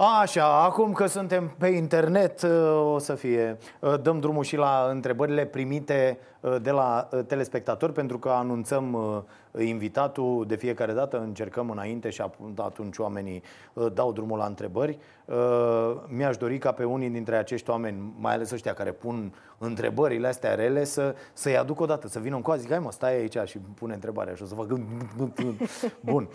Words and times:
Așa, 0.00 0.62
acum 0.62 0.92
că 0.92 1.06
suntem 1.06 1.54
pe 1.58 1.66
internet, 1.66 2.42
uh, 2.42 2.92
o 2.94 2.98
să 2.98 3.14
fie. 3.14 3.58
Uh, 3.80 3.94
dăm 4.02 4.20
drumul 4.20 4.44
și 4.44 4.56
la 4.56 4.88
întrebările 4.90 5.44
primite 5.44 6.18
uh, 6.40 6.56
de 6.62 6.70
la 6.70 7.08
telespectatori, 7.26 7.92
pentru 7.92 8.18
că 8.18 8.28
anunțăm 8.28 8.96
invitatul 9.58 10.44
de 10.46 10.56
fiecare 10.56 10.92
dată, 10.92 11.20
încercăm 11.20 11.70
înainte 11.70 12.10
și 12.10 12.22
atunci 12.56 12.98
oamenii 12.98 13.42
dau 13.92 14.12
drumul 14.12 14.38
la 14.38 14.46
întrebări. 14.46 14.98
Mi-aș 16.08 16.36
dori 16.36 16.58
ca 16.58 16.72
pe 16.72 16.84
unii 16.84 17.08
dintre 17.08 17.36
acești 17.36 17.70
oameni, 17.70 18.12
mai 18.18 18.34
ales 18.34 18.50
ăștia 18.50 18.72
care 18.72 18.92
pun 18.92 19.34
întrebările 19.58 20.28
astea 20.28 20.54
rele, 20.54 20.84
să, 20.84 21.14
să-i 21.32 21.56
aduc 21.56 21.80
odată, 21.80 22.08
să 22.08 22.18
vină 22.18 22.36
în 22.36 22.42
coază, 22.42 22.60
zic, 22.60 22.70
hai 22.70 22.78
mă, 22.78 22.92
stai 22.92 23.14
aici 23.14 23.38
și 23.44 23.58
pune 23.58 23.94
întrebarea 23.94 24.34
și 24.34 24.42
o 24.42 24.46
să 24.46 24.54
fac... 24.54 24.66
Bun. 26.00 26.28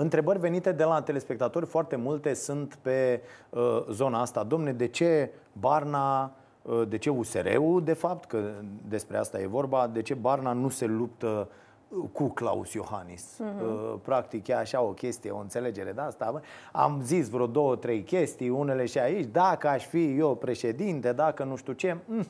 Întrebări 0.00 0.38
venite 0.38 0.72
de 0.72 0.84
la 0.84 1.02
telespectatori, 1.02 1.66
foarte 1.66 1.96
multe 1.96 2.34
sunt 2.34 2.78
pe 2.82 3.20
uh, 3.50 3.84
zona 3.90 4.20
asta. 4.20 4.44
Domne, 4.44 4.72
de 4.72 4.86
ce 4.86 5.30
Barna, 5.52 6.32
uh, 6.62 6.82
de 6.88 6.98
ce 6.98 7.10
USR-ul, 7.10 7.82
de 7.84 7.92
fapt, 7.92 8.24
că 8.24 8.50
despre 8.88 9.16
asta 9.16 9.40
e 9.40 9.46
vorba, 9.46 9.86
de 9.92 10.02
ce 10.02 10.14
Barna 10.14 10.52
nu 10.52 10.68
se 10.68 10.86
luptă 10.86 11.48
uh, 11.88 12.04
cu 12.12 12.28
Claus 12.28 12.72
Iohannis. 12.72 13.40
Uh-huh. 13.42 13.62
Uh, 13.62 13.94
practic 14.02 14.46
e 14.46 14.56
așa 14.56 14.80
o 14.80 14.90
chestie, 14.90 15.30
o 15.30 15.38
înțelegere 15.38 15.92
de 15.92 16.00
asta. 16.00 16.40
Am 16.72 17.00
zis 17.02 17.28
vreo 17.28 17.46
două, 17.46 17.76
trei 17.76 18.02
chestii, 18.02 18.48
unele 18.48 18.84
și 18.84 18.98
aici. 18.98 19.28
Dacă 19.32 19.68
aș 19.68 19.86
fi 19.86 20.16
eu 20.18 20.34
președinte, 20.34 21.12
dacă 21.12 21.44
nu 21.44 21.56
știu 21.56 21.72
ce... 21.72 21.96
Mm, 22.04 22.26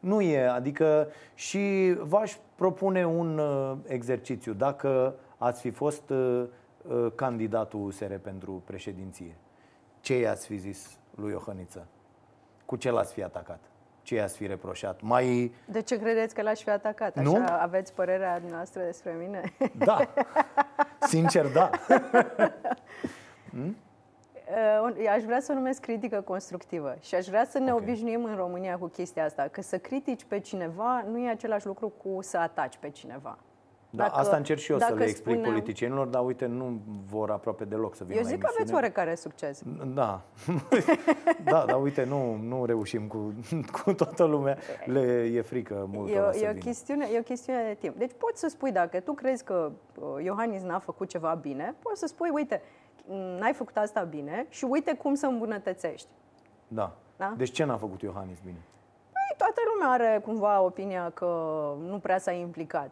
nu 0.00 0.20
e, 0.20 0.48
adică 0.48 1.08
și 1.34 1.94
v-aș 1.98 2.36
propune 2.54 3.06
un 3.06 3.38
uh, 3.38 3.76
exercițiu. 3.86 4.52
Dacă 4.52 5.14
ați 5.38 5.60
fi 5.60 5.70
fost 5.70 6.10
uh, 6.10 6.42
Uh, 6.42 6.46
candidatul 7.14 7.84
USR 7.84 8.14
pentru 8.14 8.62
președinție. 8.64 9.36
Ce 10.00 10.18
i-ați 10.18 10.46
fi 10.46 10.56
zis 10.56 10.98
lui 11.14 11.30
Iohăniță? 11.30 11.86
Cu 12.66 12.76
ce 12.76 12.90
l-ați 12.90 13.12
fi 13.12 13.22
atacat? 13.22 13.60
Ce 14.02 14.14
i-ați 14.14 14.36
fi 14.36 14.46
reproșat? 14.46 15.00
Mai... 15.00 15.52
De 15.64 15.82
ce 15.82 15.98
credeți 15.98 16.34
că 16.34 16.42
l-aș 16.42 16.62
fi 16.62 16.70
atacat? 16.70 17.16
Așa 17.16 17.30
nu? 17.30 17.46
aveți 17.48 17.94
părerea 17.94 18.42
noastră 18.50 18.82
despre 18.82 19.16
mine? 19.18 19.52
Da. 19.78 19.98
Sincer, 21.08 21.46
da. 21.46 21.70
hmm? 23.50 23.76
Aș 25.14 25.22
vrea 25.22 25.40
să 25.40 25.52
o 25.52 25.54
numesc 25.54 25.80
critică 25.80 26.20
constructivă 26.20 26.96
și 27.00 27.14
aș 27.14 27.26
vrea 27.26 27.44
să 27.44 27.58
ne 27.58 27.72
okay. 27.72 27.84
obișnuim 27.88 28.24
în 28.24 28.36
România 28.36 28.78
cu 28.78 28.86
chestia 28.86 29.24
asta, 29.24 29.48
că 29.48 29.62
să 29.62 29.78
critici 29.78 30.24
pe 30.24 30.38
cineva 30.38 31.04
nu 31.10 31.18
e 31.18 31.30
același 31.30 31.66
lucru 31.66 31.88
cu 31.88 32.18
să 32.22 32.38
ataci 32.38 32.76
pe 32.76 32.90
cineva. 32.90 33.38
Da, 33.90 34.02
dacă, 34.02 34.16
asta 34.16 34.36
încerc 34.36 34.60
și 34.60 34.72
eu 34.72 34.78
să 34.78 34.94
le 34.94 35.04
explic 35.04 35.34
spuneam... 35.34 35.52
politicienilor, 35.52 36.06
dar 36.06 36.24
uite, 36.24 36.46
nu 36.46 36.80
vor 37.10 37.30
aproape 37.30 37.64
deloc 37.64 37.94
să 37.94 38.04
vină 38.04 38.18
Eu 38.18 38.26
zic 38.26 38.38
că 38.38 38.48
aveți 38.54 38.74
oarecare 38.74 39.14
succes. 39.14 39.62
Da, 39.94 40.22
da, 41.44 41.64
dar 41.66 41.82
uite, 41.82 42.04
nu, 42.04 42.36
nu 42.36 42.64
reușim 42.64 43.06
cu, 43.06 43.34
cu 43.82 43.92
toată 43.92 44.24
lumea, 44.24 44.56
le 44.84 45.30
e 45.34 45.40
frică 45.40 45.88
mult. 45.92 46.08
E, 46.08 46.44
e, 46.44 46.50
o 46.50 46.58
chestiune, 46.58 47.08
e 47.12 47.18
o 47.18 47.22
chestiune 47.22 47.62
de 47.62 47.76
timp. 47.78 47.96
Deci 47.96 48.12
poți 48.18 48.40
să 48.40 48.48
spui, 48.48 48.72
dacă 48.72 49.00
tu 49.00 49.12
crezi 49.12 49.44
că 49.44 49.72
uh, 50.00 50.24
Iohannis 50.24 50.62
n-a 50.62 50.78
făcut 50.78 51.08
ceva 51.08 51.34
bine, 51.34 51.74
poți 51.82 52.00
să 52.00 52.06
spui, 52.06 52.30
uite, 52.32 52.62
n-ai 53.38 53.52
făcut 53.52 53.76
asta 53.76 54.02
bine 54.02 54.46
și 54.48 54.64
uite 54.64 54.94
cum 54.94 55.14
să 55.14 55.26
îmbunătățești. 55.26 56.08
Da. 56.68 56.96
da? 57.16 57.34
Deci 57.36 57.50
ce 57.50 57.64
n-a 57.64 57.76
făcut 57.76 58.02
Iohannis 58.02 58.38
bine? 58.38 58.58
Păi, 59.12 59.36
toată 59.36 59.60
lumea 59.74 59.88
are 59.88 60.20
cumva 60.24 60.60
opinia 60.60 61.10
că 61.14 61.26
nu 61.86 61.98
prea 61.98 62.18
s-a 62.18 62.32
implicat. 62.32 62.90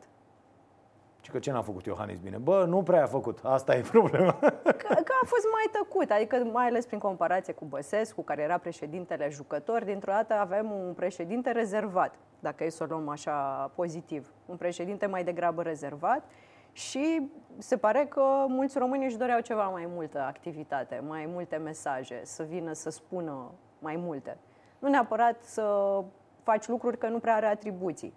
Și 1.28 1.34
că 1.34 1.40
ce 1.40 1.52
n-a 1.52 1.62
făcut 1.62 1.84
Iohannis 1.86 2.18
bine? 2.18 2.36
Bă, 2.36 2.64
nu 2.64 2.82
prea 2.82 3.02
a 3.02 3.06
făcut. 3.06 3.38
Asta 3.42 3.76
e 3.76 3.80
problema. 3.96 4.32
Că, 4.62 4.94
că 4.94 5.12
a 5.22 5.26
fost 5.26 5.46
mai 5.52 5.68
tăcut. 5.72 6.10
Adică 6.10 6.36
mai 6.52 6.66
ales 6.66 6.86
prin 6.86 6.98
comparație 6.98 7.52
cu 7.52 7.64
Băsescu, 7.64 8.22
care 8.22 8.42
era 8.42 8.58
președintele 8.58 9.28
jucător, 9.28 9.84
dintr-o 9.84 10.12
dată 10.12 10.34
avem 10.34 10.70
un 10.70 10.92
președinte 10.92 11.50
rezervat, 11.50 12.14
dacă 12.40 12.64
e 12.64 12.68
să 12.68 12.83
o 12.83 12.86
luăm 12.86 13.08
așa 13.08 13.70
pozitiv. 13.74 14.33
Un 14.46 14.56
președinte 14.56 15.06
mai 15.06 15.24
degrabă 15.24 15.62
rezervat 15.62 16.24
și 16.72 17.30
se 17.58 17.77
pare 17.77 18.06
că 18.06 18.44
mulți 18.48 18.78
români 18.78 19.05
își 19.05 19.17
doreau 19.17 19.40
ceva 19.40 19.68
mai 19.68 19.88
multă 19.94 20.20
activitate, 20.20 21.02
mai 21.06 21.28
multe 21.33 21.56
mesaje, 21.56 22.20
să 22.24 22.42
vină 22.42 22.72
să 22.72 22.90
spună 22.90 23.50
mai 23.78 23.96
multe. 23.96 24.36
Nu 24.78 24.88
neapărat 24.88 25.42
să 25.42 25.98
faci 26.42 26.68
lucruri 26.68 26.98
că 26.98 27.08
nu 27.08 27.18
prea 27.18 27.34
are 27.34 27.46
atribuții. 27.46 28.14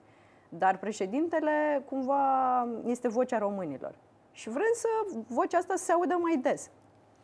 Dar 0.57 0.77
președintele 0.77 1.83
cumva 1.89 2.67
este 2.85 3.07
vocea 3.07 3.37
românilor. 3.37 3.95
Și 4.31 4.49
vrem 4.49 4.71
să 4.73 4.87
vocea 5.27 5.57
asta 5.57 5.75
se 5.75 5.91
audă 5.91 6.17
mai 6.21 6.37
des. 6.37 6.69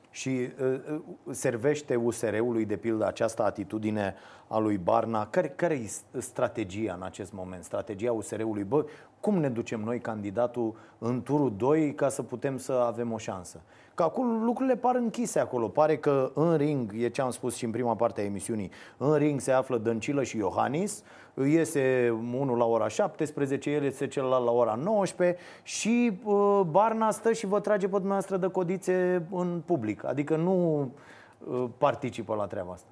Și 0.10 0.50
uh, 0.62 0.80
uh 0.94 1.02
servește 1.32 1.96
USR-ului, 1.96 2.66
de 2.66 2.78
pildă, 2.78 3.06
această 3.06 3.44
atitudine 3.44 4.16
a 4.48 4.58
lui 4.58 4.78
Barna? 4.78 5.28
Care, 5.28 5.50
care 5.50 5.74
e 5.74 6.20
strategia 6.20 6.94
în 6.94 7.04
acest 7.04 7.32
moment? 7.32 7.64
Strategia 7.64 8.12
USR-ului? 8.12 8.64
Bă, 8.64 8.86
cum 9.20 9.38
ne 9.38 9.50
ducem 9.50 9.80
noi 9.80 10.00
candidatul 10.00 10.76
în 10.98 11.24
turul 11.24 11.54
2 11.58 11.94
ca 11.94 12.10
să 12.10 12.24
putem 12.24 12.58
să 12.58 12.72
avem 12.72 13.12
o 13.12 13.18
șansă? 13.18 13.62
Că 13.96 14.04
acum 14.04 14.44
lucrurile 14.44 14.76
par 14.76 14.96
închise 14.96 15.40
acolo. 15.40 15.68
Pare 15.68 15.98
că 15.98 16.32
în 16.34 16.56
ring, 16.56 16.94
e 16.98 17.10
ce 17.10 17.22
am 17.22 17.30
spus 17.30 17.56
și 17.56 17.66
în 17.66 17.72
prima 17.72 17.96
parte 17.96 18.22
a 18.22 18.24
emisiunii, 18.24 18.72
în 18.98 19.16
ring 19.16 19.40
se 19.40 19.52
află 19.52 19.78
Dăncilă 19.78 20.24
și 20.24 20.38
Iohannis, 20.38 21.04
iese 21.46 22.16
unul 22.40 22.58
la 22.58 22.66
ora 22.66 22.88
17, 22.88 23.70
el 23.70 23.84
este 23.84 24.08
celălalt 24.08 24.46
la 24.46 24.52
ora 24.52 24.76
19 24.76 25.38
și 25.64 26.20
uh, 26.24 26.62
Barna 26.70 27.12
stă 27.12 27.34
și 27.34 27.46
vă 27.46 27.60
trage 27.60 27.86
pe 27.86 27.92
dumneavoastră 27.92 28.38
de 28.38 28.48
codițe 28.48 29.28
în 29.32 29.62
public. 29.66 30.06
Adică 30.06 30.36
nu 30.36 30.80
uh, 30.82 31.66
participă 31.78 32.36
la 32.36 32.46
treaba 32.46 32.72
asta. 32.72 32.88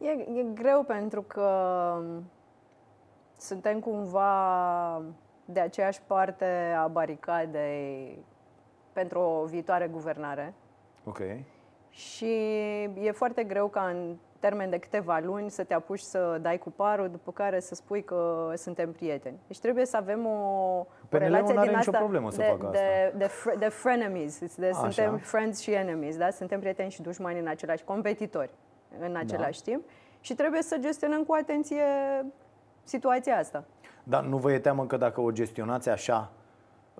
E, 0.00 0.40
e 0.40 0.46
greu 0.54 0.82
pentru 0.82 1.22
că 1.22 1.48
suntem 3.36 3.80
cumva 3.80 5.02
de 5.44 5.60
aceeași 5.60 6.00
parte 6.06 6.74
a 6.78 6.86
baricadei 6.86 8.24
pentru 8.92 9.20
o 9.20 9.44
viitoare 9.44 9.86
guvernare. 9.86 10.54
Ok. 11.04 11.20
Și 11.90 12.32
e 13.00 13.10
foarte 13.12 13.44
greu 13.44 13.68
ca 13.68 13.86
în 13.88 14.16
termen 14.40 14.70
de 14.70 14.78
câteva 14.78 15.18
luni 15.18 15.50
să 15.50 15.64
te 15.64 15.74
apuci 15.74 16.00
să 16.00 16.38
dai 16.42 16.58
cu 16.58 16.70
parul, 16.70 17.08
după 17.10 17.32
care 17.32 17.60
să 17.60 17.74
spui 17.74 18.04
că 18.04 18.52
suntem 18.56 18.92
prieteni. 18.92 19.38
Deci 19.46 19.58
trebuie 19.58 19.86
să 19.86 19.96
avem 19.96 20.26
o, 20.26 20.30
o 20.30 20.86
relație 21.10 21.60
din 21.62 21.74
asta 21.74 21.98
problemă 21.98 22.30
să 22.30 22.36
de, 22.36 22.44
facă 22.44 22.68
de, 22.70 22.78
asta. 22.78 23.18
de, 23.18 23.26
fr- 23.26 23.58
de 23.58 23.68
frenemies. 23.68 24.56
De, 24.56 24.70
suntem 24.72 25.16
friends 25.16 25.60
și 25.60 25.72
enemies, 25.72 26.16
da? 26.16 26.30
Suntem 26.30 26.60
prieteni 26.60 26.90
și 26.90 27.02
dușmani 27.02 27.38
în 27.38 27.46
același, 27.46 27.84
competitori 27.84 28.50
în 29.00 29.12
da. 29.12 29.18
același 29.18 29.62
da. 29.62 29.70
timp. 29.70 29.84
Și 30.20 30.34
trebuie 30.34 30.62
să 30.62 30.76
gestionăm 30.78 31.24
cu 31.24 31.34
atenție 31.34 31.84
situația 32.86 33.38
asta. 33.38 33.64
Dar 34.02 34.24
nu 34.24 34.36
vă 34.36 34.52
e 34.52 34.58
teamă 34.58 34.86
că 34.86 34.96
dacă 34.96 35.20
o 35.20 35.30
gestionați 35.30 35.88
așa, 35.88 36.30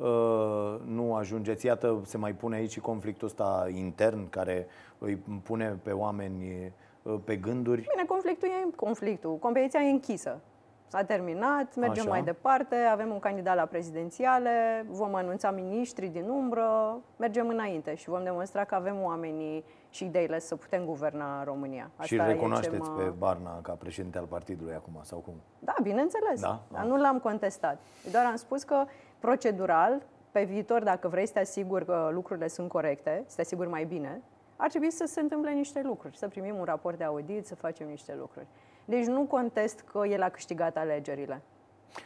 Uh, 0.01 0.77
nu 0.87 1.15
ajungeți. 1.15 1.67
Iată, 1.67 2.01
se 2.05 2.17
mai 2.17 2.33
pune 2.33 2.57
aici 2.57 2.71
și 2.71 2.81
conflictul 2.81 3.27
ăsta 3.27 3.69
intern 3.75 4.29
care 4.29 4.67
îi 4.99 5.17
pune 5.43 5.79
pe 5.83 5.91
oameni 5.91 6.73
uh, 7.03 7.15
pe 7.25 7.37
gânduri. 7.37 7.81
Bine, 7.81 8.05
conflictul 8.07 8.49
e 8.49 8.75
conflictul. 8.77 9.37
Competiția 9.37 9.81
e 9.81 9.91
închisă. 9.91 10.41
S-a 10.89 11.03
terminat, 11.03 11.77
mergem 11.77 12.03
Așa. 12.03 12.11
mai 12.11 12.23
departe, 12.23 12.75
avem 12.75 13.11
un 13.11 13.19
candidat 13.19 13.57
la 13.57 13.65
prezidențiale, 13.65 14.87
vom 14.89 15.15
anunța 15.15 15.51
miniștri 15.51 16.07
din 16.07 16.29
umbră, 16.29 16.99
mergem 17.17 17.49
înainte 17.49 17.95
și 17.95 18.09
vom 18.09 18.23
demonstra 18.23 18.65
că 18.65 18.75
avem 18.75 19.03
oamenii 19.03 19.65
și 19.97 20.05
ideile 20.05 20.39
să 20.39 20.57
putem 20.57 20.85
guverna 20.85 21.45
România. 21.45 21.91
Asta 21.97 22.05
și 22.05 22.17
recunoașteți 22.17 22.89
mă... 22.89 22.97
pe 22.97 23.03
Barna 23.19 23.61
ca 23.61 23.73
președinte 23.73 24.19
al 24.19 24.25
partidului 24.25 24.75
acum, 24.75 24.99
sau 25.03 25.19
cum? 25.19 25.35
Da, 25.59 25.75
bineînțeles. 25.83 26.41
Da? 26.41 26.63
Dar 26.73 26.85
nu 26.85 26.97
l-am 26.97 27.19
contestat. 27.19 27.81
Doar 28.13 28.25
am 28.25 28.37
spus 28.37 28.63
că 28.63 28.85
procedural, 29.19 30.03
pe 30.31 30.45
viitor, 30.45 30.83
dacă 30.83 31.09
vrei 31.09 31.27
să 31.27 31.33
te 31.33 31.41
asiguri 31.41 31.85
că 31.85 32.09
lucrurile 32.13 32.49
sunt 32.49 32.69
corecte, 32.69 33.25
să 33.27 33.35
te 33.35 33.41
asiguri 33.41 33.69
mai 33.69 33.85
bine, 33.85 34.23
ar 34.57 34.69
trebui 34.69 34.91
să 34.91 35.05
se 35.07 35.21
întâmple 35.21 35.53
niște 35.53 35.83
lucruri, 35.83 36.17
să 36.17 36.29
primim 36.29 36.57
un 36.57 36.65
raport 36.65 36.99
de 36.99 37.05
audit, 37.05 37.47
să 37.47 37.55
facem 37.55 37.89
niște 37.89 38.15
lucruri. 38.19 38.47
Deci 38.85 39.07
nu 39.07 39.25
contest 39.25 39.81
că 39.81 40.07
el 40.07 40.23
a 40.23 40.29
câștigat 40.29 40.77
alegerile. 40.77 41.43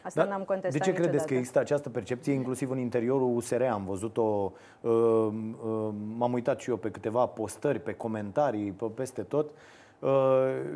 Asta 0.02 0.20
Dar 0.20 0.28
n-am 0.28 0.42
contestat 0.42 0.72
De 0.72 0.78
ce 0.78 0.90
niciodată. 0.90 1.08
credeți 1.08 1.26
că 1.26 1.34
există 1.34 1.58
această 1.58 1.90
percepție, 1.90 2.32
inclusiv 2.32 2.70
în 2.70 2.78
interiorul 2.78 3.36
USR? 3.36 3.62
Am 3.62 3.84
văzut-o, 3.84 4.52
uh, 4.80 4.90
uh, 4.90 5.88
m-am 6.16 6.32
uitat 6.32 6.60
și 6.60 6.70
eu 6.70 6.76
pe 6.76 6.90
câteva 6.90 7.26
postări, 7.26 7.80
pe 7.80 7.92
comentarii, 7.94 8.70
pe 8.70 8.84
peste 8.94 9.22
tot. 9.22 9.50
Uh, 9.98 10.08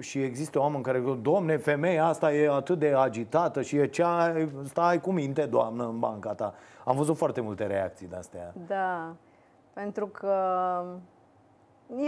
și 0.00 0.22
există 0.22 0.58
oameni 0.60 0.82
care 0.82 1.02
zic, 1.06 1.22
domne, 1.22 1.56
femeia 1.56 2.06
asta 2.06 2.34
e 2.34 2.48
atât 2.50 2.78
de 2.78 2.92
agitată 2.96 3.62
și 3.62 3.76
e 3.76 3.86
cea, 3.86 4.34
stai 4.64 5.00
cu 5.00 5.12
minte, 5.12 5.46
doamnă, 5.46 5.84
în 5.84 5.98
banca 5.98 6.32
ta. 6.34 6.54
Am 6.84 6.96
văzut 6.96 7.16
foarte 7.16 7.40
multe 7.40 7.66
reacții 7.66 8.06
de 8.06 8.16
astea. 8.16 8.54
Da, 8.66 9.14
pentru 9.72 10.06
că 10.06 10.34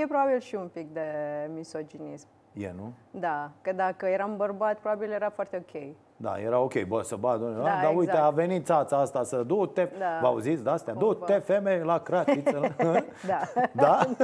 e 0.03 0.07
probabil 0.07 0.41
și 0.41 0.55
un 0.55 0.69
pic 0.73 0.93
de 0.93 1.01
misoginism. 1.55 2.27
E, 2.57 2.73
nu? 2.77 2.93
Da, 3.11 3.51
că 3.63 3.73
dacă 3.73 4.07
eram 4.07 4.37
bărbat, 4.37 4.79
probabil 4.79 5.11
era 5.11 5.31
foarte 5.31 5.65
ok. 5.69 5.83
Da, 6.17 6.41
era 6.41 6.59
ok, 6.59 6.83
bă, 6.83 7.03
să 7.03 7.17
bat, 7.17 7.41
da, 7.41 7.47
Da, 7.47 7.63
dar 7.63 7.75
exact. 7.79 7.97
uite, 7.97 8.17
a 8.17 8.31
venit 8.31 8.65
țața 8.65 8.97
asta 8.97 9.23
să 9.23 9.43
du-te, 9.43 9.89
Da. 9.99 10.19
vă 10.21 10.27
auziți 10.27 10.63
de 10.63 10.71
astea? 10.71 10.95
Du-te, 10.95 11.19
Cumva. 11.33 11.41
femeie, 11.41 11.83
la 11.83 11.99
cratiță. 11.99 12.61
Da, 13.27 13.41
da? 13.73 13.99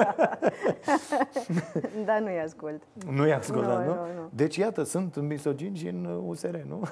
dar 2.06 2.18
nu-i 2.18 2.40
ascult. 2.40 2.82
Nu-i 3.10 3.32
ascultat, 3.32 3.78
Nu, 3.86 3.94
nu, 3.94 3.94
nu, 3.94 4.20
nu. 4.20 4.28
Deci, 4.30 4.56
iată, 4.56 4.82
sunt 4.82 5.20
misogini 5.20 5.76
și 5.76 5.88
în 5.88 6.04
uh, 6.04 6.22
USR, 6.26 6.56
nu? 6.56 6.80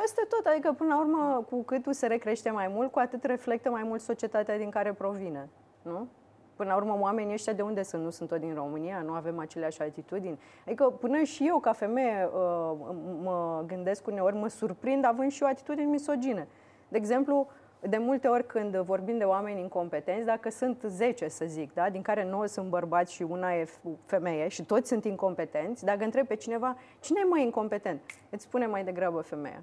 Peste 0.00 0.26
tot, 0.28 0.46
adică 0.52 0.74
până 0.78 0.94
la 0.94 1.00
urmă, 1.00 1.44
cu 1.50 1.62
cât 1.62 1.86
USR 1.86 2.12
crește 2.12 2.50
mai 2.50 2.70
mult, 2.74 2.90
cu 2.92 2.98
atât 2.98 3.24
reflectă 3.24 3.70
mai 3.70 3.82
mult 3.82 4.00
societatea 4.00 4.58
din 4.58 4.70
care 4.70 4.92
provine, 4.92 5.48
nu? 5.82 6.08
Până 6.56 6.68
la 6.68 6.76
urmă, 6.76 6.96
oamenii 7.00 7.32
ăștia 7.32 7.52
de 7.52 7.62
unde 7.62 7.82
sunt? 7.82 8.02
Nu 8.02 8.10
sunt 8.10 8.28
tot 8.28 8.40
din 8.40 8.54
România, 8.54 9.02
nu 9.04 9.12
avem 9.12 9.38
aceleași 9.38 9.82
atitudini. 9.82 10.38
Adică 10.66 10.84
până 10.84 11.22
și 11.22 11.46
eu, 11.46 11.58
ca 11.58 11.72
femeie, 11.72 12.28
uh, 12.34 12.76
mă 13.22 13.64
gândesc 13.66 14.06
uneori, 14.06 14.36
mă 14.36 14.48
surprind 14.48 15.04
având 15.04 15.30
și 15.30 15.42
o 15.42 15.46
atitudine 15.46 15.86
misogine. 15.86 16.48
De 16.88 16.96
exemplu, 16.96 17.48
de 17.88 17.96
multe 17.96 18.28
ori 18.28 18.46
când 18.46 18.76
vorbim 18.76 19.18
de 19.18 19.24
oameni 19.24 19.60
incompetenți, 19.60 20.26
dacă 20.26 20.50
sunt 20.50 20.82
10, 20.86 21.28
să 21.28 21.44
zic, 21.44 21.74
da, 21.74 21.90
din 21.90 22.02
care 22.02 22.24
9 22.24 22.46
sunt 22.46 22.68
bărbați 22.68 23.12
și 23.12 23.22
una 23.22 23.54
e 23.54 23.68
femeie 24.06 24.48
și 24.48 24.64
toți 24.64 24.88
sunt 24.88 25.04
incompetenți, 25.04 25.84
dacă 25.84 26.04
întreb 26.04 26.26
pe 26.26 26.34
cineva, 26.34 26.76
cine 27.00 27.20
e 27.24 27.28
mai 27.28 27.42
incompetent? 27.42 28.00
Îți 28.30 28.42
spune 28.42 28.66
mai 28.66 28.84
degrabă 28.84 29.20
femeia. 29.20 29.62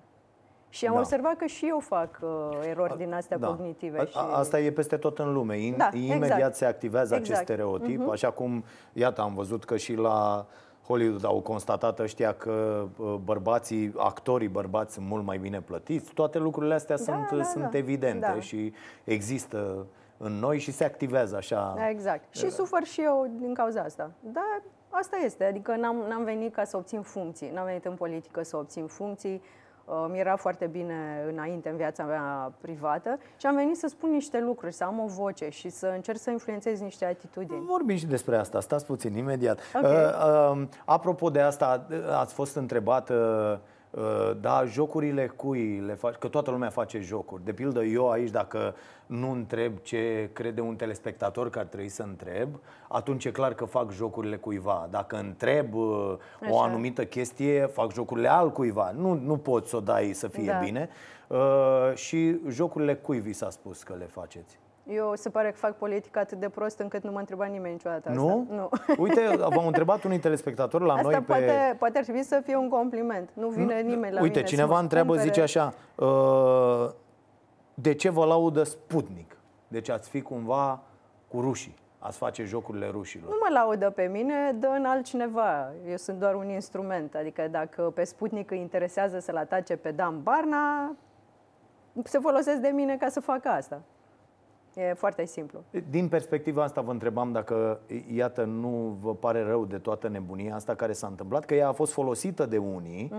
Și 0.74 0.86
am 0.88 0.94
Da. 0.94 1.00
observat 1.00 1.36
că 1.36 1.46
și 1.46 1.66
eu 1.68 1.80
fac 1.80 2.20
uh, 2.22 2.30
erori 2.70 2.98
din 2.98 3.14
astea 3.14 3.38
Da. 3.38 3.48
cognitive. 3.48 4.00
A- 4.00 4.06
și... 4.06 4.14
a- 4.18 4.38
Asta 4.38 4.60
e 4.60 4.72
peste 4.72 4.98
tot 4.98 5.20
în 5.20 5.34
lume. 5.34 5.58
In, 5.60 5.76
Da, 5.78 5.90
imediat 5.94 6.24
exact. 6.38 6.56
se 6.56 6.66
activează 6.66 7.14
acest 7.14 7.30
Exact. 7.30 7.48
stereotip, 7.48 8.10
așa 8.10 8.32
cum, 8.32 8.64
iată, 8.94 9.22
am 9.22 9.34
văzut 9.34 9.64
că 9.64 9.78
și 9.78 9.94
la 9.94 10.46
Hollywood 10.88 11.26
au 11.26 11.42
constatat 11.42 12.00
ăștia 12.00 12.34
că 12.34 12.86
uh, 12.98 13.14
bărbații, 13.24 13.94
actorii 13.98 14.48
bărbați 14.48 14.94
sunt 14.94 15.06
mult 15.06 15.26
mai 15.26 15.38
bine 15.38 15.62
plătiți. 15.62 16.14
Toate 16.14 16.38
lucrurile 16.38 16.74
astea 16.74 16.98
sunt, 16.98 17.30
da, 17.32 17.44
sunt 17.44 17.72
da. 17.72 17.78
evidente 17.78 18.32
Da. 18.34 18.40
și 18.40 18.74
există 19.04 19.86
în 20.18 20.32
noi 20.32 20.60
și 20.60 20.72
se 20.72 20.84
activează 20.84 21.36
așa. 21.36 21.74
Da, 21.78 21.90
exact. 21.90 22.36
Și 22.36 22.50
sufăr 22.50 22.84
și 22.84 23.02
eu 23.02 23.28
din 23.40 23.54
cauza 23.54 23.82
asta. 23.82 24.12
Dar 24.20 24.62
asta 24.90 25.18
este. 25.26 25.44
Adică 25.44 25.76
n-am, 25.76 25.96
n-am 26.10 26.24
venit 26.24 26.54
ca 26.54 26.64
să 26.64 26.78
obțin 26.78 27.02
funcții. 27.02 27.50
N-am 27.54 27.66
venit 27.66 27.86
în 27.86 27.94
politică 27.96 28.44
să 28.44 28.58
obțin 28.58 28.86
funcții. 28.86 29.42
Uh, 29.86 30.06
Mi 30.10 30.20
era 30.20 30.36
foarte 30.36 30.66
bine 30.66 31.26
înainte 31.30 31.70
în 31.70 31.76
viața 31.76 32.04
mea 32.04 32.54
privată 32.62 33.18
și 33.38 33.46
am 33.46 33.56
venit 33.56 33.78
să 33.78 33.88
spun 33.88 34.12
niște 34.12 34.40
lucruri, 34.40 34.74
să 34.74 34.84
am 34.84 35.00
o 35.00 35.06
voce 35.08 35.50
și 35.50 35.70
să 35.70 35.92
încerc 35.96 36.18
să 36.18 36.30
influențez 36.30 36.80
niște 36.80 37.06
atitudini. 37.06 37.66
Vorbim 37.66 37.96
și 37.96 38.06
despre 38.06 38.36
asta, 38.38 38.60
stați 38.60 38.86
puțin, 38.86 39.16
imediat. 39.18 39.60
Ok. 39.76 39.84
Uh, 39.84 39.90
uh, 39.92 40.68
apropo 40.86 41.30
de 41.30 41.40
asta, 41.40 41.86
uh, 41.90 41.98
ați 42.20 42.34
fost 42.34 42.56
întrebat, 42.56 43.10
uh, 43.10 43.18
uh, 43.18 43.58
da, 44.40 44.66
jocurile 44.66 45.28
cui 45.28 45.80
le 45.80 45.94
faci? 45.94 46.16
Că 46.16 46.28
toată 46.28 46.52
lumea 46.52 46.70
face 46.70 47.00
jocuri. 47.00 47.44
De 47.46 47.54
pildă, 47.54 47.84
eu 47.84 48.10
aici, 48.10 48.30
dacă 48.30 48.76
nu 49.06 49.32
întreb 49.32 49.78
ce 49.82 50.30
crede 50.34 50.62
un 50.62 50.76
telespectator 50.76 51.50
că 51.50 51.60
ar 51.60 51.66
trebui 51.66 51.90
să 51.90 52.04
întreb, 52.04 52.60
atunci 52.88 53.26
e 53.26 53.32
clar 53.32 53.54
că 53.54 53.66
fac 53.66 53.92
jocurile 53.92 54.36
cuiva. 54.36 54.88
Dacă 54.90 55.16
întreb 55.18 55.74
uh, 55.74 55.82
o 56.50 56.60
Așa. 56.60 56.64
anumită 56.64 57.06
chestie, 57.06 57.66
fac 57.66 57.92
jocurile 57.94 58.28
altcuiva. 58.32 58.92
Nu, 58.98 59.14
nu 59.14 59.38
poți 59.38 59.70
să 59.70 59.76
o 59.76 59.80
dai 59.80 60.14
să 60.14 60.28
fie 60.28 60.52
Da. 60.52 60.60
bine. 60.60 60.90
Uh, 61.28 61.92
și 61.96 62.40
jocurile 62.48 62.96
cui 62.96 63.20
vi 63.20 63.34
s-a 63.34 63.50
spus 63.50 63.84
că 63.84 63.96
le 63.98 64.06
faceți? 64.06 64.60
Eu 64.88 65.12
se 65.16 65.30
pare 65.30 65.52
că 65.52 65.58
fac 65.58 65.78
politică 65.78 66.20
atât 66.20 66.40
de 66.40 66.50
prost 66.50 66.80
încât 66.80 67.04
nu 67.04 67.12
m-a 67.12 67.20
întrebat 67.20 67.50
nimeni 67.50 67.74
niciodată 67.74 68.10
asta. 68.10 68.22
Nu? 68.22 68.48
Nu. 68.50 68.70
Uite, 69.04 69.22
v-am 69.56 69.68
întrebat 69.68 70.04
unii 70.04 70.20
telespectatori 70.20 70.86
la 70.86 70.94
Asta 70.94 71.10
noi 71.10 71.14
pe... 71.14 71.22
poate, 71.22 71.76
poate 71.80 71.98
ar 71.98 72.04
trebui 72.04 72.24
să 72.24 72.42
fie 72.46 72.56
un 72.56 72.70
compliment. 72.70 73.30
Nu 73.34 73.48
vine 73.48 73.82
nimeni 73.82 74.14
la 74.14 74.22
Uite, 74.22 74.36
mine 74.36 74.48
să 74.48 74.56
cineva 74.56 74.74
mă 74.74 74.80
întreabă, 74.80 75.08
cumpere. 75.08 75.30
zice 75.30 75.42
așa, 75.42 75.74
uh, 75.96 76.90
de 77.74 77.94
ce 77.94 78.10
vă 78.10 78.26
laudă 78.26 78.64
Sputnik? 78.64 79.38
Deci 79.68 79.90
ați 79.90 80.10
fi 80.10 80.22
cumva 80.22 80.80
cu 81.28 81.42
rușii, 81.42 81.76
ați 82.00 82.18
face 82.18 82.44
jocurile 82.44 82.88
rușilor. 82.88 83.30
Nu 83.30 83.38
mă 83.42 83.54
laudă 83.54 83.90
pe 83.90 84.04
mine, 84.04 84.56
dă 84.60 84.68
în 84.78 84.86
altcineva. 84.86 85.72
Eu 85.90 85.98
sunt 85.98 86.20
doar 86.20 86.36
un 86.36 86.50
instrument. 86.50 87.16
Adică 87.16 87.48
dacă 87.52 87.82
pe 87.82 88.04
Sputnik 88.04 88.52
îi 88.52 88.60
interesează 88.60 89.20
să-l 89.20 89.38
atace 89.38 89.76
pe 89.76 89.92
Dan 89.92 90.24
Barna, 90.24 90.96
se 92.04 92.20
folosesc 92.20 92.58
de 92.58 92.68
mine 92.68 92.98
ca 92.98 93.10
să 93.10 93.20
facă 93.20 93.48
asta. 93.50 93.82
E 94.76 94.94
foarte 94.94 95.26
simplu. 95.26 95.64
Din 95.90 96.08
perspectiva 96.08 96.64
asta 96.64 96.82
vă 96.82 96.92
întrebam 96.92 97.32
dacă, 97.32 97.80
iată, 98.14 98.44
nu 98.44 98.98
vă 99.02 99.16
pare 99.16 99.44
rău 99.44 99.66
de 99.66 99.78
toată 99.78 100.08
nebunia 100.08 100.56
asta 100.56 100.76
care 100.76 100.94
s-a 100.94 101.08
întâmplat, 101.08 101.46
că 101.46 101.56
ea 101.56 101.68
a 101.68 101.72
fost 101.72 101.92
folosită 101.92 102.46
de 102.46 102.58
unii 102.58 103.14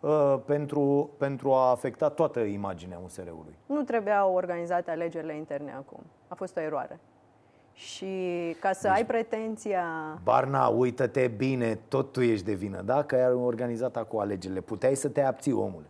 uh, 0.00 0.36
pentru, 0.44 1.10
pentru 1.18 1.52
a 1.52 1.70
afecta 1.70 2.08
toată 2.08 2.40
imaginea 2.40 3.00
USR-ului. 3.04 3.58
Nu 3.66 3.82
trebuiau 3.82 4.34
organizate 4.34 4.90
alegerile 4.90 5.36
interne 5.36 5.72
acum. 5.76 6.00
A 6.28 6.34
fost 6.34 6.56
o 6.56 6.60
eroare. 6.60 7.00
Și 7.72 8.06
ca 8.60 8.72
să 8.72 8.88
ai 8.88 9.06
pretenția... 9.06 9.84
Barna, 10.22 10.66
uită-te 10.66 11.28
bine, 11.36 11.78
tot 11.88 12.12
tu 12.12 12.20
ești 12.20 12.44
de 12.44 12.52
vină, 12.52 12.82
da? 12.82 13.02
Că 13.02 13.14
ai 13.14 13.32
organizat 13.32 13.96
acum 13.96 14.18
alegerile. 14.18 14.60
Puteai 14.60 14.94
să 14.94 15.08
te 15.08 15.22
abții, 15.22 15.52
omule. 15.52 15.86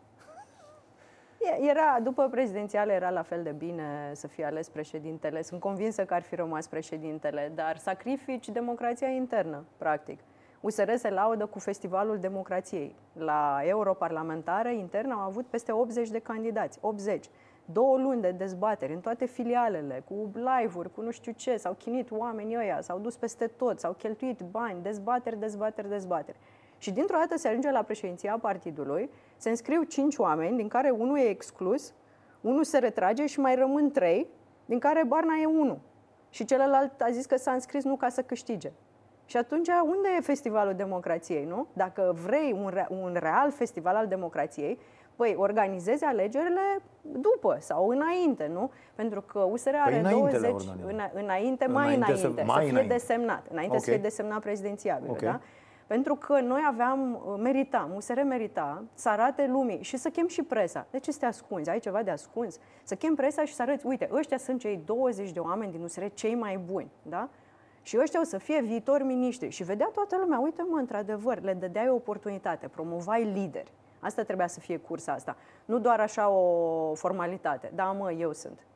E- 1.45 1.69
Era, 1.69 1.99
după 2.03 2.29
prezidențiale 2.29 2.93
era 2.93 3.11
la 3.11 3.23
fel 3.23 3.43
de 3.43 3.51
bine 3.51 4.11
să 4.13 4.27
fie 4.27 4.45
ales 4.45 4.69
președintele. 4.69 5.43
Sunt 5.43 5.61
convinsă 5.61 6.05
că 6.05 6.15
ar 6.15 6.23
fi 6.23 6.35
rămas 6.35 6.67
președintele, 6.69 7.53
dar 7.55 7.77
sacrifici 7.77 8.49
democrația 8.49 9.09
internă, 9.09 9.65
practic. 9.79 10.19
USR 10.61 10.95
se 10.95 11.11
laudă 11.11 11.47
cu 11.47 11.59
Festivalul 11.59 12.19
Democrației. 12.19 12.95
La 13.13 13.61
europarlamentare 13.63 14.75
interne 14.75 15.13
au 15.13 15.19
avut 15.19 15.47
peste 15.47 15.73
80 15.73 16.09
de 16.09 16.19
candidați, 16.19 16.79
80. 16.81 17.27
Două 17.65 17.97
luni 17.97 18.21
de 18.21 18.31
dezbateri 18.31 18.93
în 18.93 19.01
toate 19.01 19.25
filialele, 19.25 20.03
cu 20.09 20.31
live-uri, 20.35 20.93
cu 20.95 21.01
nu 21.01 21.11
știu 21.11 21.33
ce, 21.33 21.57
s-au 21.57 21.73
chinuit 21.73 22.11
oamenii 22.11 22.57
ăia, 22.57 22.81
s-au 22.81 22.99
dus 22.99 23.17
peste 23.17 23.47
tot, 23.47 23.79
s-au 23.79 23.93
cheltuit 23.93 24.41
bani, 24.41 24.83
dezbateri, 24.83 25.39
dezbateri, 25.39 25.89
dezbateri. 25.89 26.37
Și 26.79 26.93
dintr-o 26.93 27.17
dată 27.19 27.37
se 27.37 27.49
ajunge 27.49 27.71
la 27.71 27.83
președinția 27.83 28.39
partidului, 28.41 29.11
se 29.37 29.49
înscriu 29.49 29.83
cinci 29.83 30.17
oameni, 30.17 30.57
din 30.57 30.69
care 30.69 30.91
unul 30.91 31.19
e 31.19 31.29
exclus, 31.29 31.93
unul 32.41 32.65
se 32.65 32.79
retrage 32.79 33.27
și 33.27 33.41
mai 33.41 33.55
rămân 33.55 33.91
trei, 33.91 34.27
din 34.67 34.79
care 34.79 35.05
Barna 35.05 35.35
e 35.43 35.47
unul. 35.47 35.79
Și 36.31 36.45
celălalt 36.45 37.01
a 37.01 37.11
zis 37.11 37.27
că 37.27 37.37
s-a 37.37 37.53
înscris 37.53 37.85
nu 37.85 37.97
ca 37.97 38.09
să 38.09 38.23
câștige. 38.23 38.73
Și 39.27 39.37
atunci, 39.37 39.69
unde 39.69 40.09
e 40.17 40.21
Festivalul 40.21 40.75
Democrației, 40.75 41.45
nu? 41.45 41.67
Dacă 41.73 42.15
vrei 42.25 42.53
un, 42.63 42.71
re- 42.73 42.87
un 42.91 43.17
real 43.21 43.51
festival 43.51 43.95
al 43.97 44.07
democrației, 44.07 44.79
păi 45.17 45.35
organizezi 45.39 46.05
alegerile 46.05 46.61
după 47.03 47.57
sau 47.61 47.89
înainte, 47.89 48.47
nu? 48.53 48.71
Pentru 48.95 49.21
că 49.21 49.39
USR 49.39 49.75
are 49.75 49.91
Păi 49.91 49.99
înainte 50.01 50.39
le 50.39 50.49
20... 50.49 50.69
organizăm. 50.69 50.89
Îna, 50.95 51.11
înainte, 51.23 51.67
mai 51.67 51.85
Înainte 51.95 52.17
să- 52.17 52.27
înainte, 52.27 52.41
să, 52.41 52.47
mai 52.47 52.61
fie 52.63 52.71
înainte. 52.71 52.95
desemnat. 52.95 53.47
Înainte 53.51 53.79
să 53.79 53.85
Ok. 53.87 53.95
fie 53.95 54.03
desemnat 54.03 54.41
prezidențiabil, 54.41 55.11
Ok. 55.11 55.21
da? 55.21 55.41
Pentru 55.87 56.15
că 56.15 56.41
noi 56.41 56.63
aveam, 56.67 57.23
meritam, 57.39 57.95
USR 57.95 58.23
merita 58.23 58.83
să 58.95 59.09
arate 59.09 59.47
lumii 59.47 59.83
și 59.83 59.97
să 59.97 60.09
chem 60.09 60.29
și 60.29 60.43
presa. 60.43 60.87
De 60.91 60.99
ce 60.99 61.13
să 61.13 61.19
te 61.19 61.27
ascunzi? 61.27 61.71
Ai 61.71 61.79
ceva 61.79 62.03
de 62.03 62.11
ascuns? 62.11 62.59
Să 62.83 62.95
chem 62.95 63.15
presa 63.15 63.45
și 63.45 63.55
să 63.55 63.63
arăți, 63.63 63.87
uite, 63.87 64.09
ăștia 64.13 64.39
sunt 64.39 64.61
cei 64.61 64.81
20 64.85 65.31
de 65.31 65.41
oameni 65.41 65.73
din 65.73 65.83
USR 65.83 66.05
cei 66.15 66.35
mai 66.35 66.57
buni, 66.57 66.91
da? 67.03 67.29
Și 67.83 67.99
ăștia 67.99 68.21
o 68.21 68.25
să 68.25 68.39
fie 68.39 68.61
viitori 68.61 69.03
miniștri. 69.03 69.49
Și 69.49 69.63
vedea 69.63 69.91
toată 69.93 70.17
lumea, 70.17 70.39
uite 70.39 70.63
mă, 70.71 70.79
într-adevăr, 70.79 71.41
le 71.41 71.55
dădeai 71.55 71.89
o 71.89 71.95
oportunitate, 71.95 72.69
promovai 72.69 73.25
lideri. 73.25 73.73
Asta 74.01 74.23
trebuia 74.23 74.47
să 74.47 74.61
fie 74.61 74.77
cursa 74.77 75.13
asta. 75.13 75.37
Nu 75.65 75.79
doar 75.79 76.01
așa 76.01 76.29
o 76.29 76.95
formalitate. 76.95 77.71
Da, 77.75 77.85
mă, 77.85 78.13
eu 78.13 78.33
sunt. 78.33 78.67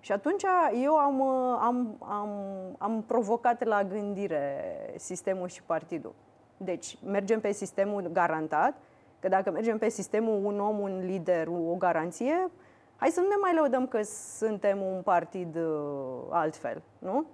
Și 0.00 0.12
atunci 0.12 0.42
eu 0.82 0.96
am, 0.96 1.22
am, 1.22 1.96
am, 1.98 2.30
am 2.78 3.02
provocat 3.02 3.64
la 3.64 3.84
gândire 3.84 4.64
sistemul 4.96 5.48
și 5.48 5.62
partidul. 5.62 6.14
Deci 6.56 6.98
mergem 7.04 7.40
pe 7.40 7.52
sistemul 7.52 8.02
garantat, 8.12 8.74
că 9.20 9.28
dacă 9.28 9.50
mergem 9.50 9.78
pe 9.78 9.88
sistemul 9.88 10.44
un 10.44 10.60
om, 10.60 10.78
un 10.78 11.00
lider, 11.04 11.46
o 11.48 11.74
garanție, 11.78 12.50
hai 12.96 13.08
să 13.08 13.20
nu 13.20 13.26
ne 13.26 13.34
mai 13.40 13.54
lăudăm 13.54 13.86
că 13.86 14.02
suntem 14.38 14.82
un 14.82 15.02
partid 15.02 15.56
uh, 15.56 16.26
altfel, 16.30 16.82
nu? 16.98 17.26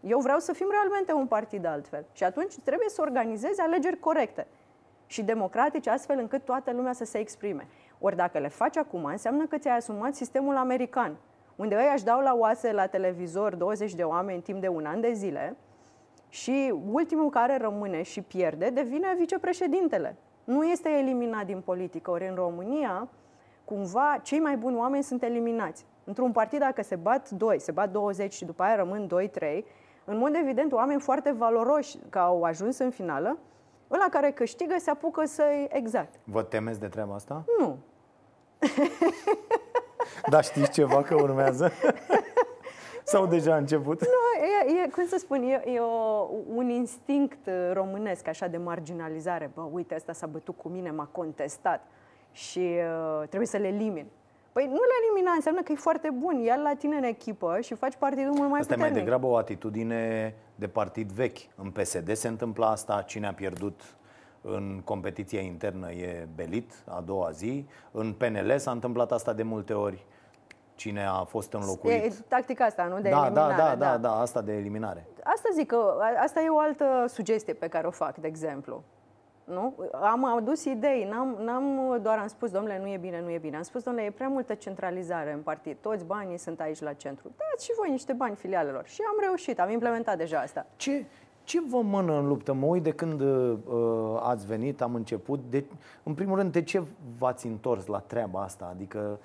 Eu 0.00 0.18
vreau 0.18 0.38
să 0.38 0.52
fim 0.52 0.68
realmente 0.70 1.12
un 1.12 1.26
partid 1.26 1.64
altfel. 1.64 2.04
Și 2.12 2.24
atunci 2.24 2.54
trebuie 2.64 2.88
să 2.88 3.00
organizezi 3.00 3.60
alegeri 3.60 3.98
corecte 3.98 4.46
și 5.06 5.22
democratice, 5.22 5.90
astfel 5.90 6.18
încât 6.18 6.44
toată 6.44 6.72
lumea 6.72 6.92
să 6.92 7.04
se 7.04 7.18
exprime. 7.18 7.66
Ori 7.98 8.16
dacă 8.16 8.38
le 8.38 8.48
faci 8.48 8.76
acum, 8.76 9.04
înseamnă 9.04 9.46
că 9.46 9.58
ți-ai 9.58 9.76
asumat 9.76 10.14
sistemul 10.14 10.56
american, 10.56 11.16
unde 11.56 11.74
ei 11.74 11.90
își 11.94 12.04
dau 12.04 12.20
la 12.20 12.34
oase 12.34 12.72
la 12.72 12.86
televizor 12.86 13.54
20 13.54 13.94
de 13.94 14.02
oameni 14.02 14.42
timp 14.42 14.60
de 14.60 14.68
un 14.68 14.86
an 14.86 15.00
de 15.00 15.12
zile 15.12 15.56
și 16.28 16.74
ultimul 16.90 17.30
care 17.30 17.56
rămâne 17.56 18.02
și 18.02 18.22
pierde 18.22 18.70
devine 18.70 19.14
vicepreședintele. 19.18 20.16
Nu 20.44 20.64
este 20.64 20.88
eliminat 20.88 21.46
din 21.46 21.60
politică, 21.60 22.10
ori 22.10 22.28
în 22.28 22.34
România, 22.34 23.08
cumva, 23.64 24.18
cei 24.22 24.38
mai 24.38 24.56
buni 24.56 24.76
oameni 24.76 25.02
sunt 25.02 25.22
eliminați. 25.22 25.86
Într-un 26.04 26.32
partid, 26.32 26.58
dacă 26.58 26.82
se 26.82 26.96
bat 26.96 27.30
2, 27.30 27.60
se 27.60 27.72
bat 27.72 27.90
20 27.90 28.32
și 28.32 28.44
după 28.44 28.62
aia 28.62 28.76
rămân 28.76 29.08
2-3, 29.30 29.64
în 30.04 30.18
mod 30.18 30.34
evident, 30.34 30.72
oameni 30.72 31.00
foarte 31.00 31.30
valoroși, 31.30 31.96
că 32.10 32.18
au 32.18 32.42
ajuns 32.42 32.78
în 32.78 32.90
finală, 32.90 33.38
Ăla 33.90 34.06
care 34.10 34.30
câștigă 34.30 34.74
se 34.78 34.90
apucă 34.90 35.26
să 35.26 35.42
Exact. 35.68 36.14
Vă 36.24 36.42
temeți 36.42 36.80
de 36.80 36.88
treaba 36.88 37.14
asta? 37.14 37.44
Nu. 37.58 37.78
Dar 40.30 40.44
știți 40.44 40.70
ceva 40.70 41.02
că 41.02 41.14
urmează? 41.14 41.72
Sau 43.08 43.26
deja 43.26 43.54
a 43.54 43.56
început? 43.56 44.00
Nu, 44.00 44.44
e, 44.70 44.82
e 44.84 44.88
cum 44.88 45.06
să 45.06 45.16
spun, 45.18 45.42
e, 45.42 45.62
e 45.72 45.78
o, 45.78 46.28
un 46.54 46.68
instinct 46.68 47.46
uh, 47.46 47.54
românesc 47.72 48.28
așa 48.28 48.46
de 48.46 48.56
marginalizare. 48.56 49.50
Bă, 49.54 49.60
uite, 49.72 49.94
ăsta 49.94 50.12
s-a 50.12 50.26
bătut 50.26 50.56
cu 50.56 50.68
mine, 50.68 50.90
m-a 50.90 51.08
contestat 51.12 51.86
și 52.32 52.58
uh, 52.58 53.26
trebuie 53.26 53.46
să 53.48 53.56
le 53.56 53.66
elimin. 53.66 54.06
Păi 54.52 54.64
nu 54.66 54.72
le 54.72 54.94
elimina, 55.04 55.32
înseamnă 55.32 55.62
că 55.62 55.72
e 55.72 55.74
foarte 55.74 56.10
bun. 56.18 56.38
Ia 56.38 56.56
la 56.56 56.74
tine 56.74 56.96
în 56.96 57.02
echipă 57.02 57.58
și 57.60 57.74
faci 57.74 57.94
partidul 57.96 58.32
mult 58.32 58.50
mai 58.50 58.60
Asta 58.60 58.74
puternic. 58.74 58.84
e 58.86 58.90
mai 58.90 59.04
degrabă 59.04 59.26
o 59.26 59.36
atitudine 59.36 60.34
de 60.54 60.68
partid 60.68 61.10
vechi. 61.10 61.38
În 61.56 61.70
PSD 61.70 62.12
se 62.12 62.28
întâmplă 62.28 62.66
asta, 62.66 63.02
cine 63.06 63.26
a 63.26 63.32
pierdut 63.32 63.80
în 64.40 64.80
competiția 64.84 65.40
internă 65.40 65.90
e 65.90 66.28
belit 66.34 66.72
a 66.86 67.00
doua 67.00 67.30
zi. 67.30 67.66
În 67.90 68.12
PNL 68.12 68.52
s-a 68.56 68.70
întâmplat 68.70 69.12
asta 69.12 69.32
de 69.32 69.42
multe 69.42 69.72
ori. 69.72 70.06
Cine 70.78 71.04
a 71.06 71.24
fost 71.24 71.52
înlocuit. 71.52 72.02
E 72.04 72.12
tactica 72.28 72.64
asta, 72.64 72.84
nu? 72.84 73.00
De 73.00 73.08
da, 73.08 73.20
eliminare. 73.24 73.54
da, 73.56 73.74
da, 73.74 73.74
da, 73.74 73.96
da, 73.96 74.20
asta 74.20 74.40
de 74.42 74.52
eliminare. 74.52 75.06
Asta 75.24 75.48
zic 75.54 75.66
că 75.66 75.96
a- 76.00 76.22
asta 76.22 76.40
e 76.40 76.48
o 76.48 76.58
altă 76.58 77.04
sugestie 77.08 77.52
pe 77.52 77.68
care 77.68 77.86
o 77.86 77.90
fac, 77.90 78.16
de 78.16 78.26
exemplu. 78.26 78.82
Nu? 79.44 79.74
Am 79.92 80.24
adus 80.36 80.64
idei, 80.64 81.08
n-am, 81.10 81.36
n-am 81.44 81.98
doar 82.02 82.18
am 82.18 82.26
spus, 82.26 82.50
domnule, 82.50 82.78
nu 82.82 82.86
e 82.88 82.96
bine, 82.96 83.20
nu 83.20 83.30
e 83.30 83.38
bine. 83.38 83.56
Am 83.56 83.62
spus, 83.62 83.82
domnule, 83.82 84.06
e 84.06 84.10
prea 84.10 84.28
multă 84.28 84.54
centralizare 84.54 85.32
în 85.32 85.40
partid. 85.40 85.76
Toți 85.80 86.04
banii 86.04 86.38
sunt 86.38 86.60
aici 86.60 86.80
la 86.80 86.92
centru. 86.92 87.30
Dați 87.36 87.64
și 87.64 87.72
voi 87.76 87.90
niște 87.90 88.12
bani 88.12 88.36
filialelor. 88.36 88.86
Și 88.86 89.00
am 89.08 89.16
reușit, 89.20 89.60
am 89.60 89.70
implementat 89.70 90.16
deja 90.16 90.38
asta. 90.38 90.66
Ce, 90.76 91.04
ce 91.44 91.58
vă 91.70 91.80
mână 91.80 92.18
în 92.18 92.26
luptă? 92.26 92.52
Mă 92.52 92.66
uit 92.66 92.82
de 92.82 92.90
când 92.92 93.20
uh, 93.20 93.58
ați 94.22 94.46
venit, 94.46 94.80
am 94.82 94.94
început. 94.94 95.40
De, 95.50 95.64
în 96.02 96.14
primul 96.14 96.36
rând, 96.36 96.52
de 96.52 96.62
ce 96.62 96.82
v-ați 97.18 97.46
întors 97.46 97.86
la 97.86 97.98
treaba 97.98 98.42
asta? 98.42 98.68
Adică, 98.74 99.18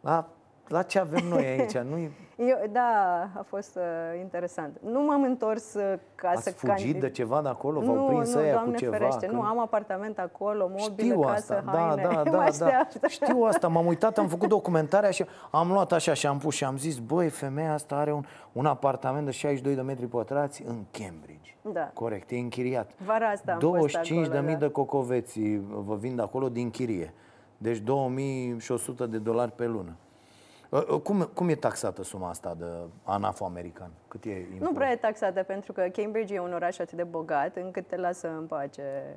la, 0.00 0.28
la 0.68 0.82
ce 0.82 0.98
avem 0.98 1.26
noi 1.28 1.44
aici? 1.44 1.78
Nu 1.78 1.96
Eu, 2.36 2.56
da, 2.72 3.20
a 3.36 3.42
fost 3.48 3.76
uh, 3.76 4.20
interesant. 4.20 4.80
Nu 4.84 5.00
m-am 5.00 5.22
întors 5.22 5.74
uh, 5.74 5.94
ca 6.14 6.28
ați 6.28 6.42
să 6.42 6.50
fugit 6.50 6.96
candi- 6.96 7.00
de 7.00 7.10
ceva 7.10 7.42
de 7.42 7.48
acolo? 7.48 7.80
V-au 7.80 7.94
nu, 7.94 8.04
prins 8.04 8.34
nu, 8.34 8.40
ăia 8.40 8.52
Doamne 8.52 8.72
cu 8.72 8.78
ceva? 8.78 8.96
ferește, 8.96 9.26
Când- 9.26 9.38
nu, 9.38 9.44
am 9.46 9.58
apartament 9.60 10.18
acolo, 10.18 10.70
mobilă, 10.78 11.08
Știu 11.08 11.20
casă, 11.20 11.34
asta, 11.34 11.62
da, 11.64 11.78
haine, 11.78 12.02
da, 12.02 12.08
mă 12.08 12.22
da, 12.30 12.30
da. 12.30 12.38
așteaptă. 12.38 13.06
Știu 13.08 13.42
asta, 13.42 13.68
m-am 13.68 13.86
uitat, 13.86 14.18
am 14.18 14.28
făcut 14.34 14.48
documentarea 14.48 15.10
și 15.10 15.24
am 15.50 15.72
luat 15.72 15.92
așa 15.92 16.14
și 16.14 16.26
am 16.26 16.38
pus 16.38 16.54
și 16.54 16.64
am 16.64 16.76
zis, 16.76 16.98
băi, 16.98 17.28
femeia 17.28 17.72
asta 17.72 17.96
are 17.96 18.12
un, 18.12 18.24
un 18.52 18.66
apartament 18.66 19.24
de 19.24 19.30
62 19.30 19.74
de 19.74 19.80
metri 19.80 20.06
pătrați 20.06 20.62
în 20.66 20.84
Cambridge. 20.90 21.56
Da. 21.72 21.90
Corect, 21.94 22.30
e 22.30 22.36
închiriat. 22.38 22.90
Vara 23.04 23.28
asta 23.28 23.52
am 23.52 23.58
fost 23.58 23.98
25.000 23.98 24.10
acolo, 24.10 24.26
de 24.26 24.38
mii 24.38 24.52
da. 24.52 24.58
de 24.58 24.70
cocoveți 24.70 25.40
vă 25.84 25.94
vind 25.94 26.20
acolo 26.20 26.48
din 26.48 26.70
chirie. 26.70 27.14
Deci 27.58 27.78
2100 27.78 29.06
de 29.06 29.18
dolari 29.18 29.52
pe 29.52 29.66
lună. 29.66 29.96
Uh, 30.74 30.82
uh, 30.88 31.00
Cum, 31.00 31.30
cum 31.34 31.48
e 31.48 31.54
taxată 31.54 32.02
suma 32.02 32.28
asta 32.28 32.54
de 32.58 32.66
anafo-american? 33.04 33.90
Cât 34.08 34.24
e 34.24 34.28
Nu 34.28 34.34
impozitul? 34.38 34.74
prea 34.74 34.90
e 34.90 34.96
taxată, 34.96 35.42
pentru 35.42 35.72
că 35.72 35.80
Cambridge 35.92 36.34
e 36.34 36.40
un 36.40 36.52
oraș 36.52 36.78
atât 36.78 36.96
de 36.96 37.02
bogat 37.02 37.56
încât 37.56 37.86
te 37.86 37.96
lasă 37.96 38.28
în 38.28 38.46
pace. 38.46 39.16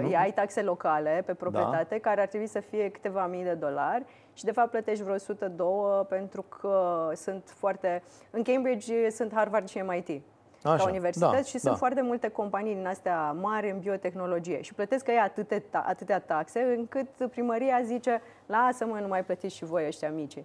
Uh, 0.00 0.16
ai 0.16 0.32
taxe 0.32 0.62
locale 0.62 1.22
pe 1.26 1.34
proprietate 1.34 1.94
Da. 1.94 2.08
care 2.08 2.20
ar 2.20 2.26
trebui 2.26 2.46
să 2.46 2.60
fie 2.60 2.90
câteva 2.90 3.26
mii 3.26 3.44
de 3.44 3.54
dolari 3.54 4.04
și 4.32 4.44
de 4.44 4.52
fapt 4.52 4.70
plătești 4.70 5.02
vreo 5.02 5.14
102 5.14 6.06
pentru 6.08 6.42
că 6.42 7.08
sunt 7.14 7.42
foarte... 7.56 8.02
În 8.30 8.42
Cambridge 8.42 9.10
sunt 9.10 9.32
Harvard 9.34 9.68
și 9.68 9.78
MIT 9.78 10.22
Așa, 10.62 10.76
ca 10.76 10.90
universități 10.90 11.32
da, 11.32 11.42
și 11.42 11.52
da. 11.52 11.58
sunt 11.58 11.76
foarte 11.76 12.00
multe 12.00 12.28
companii 12.28 12.74
din 12.74 12.86
astea 12.86 13.32
mari 13.32 13.70
în 13.70 13.78
biotehnologie 13.78 14.60
și 14.62 14.74
plătesc 14.74 15.06
ei 15.06 15.16
atâtea, 15.16 15.84
atâtea 15.86 16.20
taxe 16.20 16.74
încât 16.76 17.30
primăria 17.30 17.80
zice 17.84 18.22
lasă-mă, 18.46 18.98
nu 19.00 19.08
mai 19.08 19.24
plătiți 19.24 19.54
și 19.54 19.64
voi 19.64 19.86
ăștia 19.86 20.10
mici. 20.10 20.38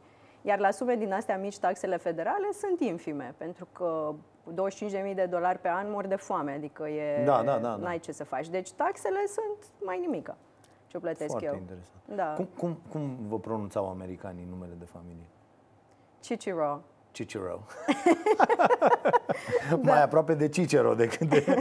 Iar 0.46 0.60
la 0.60 0.72
sume 0.72 0.96
din 0.96 1.14
astea 1.14 1.38
mici, 1.38 1.58
taxele 1.60 1.98
federale 1.98 2.52
sunt 2.52 2.80
infime, 2.80 3.34
pentru 3.38 3.68
că 3.72 4.14
25.000 5.10 5.16
de 5.16 5.26
dolari 5.26 5.60
pe 5.60 5.68
an 5.70 5.92
mor 5.92 6.08
de 6.08 6.16
foame, 6.16 6.52
adică 6.52 6.88
e, 6.88 7.24
Da, 7.24 7.44
da, 7.44 7.52
da, 7.58 7.60
da. 7.60 7.76
n-ai 7.76 8.00
ce 8.00 8.12
să 8.12 8.24
faci. 8.24 8.50
Deci 8.50 8.72
taxele 8.72 9.26
sunt 9.26 9.72
mai 9.86 10.00
nimică 10.00 10.38
ce 10.88 11.00
plătesc 11.00 11.30
Foarte 11.30 11.46
eu. 11.46 11.54
interesant. 11.56 11.88
Da. 12.16 12.34
Cum, 12.34 12.48
cum, 12.58 12.78
cum 12.90 13.18
vă 13.28 13.40
pronunțau 13.40 13.90
americanii 13.90 14.46
numele 14.50 14.74
de 14.80 14.86
familie? 14.86 15.26
Cicero. 16.20 16.82
Cicero. 17.13 17.60
Mai 19.82 20.03
aproape 20.03 20.34
de 20.34 20.50
Cicero 20.50 20.93
decât 20.93 21.29
de... 21.29 21.43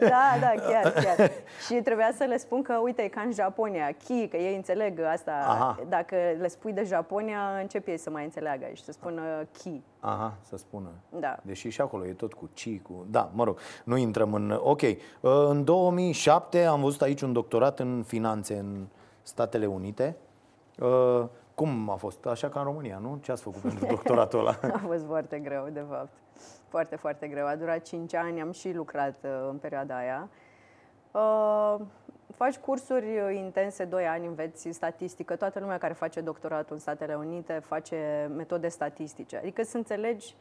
Da, 0.00 0.36
da, 0.40 0.52
chiar, 0.68 0.92
chiar. 0.92 1.30
Și 1.66 1.74
trebuia 1.74 2.12
să 2.16 2.24
le 2.24 2.36
spun 2.36 2.62
că, 2.62 2.74
uite, 2.82 3.02
e 3.02 3.08
ca 3.08 3.20
în 3.20 3.32
Japonia, 3.32 3.90
chi, 4.04 4.28
că 4.28 4.36
ei 4.36 4.56
înțeleg 4.56 5.00
asta. 5.00 5.32
Aha. 5.32 5.78
Dacă 5.88 6.16
le 6.40 6.48
spui 6.48 6.72
de 6.72 6.84
Japonia, 6.84 7.40
încep 7.60 7.86
ei 7.86 7.98
să 7.98 8.10
mai 8.10 8.24
înțeleagă 8.24 8.66
și 8.72 8.84
să 8.84 8.92
spună 8.92 9.22
chi. 9.52 9.82
Aha, 10.00 10.36
să 10.42 10.56
spună. 10.56 10.88
Da. 11.08 11.36
Deși 11.42 11.68
și 11.68 11.80
acolo 11.80 12.06
e 12.06 12.12
tot 12.12 12.34
cu 12.34 12.50
ci, 12.54 12.80
cu... 12.82 13.06
Da, 13.10 13.30
mă 13.34 13.44
rog, 13.44 13.58
nu 13.84 13.96
intrăm 13.96 14.34
în... 14.34 14.60
Ok, 14.62 14.80
Uh, 15.20 15.30
în 15.48 15.64
2007 15.64 16.64
am 16.64 16.80
văzut 16.80 17.02
aici 17.02 17.20
un 17.20 17.32
doctorat 17.32 17.78
în 17.78 18.02
finanțe 18.06 18.58
în 18.58 18.86
Statele 19.22 19.66
Unite. 19.66 20.16
Uh, 21.58 21.66
Cum 21.66 21.90
a 21.90 21.94
fost? 21.94 22.26
Așa 22.26 22.48
ca 22.48 22.58
în 22.58 22.64
România, 22.64 22.98
nu? 22.98 23.18
Ce 23.22 23.32
ați 23.32 23.42
făcut 23.42 23.60
pentru 23.60 23.86
doctoratul 23.86 24.38
ăla? 24.38 24.58
A 24.74 24.78
fost 24.86 25.04
foarte 25.04 25.38
greu, 25.38 25.68
de 25.72 25.84
fapt. 25.88 26.12
Foarte, 26.68 26.96
foarte 26.96 27.26
greu. 27.26 27.46
A 27.46 27.56
durat 27.56 27.82
5 27.82 28.14
ani, 28.14 28.40
am 28.40 28.52
și 28.52 28.72
lucrat 28.72 29.24
uh, 29.24 29.48
în 29.50 29.56
perioada 29.56 29.96
aia. 29.96 30.28
Uh, 31.10 31.76
faci 32.36 32.56
cursuri 32.56 33.18
uh, 33.18 33.34
intense, 33.34 33.84
2 33.84 34.06
ani, 34.06 34.26
înveți 34.26 34.68
statistică. 34.70 35.36
Toată 35.36 35.60
lumea 35.60 35.78
care 35.78 35.92
face 35.92 36.20
doctoratul 36.20 36.74
în 36.74 36.80
Statele 36.80 37.14
Unite 37.14 37.52
face 37.52 38.30
metode 38.36 38.68
statistice. 38.68 39.36
Adică 39.36 39.62
să 39.62 39.76
înțelegi, 39.76 40.34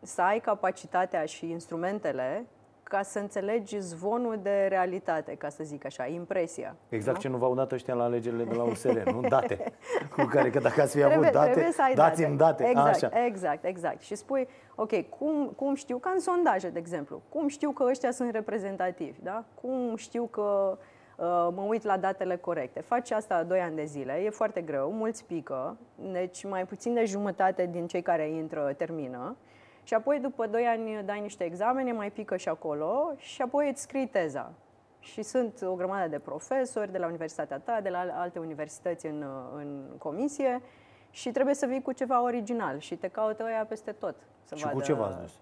să 0.00 0.22
ai 0.22 0.40
capacitatea 0.40 1.24
și 1.24 1.50
instrumentele 1.50 2.46
ca 2.92 3.02
să 3.02 3.18
înțelegi 3.18 3.78
zvonul 3.78 4.38
de 4.42 4.66
realitate, 4.68 5.34
ca 5.34 5.48
să 5.48 5.64
zic 5.64 5.84
așa, 5.84 6.06
impresia. 6.06 6.76
Exact 6.88 7.16
nu? 7.16 7.22
ce 7.22 7.28
nu 7.28 7.36
v-au 7.36 7.54
dat 7.54 7.72
ăștia 7.72 7.94
la 7.94 8.04
alegerile 8.04 8.44
de 8.44 8.54
la 8.54 8.62
USR, 8.62 9.10
nu? 9.10 9.20
Date. 9.28 9.72
Cu 10.16 10.24
care, 10.24 10.50
că 10.50 10.58
dacă 10.58 10.80
ați 10.80 10.96
fi 10.96 11.02
avut 11.02 11.10
Trebuie, 11.10 11.30
date, 11.30 11.50
trebuie 11.50 11.72
să 11.72 11.82
ai 11.82 11.94
dați-mi 11.94 12.36
date. 12.36 12.64
Exact, 12.64 13.02
Așa. 13.02 13.24
exact, 13.24 13.64
exact. 13.64 14.00
Și 14.00 14.14
spui, 14.14 14.48
ok, 14.74 15.08
cum, 15.08 15.52
cum 15.56 15.74
știu, 15.74 15.98
ca 15.98 16.10
în 16.14 16.20
sondaje, 16.20 16.68
de 16.68 16.78
exemplu, 16.78 17.22
cum 17.28 17.48
știu 17.48 17.70
că 17.70 17.84
ăștia 17.84 18.10
sunt 18.10 18.30
reprezentativi, 18.30 19.18
da? 19.22 19.44
Cum 19.60 19.96
știu 19.96 20.24
că 20.24 20.78
uh, 21.16 21.48
mă 21.54 21.64
uit 21.66 21.84
la 21.84 21.96
datele 21.96 22.36
corecte. 22.36 22.80
Faci 22.80 23.10
asta 23.10 23.42
2 23.42 23.60
ani 23.60 23.76
de 23.76 23.84
zile, 23.84 24.22
e 24.24 24.30
foarte 24.30 24.60
greu, 24.60 24.90
mulți 24.90 25.24
pică, 25.24 25.76
deci 26.12 26.44
mai 26.44 26.64
puțin 26.64 26.94
de 26.94 27.04
jumătate 27.04 27.68
din 27.72 27.86
cei 27.86 28.02
care 28.02 28.28
intră 28.28 28.74
termină. 28.76 29.36
Și 29.82 29.94
apoi, 29.94 30.18
după 30.20 30.46
2 30.46 30.64
ani, 30.64 31.02
dai 31.04 31.20
niște 31.20 31.44
examene, 31.44 31.92
mai 31.92 32.10
pică 32.10 32.36
și 32.36 32.48
acolo 32.48 33.12
și 33.16 33.42
apoi 33.42 33.68
îți 33.68 33.82
scrii 33.82 34.06
teza. 34.06 34.52
Și 34.98 35.22
sunt 35.22 35.62
o 35.62 35.74
grămadă 35.74 36.08
de 36.08 36.18
profesori 36.18 36.92
de 36.92 36.98
la 36.98 37.06
universitatea 37.06 37.58
ta, 37.58 37.80
de 37.80 37.88
la 37.88 38.06
alte 38.12 38.38
universități 38.38 39.06
în, 39.06 39.24
în 39.56 39.84
comisie 39.98 40.62
și 41.10 41.30
trebuie 41.30 41.54
să 41.54 41.66
vii 41.66 41.82
cu 41.82 41.92
ceva 41.92 42.22
original 42.22 42.78
și 42.78 42.96
te 42.96 43.08
caută 43.08 43.44
ăia 43.44 43.64
peste 43.68 43.92
tot. 43.92 44.14
Să 44.44 44.54
Și 44.54 44.62
vadă... 44.62 44.74
cu 44.74 44.82
ce 44.82 44.92
v-ați 44.92 45.18
dus? 45.20 45.40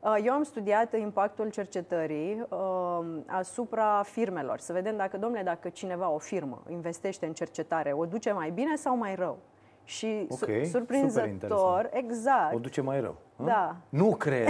Uh, 0.00 0.16
Eu 0.24 0.32
am 0.32 0.42
studiat 0.42 0.96
impactul 0.96 1.50
cercetării 1.50 2.46
uh, 2.48 3.22
asupra 3.26 4.02
firmelor. 4.02 4.58
Să 4.58 4.72
vedem 4.72 4.96
dacă, 4.96 5.18
domnule, 5.18 5.42
dacă 5.42 5.68
cineva, 5.68 6.08
o 6.08 6.18
firmă, 6.18 6.62
investește 6.68 7.26
în 7.26 7.32
cercetare, 7.32 7.92
o 7.92 8.06
duce 8.06 8.32
mai 8.32 8.50
bine 8.50 8.76
sau 8.76 8.96
mai 8.96 9.14
rău. 9.14 9.38
Și 9.84 10.26
Ok, 10.30 10.38
su- 10.38 10.44
super 10.44 10.64
surprinzător, 10.66 11.28
interesant. 11.28 11.90
exact, 11.92 12.54
O 12.54 12.58
duce 12.58 12.80
mai 12.80 13.00
rău. 13.00 13.16
hă? 13.36 13.44
Da. 13.44 13.76
Nu 13.88 14.14
cred. 14.16 14.48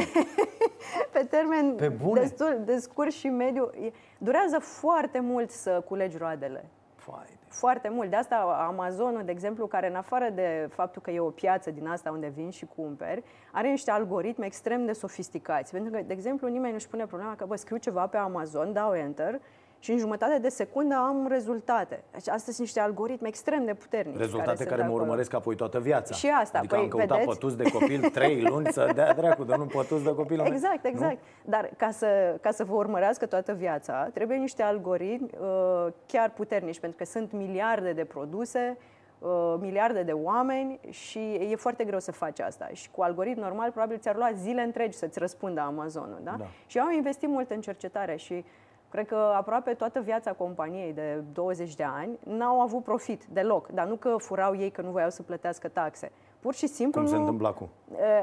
pe 1.13 1.27
termen 1.31 1.75
Pe 1.75 1.89
bune? 1.89 2.21
destul 2.21 2.61
de 2.65 2.77
scurt 2.77 3.11
și 3.13 3.29
mediu, 3.29 3.71
e- 3.85 3.93
durează 4.19 4.59
foarte 4.59 5.21
mult 5.21 5.51
să 5.51 5.83
culegi 5.89 6.17
roadele. 6.17 6.65
Fai 6.95 7.25
de... 7.27 7.33
Foarte 7.49 7.89
mult. 7.89 8.11
De 8.11 8.17
asta 8.17 8.67
Amazonul, 8.69 9.23
de 9.25 9.31
exemplu, 9.31 9.67
care 9.67 9.89
în 9.89 9.95
afară 9.95 10.29
de 10.35 10.69
faptul 10.71 11.03
că 11.03 11.11
e 11.11 11.21
o 11.21 11.31
piață 11.31 11.71
din 11.71 11.87
asta 11.87 12.11
unde 12.11 12.33
vin 12.35 12.51
și 12.51 12.67
cumperi, 12.77 13.23
are 13.53 13.69
niște 13.69 13.91
algoritmi 13.91 14.47
extrem 14.47 14.85
de 14.87 14.93
sofisticați. 14.93 15.73
Pentru 15.73 15.91
că, 15.93 16.01
de 16.07 16.13
exemplu, 16.13 16.49
nimeni 16.49 16.73
nu-și 16.73 16.89
pune 16.89 17.07
problema 17.07 17.35
că, 17.37 17.45
bă, 17.47 17.57
scriu 17.57 17.77
ceva 17.77 18.07
pe 18.07 18.17
Amazon, 18.17 18.73
dau 18.73 18.95
Enter 18.95 19.41
și 19.85 19.91
în 19.91 19.99
jumătate 19.99 20.39
de 20.39 20.49
secundă 20.49 20.95
am 20.95 21.27
rezultate. 21.29 22.03
Deci 22.11 22.29
astea 22.29 22.39
sunt 22.39 22.59
niște 22.59 22.81
algoritmi 22.81 23.29
extrem 23.29 23.65
de 23.65 23.75
puternici. 23.75 24.17
Rezultate 24.17 24.57
sunt 24.57 24.69
care, 24.69 24.81
mă 24.81 24.87
acolo. 24.87 25.03
urmăresc 25.03 25.35
apoi 25.35 25.55
toată 25.55 25.81
viața. 25.81 26.15
Și 26.15 26.29
asta, 26.29 26.59
Adică 26.59 26.75
păi, 26.75 26.85
am 26.85 26.91
căutat 26.91 27.19
vedeți? 27.19 27.39
pătuți 27.39 27.57
de 27.57 27.71
copil 27.71 28.09
trei 28.19 28.43
luni 28.43 28.67
să 28.67 28.91
dea 28.95 29.15
dracu, 29.15 29.45
dar 29.45 29.59
nu 29.59 29.67
pătuți 29.67 30.05
de 30.05 30.15
copil. 30.15 30.41
Exact, 30.45 30.85
exact. 30.85 31.19
Dar 31.45 31.71
ca 31.77 31.91
să, 31.91 32.39
ca 32.41 32.51
să 32.51 32.65
vă 32.65 32.75
urmărească 32.75 33.27
toată 33.27 33.53
viața, 33.53 34.11
trebuie 34.15 34.37
niște 34.37 34.63
algoritmi 34.63 35.29
uh, 35.41 35.87
chiar 36.07 36.31
puternici, 36.31 36.81
pentru 36.81 36.99
că 36.99 37.05
sunt 37.05 37.33
miliarde 37.33 37.93
de 37.93 38.05
produse, 38.05 38.77
uh, 39.19 39.55
miliarde 39.61 40.03
de 40.03 40.13
oameni 40.13 40.81
și 40.91 41.19
e 41.51 41.57
foarte 41.57 41.85
greu 41.85 42.01
să 42.01 42.13
faci 42.13 42.41
asta. 42.41 42.69
Și 42.73 42.91
cu 42.91 43.03
algoritm 43.03 43.41
normal, 43.41 43.71
probabil 43.71 43.99
ți-ar 43.99 44.17
lua 44.17 44.31
zile 44.35 44.63
întregi 44.63 44.97
să-ți 44.97 45.19
răspundă 45.19 45.61
Amazonul. 45.61 46.21
Da? 46.23 46.35
Da. 46.39 46.47
Și 46.67 46.79
eu 46.79 46.85
am 46.85 46.93
investit 46.93 47.29
mult 47.29 47.51
în 47.51 47.61
cercetare 47.61 48.17
și 48.17 48.45
Cred 48.95 49.07
că 49.07 49.33
aproape 49.37 49.75
toată 49.75 50.01
viața 50.01 50.33
companiei 50.33 50.93
de 50.93 51.25
20 51.33 51.75
de 51.75 51.83
ani 51.83 52.19
n-au 52.25 52.61
avut 52.61 52.83
profit 52.83 53.25
deloc, 53.25 53.69
dar 53.69 53.87
nu 53.87 53.97
că 53.97 54.17
furau 54.19 54.57
ei 54.57 54.71
că 54.71 54.83
nu 54.83 54.91
voiau 54.91 55.11
să 55.11 55.23
plătească 55.23 55.69
taxe. 55.69 56.13
Pur 56.45 56.55
și 56.55 56.67
simplu 56.67 57.01
Cum 57.01 57.11
nu... 57.11 57.17
se 57.17 57.21
întâmplă 57.21 57.49
acum. 57.49 57.69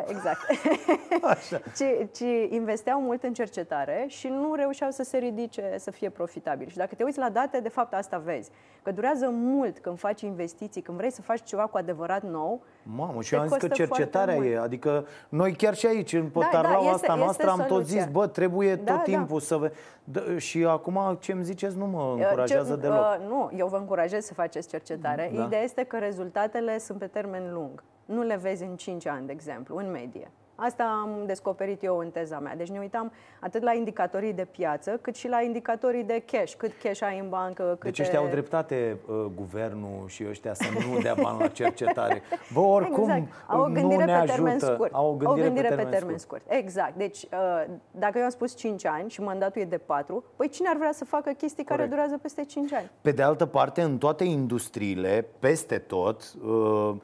Exact. 0.08 0.40
ci, 1.78 2.18
ci 2.18 2.50
investeau 2.50 3.02
mult 3.02 3.24
în 3.24 3.34
cercetare 3.34 4.06
și 4.08 4.28
nu 4.28 4.56
reușeau 4.56 4.92
să 4.92 5.04
se 5.04 5.18
ridice, 5.18 5.76
să 5.78 5.92
fie 5.92 6.10
profitabili. 6.10 6.70
Și 6.70 6.78
dacă 6.78 6.96
te 6.96 7.04
uiți 7.04 7.18
la 7.18 7.30
date, 7.30 7.60
de 7.60 7.70
fapt 7.70 7.94
asta 7.94 8.18
vezi. 8.18 8.50
Că 8.82 8.92
durează 8.92 9.30
mult 9.32 9.80
când 9.80 10.00
faci 10.00 10.22
investiții, 10.22 10.82
când 10.82 10.98
vrei 10.98 11.12
să 11.12 11.22
faci 11.22 11.44
ceva 11.44 11.66
cu 11.66 11.78
adevărat 11.78 12.24
nou. 12.24 12.62
Mamă, 12.84 13.22
și 13.22 13.34
eu 13.34 13.40
am 13.40 13.48
zis 13.48 13.58
că 13.58 13.68
cercetarea 13.68 14.36
e. 14.36 14.60
Adică 14.60 15.06
noi 15.30 15.54
chiar 15.54 15.76
și 15.76 15.86
aici, 15.86 16.14
în 16.14 16.30
potarlaua 16.30 16.84
da, 16.84 16.88
da, 16.88 16.92
asta 16.92 17.06
este, 17.06 17.24
noastră, 17.24 17.48
este 17.48 17.62
am 17.62 17.68
tot 17.68 17.86
zis, 17.86 18.06
bă, 18.06 18.28
trebuie 18.28 18.76
da, 18.76 18.92
tot 18.92 18.96
da. 18.96 19.12
timpul 19.12 19.40
să... 19.40 19.58
Ve- 19.58 19.72
D- 20.12 20.38
și 20.38 20.66
acum 20.66 21.18
ce 21.20 21.32
îmi 21.32 21.44
ziceți 21.44 21.78
nu 21.78 21.86
mă 21.86 22.14
încurajează 22.18 22.74
Ce, 22.74 22.80
deloc. 22.80 23.18
Uh, 23.20 23.28
nu, 23.28 23.52
eu 23.58 23.68
vă 23.68 23.78
încurajez 23.78 24.26
să 24.26 24.34
faceți 24.34 24.68
cercetare. 24.68 25.32
Da. 25.36 25.44
Ideea 25.44 25.62
este 25.62 25.84
că 25.84 25.98
rezultatele 25.98 26.78
sunt 26.78 27.00
pe 27.00 27.08
termen 27.08 27.54
lung. 27.54 27.84
Nu 28.12 28.22
le 28.22 28.36
vezi 28.36 28.64
în 28.64 28.76
5 28.76 29.08
ani, 29.08 29.26
de 29.26 29.32
exemplu, 29.32 29.78
în 29.78 29.92
medie. 29.92 30.32
Asta 30.64 30.84
am 31.02 31.26
descoperit 31.26 31.84
eu 31.84 31.98
în 31.98 32.10
teza 32.10 32.40
mea. 32.40 32.56
Deci 32.56 32.70
ne 32.70 32.80
uitam 32.80 33.12
atât 33.40 33.62
la 33.62 33.74
indicatorii 33.74 34.34
de 34.34 34.46
piață, 34.46 35.00
cât 35.02 35.16
și 35.16 35.28
la 35.28 35.42
indicatorii 35.42 36.04
de 36.04 36.24
cash. 36.26 36.54
Cât 36.58 36.72
cash 36.84 37.02
ai 37.02 37.20
în 37.20 37.30
bancă, 37.30 37.64
câte... 37.64 37.84
Deci 37.84 38.00
ăștia 38.00 38.20
au 38.20 38.28
dreptate, 38.28 38.98
uh, 39.08 39.26
guvernul 39.36 40.04
și 40.08 40.26
ăștia 40.30 40.54
să 40.54 40.64
nu 40.74 41.00
dea 41.00 41.16
bani 41.22 41.40
la 41.40 41.48
cercetare. 41.48 42.22
Bă, 42.54 42.60
oricum 42.60 43.10
exact. 43.10 43.32
au 43.48 43.62
o 43.62 43.68
nu 43.68 43.74
gândire 43.74 44.06
ne 44.06 44.20
pe 44.20 44.26
termen 44.26 44.56
ajută. 44.56 44.74
scurt. 44.74 44.94
Au 44.94 45.10
o 45.10 45.16
gândire, 45.16 45.30
o 45.30 45.44
gândire 45.44 45.68
pe, 45.68 45.76
termen 45.76 45.92
pe 45.92 45.98
termen 45.98 46.18
scurt. 46.18 46.42
scurt. 46.42 46.58
Exact. 46.60 46.96
Deci, 46.96 47.24
uh, 47.24 47.64
dacă 47.92 48.18
eu 48.18 48.24
am 48.24 48.30
spus 48.30 48.56
5 48.56 48.86
ani 48.86 49.10
și 49.10 49.22
mandatul 49.22 49.62
e 49.62 49.66
de 49.66 49.78
4, 49.78 50.24
păi 50.36 50.50
cine 50.50 50.68
ar 50.70 50.78
vrea 50.78 50.92
să 50.92 51.06
facă 51.06 51.32
chestii 51.32 51.64
care 51.64 51.80
Corect. 51.80 51.96
durează 51.96 52.18
peste 52.22 52.46
5 52.46 52.74
ani? 52.74 52.90
Pe 53.02 53.12
de 53.12 53.22
altă 53.22 53.46
parte, 53.46 53.82
în 53.82 53.98
toate 53.98 54.24
industriile, 54.24 55.26
peste 55.40 55.78
tot, 55.78 56.34
uh, 56.44 56.50
uh, 56.50 56.96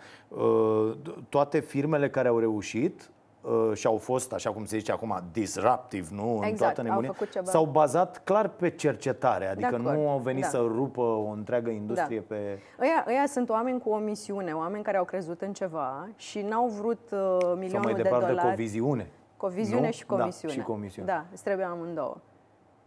toate 1.29 1.59
firmele 1.59 2.09
care 2.09 2.27
au 2.27 2.39
reușit 2.39 3.09
uh, 3.41 3.71
și 3.73 3.87
au 3.87 3.97
fost, 3.97 4.33
așa 4.33 4.51
cum 4.51 4.65
se 4.65 4.77
zice 4.77 4.91
acum, 4.91 5.21
disruptive, 5.31 6.07
nu? 6.11 6.37
în 6.37 6.43
Exact, 6.43 6.57
toată 6.57 6.79
au 6.81 6.87
nebunia, 6.87 7.11
făcut 7.11 7.31
ceva. 7.31 7.45
s-au 7.45 7.65
bazat 7.65 8.21
clar 8.23 8.47
pe 8.47 8.69
cercetare, 8.69 9.47
adică 9.49 9.67
acord, 9.67 9.83
nu 9.83 10.09
au 10.09 10.17
venit 10.17 10.41
da. 10.41 10.47
să 10.47 10.57
rupă 10.57 11.01
o 11.01 11.29
întreagă 11.29 11.69
industrie 11.69 12.19
Da. 12.27 12.35
pe... 12.35 12.59
Ăia, 12.81 13.05
ăia 13.07 13.23
sunt 13.27 13.49
oameni 13.49 13.79
cu 13.79 13.89
o 13.89 13.97
misiune, 13.97 14.53
oameni 14.53 14.83
care 14.83 14.97
au 14.97 15.03
crezut 15.05 15.41
în 15.41 15.53
ceva 15.53 16.07
și 16.15 16.41
n-au 16.41 16.67
vrut 16.67 17.09
uh, 17.11 17.17
Sau 17.41 17.55
milionul 17.55 17.83
mai 17.83 17.93
de 17.93 18.01
departe 18.01 18.25
dolari. 18.27 18.47
cu 18.47 18.53
o 18.53 18.55
viziune. 18.55 19.09
Cu 19.37 19.45
o 19.45 19.49
viziune 19.49 19.85
Nu? 19.85 19.91
și 19.91 20.05
cu 20.05 20.13
o 20.13 20.17
Da, 20.17 20.25
misiune. 20.25 20.53
și 20.53 20.59
cu 20.59 20.71
o 20.71 20.75
misiune. 20.75 21.07
Da, 21.07 21.25
îți 21.31 21.43
trebuie 21.43 21.65
amândouă. 21.65 22.17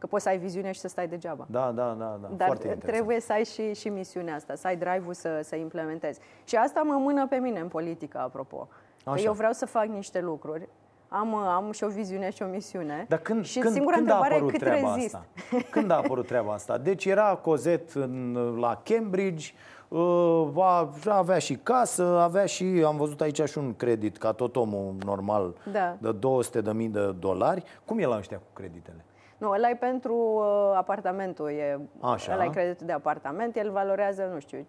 Că 0.00 0.07
poți 0.07 0.23
să 0.23 0.28
ai 0.28 0.38
viziune 0.38 0.73
și 0.73 0.80
să 0.80 0.88
stai 0.88 1.09
degeaba. 1.09 1.47
Da, 1.50 1.73
da, 1.75 1.97
da, 1.99 2.19
da. 2.23 2.28
Dar 2.37 2.47
Foarte 2.47 2.66
interesant. 2.66 2.92
trebuie 2.92 3.21
să 3.21 3.33
ai 3.33 3.45
și, 3.45 3.75
și 3.75 3.88
misiunea 3.88 4.35
asta, 4.35 4.54
să 4.54 4.66
ai 4.66 4.76
drive-ul 4.76 5.14
să, 5.14 5.40
să 5.42 5.57
implementezi. 5.57 6.21
Și 6.45 6.57
asta 6.57 6.80
mă 6.83 6.95
mână 6.99 7.26
pe 7.26 7.37
mine 7.37 7.61
în 7.61 7.69
politică, 7.69 8.19
apropo. 8.19 8.69
Că 9.04 9.11
Așa. 9.11 9.23
eu 9.25 9.33
vreau 9.33 9.52
să 9.52 9.66
fac 9.66 9.85
niște 9.87 10.21
lucruri, 10.21 10.69
am, 11.09 11.35
am 11.35 11.73
și 11.73 11.85
o 11.85 11.88
viziune 11.88 12.30
și 12.30 12.42
o 12.42 12.47
misiune. 12.47 13.04
Dar 13.09 13.19
când, 13.19 13.45
și 13.45 13.59
când, 13.59 13.73
singura 13.75 13.97
când 13.97 14.11
a 14.11 14.12
întrebare 14.14 14.35
e 14.35 14.37
apărut 14.37 14.59
cât 14.59 14.69
treaba 14.69 14.95
rezist. 14.95 15.14
asta? 15.14 15.26
Când 15.71 15.90
a 15.90 15.97
apărut 15.97 16.26
treaba 16.26 16.52
asta? 16.52 16.78
Deci 16.78 17.04
era 17.04 17.35
Cozet 17.42 17.92
în, 17.92 18.33
la 18.59 18.80
Cambridge, 18.85 19.52
uh, 19.88 20.49
a- 20.57 20.90
avea 21.09 21.38
și 21.38 21.54
casă, 21.57 22.02
avea 22.04 22.47
și, 22.47 22.83
am 22.87 22.97
văzut 22.97 23.21
aici 23.21 23.42
și 23.49 23.59
un 23.59 23.75
credit, 23.76 24.16
ca 24.19 24.33
tot 24.33 24.57
omul 24.57 24.95
normal, 25.04 25.54
Da. 25.73 25.97
de 26.00 26.12
200 26.12 26.61
de 26.61 26.73
mii 26.73 26.88
de 26.88 27.12
dolari. 27.19 27.62
Cum 27.85 27.99
e 27.99 28.07
la 28.07 28.16
ăștia 28.16 28.37
cu 28.37 28.52
creditele? 28.52 29.04
Nu, 29.40 29.50
ăla 29.50 29.68
e 29.70 29.75
pentru 29.75 30.14
uh, 30.14 30.73
apartamentul, 30.76 31.49
e, 31.49 31.80
Așa. 32.00 32.32
ăla 32.32 32.44
e 32.44 32.49
creditul 32.49 32.87
de 32.87 32.92
apartament, 32.92 33.56
el 33.56 33.70
valorează, 33.70 34.25
nu 34.32 34.38
știu, 34.38 34.59
500-600 34.61 34.64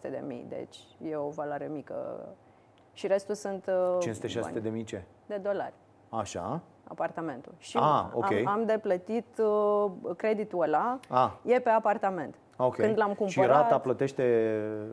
de 0.00 0.22
mii, 0.26 0.46
deci 0.48 0.78
e 1.02 1.16
o 1.16 1.28
valoare 1.28 1.66
mică. 1.72 2.28
Și 2.92 3.06
restul 3.06 3.34
sunt 3.34 3.66
uh, 3.98 4.08
500-600 4.38 4.40
bani 4.40 4.60
de 4.60 4.68
mii 4.68 4.84
ce? 4.84 5.02
de 5.26 5.36
dolari. 5.36 5.74
Așa. 6.08 6.60
apartamentul. 6.88 7.54
Și 7.58 7.76
Ah, 7.80 8.04
ok. 8.12 8.32
am, 8.32 8.46
am 8.46 8.64
de 8.64 8.78
plătit 8.82 9.38
uh, 9.38 9.90
creditul 10.16 10.62
ăla, 10.62 10.98
Ah. 11.08 11.30
e 11.44 11.58
pe 11.60 11.70
apartament. 11.70 12.34
Ok. 12.58 12.76
Când 12.76 12.98
l-am 12.98 13.10
Și 13.10 13.16
cumpărat, 13.16 13.56
rata 13.62 13.78
plătește... 13.78 14.22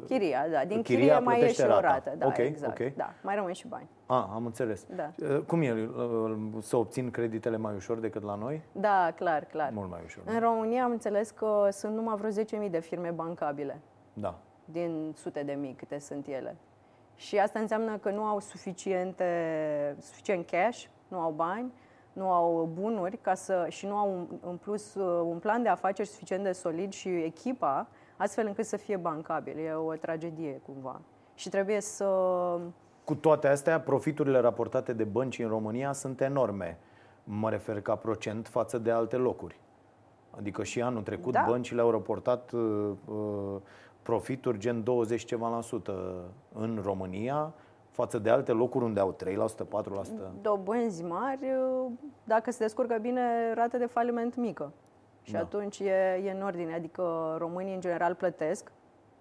chiria, 0.06 0.47
da. 0.52 0.65
Din 0.65 0.82
Chiria 0.82 0.99
chirie 1.06 1.19
mai 1.26 1.36
e 1.36 1.38
plătește 1.38 1.62
și 1.63 1.67
o 1.67 1.71
rata. 1.71 1.88
rată. 1.88 2.13
Da, 2.17 2.26
Ok, 2.26 2.38
exact. 2.38 2.80
ok. 2.80 2.93
Da, 2.95 3.13
mai 3.21 3.36
rămân 3.36 3.54
și 3.54 3.67
bani. 3.67 3.88
A, 4.06 4.30
am 4.34 4.45
înțeles. 4.45 4.86
Da. 4.95 5.12
Uh, 5.30 5.39
Cum 5.47 5.62
e 5.62 5.71
uh, 5.71 6.36
să 6.62 6.78
obțin 6.78 7.12
creditele 7.12 7.58
mai 7.58 7.73
ușor 7.76 7.97
decât 7.97 8.23
la 8.23 8.36
noi? 8.36 8.62
Da, 8.71 9.12
clar, 9.15 9.43
clar. 9.45 9.69
Mult 9.73 9.89
mai 9.89 9.99
ușor. 10.06 10.23
În 10.26 10.39
România 10.39 10.84
am 10.84 10.91
înțeles 10.91 11.32
că 11.32 11.67
sunt 11.71 11.95
numai 11.95 12.15
vreo 12.15 12.30
10.000 12.65 12.69
de 12.71 12.80
firme 12.80 13.10
bancabile 13.10 13.80
Da. 14.13 14.36
din 14.65 15.13
sute 15.15 15.43
de 15.43 15.54
mii 15.54 15.73
câte 15.73 15.99
sunt 15.99 16.28
ele. 16.28 16.56
Și 17.15 17.38
asta 17.39 17.60
înseamnă 17.60 17.97
că 17.97 18.10
nu 18.10 18.23
au 18.23 18.39
suficiente, 18.39 19.26
suficient 19.99 20.45
cash, 20.49 20.84
nu 21.08 21.19
au 21.19 21.32
bani, 21.32 21.73
nu 22.13 22.32
au 22.32 22.69
bunuri 22.73 23.17
ca 23.17 23.34
să, 23.34 23.65
și 23.69 23.86
nu 23.86 23.95
au 23.95 24.28
în 24.41 24.58
plus 24.58 24.95
un 25.23 25.38
plan 25.39 25.63
de 25.63 25.69
afaceri 25.69 26.08
suficient 26.08 26.43
de 26.43 26.52
solid 26.52 26.91
și 26.91 27.10
echipa 27.10 27.88
astfel 28.17 28.47
încât 28.47 28.65
să 28.65 28.78
fie 28.78 28.97
bancabil. 28.97 29.58
E 29.58 29.73
o 29.73 29.93
tragedie 29.93 30.62
cumva. 30.65 31.02
Și 31.36 31.49
trebuie 31.49 31.82
să... 31.82 32.06
Cu 33.04 33.15
toate 33.15 33.47
astea, 33.47 33.80
profiturile 33.80 34.39
raportate 34.39 34.93
de 34.93 35.04
bănci 35.04 35.39
în 35.39 35.47
România 35.47 35.91
sunt 35.91 36.21
enorme. 36.21 36.78
Mă 37.23 37.49
refer 37.49 37.82
ca 37.82 37.95
procent 37.95 38.47
față 38.47 38.78
de 38.78 38.91
alte 38.91 39.15
locuri. 39.15 39.60
Adică 40.38 40.63
și 40.63 40.82
anul 40.82 41.02
trecut 41.02 41.34
Da. 41.34 41.45
băncile 41.47 41.82
au 41.82 41.91
raportat 41.91 42.52
uh, 42.52 42.91
uh, 43.06 43.62
profituri 44.02 44.58
gen 44.58 44.84
20 44.84 45.26
ceva 45.26 45.49
la 45.49 45.62
sută 45.62 46.23
în 46.54 46.80
România 46.84 47.54
față 47.93 48.19
de 48.19 48.29
alte 48.29 48.51
locuri 48.51 48.84
unde 48.84 48.99
au 48.99 49.15
3%, 49.25 49.36
4%. 49.36 49.36
Dobânzi 50.41 51.03
mari, 51.03 51.39
dacă 52.23 52.51
se 52.51 52.58
descurcă 52.63 52.97
bine, 53.01 53.53
rată 53.53 53.77
de 53.77 53.86
faliment 53.86 54.36
mică. 54.36 54.71
Și 55.21 55.32
Da. 55.32 55.39
atunci 55.39 55.79
e, 55.79 56.21
e 56.25 56.32
în 56.32 56.41
ordine. 56.41 56.73
Adică 56.73 57.36
românii 57.38 57.73
în 57.73 57.79
general 57.79 58.15
plătesc 58.15 58.71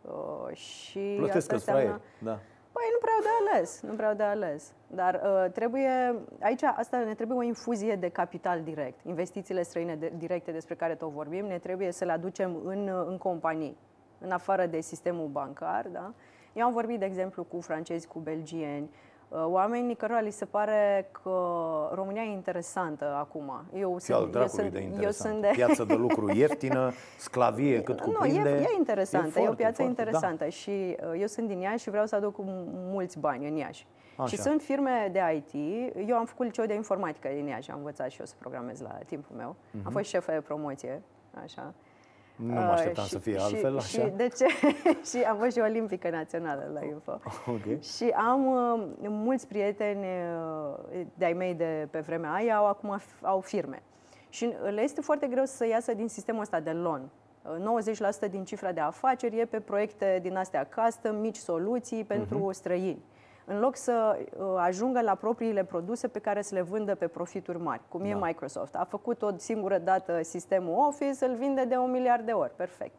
uh, 0.03 0.57
și 0.57 1.15
Plătesc 1.17 1.37
asta 1.37 1.49
că 1.49 1.55
înseamnă... 1.55 1.83
fraieri. 1.83 2.03
Da. 2.19 2.39
Păi 2.73 2.85
nu 2.93 2.99
prea 3.01 3.13
au 3.15 3.21
de 3.23 3.51
ales, 3.51 3.81
nu 3.83 3.95
prea 3.95 4.09
au 4.09 4.15
de 4.15 4.23
ales. 4.23 4.73
Dar 4.87 5.21
uh, 5.25 5.51
trebuie, 5.53 6.15
aici 6.41 6.63
asta 6.63 6.99
ne 6.99 7.15
trebuie 7.15 7.39
o 7.39 7.43
infuzie 7.43 7.97
de 7.97 8.09
capital 8.09 8.63
direct. 8.63 9.05
Investițiile 9.05 9.63
străine 9.63 9.95
de, 9.95 10.13
directe 10.19 10.51
despre 10.53 10.75
care 10.75 10.95
tot 10.95 11.11
vorbim, 11.11 11.47
ne 11.47 11.59
trebuie 11.59 11.93
să 11.93 12.05
le 12.05 12.13
aducem 12.13 12.61
în, 12.65 12.89
uh, 12.89 13.05
în 13.07 13.19
companii, 13.19 13.77
în 14.19 14.31
afară 14.31 14.67
de 14.67 14.81
sistemul 14.81 15.27
bancar. 15.27 15.89
Da? 15.89 16.13
Eu 16.53 16.67
am 16.67 16.73
vorbit, 16.73 16.99
de 16.99 17.05
exemplu, 17.05 17.43
cu 17.45 17.61
francezi, 17.61 18.07
cu 18.07 18.19
belgieni, 18.19 18.91
uh, 19.29 19.45
oamenii 19.47 19.95
cărora 19.95 20.21
li 20.21 20.31
se 20.31 20.45
pare 20.45 21.09
că 21.23 21.31
România 21.95 22.23
e 22.23 22.31
interesantă 22.33 23.15
acum. 23.19 23.53
Eu 23.75 23.99
Și 23.99 24.13
al 24.13 24.19
sunt, 24.21 24.35
eu 24.35 24.41
dracului 24.41 24.49
sunt, 24.63 24.73
de 24.73 24.79
eu 24.79 24.85
interesant. 24.85 25.31
sunt 25.33 25.43
de... 25.43 25.51
Piață 25.55 25.85
de 25.85 25.95
lucru 25.95 26.33
ieftină, 26.37 26.93
sclavie 27.19 27.83
cât 27.83 28.05
Nu, 28.07 28.13
cuprinde. 28.13 28.49
e, 28.51 28.53
e 28.53 28.75
interesantă, 28.79 29.39
e, 29.39 29.41
o 29.41 29.45
foarte, 29.45 29.63
piață 29.63 29.83
foarte, 29.83 30.03
da. 30.03 30.03
interesantă 30.03 30.49
și 30.49 30.71
uh, 31.13 31.21
eu 31.21 31.27
sunt 31.27 31.49
din 31.49 31.59
Iași 31.61 31.83
și 31.83 31.91
vreau 31.91 32.07
să 32.07 32.17
aduc 32.17 32.35
m- 32.43 32.45
mulți 32.73 33.19
bani 33.19 33.49
în 33.49 33.57
Iași. 33.57 33.87
Așa. 34.17 34.27
Și 34.27 34.37
sunt 34.37 34.61
firme 34.63 35.09
de 35.13 35.21
IT, 35.35 35.53
eu 36.09 36.17
am 36.17 36.25
făcut 36.25 36.45
liceu 36.47 36.65
de 36.65 36.75
informatică 36.75 37.29
din 37.35 37.47
Iași, 37.47 37.71
am 37.71 37.77
învățat 37.79 38.11
și 38.11 38.21
eu 38.21 38.27
să 38.27 38.35
programez 38.39 38.81
la 38.81 38.89
timpul 39.07 39.37
meu. 39.37 39.57
Mhm. 39.71 39.87
Am 39.87 39.93
fost 39.93 40.05
șefă 40.09 40.33
de 40.33 40.41
promoție, 40.41 41.03
așa. 41.45 41.75
Nu 42.37 42.53
mă 42.53 42.61
Uh, 42.61 42.71
așteptam 42.73 43.05
și- 43.05 43.11
să 43.11 43.19
fie 43.19 43.37
și- 43.37 43.43
altfel, 43.43 43.81
și, 43.81 44.01
așa. 44.01 44.09
de 44.17 44.29
ce? 44.29 44.47
și 45.19 45.23
am 45.23 45.37
fost 45.37 45.51
și 45.53 45.59
olimpică 45.59 46.11
națională 46.11 46.71
la 46.75 46.85
Info. 46.85 47.21
Ok. 47.53 47.83
Și 47.83 48.05
am 48.17 48.47
uh, 48.47 48.85
mulți 49.09 49.47
prieteni 49.49 50.05
uh, 50.93 51.05
de-ai 51.15 51.33
mei 51.33 51.55
de 51.55 51.89
pe 51.91 51.99
vremea 52.01 52.33
aia, 52.33 52.57
au 52.57 52.67
acum 52.67 52.99
f- 53.01 53.21
au 53.23 53.41
firme. 53.41 53.83
Și 54.29 54.45
uh, 54.65 54.73
le 54.73 54.81
este 54.81 55.01
foarte 55.01 55.27
greu 55.27 55.45
să 55.45 55.67
iasă 55.67 55.95
din 55.95 56.09
sistemul 56.09 56.41
ăsta 56.41 56.61
de 56.61 56.71
loan. 56.71 57.03
Uh, 57.43 57.83
90% 58.27 58.31
din 58.31 58.45
cifra 58.45 58.73
de 58.73 58.81
afaceri 58.81 59.39
e 59.41 59.45
pe 59.45 59.61
proiecte 59.61 60.19
din 60.23 60.37
astea 60.37 60.69
custom, 60.77 61.17
mici 61.17 61.37
soluții 61.37 62.05
pentru 62.05 62.39
Mhm. 62.39 62.53
străini. 62.53 63.03
În 63.45 63.59
loc 63.61 63.77
să 63.77 64.19
uh, 64.19 64.45
ajungă 64.57 65.01
la 65.01 65.15
propriile 65.15 65.65
produse 65.65 66.09
pe 66.09 66.19
care 66.19 66.43
să 66.43 66.55
le 66.55 66.63
vândă 66.63 66.95
pe 66.95 67.07
profituri 67.07 67.59
mari, 67.59 67.83
cum 67.89 68.05
e 68.05 68.13
Da. 68.13 68.27
Microsoft. 68.27 68.75
A 68.75 68.87
făcut 68.89 69.23
o 69.23 69.31
singură 69.37 69.79
dată 69.79 70.23
sistemul 70.23 70.87
Office, 70.89 71.25
îl 71.25 71.35
vinde 71.35 71.65
de 71.65 71.77
un 71.77 71.91
miliard 71.91 72.27
de 72.27 72.33
ori. 72.33 72.53
Perfect. 72.57 72.95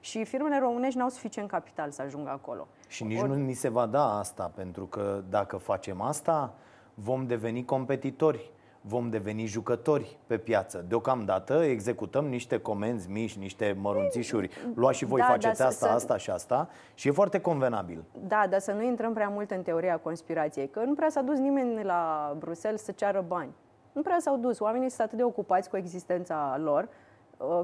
Și 0.00 0.24
firmele 0.24 0.58
românești 0.58 0.98
n-au 0.98 1.08
suficient 1.08 1.48
capital 1.48 1.90
să 1.90 2.02
ajungă 2.02 2.30
acolo. 2.30 2.66
Și 2.88 3.04
nici 3.04 3.20
nu 3.20 3.34
ni 3.34 3.52
se 3.52 3.68
va 3.68 3.86
da 3.86 4.18
asta, 4.18 4.52
pentru 4.54 4.86
că 4.86 5.22
dacă 5.28 5.56
facem 5.56 6.00
asta, 6.00 6.54
vom 6.94 7.26
deveni 7.26 7.64
competitori, 7.64 8.50
vom 8.84 9.10
deveni 9.10 9.44
jucători 9.46 10.18
pe 10.26 10.38
piață. 10.38 10.84
Deocamdată 10.88 11.54
executăm 11.54 12.26
niște 12.26 12.58
comenzi 12.58 13.10
mici, 13.10 13.36
niște 13.38 13.76
mărunțișuri. 13.80 14.50
Luați 14.74 14.98
și 14.98 15.04
voi 15.04 15.20
Da, 15.20 15.26
faceți 15.26 15.58
da, 15.58 15.64
să- 15.64 15.70
asta, 15.70 15.86
să- 15.86 15.92
asta 15.92 16.16
și 16.16 16.30
asta 16.30 16.68
și 16.94 17.08
e 17.08 17.10
foarte 17.10 17.40
convenabil. 17.40 18.04
Da, 18.26 18.46
dar 18.50 18.60
să 18.60 18.72
nu 18.72 18.82
intrăm 18.82 19.12
prea 19.12 19.28
mult 19.28 19.50
în 19.50 19.62
teoria 19.62 19.96
conspirației, 19.98 20.68
că 20.68 20.80
nu 20.84 20.94
prea 20.94 21.08
s-a 21.08 21.20
dus 21.22 21.38
nimeni 21.38 21.82
la 21.84 22.34
Bruxelles 22.38 22.82
să 22.84 22.92
ceară 22.92 23.24
bani. 23.28 23.50
Nu 23.92 24.02
prea 24.02 24.16
s-au 24.20 24.36
dus. 24.36 24.60
Oamenii 24.60 24.88
sunt 24.88 25.00
atât 25.00 25.18
de 25.18 25.24
ocupați 25.24 25.70
cu 25.70 25.76
existența 25.76 26.56
lor, 26.62 26.82
Uh, 26.82 26.88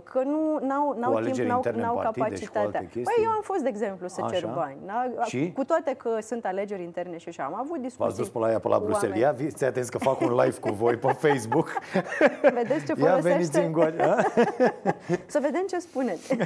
Că 0.04 0.22
nu 0.24 0.58
n-au, 0.60 0.94
n-au 0.98 1.12
timp, 1.12 1.16
alegeri 1.16 1.48
n-au, 1.48 1.56
interne 1.56 1.80
în 1.80 1.86
n-au 1.86 1.94
partide 1.94 2.36
și 2.36 2.46
cu 2.46 2.52
capacitatea. 2.52 2.80
alte 2.80 2.90
chestii? 2.92 3.02
Păi 3.14 3.24
eu 3.24 3.30
am 3.30 3.40
fost, 3.42 3.60
de 3.62 3.68
exemplu, 3.68 4.08
să 4.08 4.20
cer 4.30 4.44
Așa. 4.44 4.52
bani. 4.54 4.76
Da? 4.86 5.22
Și? 5.24 5.52
Cu 5.52 5.64
toate 5.64 5.94
că 5.94 6.18
sunt 6.20 6.44
alegeri 6.44 6.82
interne 6.82 7.18
și 7.18 7.28
așa, 7.28 7.42
am 7.42 7.54
avut 7.54 7.76
discuții. 7.80 8.04
V-ați 8.04 8.16
dus 8.16 8.28
pe 8.28 8.38
la 8.38 8.50
ea 8.50 8.58
pe 8.58 8.68
la 8.68 8.78
cu 8.78 8.84
Bruxelles. 8.84 9.18
Ia, 9.18 9.26
oameni. 9.28 9.48
fiți 9.48 9.64
atenți 9.64 9.90
că 9.90 9.98
fac 9.98 10.20
un 10.20 10.34
live 10.34 10.58
cu 10.60 10.68
voi 10.68 10.96
pe 10.96 11.12
Facebook. 11.12 11.68
Vedeți 12.58 12.84
ce 12.84 12.94
Ia 13.02 13.14
veniți 13.16 13.28
folosește? 13.28 13.60
în 13.64 13.72
goare. 13.72 14.02
a? 14.02 14.16
Să 15.34 15.38
vedem 15.42 15.64
ce 15.68 15.78
spuneți. 15.78 16.36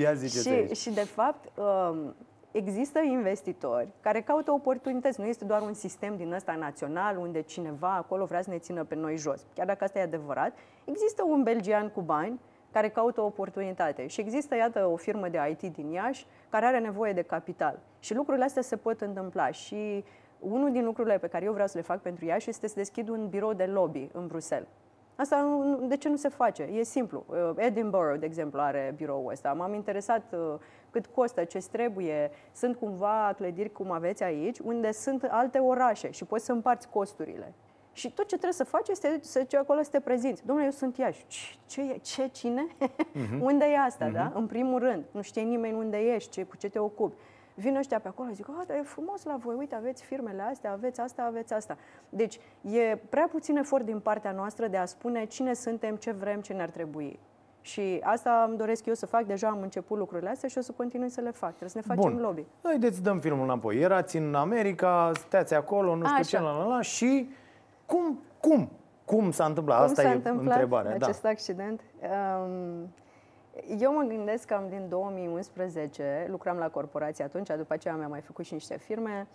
Ia 0.00 0.12
ziceți 0.12 0.42
și, 0.48 0.54
aici. 0.54 0.76
și, 0.76 0.90
de 0.90 1.04
fapt, 1.04 1.48
um, 1.54 2.14
există 2.56 2.98
investitori 3.00 3.88
care 4.00 4.20
caută 4.20 4.52
oportunități. 4.52 5.20
Nu 5.20 5.26
este 5.26 5.44
doar 5.44 5.60
un 5.62 5.72
sistem 5.74 6.16
din 6.16 6.32
ăsta 6.32 6.52
național 6.52 7.16
unde 7.16 7.40
cineva 7.40 7.94
acolo 7.94 8.24
vrea 8.24 8.42
să 8.42 8.50
ne 8.50 8.58
țină 8.58 8.84
pe 8.84 8.94
noi 8.94 9.16
jos. 9.16 9.46
Chiar 9.54 9.66
dacă 9.66 9.84
asta 9.84 9.98
e 9.98 10.02
adevărat, 10.02 10.52
există 10.84 11.22
un 11.24 11.42
belgian 11.42 11.88
cu 11.88 12.00
bani 12.00 12.40
care 12.72 12.88
caută 12.88 13.20
o 13.20 13.24
oportunitate. 13.24 14.06
Și 14.06 14.20
există, 14.20 14.56
iată, 14.56 14.86
o 14.86 14.96
firmă 14.96 15.28
de 15.28 15.38
IT 15.50 15.74
din 15.74 15.90
Iași 15.90 16.26
care 16.48 16.66
are 16.66 16.78
nevoie 16.78 17.12
de 17.12 17.22
capital. 17.22 17.78
Și 17.98 18.14
lucrurile 18.14 18.44
astea 18.44 18.62
se 18.62 18.76
pot 18.76 19.00
întâmpla. 19.00 19.50
Și 19.50 20.04
unul 20.38 20.72
din 20.72 20.84
lucrurile 20.84 21.18
pe 21.18 21.26
care 21.26 21.44
eu 21.44 21.52
vreau 21.52 21.66
să 21.66 21.78
le 21.78 21.84
fac 21.84 22.00
pentru 22.00 22.24
Iași 22.24 22.48
este 22.48 22.66
să 22.68 22.74
deschid 22.76 23.08
un 23.08 23.28
birou 23.28 23.52
de 23.52 23.64
lobby 23.64 24.08
în 24.12 24.26
Bruxelles. 24.26 24.68
Asta 25.16 25.36
nu- 25.40 25.62
nu- 25.62 25.86
de 25.86 25.96
ce 25.96 26.08
nu 26.08 26.16
se 26.16 26.28
face? 26.28 26.62
E 26.62 26.82
simplu. 26.82 27.24
Uh, 27.26 27.50
Edinburgh, 27.56 28.18
de 28.18 28.26
exemplu, 28.26 28.60
are 28.60 28.92
biroul 28.96 29.30
ăsta. 29.30 29.52
M-am 29.52 29.74
interesat 29.74 30.22
uh, 30.32 30.54
cât 30.96 31.06
costă, 31.06 31.44
ce 31.44 31.58
trebuie. 31.72 32.30
Sunt 32.52 32.76
cumva 32.76 33.32
clădiri 33.36 33.72
cum 33.72 33.90
aveți 33.90 34.22
aici, 34.22 34.58
unde 34.58 34.92
sunt 34.92 35.26
alte 35.30 35.58
orașe 35.58 36.10
și 36.10 36.24
poți 36.24 36.44
să 36.44 36.52
împarți 36.52 36.88
costurile. 36.88 37.54
Și 37.92 38.12
tot 38.12 38.24
ce 38.24 38.34
trebuie 38.34 38.52
să 38.52 38.64
faci 38.64 38.88
este 38.88 39.18
să 39.20 39.42
ce 39.42 39.56
acolo 39.56 39.82
să 39.82 39.90
te 39.90 40.00
prezinți. 40.00 40.46
Domnule, 40.46 40.66
eu 40.66 40.72
sunt 40.72 40.96
Iași. 40.96 41.24
Ce, 41.26 41.56
ce, 41.66 41.80
e? 41.80 41.98
ce 41.98 42.28
cine? 42.28 42.66
unde 43.48 43.64
e 43.64 43.78
asta, 43.78 44.08
da? 44.08 44.32
În 44.34 44.46
primul 44.46 44.78
rând. 44.78 45.04
Nu 45.10 45.22
știe 45.22 45.42
nimeni 45.42 45.74
unde 45.74 45.96
ești, 45.96 46.30
ce, 46.30 46.42
cu 46.42 46.56
ce 46.56 46.68
te 46.68 46.78
ocupi. 46.78 47.16
Vin 47.54 47.76
ăștia 47.76 47.98
pe 47.98 48.08
acolo, 48.08 48.30
zic, 48.32 48.48
a, 48.48 48.64
dar 48.66 48.76
e 48.76 48.82
frumos 48.82 49.24
la 49.24 49.36
voi, 49.36 49.54
uite, 49.54 49.74
aveți 49.74 50.02
firmele 50.02 50.42
astea, 50.42 50.72
aveți 50.72 51.00
asta, 51.00 51.22
aveți 51.22 51.52
asta. 51.52 51.76
Deci, 52.08 52.38
e 52.62 52.96
prea 53.08 53.28
puțin 53.30 53.56
efort 53.56 53.84
din 53.84 54.00
partea 54.00 54.32
noastră 54.32 54.66
de 54.66 54.76
a 54.76 54.84
spune 54.84 55.24
cine 55.24 55.54
suntem, 55.54 55.96
ce 55.96 56.10
vrem, 56.10 56.40
ce 56.40 56.52
ne-ar 56.52 56.70
trebui. 56.70 57.18
Și 57.66 58.00
asta 58.02 58.44
îmi 58.48 58.56
doresc 58.56 58.86
eu 58.86 58.94
să 58.94 59.06
fac, 59.06 59.24
deja 59.24 59.48
am 59.48 59.62
început 59.62 59.98
lucrurile 59.98 60.30
astea 60.30 60.48
și 60.48 60.58
o 60.58 60.60
să 60.60 60.72
continui 60.76 61.08
să 61.08 61.20
le 61.20 61.30
fac. 61.30 61.48
Trebuie 61.48 61.68
să 61.68 61.78
ne 61.78 61.94
facem 61.94 62.12
Bun. 62.12 62.22
lobby. 62.22 62.44
Haideți, 62.62 63.02
dăm 63.02 63.20
filmul 63.20 63.44
înapoi. 63.44 63.76
Erați 63.80 64.16
în 64.16 64.34
America, 64.34 65.12
stați 65.14 65.54
acolo, 65.54 65.94
nu 65.94 66.06
știu 66.06 66.22
ce, 66.22 66.36
Așa. 66.36 66.44
la, 66.44 66.58
la, 66.58 66.64
la, 66.64 66.80
și 66.80 67.30
cum, 67.86 68.20
cum, 68.40 68.70
cum 69.04 69.30
s-a 69.30 69.44
întâmplat? 69.44 69.80
Asta 69.80 69.94
Cum 69.94 70.02
s-a 70.02 70.10
e 70.10 70.14
întâmplat 70.14 70.52
întrebarea. 70.52 70.98
Da. 70.98 71.06
acest 71.06 71.24
accident? 71.24 71.80
Um, 72.00 72.88
eu 73.78 73.92
mă 73.92 74.02
gândesc 74.02 74.46
că 74.46 74.54
am 74.54 74.68
din 74.68 74.86
2011, 74.88 76.26
lucram 76.30 76.56
la 76.56 76.68
corporație 76.68 77.24
atunci, 77.24 77.48
după 77.56 77.72
aceea 77.72 77.94
mi-am 77.94 78.10
mai 78.10 78.20
făcut 78.20 78.44
și 78.44 78.52
niște 78.52 78.78
firme, 78.78 79.26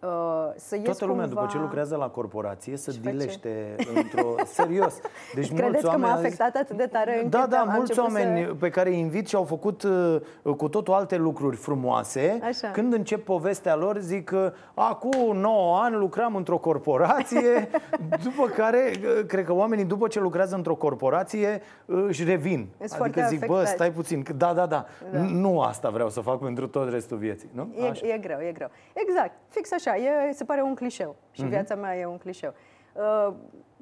uh, 0.00 0.08
să 0.56 0.74
ies 0.76 0.84
Toată 0.84 1.04
lumea, 1.04 1.24
cumva... 1.24 1.40
după 1.40 1.52
ce 1.52 1.58
lucrează 1.58 1.96
la 1.96 2.08
corporație, 2.08 2.76
să 2.76 2.90
Și 2.90 2.98
face- 2.98 3.10
dilește 3.16 3.74
într-o... 3.94 4.34
Serios. 4.58 4.94
Deci 5.34 5.48
mulți 5.50 5.54
Credeți 5.62 5.82
că 5.82 5.88
oameni 5.88 6.04
m-a 6.10 6.14
au 6.16 6.22
zis- 6.22 6.26
afectat 6.40 6.62
atât 6.62 6.76
de 6.76 6.86
tare 6.86 7.14
încât 7.16 7.30
Da, 7.30 7.46
da, 7.46 7.58
am 7.58 7.68
mulți 7.74 7.80
început 7.90 8.02
oameni 8.14 8.46
Să... 8.46 8.54
pe 8.54 8.68
care 8.70 8.88
îi 8.88 8.98
invit 8.98 9.28
și 9.28 9.34
au 9.34 9.44
făcut 9.44 9.82
uh, 9.82 10.20
cu 10.56 10.68
totul 10.68 10.94
alte 10.94 11.16
lucruri 11.16 11.56
frumoase. 11.56 12.38
Așa. 12.42 12.68
Când 12.70 12.92
încep 12.92 13.24
povestea 13.24 13.74
lor, 13.76 13.98
zic 13.98 14.24
că 14.24 14.52
acum 14.74 15.36
9 15.36 15.78
ani 15.82 15.96
lucram 15.96 16.34
într-o 16.36 16.58
corporație, 16.58 17.68
după 18.24 18.46
care, 18.56 18.90
uh, 18.94 19.24
cred 19.26 19.44
că 19.44 19.52
oamenii 19.52 19.84
după 19.84 20.08
ce 20.08 20.20
lucrează 20.20 20.54
într-o 20.54 20.74
corporație 20.74 21.62
uh, 21.86 22.04
își 22.06 22.24
revin. 22.24 22.68
Sunt 22.78 22.90
adică 22.90 22.96
foarte 22.96 23.24
zic, 23.28 23.38
bă, 23.38 23.44
afectați. 23.54 23.70
stai 23.74 23.92
puțin, 23.92 24.22
că 24.22 24.32
da, 24.32 24.52
da, 24.54 24.66
da, 24.66 24.86
Da. 25.12 25.18
nu 25.18 25.60
asta 25.60 25.88
vreau 25.90 26.08
să 26.10 26.20
fac 26.20 26.38
pentru 26.38 26.66
tot 26.68 26.90
restul 26.90 27.16
vieții, 27.16 27.48
nu? 27.52 27.72
E, 28.02 28.12
e 28.14 28.18
greu, 28.18 28.38
e 28.40 28.52
greu. 28.52 28.68
Exact, 28.94 29.32
fix 29.48 29.72
așa, 29.72 29.85
e, 29.94 30.32
se 30.32 30.44
pare 30.44 30.62
un 30.62 30.74
clișeu 30.74 31.16
și 31.30 31.40
Mhm. 31.40 31.50
viața 31.50 31.74
mea 31.74 31.96
e 31.98 32.06
un 32.06 32.18
clișeu. 32.18 32.52
Uh, 32.92 33.34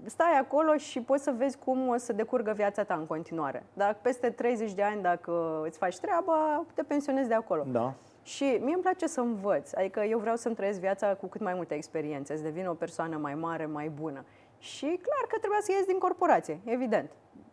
stai 0.05 0.38
acolo 0.40 0.77
și 0.77 1.01
poți 1.01 1.23
să 1.23 1.31
vezi 1.37 1.59
cum 1.59 1.88
o 1.88 1.97
să 1.97 2.12
decurgă 2.12 2.53
viața 2.53 2.85
ta 2.85 2.95
în 2.95 3.07
continuare. 3.07 3.62
Dacă 3.73 3.97
peste 4.03 4.31
30 4.31 4.73
de 4.73 4.83
ani, 4.83 5.03
dacă 5.03 5.61
îți 5.64 5.79
faci 5.79 5.99
treaba, 5.99 6.64
te 6.75 6.83
pensionezi 6.83 7.29
de 7.29 7.35
acolo. 7.35 7.64
Da. 7.67 7.93
Și 8.23 8.45
mie 8.62 8.75
îmi 8.75 8.83
place 8.83 9.07
să 9.07 9.21
învăț, 9.21 9.73
adică 9.75 10.01
eu 10.01 10.19
vreau 10.19 10.37
să-mi 10.37 10.55
trăiesc 10.55 10.81
viața 10.81 11.14
cu 11.14 11.27
cât 11.27 11.40
mai 11.40 11.55
multe 11.55 11.75
experiențe, 11.75 12.37
să 12.37 12.43
devin 12.43 12.67
o 12.69 12.73
persoană 12.75 13.17
mai 13.17 13.35
mare, 13.35 13.67
mai 13.67 13.88
bună. 13.88 14.25
Și 14.59 14.85
clar 14.87 15.25
că 15.29 15.37
trebuia 15.38 15.59
să 15.62 15.73
ies 15.73 15.87
din 15.87 15.99
corporație, 15.99 16.61
evident. 16.64 17.11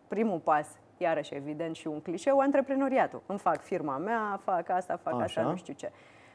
Primul 0.08 0.40
pas, 0.40 0.68
iarăși 0.98 1.36
evident 1.36 1.76
și 1.76 1.88
un 1.88 2.02
clișeu, 2.02 2.38
antreprenoriatul. 2.40 3.22
Îmi 3.26 3.40
fac 3.40 3.62
firma 3.62 3.98
mea, 3.98 4.40
fac 4.44 4.70
asta, 4.70 4.98
fac 5.04 5.14
Așa. 5.14 5.24
asta, 5.24 5.42
nu 5.42 5.56
știu 5.56 5.74
ce. 5.74 5.92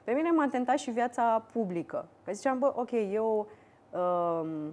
Pe 0.06 0.12
mine 0.12 0.30
m-a 0.30 0.48
tentat 0.50 0.76
și 0.78 0.90
viața 0.90 1.44
publică. 1.52 2.06
Că 2.24 2.32
ziceam, 2.32 2.58
bă, 2.58 2.72
ok, 2.76 2.90
eu 3.12 3.46
um, 3.90 4.72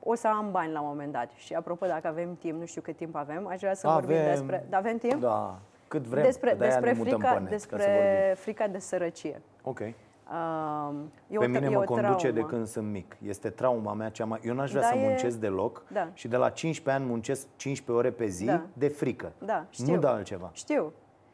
o 0.00 0.14
să 0.14 0.28
am 0.28 0.48
bani 0.50 0.72
la 0.72 0.80
un 0.80 0.86
moment 0.88 1.12
dat. 1.12 1.30
Și 1.36 1.54
apropo, 1.54 1.86
dacă 1.86 2.08
avem 2.08 2.34
timp, 2.36 2.58
nu 2.60 2.66
știu 2.66 2.80
cât 2.80 2.96
timp 2.96 3.14
avem, 3.16 3.46
aș 3.46 3.60
vrea 3.60 3.74
să 3.74 3.88
vorbim 3.88 4.16
despre... 4.30 4.66
Da, 4.70 4.76
avem 4.76 4.96
timp? 4.98 5.20
Da, 5.20 5.58
cât 5.88 6.02
vrem. 6.06 6.22
despre 6.22 6.50
că 6.50 6.56
de-aia 6.56 6.72
despre, 6.72 6.92
ne 6.92 6.98
mutăm 6.98 7.18
frica, 7.18 7.34
pe 7.34 7.40
net, 7.40 7.50
ca 7.50 7.56
să 7.58 7.66
vorbim. 7.68 7.86
despre 7.86 8.34
frica 8.38 8.66
de 8.68 8.78
sărăcie. 8.78 9.42
Ok. 9.62 9.78
Um, 9.80 11.10
e 11.26 11.36
Pe 11.38 11.44
o, 11.44 11.48
mine 11.48 11.66
e 11.66 11.68
mă 11.68 11.78
o 11.80 11.84
conduce 11.84 12.16
traumă. 12.16 12.40
de 12.40 12.46
când 12.54 12.66
sunt 12.66 12.86
mic. 12.90 13.16
Este 13.26 13.50
trauma 13.50 13.92
mea 13.92 14.08
cea 14.08 14.24
mai... 14.24 14.40
Eu 14.42 14.54
n-aș 14.54 14.70
vrea 14.70 14.82
Da, 14.82 14.88
să 14.88 14.94
e- 14.96 15.06
muncesc 15.06 15.36
deloc 15.36 15.84
Da. 15.92 16.08
și 16.12 16.28
de 16.28 16.36
la 16.36 16.48
15 16.50 17.02
ani 17.02 17.10
muncesc 17.12 17.46
15 17.56 18.04
ore 18.06 18.10
pe 18.16 18.26
zi 18.26 18.44
Da. 18.44 18.62
de 18.72 18.88
frică. 18.88 19.32
Da, 19.38 19.66
știu. 19.70 19.92
Nu 19.94 19.98
de 20.00 20.06
altceva. 20.06 20.50
Știu. 20.52 20.92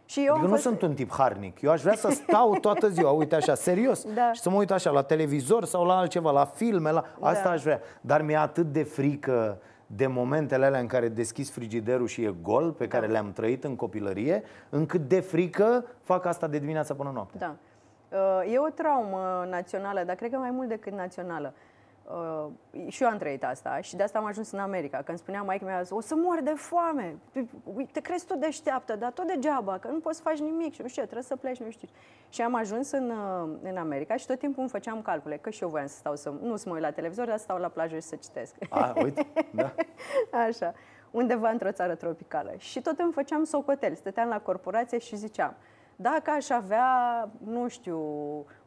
Și 0.08 0.18
eu 0.24 0.32
Adică 0.32 0.34
am 0.36 0.42
nu 0.42 0.48
fost... 0.48 0.62
sunt 0.62 0.82
un 0.82 0.94
tip 0.94 1.12
harnic. 1.12 1.60
Eu 1.60 1.70
aș 1.70 1.80
vrea 1.82 1.94
să 1.94 2.08
stau 2.26 2.54
toată 2.60 2.88
ziua, 2.88 3.10
uite 3.10 3.34
așa, 3.34 3.54
serios. 3.54 4.04
Da. 4.14 4.32
Și 4.32 4.40
să 4.40 4.50
mă 4.50 4.56
uit 4.56 4.70
așa 4.70 4.90
la 4.90 5.02
televizor 5.02 5.64
sau 5.64 5.84
la 5.84 5.96
altceva, 5.98 6.30
la 6.30 6.44
filme, 6.44 6.90
la... 6.90 7.04
Asta 7.20 7.42
Da. 7.44 7.50
aș 7.50 7.62
vrea. 7.62 7.80
Dar 8.00 8.22
mi-e 8.22 8.36
atât 8.36 8.66
de 8.72 8.82
frică 8.82 9.58
de 9.86 10.06
momentele 10.06 10.64
alea 10.66 10.80
în 10.80 10.86
care 10.86 11.08
deschizi 11.08 11.50
frigiderul 11.50 12.06
și 12.06 12.22
e 12.22 12.34
gol, 12.42 12.72
pe 12.72 12.88
care 12.88 13.06
Da. 13.06 13.12
le-am 13.12 13.32
trăit 13.32 13.64
în 13.64 13.76
copilărie, 13.76 14.42
încât 14.68 15.08
de 15.08 15.20
frică 15.20 15.84
fac 16.02 16.24
asta 16.24 16.46
de 16.46 16.58
dimineața 16.58 16.94
până 16.94 17.10
noapte. 17.14 17.38
Da. 17.38 17.54
Uh, 18.12 18.52
E 18.52 18.58
o 18.58 18.68
traumă 18.68 19.46
națională, 19.50 20.02
dar 20.06 20.14
cred 20.16 20.30
că 20.30 20.36
mai 20.36 20.50
mult 20.50 20.68
decât 20.68 20.92
națională. 20.92 21.52
Uh, 22.10 22.46
și 22.86 23.02
eu 23.02 23.08
am 23.08 23.18
trăit 23.18 23.44
asta 23.44 23.80
și 23.80 23.96
de 23.96 24.02
asta 24.02 24.18
am 24.18 24.24
ajuns 24.24 24.50
în 24.50 24.58
America. 24.58 24.96
Când 24.96 25.08
îmi 25.08 25.18
spunea 25.18 25.42
maica 25.42 25.64
mea, 25.64 25.82
o 25.90 26.00
să 26.00 26.14
mor 26.16 26.40
de 26.42 26.50
foame. 26.50 27.16
Ui, 27.74 27.86
Te 27.92 28.00
crezi 28.00 28.26
tu 28.26 28.36
deșteaptă, 28.36 28.96
dar 28.96 29.12
tot 29.12 29.26
degeaba, 29.26 29.78
că 29.78 29.88
nu 29.88 29.98
poți 29.98 30.16
să 30.16 30.22
faci 30.22 30.38
nimic 30.38 30.74
și 30.74 30.82
nu 30.82 30.88
știu 30.88 31.00
ce, 31.02 31.08
trebuie 31.08 31.22
să 31.22 31.36
pleci, 31.36 31.60
nu 31.60 31.70
știu 31.70 31.88
ce. 31.88 31.94
Și 32.28 32.42
am 32.42 32.54
ajuns 32.54 32.90
în, 32.90 33.10
uh, 33.10 33.58
în 33.62 33.76
America 33.76 34.16
și 34.16 34.26
tot 34.26 34.38
timpul 34.38 34.60
îmi 34.60 34.70
făceam 34.70 35.02
calcule, 35.02 35.36
că 35.36 35.50
și 35.50 35.62
eu 35.62 35.68
voiam 35.68 35.86
să 35.86 35.96
stau 35.96 36.16
să, 36.16 36.32
nu 36.42 36.56
să 36.56 36.68
mă 36.68 36.74
uit 36.74 36.82
la 36.82 36.90
televizor, 36.90 37.26
dar 37.26 37.36
să 37.36 37.42
stau 37.42 37.58
la 37.58 37.68
plajă 37.68 37.94
și 37.94 38.00
să 38.00 38.16
citesc. 38.16 38.54
A, 38.70 38.92
uite, 39.02 39.26
da. 39.50 39.74
Așa, 40.46 40.74
undeva 41.10 41.50
într-o 41.50 41.72
țară 41.72 41.94
tropicală. 41.94 42.54
Și 42.56 42.80
tot 42.80 42.98
îmi 42.98 43.12
făceam 43.12 43.44
socoteli. 43.44 43.96
Stăteam 43.96 44.28
la 44.28 44.40
corporație 44.40 44.98
și 44.98 45.16
ziceam, 45.16 45.56
dacă 46.00 46.30
aș 46.30 46.50
avea, 46.50 47.28
nu 47.44 47.68
știu, 47.68 48.00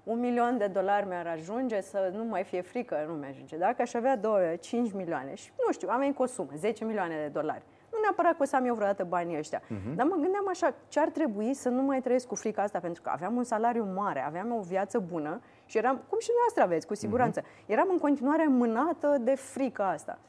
un 0.04 0.20
milion 0.20 0.58
de 0.58 0.68
dolari 0.68 1.08
mi-ar 1.08 1.28
ajunge 1.28 1.82
să 1.82 2.12
nu 2.16 2.24
mai 2.24 2.44
fie 2.44 2.62
frică, 2.62 3.06
nu 3.08 3.14
mi-ajunge. 3.14 3.58
Dacă 3.58 3.82
aș 3.82 3.94
avea 3.94 4.18
2, 4.18 4.58
5 4.60 4.92
milioane 4.92 5.36
și, 5.36 5.52
nu 5.66 5.72
știu, 5.72 5.90
am 5.92 6.00
venit 6.00 6.16
cu 6.16 6.22
o 6.22 6.26
sumă, 6.26 6.50
10 6.56 6.86
milioane 6.86 7.16
de 7.16 7.28
dolari. 7.28 7.64
Nu 7.92 7.98
neapărat 8.02 8.32
că 8.32 8.42
o 8.42 8.46
să 8.46 8.56
am 8.56 8.66
eu 8.66 8.76
vreodată 8.76 9.04
banii 9.04 9.38
ăștia. 9.38 9.60
Uh-huh. 9.60 9.96
Dar 9.96 10.06
mă 10.06 10.16
gândeam 10.16 10.48
așa, 10.48 10.74
ce 10.88 11.00
ar 11.00 11.10
trebui 11.10 11.54
să 11.54 11.70
nu 11.70 11.82
mai 11.82 12.02
trăiesc 12.02 12.28
cu 12.28 12.36
frica 12.36 12.62
asta, 12.62 12.80
pentru 12.80 13.02
că 13.02 13.10
aveam 13.10 13.36
un 13.36 13.44
salariu 13.44 13.92
mare, 13.96 14.20
aveam 14.26 14.52
o 14.52 14.60
viață 14.60 15.00
bună 15.00 15.42
și 15.66 15.78
eram, 15.78 16.02
cum 16.10 16.20
și 16.20 16.30
noastră 16.40 16.64
aveți, 16.64 16.88
cu 16.88 16.96
siguranță, 16.96 17.42
uh-huh. 17.42 17.66
eram 17.66 17.88
în 17.92 17.98
continuare 17.98 18.48
mânată 18.48 19.18
de 19.22 19.36
frica 19.36 19.90
asta. 19.90 20.20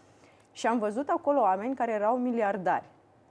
Și 0.53 0.67
am 0.67 0.79
văzut 0.79 1.09
acolo 1.09 1.41
oameni 1.41 1.75
care 1.75 1.93
erau 1.93 2.17
miliardari 2.17 2.89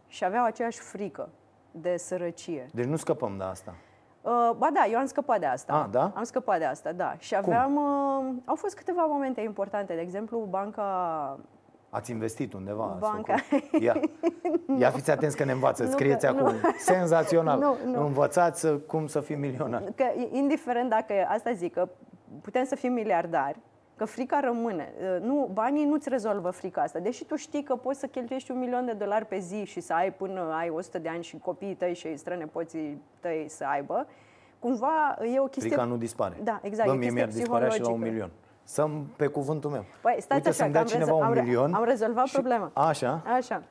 și 0.07 0.25
aveau 0.25 0.45
aceeași 0.45 0.79
frică 0.79 1.29
de 1.71 1.97
sărăcie. 1.97 2.69
Deci 2.73 2.85
nu 2.85 2.95
scăpăm 2.95 3.37
de 3.37 3.43
asta. 3.43 3.75
Uh, 4.21 4.51
ba 4.57 4.69
da, 4.73 4.85
eu 4.91 4.97
am 4.97 5.05
scăpat 5.05 5.39
de 5.39 5.45
asta. 5.45 5.73
Ah, 5.73 5.85
da? 5.91 6.11
Am 6.15 6.23
scăpat 6.23 6.57
de 6.59 6.65
asta, 6.65 6.91
da. 6.91 7.15
Și 7.17 7.35
aveam... 7.35 7.75
Uh, 7.75 8.33
au 8.45 8.55
fost 8.55 8.75
câteva 8.75 9.05
momente 9.05 9.41
importante. 9.41 9.93
De 9.93 10.01
exemplu, 10.01 10.47
banca... 10.49 11.39
Ați 11.89 12.11
investit 12.11 12.53
undeva? 12.53 12.97
Banca. 12.99 13.35
sau 13.49 13.59
cum? 13.59 13.81
Ia, 13.81 13.99
ia 14.79 14.89
fiți 14.89 15.11
atenți 15.11 15.37
că 15.37 15.43
ne 15.43 15.51
învață. 15.51 15.83
Nu, 15.83 15.89
Scrieți 15.89 16.25
că- 16.25 16.31
acum. 16.31 16.51
nu. 16.51 16.57
Senzațional. 16.93 17.59
Nu, 17.59 17.75
nu. 17.85 18.05
Învățați 18.05 18.65
uh, 18.65 18.79
cum 18.87 19.07
să 19.07 19.19
fii 19.19 19.35
milionar. 19.35 19.83
Că, 19.95 20.03
indiferent 20.31 20.89
dacă... 20.89 21.13
Asta 21.27 21.51
zic, 21.51 21.73
că 21.73 21.89
putem 22.41 22.63
să 22.63 22.75
fim 22.75 22.93
miliardari, 22.93 23.57
că 24.01 24.07
frica 24.07 24.39
rămâne. 24.39 24.93
Uh, 25.15 25.21
Nu, 25.21 25.49
banii 25.53 25.85
nu-ți 25.85 26.09
rezolvă 26.09 26.49
frica 26.49 26.81
asta. 26.81 26.99
Deși 26.99 27.25
tu 27.25 27.35
știi 27.35 27.63
că 27.63 27.75
poți 27.75 27.99
să 27.99 28.07
cheltuiești 28.07 28.51
un 28.51 28.59
milion 28.59 28.85
de 28.85 28.91
dolari 28.91 29.25
pe 29.25 29.37
zi 29.39 29.63
și 29.65 29.79
să 29.79 29.93
ai 29.93 30.13
până 30.13 30.53
ai 30.53 30.69
100 30.69 30.99
de 30.99 31.09
ani 31.09 31.23
și 31.23 31.37
copiii 31.37 31.73
tăi 31.75 31.93
și 31.93 32.17
strănepoții 32.17 33.01
tăi 33.19 33.45
să 33.49 33.65
aibă, 33.67 34.07
cumva 34.59 35.17
e 35.33 35.39
o 35.39 35.43
chestie... 35.43 35.69
Frica 35.69 35.83
nu 35.85 35.97
dispare. 35.97 36.35
Da, 36.43 36.59
exact, 36.63 36.87
Bă, 36.89 36.93
e 36.93 36.97
mie 36.97 37.07
chestie 37.07 37.23
mi-ar 37.23 37.27
dispărea 37.37 37.69
și 37.69 37.81
la 37.81 37.87
un 37.89 37.93
psihologică. 37.93 38.09
milion. 38.11 38.29
Să 38.63 38.89
pe 39.15 39.27
cuvântul 39.27 39.69
meu. 39.69 39.83
Păi, 40.01 40.15
stați 40.19 40.33
Uite, 40.35 40.47
așa, 40.49 40.57
să-mi 40.57 40.67
că 40.67 40.73
dea 40.73 40.81
am, 40.81 40.87
cineva 40.87 41.11
rezo- 41.11 41.15
un 41.19 41.23
am, 41.23 41.33
re- 41.33 41.41
milion. 41.41 41.73
am 41.73 41.83
rezolvat 41.83 42.25
și- 42.25 42.33
problema. 42.33 42.71
Așa. 42.73 43.21
Așa. 43.35 43.63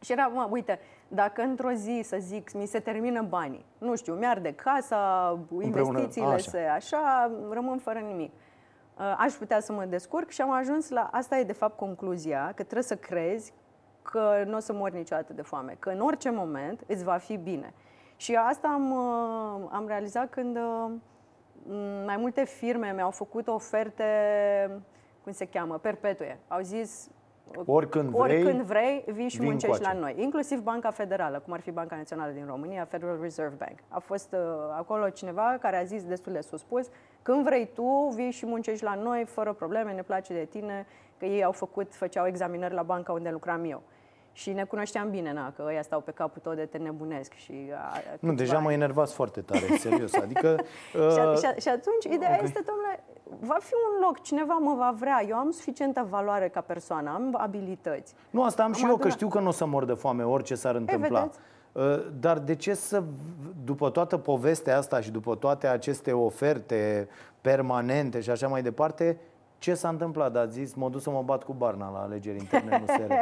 Și 0.00 0.12
era, 0.12 0.26
mă, 0.26 0.46
uite, 0.50 0.78
Dacă 1.08 1.42
într-o 1.42 1.70
zi, 1.72 2.00
să 2.04 2.16
zic, 2.20 2.52
mi 2.52 2.66
se 2.66 2.78
termină 2.78 3.22
banii, 3.22 3.64
nu 3.78 3.96
știu, 3.96 4.14
mi-arde 4.14 4.52
casa, 4.52 5.38
investițiile 5.60 6.26
așa. 6.28 6.50
se 6.50 6.58
așa, 6.58 7.30
rămân 7.50 7.78
fără 7.78 7.98
nimic. 7.98 8.32
Uh, 8.98 9.14
Aș 9.18 9.32
putea 9.32 9.60
să 9.60 9.72
mă 9.72 9.84
descurc 9.84 10.28
și 10.28 10.40
am 10.40 10.50
ajuns 10.50 10.88
la... 10.88 11.08
Asta 11.12 11.38
e 11.38 11.42
de 11.42 11.52
fapt 11.52 11.76
concluzia, 11.76 12.46
că 12.46 12.62
trebuie 12.62 12.82
să 12.82 12.96
crezi 12.96 13.52
că 14.02 14.42
nu 14.46 14.56
o 14.56 14.58
să 14.58 14.72
mori 14.72 14.94
niciodată 14.94 15.32
de 15.32 15.42
foame, 15.42 15.76
că 15.78 15.90
în 15.90 16.00
orice 16.00 16.30
moment 16.30 16.80
îți 16.86 17.04
va 17.04 17.16
fi 17.16 17.36
bine. 17.36 17.72
Și 18.16 18.34
asta 18.34 18.68
am, 18.68 18.90
uh, 18.90 19.68
am 19.70 19.86
realizat 19.86 20.30
când 20.30 20.56
uh, 20.56 20.92
m, 21.66 22.04
mai 22.04 22.16
multe 22.16 22.44
firme 22.44 22.92
mi-au 22.94 23.10
făcut 23.10 23.48
oferte, 23.48 24.04
cum 25.22 25.32
se 25.32 25.46
cheamă, 25.46 25.78
perpetue. 25.78 26.38
Au 26.48 26.60
zis, 26.60 27.08
Oricând 27.64 28.08
vrei, 28.08 28.20
oricând 28.20 28.60
vrei, 28.60 29.04
vii 29.06 29.28
și 29.28 29.38
vin 29.38 29.48
muncești 29.48 29.76
încoace. 29.76 29.94
la 29.94 30.00
noi. 30.00 30.14
Inclusiv 30.18 30.60
Banca 30.60 30.90
Federală, 30.90 31.38
cum 31.44 31.52
ar 31.52 31.60
fi 31.60 31.70
Banca 31.70 31.96
Națională 31.96 32.32
din 32.32 32.44
România, 32.46 32.84
Federal 32.84 33.18
Reserve 33.20 33.54
Bank. 33.58 33.78
A 33.88 33.98
fost 33.98 34.32
uh, 34.32 34.38
acolo 34.76 35.08
cineva 35.08 35.56
care 35.60 35.76
a 35.76 35.84
zis 35.84 36.04
destul 36.04 36.32
de 36.32 36.40
suspus, 36.40 36.88
când 37.22 37.44
vrei 37.44 37.68
tu, 37.74 38.12
vii 38.14 38.30
și 38.30 38.46
muncești 38.46 38.84
la 38.84 38.94
noi, 38.94 39.24
fără 39.24 39.52
probleme, 39.52 39.92
ne 39.92 40.02
place 40.02 40.32
de 40.32 40.44
tine, 40.44 40.86
că 41.18 41.24
ei 41.24 41.44
au 41.44 41.52
făcut, 41.52 41.94
făceau 41.94 42.26
examinări 42.26 42.74
la 42.74 42.82
banca 42.82 43.12
unde 43.12 43.30
lucram 43.30 43.64
eu. 43.64 43.82
Și 44.32 44.50
ne 44.52 44.64
cunoșteam 44.64 45.10
bine, 45.10 45.32
na, 45.32 45.52
că 45.56 45.62
ăia 45.66 45.82
stau 45.82 46.00
pe 46.00 46.10
capul 46.10 46.40
tău 46.42 46.54
de 46.54 46.64
te 46.64 46.78
nebunesc. 46.78 47.32
Și, 47.32 47.52
a, 47.74 47.92
Nu, 47.98 48.28
câțiva 48.28 48.32
deja 48.34 48.58
mă 48.58 48.66
ani. 48.66 48.74
enervați 48.74 49.14
foarte 49.14 49.40
tare, 49.40 49.76
serios. 49.86 50.14
Adică... 50.14 50.56
Și, 50.92 50.96
a- 51.18 51.30
uh, 51.30 51.38
și, 51.38 51.46
a- 51.46 51.54
și 51.60 51.68
atunci, 51.68 52.04
ideea 52.14 52.36
ok. 52.38 52.42
este, 52.42 52.60
domnule, 52.66 53.02
va 53.40 53.56
fi 53.60 53.72
un 53.92 54.04
loc, 54.04 54.22
cineva 54.22 54.52
mă 54.54 54.74
va 54.78 54.94
vrea, 54.98 55.24
eu 55.28 55.36
am 55.36 55.50
suficientă 55.50 56.06
valoare 56.10 56.48
ca 56.48 56.60
persoană, 56.60 57.10
am 57.10 57.36
abilități. 57.40 58.14
Nu, 58.30 58.42
asta 58.44 58.62
am 58.62 58.72
și 58.72 58.82
Am 58.84 58.88
eu, 58.90 58.96
că 58.96 59.00
adunat- 59.02 59.12
știu 59.16 59.28
că 59.28 59.40
nu 59.40 59.48
o 59.48 59.50
să 59.50 59.66
mor 59.66 59.84
de 59.84 59.92
foame, 59.92 60.22
orice 60.24 60.54
s-ar 60.54 60.74
întâmpla. 60.74 61.18
vedeți? 61.20 61.38
Uh, 61.72 62.06
Dar 62.20 62.38
de 62.38 62.54
ce 62.54 62.74
să, 62.74 63.02
după 63.64 63.90
toată 63.90 64.18
povestea 64.18 64.76
asta 64.78 65.00
și 65.00 65.10
după 65.10 65.34
toate 65.34 65.66
aceste 65.66 66.12
oferte 66.12 67.08
permanente 67.40 68.20
și 68.20 68.30
așa 68.30 68.48
mai 68.48 68.62
departe, 68.62 69.18
ce 69.62 69.74
s-a 69.74 69.88
întâmplat? 69.88 70.36
Ați 70.36 70.52
zis, 70.52 70.74
mă 70.74 70.88
duc 70.88 71.00
să 71.00 71.10
mă 71.10 71.22
bat 71.22 71.42
cu 71.44 71.52
Barna 71.52 71.90
la 71.90 71.98
alegeri 71.98 72.36
interne 72.38 72.76
în 72.76 72.82
USR. 72.82 73.12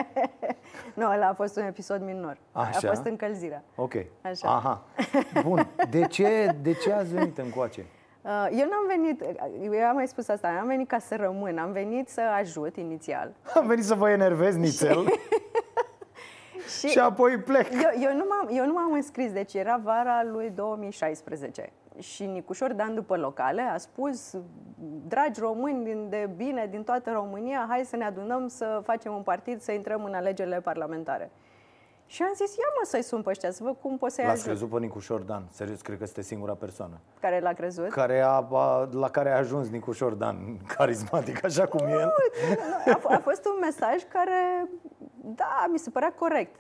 Nu, 0.95 1.11
ăla 1.11 1.29
a 1.29 1.33
fost 1.35 1.57
un 1.57 1.63
episod 1.63 2.03
minor. 2.03 2.39
Așa? 2.53 2.89
A 2.89 2.93
fost 2.93 3.05
încălzirea. 3.07 3.63
Ok. 3.75 3.95
Așa. 4.23 4.49
Aha. 4.49 4.83
Bun. 5.47 5.69
De 5.91 6.07
ce, 6.07 6.57
de 6.63 6.73
ce 6.73 6.93
ați 6.93 7.15
venit 7.15 7.39
încoace? 7.39 7.87
Uh, 8.23 8.47
Eu 8.51 8.69
n-am 8.69 8.87
venit, 8.87 9.25
eu 9.63 9.85
am 9.87 9.95
mai 9.95 10.09
spus 10.09 10.29
asta, 10.29 10.59
am 10.61 10.67
venit 10.67 10.89
ca 10.89 10.99
să 10.99 11.17
rămân, 11.17 11.59
am 11.59 11.73
venit 11.73 12.09
să 12.09 12.21
ajut 12.21 12.77
inițial. 12.77 13.33
Am 13.57 13.67
venit 13.67 13.85
să 13.85 13.95
vă 13.95 14.11
enervez 14.11 14.57
nițel 14.57 15.05
Și 16.79 16.87
și 16.87 16.99
apoi 16.99 17.39
plec. 17.39 17.73
eu, 17.73 18.09
eu, 18.11 18.17
nu 18.17 18.25
m-am, 18.29 18.49
eu 18.57 18.67
nu 18.67 18.73
m-am 18.73 18.93
înscris, 18.93 19.33
deci 19.33 19.55
era 19.55 19.81
vara 19.85 20.23
lui 20.25 20.51
2016. 20.51 21.73
Și 21.99 22.27
Nicușor 22.27 22.73
Dan 22.73 22.95
după 22.95 23.17
locale 23.17 23.63
a 23.63 23.77
spus, 23.77 24.35
dragi 25.09 25.41
români 25.41 25.85
din, 25.85 26.09
de 26.09 26.31
bine 26.37 26.67
din 26.71 26.83
toată 26.83 27.11
România, 27.11 27.67
hai 27.69 27.85
să 27.85 27.97
ne 27.97 28.05
adunăm 28.05 28.49
să 28.49 28.81
facem 28.85 29.15
un 29.15 29.23
partid, 29.23 29.61
să 29.61 29.73
intrăm 29.73 30.05
în 30.05 30.15
alegerile 30.15 30.61
parlamentare. 30.61 31.31
Și 32.07 32.23
am 32.23 32.33
zis, 32.35 32.57
ia 32.57 32.65
mă 32.79 32.87
să-i 32.87 33.03
sun 33.03 33.23
pe 33.23 33.31
ăștia, 33.31 33.51
să 33.51 33.63
văd 33.63 33.77
cum 33.81 33.99
pot 33.99 34.11
să-i 34.11 34.25
L-ați 34.25 34.35
ajut. 34.37 34.47
crezut 34.47 34.71
pe 34.71 34.79
Nicușor 34.79 35.21
Dan. 35.21 35.43
Serios, 35.51 35.81
cred 35.81 35.99
că 35.99 36.05
sunteți 36.05 36.27
singura 36.29 36.55
persoană. 36.55 37.01
Care 37.21 37.41
l-a 37.41 37.53
crezut? 37.53 37.89
Care 37.91 38.21
a, 38.21 38.47
a, 38.51 38.89
la 38.93 39.11
care 39.11 39.31
a 39.31 39.37
ajuns 39.37 39.69
Nicușor 39.71 40.13
Dan, 40.13 40.37
carismatic, 40.77 41.45
așa 41.45 41.67
cum 41.67 41.87
el. 41.87 42.13
A, 42.87 42.99
f- 42.99 43.15
a 43.15 43.19
fost 43.23 43.47
un 43.47 43.57
mesaj 43.61 44.03
care, 44.13 44.69
da, 45.15 45.67
mi 45.73 45.79
se 45.79 45.91
părea 45.91 46.13
corect. 46.19 46.60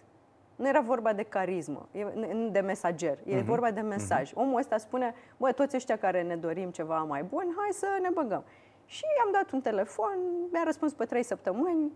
Nu 0.60 0.68
era 0.68 0.80
vorba 0.80 1.12
de 1.12 1.22
carismă, 1.22 1.88
e- 1.92 2.04
n- 2.04 2.50
de 2.52 2.60
mesager, 2.60 3.18
e 3.24 3.40
vorba 3.40 3.70
de 3.70 3.80
mesaj. 3.80 4.30
Omul 4.34 4.58
ăsta 4.58 4.78
spune, 4.78 5.14
bă, 5.36 5.52
toți 5.52 5.76
ăștia 5.76 5.96
care 5.96 6.22
ne 6.22 6.36
dorim 6.36 6.70
ceva 6.70 6.98
mai 6.98 7.22
bun, 7.22 7.54
hai 7.56 7.68
să 7.72 7.86
ne 8.02 8.08
băgăm. 8.14 8.44
Și 8.84 9.02
i-am 9.18 9.32
dat 9.32 9.50
un 9.50 9.60
telefon, 9.60 10.18
mi-a 10.52 10.62
răspuns 10.64 10.92
pe 10.92 11.04
trei 11.04 11.22
săptămâni 11.22 11.92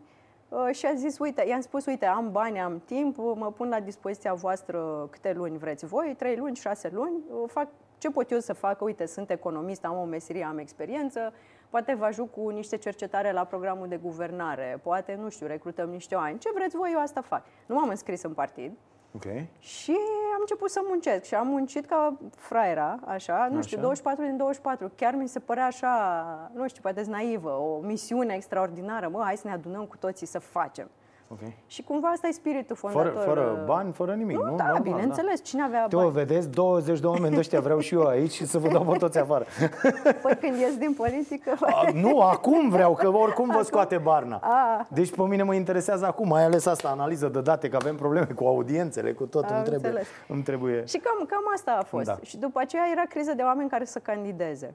uh, 0.49 0.69
și 0.75 0.87
a 0.87 0.95
zis, 0.95 1.19
uite, 1.19 1.45
i-am 1.49 1.61
spus, 1.61 1.87
uite, 1.87 2.07
am 2.07 2.31
bani, 2.33 2.61
am 2.61 2.83
timp, 2.85 3.17
mă 3.17 3.53
pun 3.57 3.69
la 3.69 3.81
dispoziția 3.81 4.35
voastră 4.35 5.09
câte 5.11 5.33
luni 5.33 5.59
vreți 5.59 5.87
voi, 5.87 6.15
trei 6.19 6.37
luni, 6.37 6.57
șase 6.57 6.91
luni, 6.93 7.17
uh, 7.31 7.43
fac 7.47 7.69
ce 7.99 8.11
pot 8.11 8.31
eu 8.31 8.39
să 8.39 8.53
fac, 8.53 8.83
uite, 8.83 9.07
sunt 9.07 9.31
economist, 9.31 9.85
am 9.85 9.97
o 9.99 10.05
meserie, 10.05 10.45
am 10.45 10.59
experiență, 10.59 11.33
poate 11.75 11.95
vă 11.95 12.05
ajut 12.05 12.31
cu 12.31 12.49
niște 12.49 12.77
cercetare 12.77 13.33
la 13.33 13.45
programul 13.45 13.89
de 13.89 13.97
guvernare, 13.97 14.81
poate, 14.83 15.19
nu 15.21 15.29
știu, 15.29 15.47
recrutăm 15.47 15.89
niște 15.89 16.15
oameni, 16.15 16.39
ce 16.39 16.51
vreți 16.55 16.77
voi, 16.77 16.91
eu 16.93 17.01
asta 17.01 17.21
fac. 17.21 17.43
Nu 17.67 17.75
m-am 17.75 17.89
înscris 17.89 18.23
în 18.23 18.33
partid 18.33 18.73
Ok. 19.15 19.25
și 19.59 19.97
am 20.35 20.41
început 20.41 20.71
să 20.71 20.81
muncesc 20.89 21.25
și 21.25 21.35
am 21.35 21.47
muncit 21.47 21.87
ca 21.87 22.19
fraiera, 22.37 22.99
așa, 23.07 23.49
nu 23.51 23.63
știu, 23.63 23.77
Așa. 23.77 23.87
24 23.87 24.25
din 24.25 24.37
24. 24.37 24.93
Chiar 24.97 25.15
mi 25.15 25.29
se 25.29 25.39
părea 25.39 25.67
așa, 25.67 26.51
nu 26.55 26.69
știu, 26.69 26.83
poate 26.83 27.05
naivă, 27.09 27.51
o 27.51 27.79
misiune 27.81 28.35
extraordinară, 28.35 29.09
mă, 29.09 29.23
hai 29.25 29.37
să 29.37 29.47
ne 29.47 29.53
adunăm 29.53 29.85
cu 29.85 29.97
toții 29.97 30.27
să 30.27 30.39
facem. 30.39 30.91
Ok. 31.29 31.39
Și 31.67 31.83
cumva 31.83 32.09
asta 32.09 32.27
e 32.29 32.31
spiritul 32.33 32.77
Fără, 32.77 32.93
fondator. 32.93 33.23
fără 33.25 33.63
bani, 33.67 33.93
fără 33.93 34.13
nimic, 34.15 34.37
nu? 34.37 34.43
Nu, 34.51 34.57
da, 34.57 34.65
Normal, 34.65 34.83
bineînțeles, 34.83 35.45
cine 35.45 35.63
avea 35.63 35.87
Te 35.87 35.97
bani? 35.97 36.09
o 36.09 36.11
vedeți, 36.11 36.51
20 36.51 37.01
de 37.01 37.07
oameni 37.07 37.33
de 37.35 37.39
ăștia 37.39 37.61
vreau 37.61 37.79
și 37.79 37.95
eu 37.95 38.03
aici 38.07 38.33
și 38.33 38.47
să 38.47 38.59
vă 38.59 38.69
dau 38.69 38.83
pe 38.85 38.97
toți 38.99 39.19
afară. 39.19 39.45
Păi 40.23 40.37
când 40.41 40.59
ies 40.59 40.77
din 40.77 40.93
politică, 40.93 41.57
A, 41.61 41.91
nu, 41.93 42.21
acum 42.21 42.69
vreau, 42.69 42.95
că 42.95 43.09
oricum 43.09 43.51
vă 43.57 43.63
scoate 43.63 43.99
Barna. 43.99 44.37
A. 44.37 44.87
Deci 44.91 45.11
pe 45.15 45.23
mine 45.23 45.43
mă 45.43 45.55
interesează 45.55 46.07
acum, 46.07 46.29
mai 46.29 46.45
ales 46.45 46.67
asta, 46.67 46.89
analiză 46.89 47.29
de 47.29 47.41
date, 47.41 47.69
că 47.69 47.77
avem 47.77 47.97
probleme 47.97 48.27
cu 48.35 48.45
audiențele, 48.45 49.13
cu 49.13 49.25
tot, 49.27 49.45
Am 49.45 49.55
îmi 49.57 49.65
trebuie, 49.65 49.89
înțeles. 49.91 50.09
îmi 50.29 50.43
trebuie. 50.43 50.85
Și 50.87 50.99
cam, 50.99 51.27
cam 51.27 51.43
asta 51.55 51.77
a 51.81 51.83
fost. 51.83 52.05
Da. 52.07 52.19
Și 52.23 52.37
după 52.39 52.61
aceea 52.61 52.83
era 52.93 53.03
criză 53.09 53.33
de 53.35 53.43
oameni 53.43 53.69
care 53.69 53.85
să 53.85 53.99
candideze. 53.99 54.75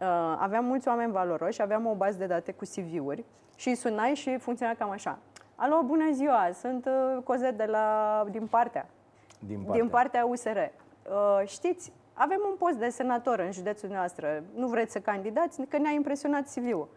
Uh, 0.00 0.06
aveam 0.38 0.64
mulți 0.64 0.88
oameni 0.88 1.12
valoroși, 1.12 1.62
aveam 1.62 1.86
o 1.86 1.94
bază 1.94 2.18
de 2.18 2.26
date 2.26 2.52
cu 2.52 2.64
CV-uri 2.64 3.24
și 3.56 3.68
îi 3.68 3.74
sunai 3.74 4.14
și 4.14 4.36
funcționa 4.38 4.72
cam 4.78 4.90
așa. 4.90 5.18
Alo, 5.58 5.82
bună 5.84 6.12
ziua, 6.12 6.48
sunt 6.52 6.86
uh, 6.86 7.22
Cozet 7.24 7.56
de 7.56 7.64
la, 7.64 8.24
din 8.30 8.46
partea, 8.46 8.86
Din 9.46 9.58
partea. 9.58 9.80
din 9.80 9.88
partea 9.90 10.26
USR. 10.26 10.56
Uh, 10.56 11.46
știți, 11.46 11.92
avem 12.12 12.38
un 12.50 12.56
post 12.58 12.76
de 12.76 12.88
senator 12.88 13.38
în 13.38 13.52
județul 13.52 13.88
noastră. 13.88 14.42
Nu 14.54 14.66
vreți 14.66 14.92
să 14.92 14.98
candidați? 15.00 15.62
Că 15.68 15.78
ne-a 15.78 15.90
impresionat 15.90 16.44
CV-ul. 16.54 16.88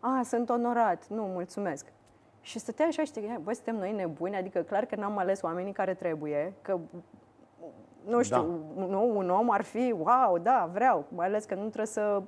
Ah, 0.00 0.20
sunt 0.24 0.48
onorat. 0.50 1.06
Nu, 1.08 1.22
mulțumesc. 1.22 1.86
Și 2.40 2.58
stătea 2.58 2.86
așa 2.86 3.04
și 3.04 3.12
te 3.12 3.20
gândeai, 3.20 3.40
bă, 3.42 3.52
suntem 3.52 3.76
noi 3.76 3.92
nebuni? 3.92 4.36
Adică 4.36 4.60
clar 4.60 4.84
că 4.84 4.96
n-am 4.96 5.18
ales 5.18 5.42
oamenii 5.42 5.72
care 5.72 5.94
trebuie, 5.94 6.52
că 6.62 6.78
nu 8.06 8.22
știu, 8.22 8.36
da. 8.76 8.84
nu, 8.84 9.16
un 9.16 9.30
om 9.30 9.50
ar 9.50 9.62
fi, 9.62 9.94
wow, 9.98 10.38
da, 10.38 10.70
vreau, 10.72 11.04
mai 11.08 11.26
ales 11.26 11.44
că 11.44 11.54
nu 11.54 11.60
trebuie 11.60 11.86
să 11.86 12.22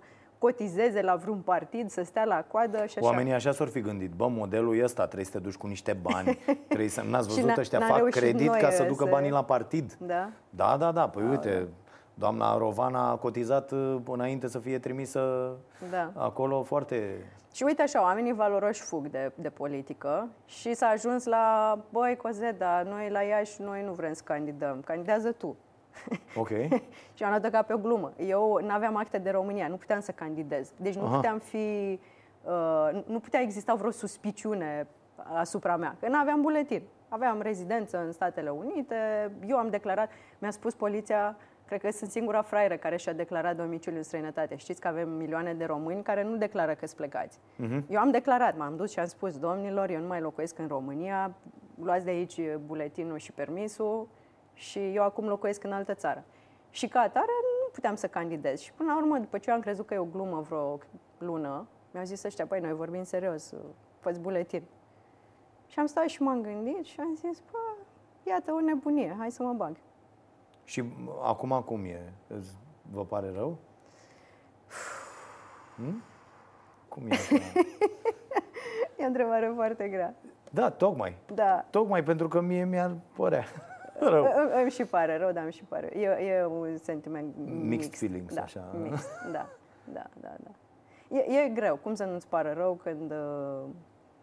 cotizeze 0.50 1.02
la 1.02 1.14
vreun 1.16 1.38
partid, 1.38 1.90
să 1.90 2.02
stea 2.04 2.24
la 2.24 2.44
coadă 2.50 2.76
și 2.86 2.98
așa. 2.98 3.06
Oamenii 3.06 3.32
așa 3.32 3.52
s-au 3.52 3.66
fi 3.66 3.80
gândit, 3.80 4.10
bă, 4.10 4.28
modelul 4.28 4.82
ăsta 4.84 5.04
trebuie 5.04 5.24
să 5.24 5.30
te 5.30 5.38
duci 5.38 5.54
cu 5.54 5.66
niște 5.66 5.92
bani, 5.92 6.38
trebuie 6.68 6.88
să, 6.88 7.02
n-ați 7.08 7.28
Și 7.28 7.34
văzut 7.34 7.48
n-a- 7.48 7.54
ăștia, 7.60 7.78
n-am 7.78 7.88
fac 7.88 7.96
reușit 7.96 8.20
credit 8.20 8.46
noi 8.48 8.60
ca 8.60 8.70
să 8.70 8.76
să- 8.76 8.82
ducă 8.84 9.06
banii 9.10 9.30
la 9.30 9.44
partid. 9.44 9.96
Da? 10.00 10.28
Da, 10.50 10.76
da, 10.78 10.92
da, 10.92 11.08
păi 11.08 11.22
uite, 11.30 11.68
doamna 12.14 12.56
Rovana 12.58 13.10
a 13.10 13.16
cotizat 13.16 13.70
uh, 13.70 13.96
înainte 14.10 14.48
să 14.48 14.58
fie 14.58 14.78
trimisă 14.78 15.50
Da. 15.90 16.10
acolo 16.16 16.62
foarte... 16.62 17.16
Și 17.52 17.62
uite 17.62 17.82
așa, 17.82 18.02
oamenii 18.02 18.32
valoroși 18.34 18.80
fug 18.82 19.06
de, 19.10 19.32
de 19.34 19.48
politică 19.48 20.28
și 20.44 20.74
s-a 20.74 20.86
ajuns 20.86 21.24
la, 21.24 21.78
băi, 21.90 22.16
Cozet, 22.16 22.58
dar 22.58 22.82
noi 22.82 23.08
la 23.10 23.20
Iași, 23.20 23.62
noi 23.62 23.82
nu 23.84 23.92
vrem 23.92 24.12
să 24.12 24.22
candidăm, 24.24 24.82
candidează 24.84 25.32
tu. 25.32 25.56
Ok. 26.42 26.48
și 27.14 27.22
am 27.22 27.28
luat-o 27.28 27.48
ca 27.48 27.62
pe 27.62 27.72
o 27.72 27.78
glumă. 27.78 28.12
Eu 28.16 28.58
nu 28.62 28.70
aveam 28.70 28.96
acte 28.96 29.18
de 29.18 29.30
România, 29.30 29.68
nu 29.68 29.76
puteam 29.76 30.00
să 30.00 30.12
candidez. 30.12 30.72
Deci 30.76 30.94
nu 30.94 31.06
Aha. 31.06 31.16
puteam 31.16 31.38
fi, 31.38 32.00
uh, 32.42 33.04
nu 33.06 33.20
putea 33.20 33.40
exista 33.40 33.74
vreo 33.74 33.90
suspiciune 33.90 34.86
asupra 35.34 35.76
mea, 35.76 35.96
că 36.00 36.08
nu 36.08 36.18
aveam 36.18 36.40
buletin. 36.40 36.82
Aveam 37.08 37.40
rezidență 37.40 37.98
în 38.04 38.12
Statele 38.12 38.50
Unite, 38.50 38.96
eu 39.46 39.56
am 39.56 39.68
declarat, 39.70 40.10
mi-a 40.38 40.50
spus 40.50 40.74
poliția, 40.74 41.36
cred 41.66 41.80
că 41.80 41.90
sunt 41.90 42.10
singura 42.10 42.42
fraieră 42.42 42.76
care 42.76 42.96
și-a 42.96 43.12
declarat 43.12 43.56
domiciliul 43.56 43.96
în 43.98 44.02
străinătate. 44.04 44.56
Știți 44.56 44.80
că 44.80 44.88
avem 44.88 45.08
milioane 45.08 45.54
de 45.54 45.64
români 45.64 46.02
care 46.02 46.22
nu 46.22 46.36
declară 46.36 46.72
că 46.72 46.86
sunt 46.86 46.96
plecați. 46.96 47.38
Eu 47.88 48.00
am 48.00 48.10
declarat, 48.10 48.56
m-am 48.56 48.76
dus 48.76 48.90
și 48.90 48.98
am 48.98 49.06
spus, 49.06 49.38
domnilor, 49.38 49.90
eu 49.90 50.00
nu 50.00 50.06
mai 50.06 50.20
locuiesc 50.20 50.58
în 50.58 50.66
România, 50.66 51.34
luați 51.82 52.04
de 52.04 52.10
aici 52.10 52.40
buletinul 52.66 53.18
și 53.18 53.32
permisul 53.32 54.08
și 54.56 54.78
eu 54.94 55.02
acum 55.02 55.28
locuiesc 55.28 55.64
în 55.64 55.72
altă 55.72 55.94
țară. 55.94 56.24
Și 56.70 56.88
ca 56.88 57.00
atare 57.00 57.26
nu 57.64 57.70
puteam 57.72 57.94
să 57.94 58.08
candidez. 58.08 58.60
Și 58.60 58.72
până 58.72 58.92
la 58.92 58.98
urmă, 58.98 59.18
după 59.18 59.38
ce 59.38 59.48
eu 59.50 59.54
am 59.56 59.60
crezut 59.62 59.86
că 59.86 59.94
e 59.94 59.98
o 59.98 60.04
glumă 60.04 60.40
vreo 60.40 60.78
lună, 61.18 61.66
mi-au 61.90 62.04
zis 62.04 62.22
ăștia, 62.22 62.46
păi 62.46 62.60
noi 62.60 62.72
vorbim 62.72 63.02
serios, 63.02 63.52
fă 64.00 64.10
buletin. 64.20 64.62
Și 65.66 65.78
am 65.78 65.86
stat 65.86 66.04
și 66.06 66.22
m-am 66.22 66.42
gândit 66.42 66.84
și 66.84 67.00
am 67.00 67.14
zis, 67.14 67.42
bă, 67.50 67.58
iată 68.22 68.52
o 68.52 68.60
nebunie, 68.60 69.14
hai 69.18 69.30
să 69.30 69.42
mă 69.42 69.52
bag. 69.52 69.76
Și 70.64 70.84
acum 71.22 71.62
cum 71.66 71.84
e? 71.84 72.12
Îți- 72.26 72.56
Vă 72.92 73.04
pare 73.04 73.32
rău? 73.34 73.56
Hm? 75.76 76.02
Cum 76.88 77.06
e? 77.10 77.14
acum? 77.14 77.40
E 78.98 79.02
o 79.02 79.06
întrebare 79.06 79.52
foarte 79.54 79.88
grea. 79.88 80.14
Da, 80.50 80.70
tocmai. 80.70 81.16
Da. 81.34 81.64
Tocmai 81.70 82.02
pentru 82.02 82.28
că 82.28 82.40
mie 82.40 82.64
mi-ar 82.64 82.96
părea. 83.14 83.44
Rău. 84.00 84.22
Îmi- 84.24 84.60
Îmi 84.62 84.70
și 84.70 84.84
pare 84.84 85.16
rău, 85.18 85.32
dar 85.32 85.42
îmi 85.42 85.52
și 85.52 85.64
pare. 85.64 85.98
E, 85.98 86.06
e 86.06 86.44
un 86.44 86.76
sentiment 86.76 87.34
Mixed 87.36 87.68
mixt. 87.68 87.94
feelings, 87.98 88.34
da, 88.34 88.42
așa. 88.42 88.74
Mixed, 88.82 89.10
da, 89.32 89.46
da, 89.92 90.04
da, 90.20 90.34
da. 90.44 90.50
E, 91.16 91.44
e 91.44 91.48
greu, 91.48 91.76
cum 91.76 91.94
să 91.94 92.04
nu-ți 92.04 92.28
pară 92.28 92.52
rău 92.56 92.74
când 92.82 93.10
uh, 93.10 93.64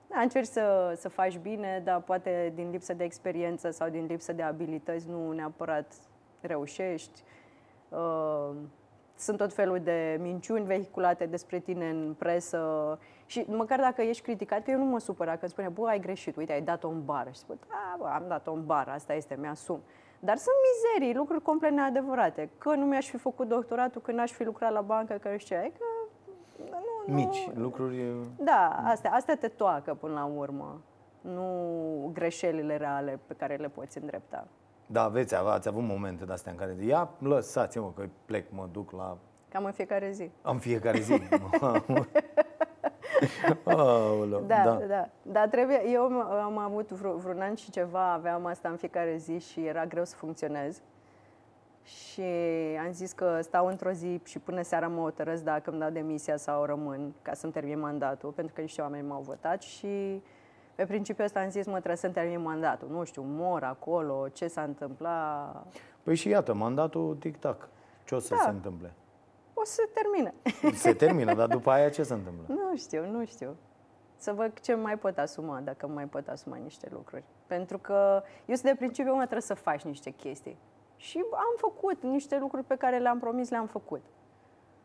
da, 0.07 0.19
încerci 0.19 0.47
să, 0.47 0.93
să 0.97 1.09
faci 1.09 1.37
bine, 1.37 1.81
dar 1.83 2.01
poate 2.01 2.51
din 2.55 2.69
lipsă 2.69 2.93
de 2.93 3.03
experiență 3.03 3.69
sau 3.71 3.89
din 3.89 4.05
lipsă 4.05 4.33
de 4.33 4.41
abilități 4.41 5.09
nu 5.09 5.31
neapărat 5.31 5.93
reușești. 6.41 7.23
Uh, 7.89 8.49
sunt 9.17 9.37
tot 9.37 9.53
felul 9.53 9.79
de 9.79 10.17
minciuni 10.21 10.65
vehiculate 10.65 11.25
despre 11.25 11.59
tine 11.59 11.89
în 11.89 12.15
presă 12.17 12.59
și 13.33 13.45
măcar 13.47 13.79
dacă 13.79 14.01
ești 14.01 14.23
criticat, 14.23 14.63
pe 14.63 14.71
eu 14.71 14.77
nu 14.77 14.85
mă 14.85 14.99
supăr 14.99 15.25
dacă 15.25 15.39
îmi 15.41 15.49
spune, 15.49 15.67
bă, 15.67 15.87
ai 15.87 15.99
greșit, 15.99 16.35
uite, 16.35 16.53
ai 16.53 16.61
dat-o 16.61 16.87
în 16.87 17.05
bară. 17.05 17.29
Și 17.29 17.39
spun, 17.39 17.57
da, 17.69 17.95
bă, 17.97 18.05
am 18.05 18.23
dat-o 18.27 18.51
în 18.51 18.65
bară, 18.65 18.91
asta 18.91 19.13
este, 19.13 19.37
mi-asum. 19.39 19.79
Dar 20.19 20.37
sunt 20.37 20.55
mizerii, 20.67 21.15
lucruri 21.15 21.41
complet 21.41 21.71
neadevărate. 21.71 22.49
Că 22.57 22.75
nu 22.75 22.85
mi-aș 22.85 23.07
fi 23.07 23.17
făcut 23.17 23.47
doctoratul, 23.47 24.01
că 24.01 24.11
n-aș 24.11 24.31
fi 24.31 24.43
lucrat 24.43 24.71
la 24.71 24.81
bancă, 24.81 25.13
că 25.13 25.35
știu, 25.37 25.55
ce, 25.55 25.71
că 25.77 25.83
nu, 26.71 26.77
nu, 27.05 27.13
Mici 27.13 27.49
lucruri... 27.53 28.13
da, 28.37 28.81
astea, 28.85 29.11
astea 29.11 29.35
te 29.35 29.47
toacă 29.47 29.93
până 29.93 30.13
la 30.13 30.25
urmă. 30.25 30.81
Nu 31.21 32.09
greșelile 32.13 32.77
reale 32.77 33.19
pe 33.27 33.33
care 33.33 33.55
le 33.55 33.67
poți 33.67 33.97
îndrepta. 33.97 34.47
Da, 34.85 35.03
aveți, 35.03 35.35
ați 35.35 35.67
avut 35.67 35.83
momente 35.83 36.25
de-astea 36.25 36.51
în 36.51 36.57
care 36.57 36.75
ia, 36.85 37.09
lăsați-mă 37.19 37.91
că 37.95 38.03
plec, 38.25 38.45
mă 38.51 38.67
duc 38.71 38.91
la... 38.91 39.17
Cam 39.49 39.65
în 39.65 39.71
fiecare 39.71 40.11
zi. 40.11 40.29
Am 40.41 40.57
fiecare 40.57 40.99
zi. 40.99 41.13
Aoleu, 43.63 44.43
Da, 44.47 44.61
da, 44.63 44.79
da. 44.87 45.09
Dar 45.21 45.47
trebuie, 45.47 45.81
eu 45.91 46.01
am, 46.03 46.21
am 46.31 46.57
avut 46.57 46.89
vreo, 46.91 47.15
vreun 47.15 47.39
an 47.41 47.55
și 47.55 47.71
ceva, 47.71 48.11
aveam 48.13 48.45
asta 48.45 48.69
în 48.69 48.75
fiecare 48.75 49.15
zi 49.17 49.39
și 49.51 49.65
era 49.65 49.85
greu 49.85 50.05
să 50.05 50.15
funcționez. 50.15 50.81
Și 51.83 52.21
am 52.85 52.91
zis 52.91 53.11
că 53.11 53.39
stau 53.41 53.67
într-o 53.67 53.91
zi 53.91 54.19
și 54.25 54.39
până 54.39 54.61
seara 54.61 54.87
mă 54.87 55.01
hotărăsc 55.01 55.43
dacă 55.43 55.69
îmi 55.69 55.79
dau 55.79 55.89
demisia 55.89 56.37
sau 56.37 56.63
rămân 56.65 57.13
ca 57.21 57.33
să-mi 57.33 57.51
termin 57.51 57.79
mandatul, 57.79 58.29
pentru 58.29 58.53
că 58.55 58.61
niște 58.61 58.81
oameni 58.81 59.07
m-au 59.07 59.21
votat 59.21 59.61
și 59.61 60.21
pe 60.75 60.85
principiul 60.85 61.25
ăsta 61.25 61.39
am 61.39 61.49
zis, 61.49 61.65
mă, 61.65 61.71
trebuie 61.71 61.95
să-mi 61.95 62.13
termin 62.13 62.41
mandatul. 62.41 62.87
Nu 62.91 63.03
știu, 63.03 63.23
mor 63.25 63.63
acolo, 63.63 64.27
ce 64.33 64.47
s-a 64.47 64.61
întâmplat, 64.61 65.65
Păi 66.03 66.15
și 66.15 66.29
iată, 66.29 66.53
mandatul 66.53 67.15
tic-tac. 67.19 67.67
Ce 68.03 68.15
o 68.15 68.19
să 68.19 68.33
Da. 68.35 68.41
se 68.43 68.49
întâmple? 68.49 68.91
O 69.63 69.65
să 69.65 69.81
termine. 69.93 70.33
Se 70.83 70.93
termină, 70.93 71.33
dar 71.33 71.47
după 71.47 71.69
aia 71.69 71.89
ce 71.89 72.03
se 72.03 72.13
întâmplă? 72.13 72.43
Nu 72.47 72.77
știu, 72.77 73.11
nu 73.11 73.25
știu. 73.25 73.55
Să 74.17 74.31
văd 74.31 74.59
ce 74.59 74.73
mai 74.73 74.97
pot 74.97 75.17
asuma, 75.17 75.59
dacă 75.63 75.87
mai 75.87 76.05
pot 76.05 76.27
asuma 76.27 76.55
niște 76.55 76.87
lucruri. 76.91 77.23
Pentru 77.47 77.77
că 77.77 78.23
eu 78.45 78.55
sunt 78.55 78.67
de 78.67 78.75
principiu, 78.77 79.13
mă, 79.13 79.19
trebuie 79.19 79.41
să 79.41 79.53
faci 79.53 79.81
niște 79.81 80.09
chestii. 80.09 80.57
Și 80.95 81.23
am 81.31 81.53
făcut 81.57 82.03
niște 82.03 82.37
lucruri 82.39 82.63
pe 82.63 82.75
care 82.75 82.97
le-am 82.97 83.19
promis, 83.19 83.49
le-am 83.49 83.67
făcut. 83.67 84.01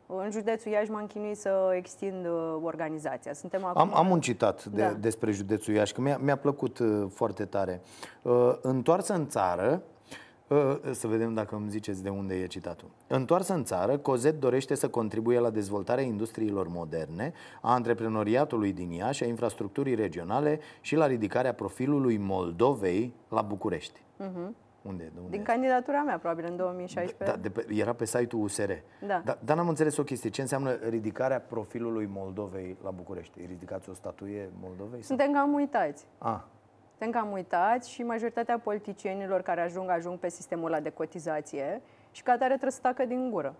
În 0.06 0.30
județul 0.30 0.72
Iași 0.72 0.90
m-am 0.90 1.06
chinuit 1.06 1.36
să 1.36 1.72
extind 1.74 2.26
uh, 2.26 2.58
organizația. 2.62 3.32
Suntem 3.32 3.64
acum... 3.64 3.80
Am, 3.80 3.94
am 3.94 4.10
un 4.10 4.20
citat 4.20 4.64
de, 4.64 4.82
Da. 4.82 4.92
despre 4.92 5.30
județul 5.30 5.74
Iași, 5.74 5.92
că 5.92 6.00
mi-a, 6.00 6.18
mi-a 6.18 6.36
plăcut 6.36 6.78
uh, 6.78 7.06
foarte 7.10 7.44
tare. 7.44 7.80
Uh, 8.22 8.58
întoarsă 8.62 9.14
în 9.14 9.28
țară, 9.28 9.70
uh, 9.72 9.97
să 10.90 11.06
vedem 11.06 11.34
dacă 11.34 11.54
îmi 11.54 11.70
ziceți 11.70 12.02
de 12.02 12.08
unde 12.08 12.34
e 12.34 12.46
citatul. 12.46 12.88
Întoarsă 13.06 13.54
în 13.54 13.64
țară, 13.64 13.98
Cozet 13.98 14.40
dorește 14.40 14.74
să 14.74 14.88
contribuie 14.88 15.38
la 15.38 15.50
dezvoltarea 15.50 16.04
industriilor 16.04 16.68
moderne, 16.68 17.32
a 17.62 17.72
antreprenoriatului 17.72 18.72
din 18.72 18.90
Iași, 18.90 19.24
a 19.24 19.26
infrastructurii 19.26 19.94
regionale 19.94 20.60
și 20.80 20.96
la 20.96 21.06
ridicarea 21.06 21.52
profilului 21.54 22.16
Moldovei 22.16 23.14
la 23.28 23.42
București. 23.42 24.02
Unde 24.82 25.04
e? 25.04 25.10
De 25.14 25.20
unde 25.20 25.20
Mhm. 25.20 25.30
Din 25.30 25.40
e? 25.40 25.42
candidatura 25.42 26.02
mea, 26.02 26.18
probabil, 26.18 26.44
în 26.48 26.56
2016. 26.56 27.24
Da, 27.24 27.36
de 27.42 27.50
pe, 27.50 27.66
era 27.74 27.92
pe 27.92 28.04
site-ul 28.04 28.42
USR. 28.42 28.70
Da. 29.06 29.22
Dar 29.24 29.38
dar 29.44 29.56
n-am 29.56 29.68
înțeles 29.68 29.96
o 29.96 30.02
chestie. 30.02 30.30
Ce 30.30 30.40
înseamnă 30.40 30.70
ridicarea 30.88 31.40
profilului 31.40 32.08
Moldovei 32.12 32.76
la 32.82 32.90
București? 32.90 33.38
Îi 33.40 33.46
ridicați 33.46 33.90
o 33.90 33.94
statuie 33.94 34.50
Moldovei? 34.60 35.02
Sau? 35.02 35.16
Suntem 35.16 35.32
cam 35.32 35.52
uitați. 35.52 36.06
Ah, 37.00 37.04
Suntem 37.04 37.20
cam 37.22 37.32
uitați 37.32 37.90
și 37.90 38.02
majoritatea 38.02 38.58
politicienilor 38.58 39.40
care 39.42 39.60
ajung, 39.60 39.90
ajung 39.90 40.18
pe 40.18 40.28
sistemul 40.28 40.66
ăla 40.66 40.80
de 40.80 40.90
cotizație 40.90 41.80
și 42.10 42.22
ca 42.22 42.32
atare 42.32 42.50
trebuie 42.50 42.70
să 42.72 42.80
tacă 42.82 43.04
din 43.04 43.30
gură. 43.30 43.54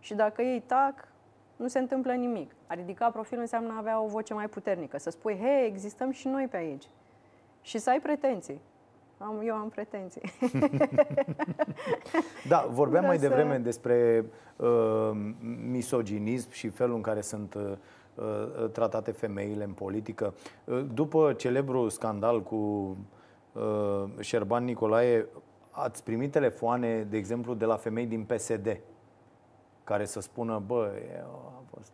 Și 0.00 0.14
dacă 0.14 0.42
ei 0.42 0.60
tac, 0.60 1.08
nu 1.56 1.68
se 1.68 1.78
întâmplă 1.78 2.12
nimic. 2.12 2.54
A 2.66 2.74
ridica 2.74 3.10
profilul 3.10 3.40
înseamnă 3.42 3.72
a 3.72 3.78
avea 3.78 4.00
o 4.00 4.06
voce 4.06 4.34
mai 4.34 4.46
puternică, 4.48 4.98
să 4.98 5.10
spui, 5.10 5.38
hei, 5.40 5.66
existăm 5.66 6.10
și 6.10 6.28
noi 6.28 6.46
pe 6.50 6.56
aici. 6.56 6.84
Și 7.62 7.78
să 7.78 7.90
ai 7.90 8.00
pretenții. 8.00 8.60
Am, 9.18 9.40
eu 9.44 9.54
am 9.54 9.68
pretenții. 9.68 10.22
da, 12.48 12.66
vorbeam 12.70 12.88
Vreau 12.88 13.06
mai 13.06 13.16
să- 13.18 13.28
devreme 13.28 13.58
despre 13.58 14.24
uh, 14.56 15.10
misoginism 15.70 16.50
și 16.50 16.68
felul 16.68 16.94
în 16.94 17.02
care 17.02 17.20
sunt 17.20 17.54
uh, 17.54 17.62
uh, 17.62 17.76
tratate 18.72 19.10
femeile 19.10 19.64
în 19.64 19.72
politică. 19.72 20.34
Uh, 20.64 20.84
după 20.94 21.32
celebrul 21.32 21.90
scandal 21.90 22.42
cu 22.42 22.56
uh, 23.52 24.04
Șerban 24.20 24.64
Nicolae, 24.64 25.26
ați 25.70 26.04
primit 26.04 26.30
telefoane, 26.30 27.02
de 27.02 27.16
exemplu, 27.16 27.54
de 27.54 27.64
la 27.64 27.76
femei 27.76 28.06
din 28.06 28.24
PSD 28.24 28.80
care 29.84 30.04
să 30.04 30.20
spună, 30.20 30.62
bă, 30.66 30.90
e, 30.94 31.20
a 31.20 31.62
fost 31.74 31.92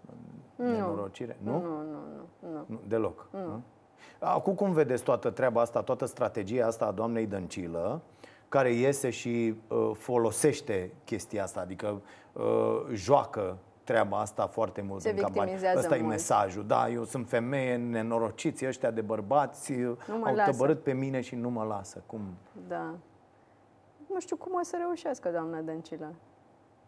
nenorocire. 0.56 1.36
Nu? 1.42 1.52
nu, 1.52 1.58
nu, 1.58 1.82
nu, 2.40 2.50
nu. 2.52 2.64
Nu, 2.66 2.80
deloc. 2.88 3.28
Nu. 3.30 3.62
Acum 4.18 4.54
cum 4.54 4.72
vedeți 4.72 5.02
toată 5.02 5.30
treaba 5.30 5.60
asta, 5.60 5.82
toată 5.82 6.04
strategia 6.04 6.66
asta 6.66 6.86
a 6.86 6.90
doamnei 6.90 7.26
Dăncilă, 7.26 8.00
care 8.48 8.72
iese 8.72 9.10
și 9.10 9.54
uh, 9.68 9.90
folosește 9.94 10.92
chestia 11.04 11.42
asta, 11.42 11.60
adică 11.60 12.00
uh, 12.32 12.82
joacă 12.92 13.56
treaba 13.84 14.18
asta 14.20 14.46
foarte 14.46 14.80
mult 14.82 15.00
Se 15.00 15.10
în 15.10 15.16
campanie. 15.16 15.40
victimizează 15.40 15.78
Ăsta 15.78 15.94
e 15.96 15.98
mult. 15.98 16.10
mesajul. 16.10 16.66
Da, 16.66 16.88
eu 16.88 17.04
sunt 17.04 17.28
femeie, 17.28 17.76
nenorociți 17.76 18.66
ăștia 18.66 18.90
de 18.90 19.00
bărbați, 19.00 19.72
mă 19.72 20.26
au 20.26 20.34
lasă. 20.34 20.50
tăbărât 20.50 20.82
pe 20.82 20.92
mine 20.92 21.20
și 21.20 21.34
nu 21.34 21.50
mă 21.50 21.64
lasă. 21.64 22.02
Cum? 22.06 22.20
Da. 22.68 22.94
Nu 24.12 24.20
știu 24.20 24.36
cum 24.36 24.52
o 24.54 24.62
să 24.62 24.76
reușească 24.78 25.28
doamna 25.30 25.60
Dăncilă. 25.60 26.12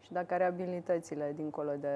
Și 0.00 0.12
dacă 0.12 0.35
are 0.35 0.44
abilitățile 0.44 1.32
dincolo 1.37 1.70
de... 1.80 1.88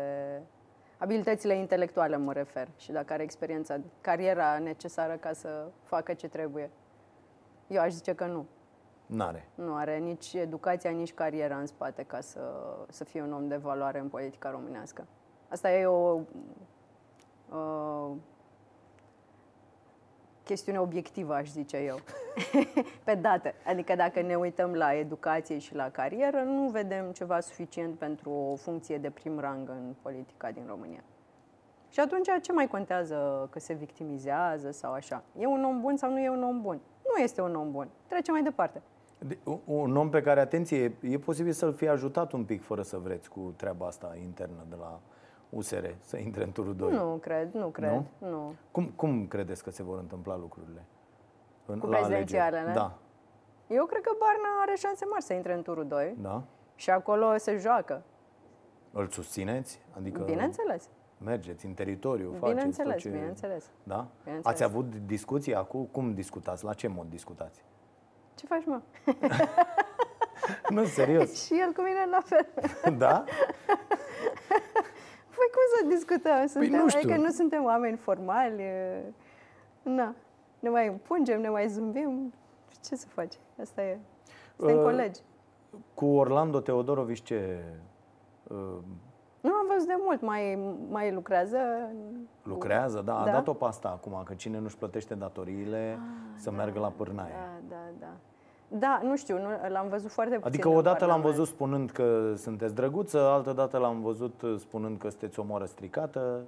Abilitățile 0.99 1.55
intelectuale 1.55 2.17
mă 2.17 2.33
refer. 2.33 2.69
Și 2.77 2.93
dacă 2.93 3.13
are 3.13 3.23
experiența, 3.23 3.81
cariera 4.01 4.59
necesară 4.59 5.15
ca 5.17 5.33
să 5.33 5.67
facă 5.83 6.15
ce 6.15 6.29
trebuie. 6.29 6.71
Eu 7.67 7.81
aș 7.83 7.93
zice 7.93 8.15
că 8.15 8.25
nu. 8.27 8.47
N-are. 9.11 9.49
Nu 9.55 9.75
are 9.75 9.99
nici 9.99 10.33
educația, 10.33 10.91
nici 10.91 11.15
cariera 11.15 11.57
în 11.57 11.67
spate 11.67 12.03
ca 12.03 12.21
să, 12.21 12.41
să 12.89 13.05
fie 13.05 13.23
un 13.23 13.33
om 13.33 13.49
de 13.49 13.57
valoare 13.57 13.99
în 13.99 14.09
politica 14.09 14.51
românească. 14.51 15.07
Asta 15.49 15.73
e 15.73 15.87
o 15.87 16.21
uh, 17.49 18.11
chestiune 20.45 20.81
obiectivă, 20.81 21.35
aș 21.35 21.49
zice 21.49 21.77
eu. 21.77 21.97
Pe 23.05 23.15
date. 23.15 23.55
Adică 23.67 23.95
dacă 23.95 24.21
ne 24.21 24.35
uităm 24.35 24.75
la 24.75 24.95
educație 24.95 25.59
și 25.59 25.75
la 25.75 25.91
carieră, 25.91 26.43
nu 26.43 26.69
vedem 26.69 27.13
ceva 27.13 27.41
suficient 27.41 27.99
pentru 27.99 28.31
o 28.31 28.57
funcție 28.57 28.99
de 28.99 29.11
prim 29.11 29.39
rang 29.39 29.69
în 29.69 29.95
politica 30.03 30.51
din 30.51 30.65
România. 30.67 31.03
Și 31.89 32.01
atunci 32.01 32.29
ce 32.43 32.53
mai 32.53 32.69
contează 32.69 33.49
că 33.51 33.59
se 33.59 33.73
victimizează 33.73 34.71
sau 34.71 34.93
așa? 34.93 35.23
E 35.39 35.47
un 35.47 35.65
om 35.65 35.81
bun 35.81 35.97
sau 35.97 36.11
nu 36.11 36.19
e 36.19 36.29
un 36.29 36.43
om 36.43 36.61
bun? 36.61 36.81
Nu 37.15 37.23
este 37.23 37.43
un 37.43 37.55
om 37.55 37.71
bun. 37.71 37.89
Trece 38.07 38.31
mai 38.31 38.43
departe. 38.43 38.83
De- 39.27 39.39
Un 39.65 39.97
om 39.97 40.11
pe 40.11 40.23
care, 40.23 40.41
atenție, 40.41 40.97
e 41.01 41.19
posibil 41.19 41.53
să-l 41.53 41.73
fie 41.75 41.89
ajutat 41.89 42.33
un 42.33 42.45
pic 42.45 42.63
fără 42.63 42.83
să 42.83 42.99
vreți 42.99 43.31
cu 43.31 43.53
treaba 43.57 43.87
asta 43.87 44.17
internă 44.23 44.65
de 44.69 44.75
la 44.79 45.01
USR, 45.51 45.85
să 46.01 46.17
intre 46.17 46.45
în 46.45 46.53
turul 46.53 46.75
2. 46.77 46.93
Nu 46.93 47.19
cred, 47.23 47.53
nu 47.53 47.67
cred. 47.69 47.91
Nu? 47.91 48.07
nu. 48.29 48.55
Cum, 48.71 48.87
cum 48.97 49.27
credeți 49.27 49.63
că 49.63 49.71
se 49.71 49.83
vor 49.83 49.99
întâmpla 49.99 50.37
lucrurile? 50.37 50.85
În, 51.67 51.79
Cu 51.79 51.87
la 51.87 51.97
alegeri? 51.97 52.15
prezidențialele? 52.25 52.73
Da, 52.73 52.99
Eu 53.69 53.85
cred 53.87 54.01
că 54.03 54.11
Barna 54.19 54.49
are 54.63 54.75
șanse 54.77 55.05
mari 55.11 55.23
să 55.23 55.33
intre 55.33 55.55
în 55.55 55.63
turul 55.63 55.87
2 55.87 56.17
da. 56.21 56.43
și 56.75 56.91
acolo 56.91 57.37
se 57.37 57.57
joacă. 57.57 58.03
Îl 58.93 59.09
susțineți? 59.09 59.81
Adică 59.97 60.23
Bineînțeles. 60.23 60.89
mergeți 61.19 61.67
în 61.67 61.75
teritoriu, 61.75 62.31
faceți 62.31 62.55
Bineînțeles, 62.55 62.93
tot 62.93 63.03
ce... 63.03 63.09
bineînțeles. 63.09 63.71
Da? 63.83 64.07
Bineînțeles. 64.25 64.55
Ați 64.55 64.63
avut 64.65 64.95
discuții 64.95 65.55
acum? 65.55 65.85
Cum 65.85 66.15
discutați? 66.15 66.65
La 66.65 66.73
ce 66.75 66.89
mod 66.89 67.07
discutați? 67.09 67.65
Ce 68.35 68.47
faci, 68.47 68.65
mă? 68.65 68.81
nu, 70.75 70.85
serios. 70.85 71.33
și 71.47 71.61
el 71.61 71.73
cu 71.73 71.81
mine 71.83 72.07
la 72.11 72.21
fel. 72.25 72.47
da? 72.99 73.25
Păi 75.37 75.49
cum 75.53 75.65
să 75.79 75.87
discutăm? 75.95 76.47
Suntem, 76.47 76.81
nu 76.81 76.89
știu. 76.89 77.01
Adică 77.11 77.17
nu 77.27 77.31
suntem 77.31 77.65
oameni 77.65 77.97
formali. 77.97 78.63
e- 78.63 79.13
Na. 79.83 80.15
Ne 80.59 80.69
mai 80.69 80.87
împungem, 80.87 81.41
ne 81.41 81.49
mai 81.49 81.69
zâmbim. 81.69 82.33
Ce 82.85 82.95
să 82.97 83.07
faci? 83.09 83.35
Asta 83.61 83.83
e. 83.83 83.99
Suntem 84.57 84.77
Uh, 84.77 84.83
colegi. 84.83 85.21
Cu 85.95 86.07
Orlando 86.07 86.61
Teodorovici 86.61 87.23
ce 87.23 87.65
uh, 88.49 88.79
Nu 89.41 89.53
am 89.53 89.67
văzut 89.75 89.89
de 89.89 89.95
mult. 90.05 90.21
Mai, 90.21 90.75
mai 90.91 91.13
lucrează. 91.13 91.59
lucrează? 92.43 93.03
Da, 93.05 93.21
a 93.21 93.25
Da? 93.25 93.31
dat-o 93.31 93.53
pe 93.53 93.65
asta 93.65 93.89
acum, 93.89 94.23
că 94.25 94.35
cine 94.35 94.59
nu-și 94.59 94.77
plătește 94.77 95.15
datoriile 95.15 95.99
să 96.37 96.51
meargă 96.51 96.79
la 96.79 96.89
pârnaie. 96.97 97.33
Da, 97.33 97.77
da, 97.77 97.83
da. 98.01 98.07
Da, 98.79 99.01
nu 99.03 99.17
știu, 99.17 99.39
nu, 99.39 99.49
l-am 99.69 99.89
văzut 99.89 100.11
foarte 100.11 100.35
puțin 100.35 100.49
Adică 100.49 100.69
în 100.69 100.75
odată 100.77 101.05
l-am 101.05 101.09
Parlament. 101.15 101.37
văzut 101.37 101.55
spunând 101.55 101.91
că 101.91 102.35
sunteți 102.37 102.75
drăguță, 102.75 103.19
altă 103.21 103.53
dată 103.53 103.79
l-am 103.79 104.01
văzut 104.01 104.43
uh, 104.43 104.55
spunând 104.59 104.99
că 104.99 105.09
sunteți 105.09 105.41
o 105.41 105.43
moară 105.43 105.65
stricată. 105.65 106.41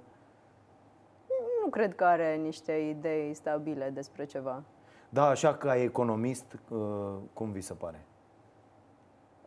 Nu 1.63 1.69
cred 1.69 1.95
că 1.95 2.03
are 2.03 2.35
niște 2.35 2.71
idei 2.71 3.33
stabile 3.33 3.89
despre 3.93 4.25
ceva. 4.25 4.61
Da, 5.09 5.25
așa 5.27 5.53
ca 5.53 5.75
economist, 5.75 6.57
uh, 6.69 6.79
cum 7.33 7.51
vi 7.51 7.61
se 7.61 7.73
pare? 7.73 8.05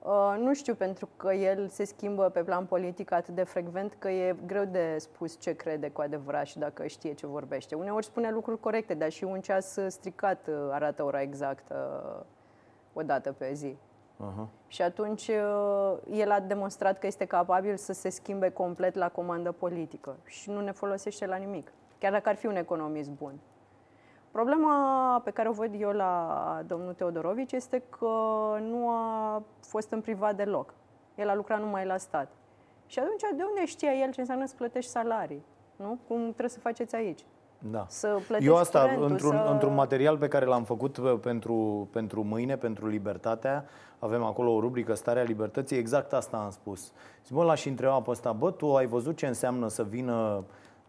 Uh, 0.07 0.37
nu 0.39 0.55
știu, 0.55 0.75
pentru 0.75 1.09
că 1.17 1.33
el 1.33 1.69
se 1.69 1.85
schimbă 1.85 2.29
pe 2.29 2.43
plan 2.43 2.67
politic 2.67 3.13
atât 3.13 3.35
de 3.35 3.45
frecvent 3.45 3.95
că 3.99 4.09
e 4.09 4.37
greu 4.47 4.65
de 4.65 4.97
spus 4.99 5.41
ce 5.41 5.53
crede 5.53 5.89
cu 5.89 6.01
adevărat 6.01 6.47
și 6.47 6.59
dacă 6.59 6.87
știe 6.87 7.13
ce 7.15 7.27
vorbește. 7.27 7.75
Uneori 7.75 8.05
spune 8.05 8.31
lucruri 8.31 8.61
corecte, 8.61 8.95
dar 8.95 9.11
și 9.11 9.25
un 9.25 9.41
ceas 9.41 9.79
stricat 9.87 10.47
uh, 10.47 10.55
arată 10.71 11.05
ora 11.05 11.21
exactă 11.21 12.03
uh, 12.19 12.25
o 12.93 13.03
dată 13.03 13.33
pe 13.33 13.53
zi. 13.53 13.77
Uh-huh. 14.17 14.47
Și 14.67 14.83
atunci 14.83 15.29
uh, 15.29 15.97
el 16.11 16.31
a 16.31 16.41
demonstrat 16.41 16.99
că 16.99 17.07
este 17.07 17.25
capabil 17.25 17.77
să 17.77 17.93
se 17.93 18.09
schimbe 18.09 18.51
complet 18.51 18.95
la 18.95 19.09
comandă 19.09 19.53
politică 19.53 20.17
și 20.25 20.51
nu 20.51 20.61
ne 20.61 20.73
folosește 20.73 21.27
la 21.27 21.37
nimic, 21.37 21.73
chiar 21.99 22.13
dacă 22.13 22.29
ar 22.29 22.35
fi 22.35 22.47
un 22.47 22.57
economist 22.57 23.11
bun. 23.11 23.39
Problema 24.37 25.21
pe 25.25 25.31
care 25.31 25.49
o 25.49 25.53
văd 25.53 25.71
eu 25.79 25.91
la 25.91 26.63
domnul 26.67 26.93
Teodorovici 26.93 27.53
este 27.53 27.83
că 27.99 28.07
nu 28.61 28.89
a 28.91 29.43
fost 29.61 29.91
în 29.91 30.01
privat 30.01 30.37
deloc. 30.37 30.75
El 31.15 31.29
a 31.29 31.35
lucrat 31.35 31.61
numai 31.61 31.87
la 31.87 31.97
stat. 31.97 32.29
Și 32.87 32.99
atunci 32.99 33.21
de 33.21 33.43
unde 33.49 33.67
știa 33.67 33.93
el 33.93 34.11
ce 34.11 34.21
înseamnă 34.21 34.47
să 34.47 34.55
plătești 34.57 34.91
salarii? 34.91 35.45
Nu? 35.77 35.99
Cum 36.09 36.23
trebuie 36.23 36.49
să 36.49 36.59
faceți 36.59 36.95
aici? 36.95 37.25
Da. 37.59 37.85
Să 37.89 38.09
plătești 38.27 38.51
Eu 38.51 38.57
asta, 38.57 38.81
curentul, 38.81 39.11
într-un, 39.11 39.31
să... 39.31 39.51
într-un 39.51 39.75
material 39.75 40.19
pe 40.19 40.29
care 40.29 40.45
l-am 40.45 40.65
făcut 40.65 40.97
uh, 40.97 41.19
pentru, 41.21 41.89
pentru 41.93 42.23
mâine, 42.23 42.57
pentru 42.57 42.87
Libertatea, 42.87 43.65
avem 43.99 44.23
acolo 44.23 44.55
o 44.55 44.61
rubrică 44.61 44.95
Starea 44.95 45.23
Libertății, 45.23 45.79
exact 45.79 46.13
asta 46.13 46.37
am 46.37 46.51
spus. 46.51 46.93
Zic, 47.25 47.35
bă, 47.35 47.45
l-aș 47.45 47.65
întreba 47.65 48.01
pe 48.01 48.11
ăsta, 48.11 48.33
bă, 48.33 48.51
tu 48.51 48.77
ai 48.77 48.87
văzut 48.87 49.17
ce 49.17 49.27
înseamnă 49.27 49.69
să 49.69 49.85
vină 49.85 50.45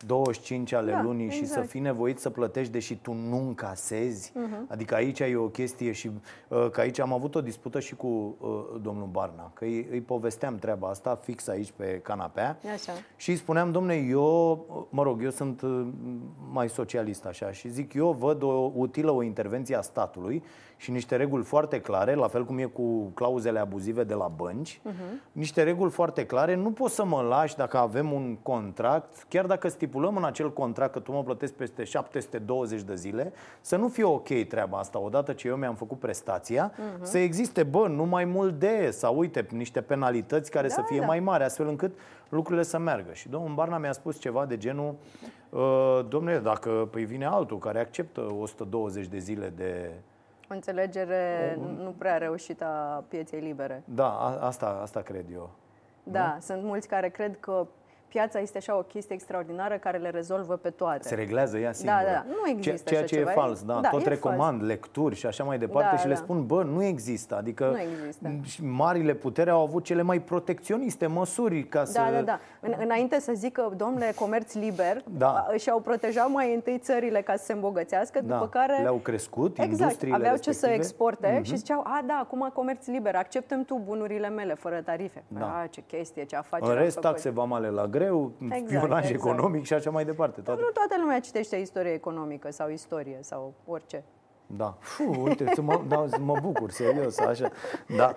25 0.06 0.74
ale 0.74 0.92
Da, 0.92 1.02
lunii 1.02 1.30
și 1.30 1.38
să 1.38 1.44
exact. 1.44 1.70
fii 1.70 1.80
nevoit 1.80 2.20
să 2.20 2.30
plătești 2.30 2.72
deși 2.72 2.96
tu 2.96 3.14
nu 3.14 3.38
încasezi? 3.38 4.32
Mhm. 4.36 4.66
Adică 4.68 4.96
aici 4.96 5.20
e 5.20 5.36
o 5.36 5.48
chestie 5.48 5.92
și 5.92 6.12
uh, 6.48 6.70
că 6.72 6.80
aici 6.80 7.00
am 7.00 7.14
avut 7.14 7.36
o 7.36 7.42
dispută 7.42 7.80
și 7.80 7.96
cu 7.96 8.08
uh, 8.08 8.80
domnul 8.82 9.08
Barna, 9.12 9.52
că 9.54 9.64
îi, 9.64 9.88
îi 9.92 10.02
povesteam 10.02 10.56
treaba 10.56 10.88
asta 10.88 11.20
fix 11.24 11.48
aici 11.48 11.72
pe 11.76 12.00
canapea. 12.04 12.60
Așa. 12.74 12.92
Și 13.16 13.30
îi 13.30 13.36
spuneam, 13.36 13.72
domne, 13.72 13.96
eu, 13.96 14.66
mă 14.90 15.04
rog, 15.04 15.24
eu 15.24 15.30
sunt 15.30 15.62
uh, 15.62 15.88
mai 16.52 16.70
socialist 16.70 17.26
așa 17.26 17.52
și 17.52 17.70
zic, 17.70 17.94
eu 17.94 18.12
văd 18.12 18.44
o 18.44 18.72
utilă 18.76 19.12
o 19.12 19.22
intervenție 19.22 19.76
a 19.76 19.82
statului 19.82 20.44
și 20.78 20.92
niște 20.92 21.16
reguli 21.16 21.44
foarte 21.44 21.82
clare, 21.82 22.14
la 22.14 22.28
fel 22.28 22.46
cum 22.46 22.58
e 22.58 22.64
cu 22.64 23.12
clauzele 23.14 23.60
abuzive 23.60 24.04
de 24.04 24.14
la 24.14 24.28
bănci, 24.28 24.82
uh-huh. 24.88 25.32
niște 25.32 25.64
reguli 25.64 25.92
foarte 25.92 26.26
clare, 26.26 26.56
nu 26.56 26.72
poți 26.72 26.96
să 26.96 27.06
mă 27.06 27.22
lași 27.22 27.56
dacă 27.56 27.78
avem 27.78 28.12
un 28.12 28.38
contract, 28.44 29.26
chiar 29.30 29.46
dacă 29.46 29.68
stipulăm 29.68 30.16
în 30.16 30.24
acel 30.24 30.54
contract 30.54 30.92
că 30.92 31.00
tu 31.00 31.12
mă 31.12 31.24
plătești 31.24 31.56
peste 31.56 31.84
720 31.84 32.82
de 32.82 32.96
zile, 32.96 33.34
să 33.62 33.76
nu 33.76 33.88
fie 33.88 34.04
ok 34.04 34.28
treaba 34.48 34.78
asta, 34.78 35.00
odată 35.00 35.34
ce 35.34 35.48
eu 35.48 35.56
mi-am 35.56 35.76
făcut 35.76 36.00
prestația, 36.00 36.72
uh-huh. 36.72 37.02
să 37.02 37.18
existe, 37.18 37.64
bă, 37.64 37.88
nu 37.88 38.04
mai 38.04 38.26
mult 38.26 38.60
de, 38.60 38.90
sau 38.92 39.18
uite, 39.18 39.48
niște 39.52 39.82
penalități 39.82 40.52
care 40.52 40.68
Da, 40.68 40.74
să 40.74 40.82
fie 40.86 41.00
da. 41.00 41.06
mai 41.06 41.20
mari, 41.20 41.44
astfel 41.44 41.68
încât 41.68 41.92
lucrurile 42.30 42.64
să 42.64 42.78
meargă. 42.78 43.14
Și 43.14 43.30
domnul 43.30 43.54
Barna 43.54 43.78
mi-a 43.78 43.92
spus 43.92 44.20
ceva 44.20 44.46
de 44.46 44.58
genul, 44.58 44.96
uh, 45.50 46.06
domnule, 46.10 46.38
dacă 46.38 46.88
păi 46.92 47.06
vine 47.06 47.26
altul 47.26 47.58
care 47.58 47.80
acceptă 47.80 48.22
120 48.40 49.08
de 49.08 49.18
zile 49.18 49.54
de... 49.56 49.92
O 50.50 50.54
înțelegere 50.54 51.58
nu 51.78 51.96
prea 51.98 52.18
reușită 52.18 52.66
a 52.66 53.04
pieței 53.08 53.40
libere. 53.40 53.84
Da, 53.86 54.10
a, 54.10 54.46
asta, 54.46 54.80
asta 54.82 55.02
cred 55.02 55.26
eu. 55.32 55.50
Da, 56.04 56.38
sunt 56.42 56.64
mulți 56.64 56.88
care 56.88 57.10
cred 57.10 57.40
că 57.40 57.68
piața 58.08 58.40
este 58.40 58.58
așa 58.58 58.78
o 58.78 58.82
chestie 58.82 59.16
extraordinară 59.16 59.76
care 59.78 59.98
le 59.98 60.10
rezolvă 60.10 60.56
pe 60.56 60.70
toate. 60.70 61.08
Se 61.08 61.16
reglează 61.16 61.58
ea 61.58 61.72
singură. 61.72 62.02
Da, 62.06 62.12
da, 62.12 62.26
nu 62.28 62.50
există 62.50 62.90
Ceea 62.90 63.00
așa 63.00 63.10
ce 63.10 63.16
ceva. 63.16 63.32
e 63.32 63.34
fals, 63.34 63.64
da. 63.64 63.80
Da, 63.82 63.90
Tot 63.90 64.06
e 64.06 64.10
recomand 64.10 64.64
lecturi 64.64 65.16
și 65.16 65.26
așa 65.26 65.44
mai 65.44 65.58
departe 65.58 65.90
Da, 65.96 65.98
și 66.02 66.08
le 66.08 66.14
da. 66.14 66.20
spun, 66.20 66.46
bă, 66.46 66.64
nu 66.64 66.84
există. 66.84 67.36
Adică 67.36 67.66
Nu 67.66 67.80
există. 67.80 68.30
și 68.44 68.64
marile 68.66 69.14
putere 69.14 69.50
au 69.50 69.62
avut 69.62 69.84
cele 69.84 70.02
mai 70.02 70.20
protecționiste 70.20 71.08
măsuri 71.08 71.64
ca 71.64 71.84
să... 71.86 71.92
Da, 72.00 72.12
da, 72.12 72.22
da. 72.22 72.40
În, 72.60 72.74
înainte 72.84 73.20
să 73.20 73.32
zică, 73.36 73.74
domnule, 73.78 74.12
comerț 74.16 74.54
liber, 74.54 75.04
Da. 75.18 75.28
a- 75.50 75.56
și-au 75.58 75.80
protejat 75.80 76.30
mai 76.30 76.54
întâi 76.54 76.78
țările 76.78 77.22
ca 77.22 77.36
să 77.36 77.44
se 77.46 77.54
îmbogățească, 77.54 78.22
Da, 78.22 78.34
după 78.34 78.48
care... 78.48 78.80
le-au 78.82 78.96
crescut 78.96 79.58
Exact, 79.58 79.72
industriile 79.72 80.16
aveau 80.16 80.36
ce 80.38 80.52
să 80.52 80.66
respective. 80.66 80.72
Mhm. 80.74 80.82
exporte 80.82 81.42
și 81.44 81.56
ziceau, 81.58 81.80
a, 81.80 82.02
da, 82.06 82.20
acum 82.24 82.50
comerț 82.54 82.86
liber, 82.86 83.16
acceptăm 83.16 83.64
tu 83.66 83.82
bunurile 83.86 84.30
mele 84.30 84.54
fără 84.54 84.82
tarife. 84.86 85.24
Da. 85.28 85.46
A, 85.64 85.68
ce 85.70 85.82
chestie, 85.88 86.24
ce 86.26 86.36
afacere 86.36 86.72
În 86.72 86.78
am 86.78 86.84
rest, 86.84 86.96
făcut. 86.96 87.10
taxe 87.10 87.30
vamale 87.30 87.70
la 87.70 87.86
greu, 87.98 88.32
Exact, 88.42 88.66
spionaj 88.68 89.10
exact. 89.10 89.26
economic 89.26 89.66
și 89.66 89.74
așa 89.74 89.90
mai 89.90 90.06
departe. 90.06 90.42
Toate. 90.42 90.62
Nu 90.62 90.68
toată 90.68 90.96
lumea 91.00 91.20
citește 91.20 91.56
istorie 91.56 91.92
economică 91.92 92.52
sau 92.52 92.70
istorie 92.70 93.18
sau 93.22 93.54
orice. 93.66 94.04
Da. 94.48 94.78
Fuh, 94.80 95.18
uite, 95.24 95.52
să 95.54 95.62
mă, 95.62 95.82
da, 95.88 96.04
să 96.08 96.20
mă 96.20 96.38
bucur, 96.42 96.70
serios, 96.72 97.20
așa. 97.20 97.50
Da. 97.98 98.16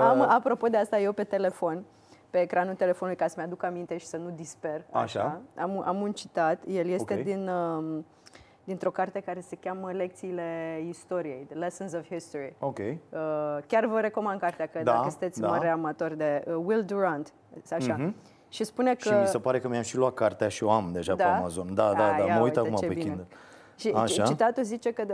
Am, 0.00 0.18
Uh, 0.18 0.26
apropo 0.28 0.66
de 0.66 0.76
asta, 0.76 0.98
eu 0.98 1.12
pe 1.12 1.24
telefon, 1.24 1.84
pe 2.30 2.38
ecranul 2.40 2.74
telefonului, 2.74 3.18
ca 3.20 3.26
să-mi 3.26 3.46
aduc 3.46 3.62
aminte 3.62 3.96
și 3.96 4.06
să 4.06 4.16
nu 4.16 4.30
disper. 4.30 4.84
Așa. 4.90 5.40
Am, 5.56 5.82
am 5.86 6.00
un 6.00 6.12
citat, 6.12 6.62
el 6.66 6.88
este 6.88 7.14
Ok. 7.14 7.20
din, 7.22 7.48
um, 7.48 8.06
dintr-o 8.64 8.90
carte 8.90 9.20
care 9.20 9.40
se 9.40 9.56
cheamă 9.56 9.92
Lecțiile 9.92 10.80
istoriei, 10.88 11.44
The 11.48 11.58
Lessons 11.58 11.92
of 11.92 12.06
History. 12.06 12.54
ok. 12.60 12.78
Uh, 12.78 12.96
chiar 13.66 13.86
vă 13.86 14.00
recomand 14.00 14.40
cartea, 14.40 14.66
că 14.66 14.80
Da, 14.82 14.92
dacă 14.92 15.08
sunteți 15.08 15.40
da. 15.40 15.48
mare 15.48 15.68
amator 15.68 16.14
de 16.14 16.44
uh, 16.46 16.54
Will 16.64 16.82
Durant, 16.84 17.32
așa. 17.72 17.94
Mhm. 17.98 18.14
Și 18.52 18.64
spune 18.64 18.94
că... 18.94 19.08
Și 19.08 19.14
mi 19.20 19.26
se 19.26 19.38
pare 19.38 19.60
că 19.60 19.68
mi-am 19.68 19.82
și 19.82 19.96
luat 19.96 20.14
cartea 20.14 20.48
și 20.48 20.64
o 20.64 20.70
am 20.70 20.92
deja 20.92 21.14
pe 21.14 21.22
Da? 21.22 21.36
Amazon. 21.36 21.74
Da, 21.74 21.92
da, 21.92 22.14
A, 22.14 22.18
da, 22.18 22.24
ia 22.24 22.34
mă 22.34 22.42
uit 22.42 22.56
uite, 22.56 22.58
acum 22.58 22.74
ce 22.74 22.86
pe 22.86 22.94
bine. 22.94 23.04
Kindle. 23.04 23.26
Și 23.76 23.88
Așa. 23.88 24.24
citatul 24.24 24.62
zice 24.62 24.92
că 24.92 25.04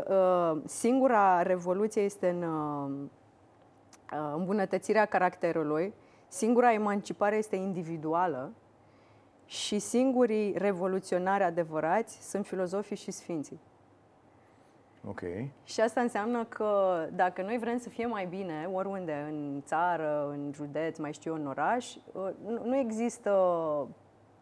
uh, 0.54 0.62
singura 0.66 1.42
revoluție 1.42 2.02
este 2.02 2.28
în 2.28 2.42
uh, 2.42 2.90
uh, 4.12 4.34
îmbunătățirea 4.36 5.04
caracterului, 5.04 5.94
singura 6.28 6.72
emancipare 6.72 7.36
este 7.36 7.56
individuală 7.56 8.52
și 9.44 9.78
singurii 9.78 10.54
revoluționari 10.56 11.42
adevărați 11.42 12.30
sunt 12.30 12.46
filozofii 12.46 12.96
și 12.96 13.10
sfinții. 13.10 13.60
Ok. 15.08 15.20
Și 15.64 15.80
asta 15.80 16.00
înseamnă 16.00 16.44
că 16.44 16.98
dacă 17.14 17.42
noi 17.42 17.58
vrem 17.58 17.78
să 17.78 17.88
fie 17.88 18.06
mai 18.06 18.26
bine, 18.26 18.68
oriunde, 18.72 19.26
în 19.30 19.62
țară, 19.64 20.28
în 20.30 20.50
județ, 20.54 20.98
mai 20.98 21.12
știu 21.12 21.32
eu, 21.32 21.40
în 21.40 21.46
oraș, 21.46 21.94
uh, 21.94 22.28
nu- 22.46 22.62
nu 22.64 22.76
există 22.76 23.30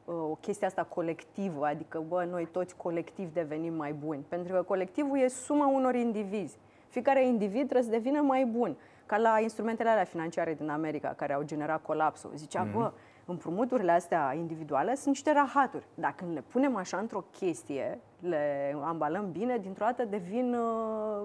uh, 0.05 0.15
o 0.15 0.35
chestie 0.41 0.67
asta 0.67 0.83
colectivă, 0.85 1.67
adică, 1.67 2.03
bă, 2.09 2.27
noi 2.31 2.47
toți 2.47 2.77
colectiv 2.77 3.33
devenim 3.33 3.75
mai 3.75 3.93
buni. 3.93 4.25
Pentru 4.29 4.55
că 4.55 4.63
colectivul 4.63 5.19
e 5.19 5.29
suma 5.29 5.67
unor 5.67 5.95
indivizi. 5.95 6.59
Fiecare 6.89 7.27
individ 7.27 7.63
trebuie 7.69 7.83
să 7.83 7.91
devină 7.91 8.21
mai 8.21 8.45
bun. 8.45 8.77
Ca 9.07 9.17
la 9.17 9.41
instrumentele 9.41 9.89
alea 9.89 10.05
financiare 10.05 10.55
din 10.55 10.69
America, 10.69 11.09
care 11.17 11.33
au 11.33 11.43
generat 11.43 11.83
colapsul. 11.83 12.31
Zicea, 12.35 12.63
bă, 12.73 12.93
împrumuturile 13.27 13.93
astea 13.93 14.35
individuale 14.35 14.95
sunt 14.95 15.07
niște 15.07 15.33
rahaturi. 15.33 15.87
Dacă 15.95 16.25
le 16.33 16.41
punem 16.41 16.77
așa 16.77 16.97
într-o 16.97 17.25
chestie, 17.31 18.01
le 18.21 18.77
ambalăm 18.83 19.33
bine, 19.33 19.59
dintr-o 19.59 19.85
dată 19.85 20.05
devin 20.05 20.55
uh, 20.55 21.23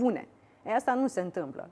bune. 0.00 0.28
E, 0.62 0.74
asta 0.74 0.94
nu 0.94 1.06
se 1.06 1.20
întâmplă. 1.20 1.70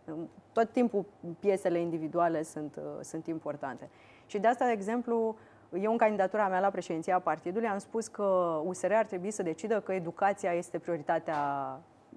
Tot 0.53 0.73
timpul 0.73 1.05
piesele 1.39 1.79
individuale 1.79 2.43
sunt, 2.43 2.77
uh, 2.77 2.83
sunt 3.01 3.27
importante. 3.27 3.89
Și 4.27 4.39
de 4.39 4.47
asta, 4.47 4.65
de 4.65 4.73
exemplu, 4.73 5.37
eu 5.81 5.91
în 5.91 5.97
candidatura 5.97 6.49
mea 6.49 6.61
la 6.61 6.71
președinția 6.71 7.19
partidului 7.19 7.69
am 7.69 7.79
spus 7.79 8.07
că 8.07 8.61
USR 8.65 8.93
ar 8.93 9.05
trebui 9.05 9.31
să 9.31 9.43
decidă 9.43 9.81
că 9.81 9.93
educația 9.93 10.53
este 10.53 10.79
prioritatea 10.79 11.39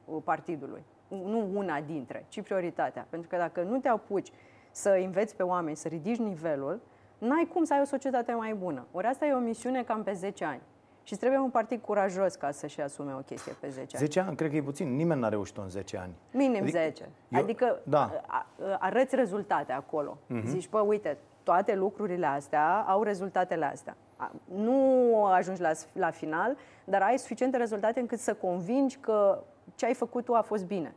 uh, 0.06 0.22
partidului. 0.24 0.84
Nu 1.08 1.50
una 1.54 1.82
dintre, 1.82 2.26
ci 2.28 2.42
prioritatea. 2.42 3.08
Pentru 3.10 3.30
că 3.30 3.38
dacă 3.38 3.62
nu 3.62 3.80
te 3.80 3.88
apuci 3.88 4.32
să 4.72 4.90
înveți 4.90 5.36
pe 5.36 5.44
oameni, 5.44 5.76
să 5.76 5.88
ridici 5.88 6.18
nivelul, 6.18 6.82
n-ai 7.28 7.50
cum 7.54 7.64
să 7.64 7.74
ai 7.74 7.82
o 7.82 7.86
societate 7.86 8.32
mai 8.34 8.54
bună. 8.54 8.86
Ori 8.92 9.08
asta 9.08 9.26
e 9.26 9.34
o 9.34 9.40
misiune 9.40 9.84
cam 9.84 10.04
pe 10.04 10.14
10 10.14 10.46
ani. 10.46 10.62
Și 11.04 11.12
îți 11.14 11.22
trebuie 11.22 11.40
un 11.42 11.50
partid 11.50 11.82
curajos 11.82 12.36
ca 12.36 12.52
să-și 12.52 12.82
asume 12.82 13.14
o 13.14 13.18
chestie 13.18 13.54
pe 13.60 13.70
10 13.70 13.98
ani. 13.98 14.06
10 14.06 14.20
ani, 14.20 14.36
cred 14.36 14.50
că 14.50 14.56
e 14.56 14.62
puțin. 14.62 14.96
Nimeni 14.96 15.20
n-a 15.22 15.30
reușit-o 15.30 15.62
în 15.62 15.70
10 15.70 15.98
ani. 15.98 16.12
Minim 16.32 16.62
Adică- 16.62 16.78
10. 16.78 17.10
eu- 17.30 17.40
adică 17.42 17.80
da. 17.84 18.06
Mhm. 18.06 18.24
a, 18.28 18.46
a, 18.60 18.78
arăți 18.80 19.16
rezultate 19.16 19.72
acolo. 19.72 20.18
Zici, 20.46 20.70
bă, 20.70 20.80
uite, 20.80 21.18
toate 21.44 21.76
lucrurile 21.76 22.26
astea 22.26 22.86
au 22.88 23.04
rezultatele 23.04 23.66
astea. 23.66 23.96
A, 24.16 24.32
Nu 24.56 25.26
ajungi 25.26 25.62
la, 25.62 25.72
la 25.94 26.10
final, 26.10 26.58
dar 26.84 27.02
ai 27.02 27.18
suficiente 27.20 27.58
rezultate 27.58 28.00
încât 28.00 28.20
să 28.20 28.34
convingi 28.34 28.98
că 28.98 29.44
ce 29.76 29.86
ai 29.86 29.94
făcut 29.94 30.26
tu 30.26 30.34
a 30.34 30.42
fost 30.42 30.66
bine. 30.66 30.94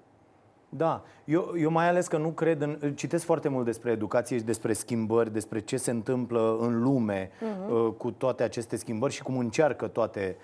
Da, 0.76 1.02
eu, 1.24 1.54
eu 1.58 1.70
mai 1.70 1.88
ales 1.88 2.06
că 2.06 2.16
nu 2.16 2.28
cred 2.28 2.60
în... 2.60 2.94
Citesc 2.94 3.24
foarte 3.24 3.48
mult 3.48 3.64
despre 3.64 3.90
educație 3.90 4.38
și 4.38 4.44
despre 4.44 4.72
schimbări, 4.72 5.32
despre 5.32 5.60
ce 5.60 5.76
se 5.76 5.90
întâmplă 5.90 6.56
în 6.60 6.82
lume 6.82 7.30
uh, 7.68 7.92
cu 7.96 8.10
toate 8.10 8.42
aceste 8.42 8.76
schimbări 8.76 9.12
și 9.12 9.22
cum 9.22 9.38
încearcă 9.38 9.86
toate 9.86 10.36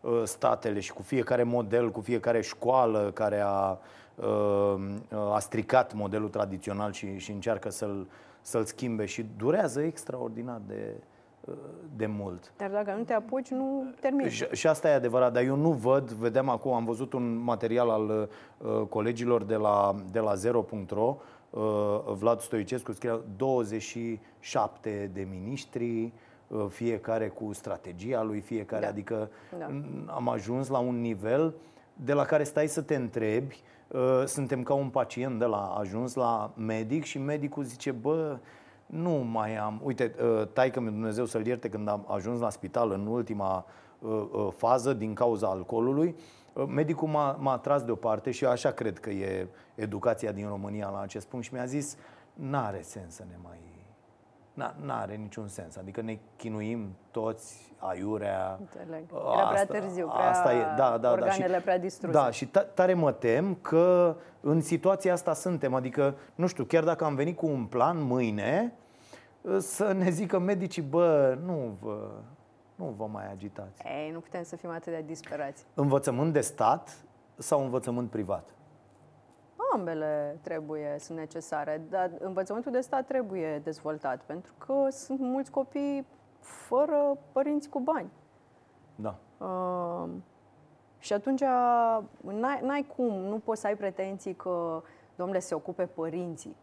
uh, 0.00 0.22
statele 0.24 0.80
și 0.80 0.92
cu 0.92 1.02
fiecare 1.02 1.42
model, 1.42 1.90
cu 1.90 2.00
fiecare 2.00 2.40
școală 2.40 3.10
care 3.14 3.40
a, 3.44 3.78
a 5.32 5.38
stricat 5.38 5.94
modelul 5.94 6.28
tradițional 6.28 6.92
și, 6.92 7.18
și 7.18 7.30
încearcă 7.30 7.70
să-l, 7.70 8.06
să-l 8.40 8.64
schimbe. 8.64 9.04
Și 9.04 9.26
durează 9.36 9.80
extraordinar 9.80 10.60
de, 10.66 10.94
de 11.96 12.06
mult. 12.06 12.52
Dar 12.56 12.70
dacă 12.70 12.94
nu 12.96 13.02
te 13.02 13.12
apuci, 13.12 13.48
nu 13.48 13.94
termini. 14.00 14.30
Și, 14.30 14.46
și 14.52 14.66
asta 14.66 14.88
e 14.88 14.94
adevărat, 14.94 15.32
dar 15.32 15.42
eu 15.42 15.56
nu 15.56 15.70
văd, 15.70 16.10
vedem 16.10 16.48
acum, 16.48 16.72
am 16.72 16.84
văzut 16.84 17.12
un 17.12 17.36
material 17.36 17.90
al 17.90 18.28
uh, 18.58 18.86
colegilor 18.88 19.44
de 19.44 19.54
la, 19.54 19.94
de 20.10 20.18
la 20.18 20.34
Zero.ro, 20.34 21.16
uh, 21.50 21.60
Vlad 22.18 22.40
Stoicescu 22.40 22.92
scria 22.92 23.20
27 23.36 25.10
de 25.12 25.26
miniștri, 25.30 26.12
uh, 26.48 26.66
fiecare 26.68 27.28
cu 27.28 27.52
strategia 27.52 28.22
lui, 28.22 28.40
fiecare, 28.40 28.82
da. 28.82 28.88
adică 28.88 29.30
da. 29.58 29.66
am 30.06 30.28
ajuns 30.28 30.68
la 30.68 30.78
un 30.78 31.00
nivel 31.00 31.54
de 31.92 32.12
la 32.12 32.24
care 32.24 32.44
stai 32.44 32.66
să 32.66 32.82
te 32.82 32.94
întrebi, 32.94 33.62
uh, 33.88 34.22
suntem 34.26 34.62
ca 34.62 34.74
un 34.74 34.88
pacient 34.88 35.38
de 35.38 35.44
la 35.44 35.76
ajuns 35.78 36.14
la 36.14 36.50
medic 36.56 37.04
și 37.04 37.18
medicul 37.18 37.64
zice, 37.64 37.90
bă, 37.90 38.38
nu 38.88 39.10
mai 39.10 39.56
am. 39.56 39.80
Uite, 39.82 40.14
uh, 40.22 40.46
taică 40.52 40.80
mi 40.80 40.90
Dumnezeu 40.90 41.24
să-l 41.24 41.46
ierte 41.46 41.68
când 41.68 41.88
am 41.88 42.04
ajuns 42.08 42.40
la 42.40 42.50
spital 42.50 42.90
în 42.90 43.06
ultima 43.06 43.64
uh, 43.98 44.28
uh, 44.32 44.48
fază 44.56 44.92
din 44.92 45.14
cauza 45.14 45.48
alcoolului. 45.48 46.16
Medicul 46.66 47.08
m-a, 47.08 47.36
m-a 47.40 47.58
tras 47.58 47.82
deoparte 47.82 48.30
și 48.30 48.44
eu 48.44 48.50
așa 48.50 48.70
cred 48.70 48.98
că 48.98 49.10
e 49.10 49.48
educația 49.74 50.32
din 50.32 50.48
România 50.48 50.88
la 50.88 51.00
acest 51.00 51.26
punct 51.26 51.44
și 51.44 51.54
mi-a 51.54 51.64
zis 51.64 51.96
n-are 52.34 52.80
sens 52.82 53.14
să 53.14 53.24
ne 53.28 53.36
mai... 53.42 53.77
N-are 54.80 55.14
niciun 55.14 55.48
sens. 55.48 55.76
Adică 55.76 56.00
ne 56.00 56.18
chinuim 56.36 56.96
toți 57.10 57.72
aiurea. 57.78 58.56
Înțeleg. 58.60 59.04
Era 59.12 59.46
prea 59.46 59.60
asta, 59.60 59.78
târziu, 59.78 60.06
prea 60.06 60.30
asta 60.30 60.54
e, 60.54 60.62
da, 60.76 60.98
da, 60.98 61.10
organele 61.10 61.46
da. 61.46 61.56
Și, 61.56 61.62
prea 61.62 61.78
distruse. 61.78 62.12
Da, 62.12 62.30
și 62.30 62.46
tare 62.74 62.94
mă 62.94 63.12
tem 63.12 63.54
că 63.54 64.16
în 64.40 64.60
situația 64.60 65.12
asta 65.12 65.34
suntem. 65.34 65.74
Adică, 65.74 66.14
nu 66.34 66.46
știu, 66.46 66.64
chiar 66.64 66.84
dacă 66.84 67.04
am 67.04 67.14
venit 67.14 67.36
cu 67.36 67.46
un 67.46 67.64
plan 67.64 68.02
mâine, 68.02 68.72
să 69.58 69.92
ne 69.92 70.10
zică 70.10 70.38
medicii, 70.38 70.82
bă, 70.82 71.38
nu 71.44 71.76
vă, 71.80 72.10
nu 72.74 72.94
vă 72.96 73.06
mai 73.06 73.30
agitați. 73.30 73.82
Ei, 73.84 74.10
nu 74.10 74.20
putem 74.20 74.42
să 74.42 74.56
fim 74.56 74.70
atât 74.70 74.92
de 74.92 75.02
disperați. 75.06 75.64
Învățământ 75.74 76.32
de 76.32 76.40
stat 76.40 76.96
sau 77.36 77.62
învățământ 77.62 78.10
privat? 78.10 78.48
Ambele 79.72 80.38
trebuie, 80.40 80.96
sunt 80.98 81.18
necesare, 81.18 81.82
dar 81.88 82.10
învățământul 82.18 82.72
de 82.72 82.80
stat 82.80 83.06
trebuie 83.06 83.58
dezvoltat, 83.58 84.22
pentru 84.22 84.52
că 84.58 84.86
sunt 84.90 85.20
mulți 85.20 85.50
copii 85.50 86.06
fără 86.40 87.18
părinți 87.32 87.68
cu 87.68 87.80
bani. 87.80 88.10
Da. 88.94 89.18
Uh, 89.46 90.08
și 90.98 91.12
atunci 91.12 91.40
n-ai, 92.20 92.60
n-ai 92.62 92.86
cum, 92.96 93.14
nu 93.14 93.38
poți 93.38 93.60
să 93.60 93.66
ai 93.66 93.76
pretenții 93.76 94.34
că, 94.34 94.82
domnule, 95.16 95.38
se 95.38 95.54
ocupe 95.54 95.86
părinții. 95.86 96.56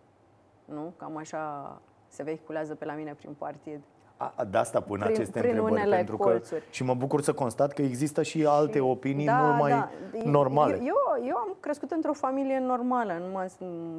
Nu? 0.66 0.93
Cam 0.97 1.18
așa 1.18 1.82
se 2.08 2.24
vehiculează 2.24 2.76
pe 2.76 2.86
la 2.86 2.93
mine 2.93 3.14
prin 3.14 3.34
partid. 3.34 3.82
A, 4.18 4.43
de 4.49 4.57
asta 4.57 4.82
pun 4.82 4.99
prin, 4.99 5.11
aceste 5.11 5.39
prin 5.39 5.49
întrebări. 5.49 5.82
Unele 5.82 5.95
pentru 5.95 6.18
colțuri. 6.18 6.61
că, 6.61 6.68
și 6.70 6.84
mă 6.84 6.93
bucur 6.93 7.22
să 7.22 7.34
constat 7.34 7.74
că 7.74 7.82
există 7.82 8.24
și 8.24 8.45
alte 8.45 8.78
și, 8.78 8.84
opinii 8.84 9.26
da, 9.26 9.38
mult 9.38 9.59
mai 9.59 9.72
da. 9.72 9.89
normale. 10.24 10.74
Eu, 10.74 10.84
eu, 10.86 11.26
eu 11.28 11.36
am 11.36 11.55
crescut 11.59 11.91
într-o 11.91 12.13
familie 12.13 12.59
normală, 12.59 13.13
nu 13.13 13.32
m-am 13.32 13.47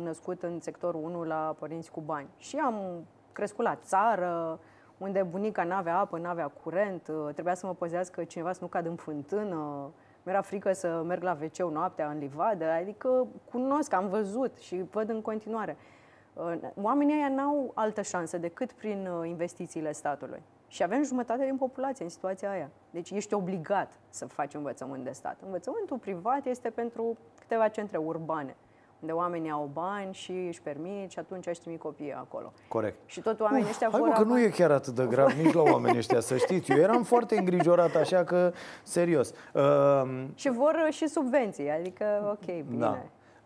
născut 0.03 0.43
în 0.43 0.61
sectorul 0.61 1.01
1 1.05 1.25
la 1.25 1.55
părinți 1.59 1.91
cu 1.91 2.01
bani. 2.01 2.29
Și 2.37 2.57
am 2.57 3.07
crescut 3.33 3.64
la 3.64 3.79
țară, 3.83 4.59
unde 4.99 5.23
bunica 5.23 5.64
n-avea 5.64 5.99
apă, 5.99 6.19
n-avea 6.19 6.53
curent, 6.62 7.11
trebuia 7.33 7.55
să 7.55 7.67
mă 7.67 7.75
păzească 7.75 8.25
cineva 8.25 8.53
să 8.53 8.59
nu 8.62 8.67
cad 8.67 8.87
în 8.87 8.95
fântână, 8.95 9.91
mi-era 10.23 10.41
frică 10.41 10.73
să 10.73 11.03
merg 11.07 11.23
la 11.23 11.39
wc 11.43 11.73
noaptea 11.73 12.09
în 12.09 12.19
livadă, 12.19 12.64
adică 12.81 13.27
cunosc, 13.51 13.93
am 13.93 14.09
văzut 14.09 14.59
și 14.59 14.85
văd 14.91 15.09
în 15.09 15.21
continuare. 15.21 15.77
Oamenii 16.82 17.14
ăia 17.14 17.28
n-au 17.28 17.70
altă 17.74 18.03
șansă 18.03 18.39
decât 18.39 18.72
prin 18.72 19.07
uh, 19.07 19.28
investițiile 19.28 19.93
statului. 19.93 20.43
Și 20.68 20.82
avem 20.82 21.05
jumătate 21.05 21.45
din 21.45 21.57
populație 21.57 22.05
în 22.05 22.11
situația 22.11 22.51
aia. 22.51 22.70
Deci 22.91 23.11
ești 23.11 23.34
obligat 23.34 23.93
să 24.09 24.26
faci 24.26 24.55
învățământ 24.55 25.05
de 25.05 25.11
stat. 25.11 25.37
Învățământul 25.45 25.99
privat 25.99 26.47
este 26.47 26.70
pentru 26.70 27.16
câteva 27.39 27.68
centre 27.68 27.97
urbane, 27.97 28.57
unde 29.01 29.12
oamenii 29.12 29.51
au 29.51 29.70
bani 29.72 30.14
și 30.14 30.32
își 30.32 30.62
permit 30.62 31.11
și 31.11 31.18
atunci 31.18 31.47
își 31.47 31.61
trimit 31.61 31.80
copiii 31.80 32.12
acolo. 32.12 32.53
Corect. 32.68 32.97
Și 33.05 33.20
tot 33.20 33.41
oamenii 33.41 33.64
Uf, 33.64 33.70
ăștia 33.70 33.89
hai 33.91 34.01
vor... 34.01 34.09
Mă, 34.09 34.14
că 34.14 34.22
nu 34.22 34.41
e 34.41 34.49
chiar 34.49 34.70
atât 34.70 34.95
de 34.95 35.07
grav 35.07 35.32
nici 35.32 35.53
la 35.53 35.62
oamenii 35.62 35.99
ăștia, 35.99 36.20
să 36.20 36.37
știți. 36.37 36.70
Eu 36.72 36.78
eram 36.78 37.03
foarte 37.03 37.39
îngrijorat, 37.39 37.95
așa 37.95 38.24
că, 38.24 38.53
serios. 38.82 39.32
Uh, 39.53 40.24
și 40.34 40.51
vor 40.51 40.84
uh, 40.87 40.93
și 40.93 41.07
subvenții, 41.09 41.70
adică, 41.70 42.05
ok, 42.30 42.62
bine. 42.62 42.78
Da. 42.78 43.03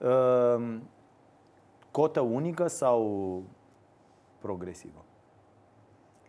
Uh, 0.09 0.77
Cotă 1.91 2.21
unică 2.21 2.67
sau 2.67 3.43
progresivă? 4.39 5.05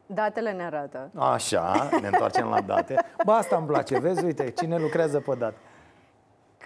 Datele 0.05 0.51
ne 0.51 0.63
arată. 0.63 1.09
Așa, 1.15 1.89
ne 2.01 2.07
întoarcem 2.07 2.47
la 2.47 2.61
date. 2.61 2.95
Ba, 3.25 3.35
asta 3.35 3.55
îmi 3.55 3.67
place, 3.67 3.99
vezi, 3.99 4.25
uite, 4.25 4.49
cine 4.49 4.77
lucrează 4.77 5.19
pe 5.19 5.35
date. 5.35 5.57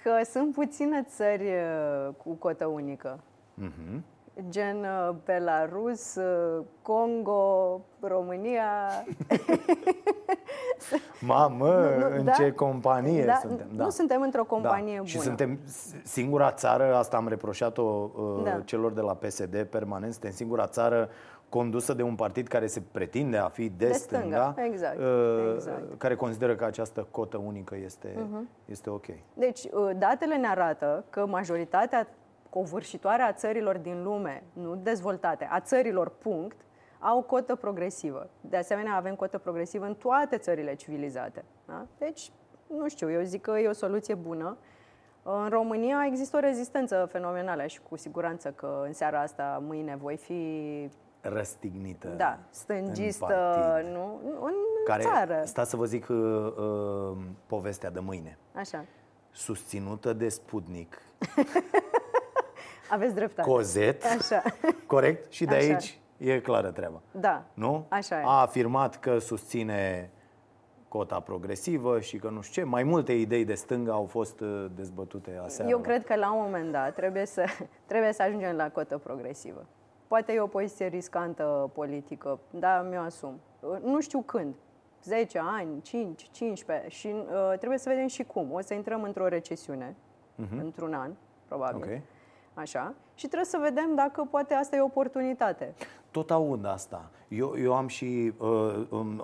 Că 0.02 0.24
sunt 0.24 0.52
puține 0.52 1.02
țări 1.02 1.46
uh, 1.46 2.14
cu 2.16 2.32
cotă 2.32 2.66
unică. 2.66 3.18
Uh-huh 3.62 4.15
gen 4.48 4.76
uh, 4.76 5.14
Belarus, 5.24 6.14
uh, 6.14 6.64
Congo, 6.82 7.80
România. 8.00 8.66
Mamă, 11.20 11.96
nu, 11.98 12.08
nu, 12.08 12.16
în 12.16 12.24
da, 12.24 12.30
ce 12.30 12.52
companie 12.52 13.24
da, 13.24 13.34
suntem. 13.34 13.66
Da. 13.72 13.84
Nu 13.84 13.90
suntem 13.90 14.22
într-o 14.22 14.42
da. 14.42 14.48
companie 14.48 14.94
da. 14.94 14.98
bună. 14.98 15.08
Și 15.08 15.18
suntem 15.18 15.58
singura 16.02 16.52
țară, 16.52 16.94
asta 16.94 17.16
am 17.16 17.28
reproșat-o 17.28 17.82
uh, 17.82 18.42
da. 18.44 18.60
celor 18.64 18.92
de 18.92 19.00
la 19.00 19.14
PSD 19.14 19.62
permanent, 19.62 20.12
suntem 20.12 20.30
singura 20.30 20.66
țară 20.66 21.08
condusă 21.48 21.94
de 21.94 22.02
un 22.02 22.14
partid 22.14 22.46
care 22.46 22.66
se 22.66 22.82
pretinde 22.92 23.36
a 23.36 23.48
fi 23.48 23.68
de, 23.68 23.86
de 23.86 23.92
stânga, 23.92 24.24
stânga. 24.24 24.54
Exact, 24.64 24.98
uh, 24.98 25.52
exact. 25.54 25.98
care 25.98 26.14
consideră 26.14 26.54
că 26.54 26.64
această 26.64 27.06
cotă 27.10 27.36
unică 27.36 27.76
este, 27.84 28.08
uh-huh. 28.08 28.64
este 28.64 28.90
ok. 28.90 29.06
Deci, 29.34 29.64
uh, 29.64 29.90
datele 29.98 30.36
ne 30.36 30.48
arată 30.48 31.04
că 31.10 31.26
majoritatea 31.26 32.08
covârșitoare 32.56 33.22
a 33.22 33.32
țărilor 33.32 33.78
din 33.78 34.02
lume, 34.02 34.42
nu 34.52 34.74
dezvoltate, 34.74 35.48
a 35.50 35.60
țărilor 35.60 36.08
punct, 36.08 36.56
au 36.98 37.22
cotă 37.22 37.54
progresivă. 37.54 38.28
De 38.40 38.56
asemenea, 38.56 38.94
avem 38.94 39.14
cotă 39.14 39.38
progresivă 39.38 39.84
în 39.84 39.94
toate 39.94 40.36
țările 40.36 40.74
civilizate. 40.74 41.44
Da? 41.66 41.86
Deci, 41.98 42.30
nu 42.66 42.88
știu, 42.88 43.10
eu 43.10 43.22
zic 43.22 43.40
că 43.40 43.58
e 43.58 43.68
o 43.68 43.72
soluție 43.72 44.14
bună. 44.14 44.56
În 45.22 45.48
România 45.48 46.04
există 46.06 46.36
o 46.36 46.40
rezistență 46.40 47.08
fenomenală 47.10 47.66
și 47.66 47.80
cu 47.88 47.96
siguranță 47.96 48.50
că 48.50 48.82
în 48.86 48.92
seara 48.92 49.20
asta, 49.20 49.62
mâine, 49.66 49.96
voi 49.96 50.16
fi 50.16 50.90
răstignită. 51.20 52.08
Da, 52.08 52.38
stângistă, 52.50 53.80
în 53.84 53.92
nu? 53.92 54.20
În 54.40 54.54
Care, 54.86 55.02
țară. 55.02 55.42
Stați 55.44 55.70
să 55.70 55.76
vă 55.76 55.84
zic 55.84 56.08
uh, 56.08 56.16
uh, 56.16 57.16
povestea 57.46 57.90
de 57.90 58.00
mâine. 58.00 58.38
Așa. 58.54 58.84
Susținută 59.30 60.12
de 60.12 60.28
Sputnik. 60.28 61.00
Aveți 62.90 63.14
dreptate. 63.14 63.48
Cozet. 63.48 64.04
Așa. 64.04 64.42
Corect? 64.86 65.32
Și 65.32 65.44
de 65.44 65.54
Așa. 65.54 65.66
aici 65.66 65.98
e 66.16 66.40
clară 66.40 66.70
treaba. 66.70 67.00
Da. 67.10 67.44
Nu? 67.54 67.86
Așa 67.88 68.20
e. 68.20 68.22
A 68.24 68.40
afirmat 68.40 69.00
că 69.00 69.18
susține 69.18 70.10
cota 70.88 71.20
progresivă 71.20 72.00
și 72.00 72.16
că 72.16 72.28
nu 72.28 72.40
știu 72.40 72.62
ce. 72.62 72.68
Mai 72.68 72.82
multe 72.82 73.12
idei 73.12 73.44
de 73.44 73.54
stânga 73.54 73.92
au 73.92 74.04
fost 74.04 74.40
uh, 74.40 74.66
dezbătute 74.74 75.40
aseară. 75.44 75.70
Eu 75.70 75.78
cred 75.78 76.04
că 76.04 76.14
la 76.14 76.32
un 76.32 76.42
moment 76.42 76.72
dat 76.72 76.94
trebuie 76.94 77.26
să, 77.26 77.44
trebuie 77.90 78.12
să 78.12 78.22
ajungem 78.22 78.56
la 78.56 78.70
cotă 78.70 78.98
progresivă. 78.98 79.66
Poate 80.06 80.32
e 80.32 80.40
o 80.40 80.46
poziție 80.46 80.86
riscantă 80.86 81.70
politică, 81.74 82.38
dar 82.50 82.86
mi-o 82.90 83.00
asum. 83.00 83.40
Uh, 83.60 83.78
nu 83.82 84.00
știu 84.00 84.20
când. 84.20 84.54
10 85.02 85.40
ani, 85.42 85.82
5, 85.82 86.28
15 86.30 86.88
și 86.88 87.06
uh, 87.06 87.58
trebuie 87.58 87.78
să 87.78 87.88
vedem 87.88 88.06
și 88.06 88.22
cum. 88.22 88.52
O 88.52 88.60
să 88.60 88.74
intrăm 88.74 89.02
într-o 89.02 89.28
recesiune 89.28 89.94
uh-huh. 89.94 90.60
într-un 90.60 90.94
an, 90.94 91.10
probabil. 91.48 91.82
Okay. 91.82 92.02
Așa? 92.56 92.94
Și 93.14 93.26
trebuie 93.26 93.44
să 93.44 93.58
vedem 93.60 93.94
dacă 93.94 94.24
poate 94.30 94.54
asta 94.54 94.76
e 94.76 94.80
o 94.80 94.84
oportunitate. 94.84 95.74
Tot 96.16 96.30
aud 96.30 96.66
asta. 96.66 97.10
Eu, 97.28 97.54
eu 97.62 97.74
am 97.74 97.86
și 97.86 98.32
uh, 98.36 98.74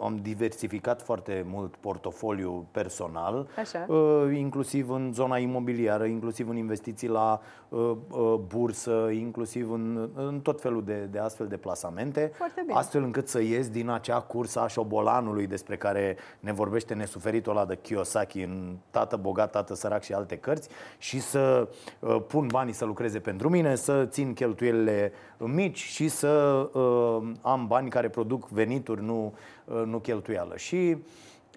am 0.02 0.18
diversificat 0.22 1.02
foarte 1.02 1.44
mult 1.48 1.76
portofoliu 1.76 2.66
personal, 2.70 3.48
Așa. 3.58 3.86
Uh, 3.88 4.36
inclusiv 4.36 4.90
în 4.90 5.12
zona 5.12 5.38
imobiliară, 5.38 6.04
inclusiv 6.04 6.48
în 6.48 6.56
investiții 6.56 7.08
la 7.08 7.40
uh, 7.68 7.92
uh, 8.10 8.34
bursă, 8.46 9.10
inclusiv 9.12 9.70
în, 9.70 10.10
în 10.14 10.40
tot 10.40 10.60
felul 10.60 10.84
de, 10.84 11.08
de 11.10 11.18
astfel 11.18 11.46
de 11.46 11.56
plasamente, 11.56 12.32
foarte 12.34 12.62
bine. 12.66 12.78
astfel 12.78 13.02
încât 13.02 13.28
să 13.28 13.40
ies 13.40 13.68
din 13.68 13.88
acea 13.88 14.20
cursă 14.20 14.60
a 14.60 14.66
șobolanului 14.66 15.46
despre 15.46 15.76
care 15.76 16.16
ne 16.40 16.52
vorbește 16.52 16.94
nesuferitul 16.94 17.56
ăla 17.56 17.64
de 17.64 17.78
Kiyosaki 17.82 18.42
în 18.42 18.76
Tată 18.90 19.16
bogat, 19.16 19.50
tată 19.50 19.74
sărac 19.74 20.02
și 20.02 20.12
alte 20.12 20.36
cărți 20.36 20.68
și 20.98 21.20
să 21.20 21.68
uh, 21.98 22.16
pun 22.26 22.46
banii 22.46 22.72
să 22.72 22.84
lucreze 22.84 23.18
pentru 23.18 23.48
mine, 23.48 23.74
să 23.74 24.06
țin 24.06 24.32
cheltuielile 24.32 25.12
mici 25.38 25.78
și 25.78 26.08
să 26.08 26.68
uh, 26.72 26.81
am 27.42 27.66
bani 27.66 27.90
care 27.90 28.08
produc 28.08 28.48
venituri, 28.48 29.02
nu, 29.02 29.32
uh, 29.64 29.82
nu 29.84 29.98
cheltuială. 29.98 30.56
Și 30.56 30.96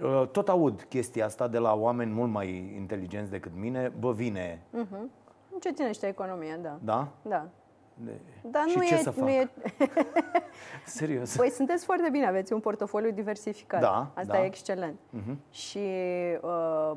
Uh, 0.04 0.28
tot 0.32 0.50
aud 0.50 0.86
chestia 0.90 1.26
asta 1.26 1.48
de 1.48 1.58
la 1.58 1.74
oameni 1.76 2.12
mult 2.12 2.32
mai 2.32 2.74
inteligenți 2.76 3.32
decât 3.32 3.52
mine. 3.56 3.92
Bă, 4.00 4.12
vine. 4.12 4.62
Ce 5.60 5.72
ținește 5.72 6.08
economia, 6.08 6.56
da. 6.62 6.78
Da? 6.84 7.08
Da. 7.22 7.46
De- 7.94 8.12
Dar 8.42 8.64
și 8.68 8.78
nu 8.78 8.84
ce 8.84 8.94
e, 8.94 8.98
să 8.98 9.10
fac? 9.12 9.24
nu 9.24 9.30
e... 9.30 9.50
Serios. 10.86 11.36
Păi 11.36 11.50
sunteți 11.50 11.86
foarte 11.86 12.10
bine, 12.12 12.28
aveți 12.28 12.54
un 12.54 12.60
portofoliu 12.60 13.12
diversificat. 13.12 13.82
Da, 13.82 14.12
Asta 14.14 14.34
da. 14.34 14.42
e 14.44 14.46
excelent. 14.46 15.00
Și 15.50 15.80
uh, 16.42 16.92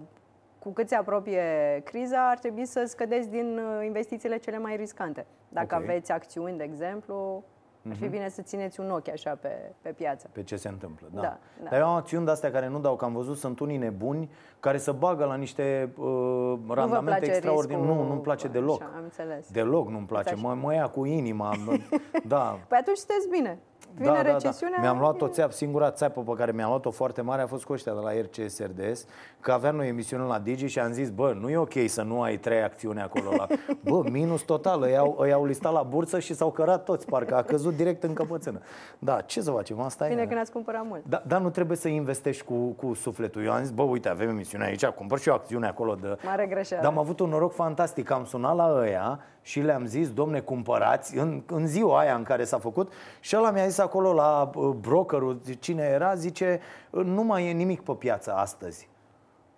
cu 0.58 0.70
cât 0.72 0.88
se 0.88 0.94
apropie 0.94 1.42
criza, 1.84 2.28
ar 2.30 2.38
trebui 2.38 2.64
să 2.66 2.84
scădeți 2.86 3.28
din 3.30 3.58
uh, 3.58 3.84
investițiile 3.84 4.36
cele 4.36 4.58
mai 4.58 4.76
riscante. 4.76 5.26
Dacă 5.48 5.74
Ok. 5.76 5.82
aveți 5.82 6.12
acțiuni, 6.12 6.56
de 6.56 6.64
exemplu, 6.64 7.44
ar 7.90 7.96
fi 7.96 8.08
bine 8.08 8.28
să 8.28 8.42
țineți 8.42 8.80
un 8.80 8.90
ochi 8.90 9.08
așa 9.08 9.30
pe, 9.40 9.72
pe 9.82 9.90
piață. 9.90 10.28
pe 10.32 10.42
ce 10.42 10.56
se 10.56 10.68
întâmplă. 10.68 11.06
Da. 11.14 11.20
Da, 11.20 11.38
da. 11.62 11.68
Dar 11.70 11.80
eu 11.80 11.86
am 11.86 11.94
acțiuni 11.94 12.24
de 12.24 12.30
astea 12.30 12.50
care 12.50 12.68
nu 12.68 12.78
dau, 12.80 12.96
că 12.96 13.04
am 13.04 13.12
văzut, 13.12 13.36
sunt 13.36 13.60
unii 13.60 13.76
nebuni 13.76 14.30
care 14.60 14.76
se 14.78 14.90
bagă 14.92 15.24
la 15.24 15.34
niște 15.34 15.92
uh, 15.96 16.04
nu 16.04 16.60
vă 16.66 16.74
randamente 16.74 17.10
place 17.18 17.24
extraordinare. 17.30 17.82
riscul, 17.84 18.02
Nu, 18.02 18.08
nu-mi 18.08 18.20
place 18.20 18.48
deloc. 18.48 18.80
Așa, 18.82 18.90
am 18.96 19.02
înțeles. 19.02 19.50
Deloc 19.50 19.88
nu-mi 19.90 20.06
place. 20.06 20.34
Uitați 20.34 20.46
Mă, 20.46 20.54
mă 20.66 20.74
ia 20.74 20.88
cu 20.88 21.04
inima. 21.04 21.54
mă- 21.66 21.76
da. 22.34 22.58
Păi 22.68 22.78
atunci 22.80 22.96
sunteți 22.96 23.28
bine. 23.28 23.58
Vine 23.98 24.10
da, 24.10 24.22
da, 24.22 24.32
recesiunea. 24.32 24.76
da. 24.76 24.82
Mi-am 24.82 24.98
luat 24.98 25.20
o 25.20 25.28
țeapă, 25.28 25.52
singura 25.52 25.90
țeapă 25.90 26.20
pe 26.20 26.32
care 26.36 26.52
mi-am 26.52 26.68
luat-o 26.68 26.90
foarte 26.90 27.20
mare 27.20 27.42
a 27.42 27.46
fost 27.46 27.64
cu 27.64 27.72
ăștia 27.72 27.92
de 27.92 28.00
la 28.00 28.10
RCS 28.12 28.58
RDS, 28.58 29.04
că 29.40 29.52
aveam 29.52 29.76
noi 29.76 29.88
emisiune 29.88 30.24
la 30.24 30.38
Digi 30.38 30.66
și 30.66 30.78
am 30.78 30.92
zis, 30.92 31.10
bă, 31.10 31.36
nu 31.40 31.50
e 31.50 31.56
ok 31.56 31.72
să 31.86 32.02
nu 32.02 32.22
ai 32.22 32.36
trei 32.36 32.62
acțiuni 32.62 33.00
acolo. 33.00 33.30
La... 33.36 33.46
Bă, 33.90 34.02
minus 34.10 34.42
total, 34.42 34.82
îi 34.82 34.96
au, 34.96 35.16
îi 35.18 35.32
au 35.32 35.44
listat 35.44 35.72
la 35.72 35.82
bursă 35.82 36.18
și 36.18 36.34
s-au 36.34 36.50
cărat 36.50 36.84
toți, 36.84 37.06
parcă 37.06 37.36
a 37.36 37.42
căzut 37.42 37.76
direct 37.76 38.02
în 38.02 38.12
căpățână. 38.12 38.60
Da, 38.98 39.20
ce 39.20 39.40
să 39.40 39.50
facem, 39.50 39.80
asta 39.80 40.06
Bine 40.06 40.22
e. 40.22 40.26
că 40.26 40.34
n-ați 40.34 40.52
cumpărat 40.52 40.86
mult. 40.86 41.04
Da, 41.06 41.22
dar 41.26 41.40
nu 41.40 41.50
trebuie 41.50 41.76
să 41.76 41.88
investești 41.88 42.44
cu, 42.44 42.54
cu 42.54 42.94
sufletul. 42.94 43.44
Eu 43.44 43.52
am 43.52 43.60
zis, 43.60 43.70
bă, 43.70 43.82
uite, 43.82 44.08
avem 44.08 44.28
emisiune 44.28 44.64
aici, 44.64 44.86
cumpăr 44.86 45.18
și 45.18 45.28
eu 45.28 45.34
acțiune 45.34 45.66
acolo 45.66 45.94
de... 45.94 46.16
Mare 46.24 46.46
greșeală. 46.46 46.82
Dar 46.82 46.92
am 46.92 46.98
avut 46.98 47.20
un 47.20 47.28
noroc 47.28 47.52
fantastic, 47.52 48.10
am 48.10 48.24
sunat 48.24 48.56
la 48.56 48.74
ăia 48.80 49.20
și 49.48 49.60
le-am 49.60 49.86
zis, 49.86 50.12
domne, 50.12 50.40
cumpărați, 50.40 51.16
în, 51.16 51.42
în 51.46 51.66
ziua 51.66 51.98
aia 51.98 52.14
în 52.14 52.22
care 52.22 52.44
s-a 52.44 52.58
făcut, 52.58 52.92
și 53.20 53.36
ăla 53.36 53.50
mi-a 53.50 53.66
zis 53.66 53.78
acolo 53.78 54.12
la 54.12 54.50
uh, 54.54 54.74
brokerul, 54.80 55.40
cine 55.58 55.82
era, 55.82 56.14
zice, 56.14 56.60
"Uh, 56.90 57.04
nu 57.04 57.22
mai 57.22 57.48
e 57.48 57.52
nimic 57.52 57.80
pe 57.80 57.92
piață 57.92 58.32
astăzi. 58.32 58.88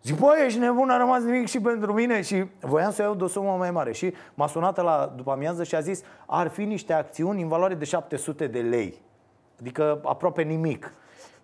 Zic, 0.02 0.18
bă, 0.18 0.32
ești 0.44 0.58
nebun, 0.58 0.90
a 0.90 0.96
rămas 0.96 1.22
nimic 1.22 1.48
și 1.48 1.60
pentru 1.60 1.92
mine 1.92 2.22
și 2.22 2.44
voiam 2.60 2.90
să 2.90 3.02
iau 3.02 3.14
de 3.14 3.24
o 3.24 3.26
sumă 3.26 3.56
mai 3.58 3.70
mare. 3.70 3.92
Și 3.92 4.14
m-a 4.34 4.46
sunat 4.46 4.76
la 4.76 5.12
după 5.16 5.30
amiază 5.30 5.64
și 5.64 5.74
a 5.74 5.80
zis, 5.80 6.02
ar 6.26 6.48
fi 6.48 6.64
niște 6.64 6.92
acțiuni 6.92 7.42
în 7.42 7.48
valoare 7.48 7.74
de 7.74 7.84
700 7.84 8.46
de 8.46 8.60
lei. 8.60 9.02
Adică 9.60 10.00
aproape 10.04 10.42
nimic. 10.42 10.92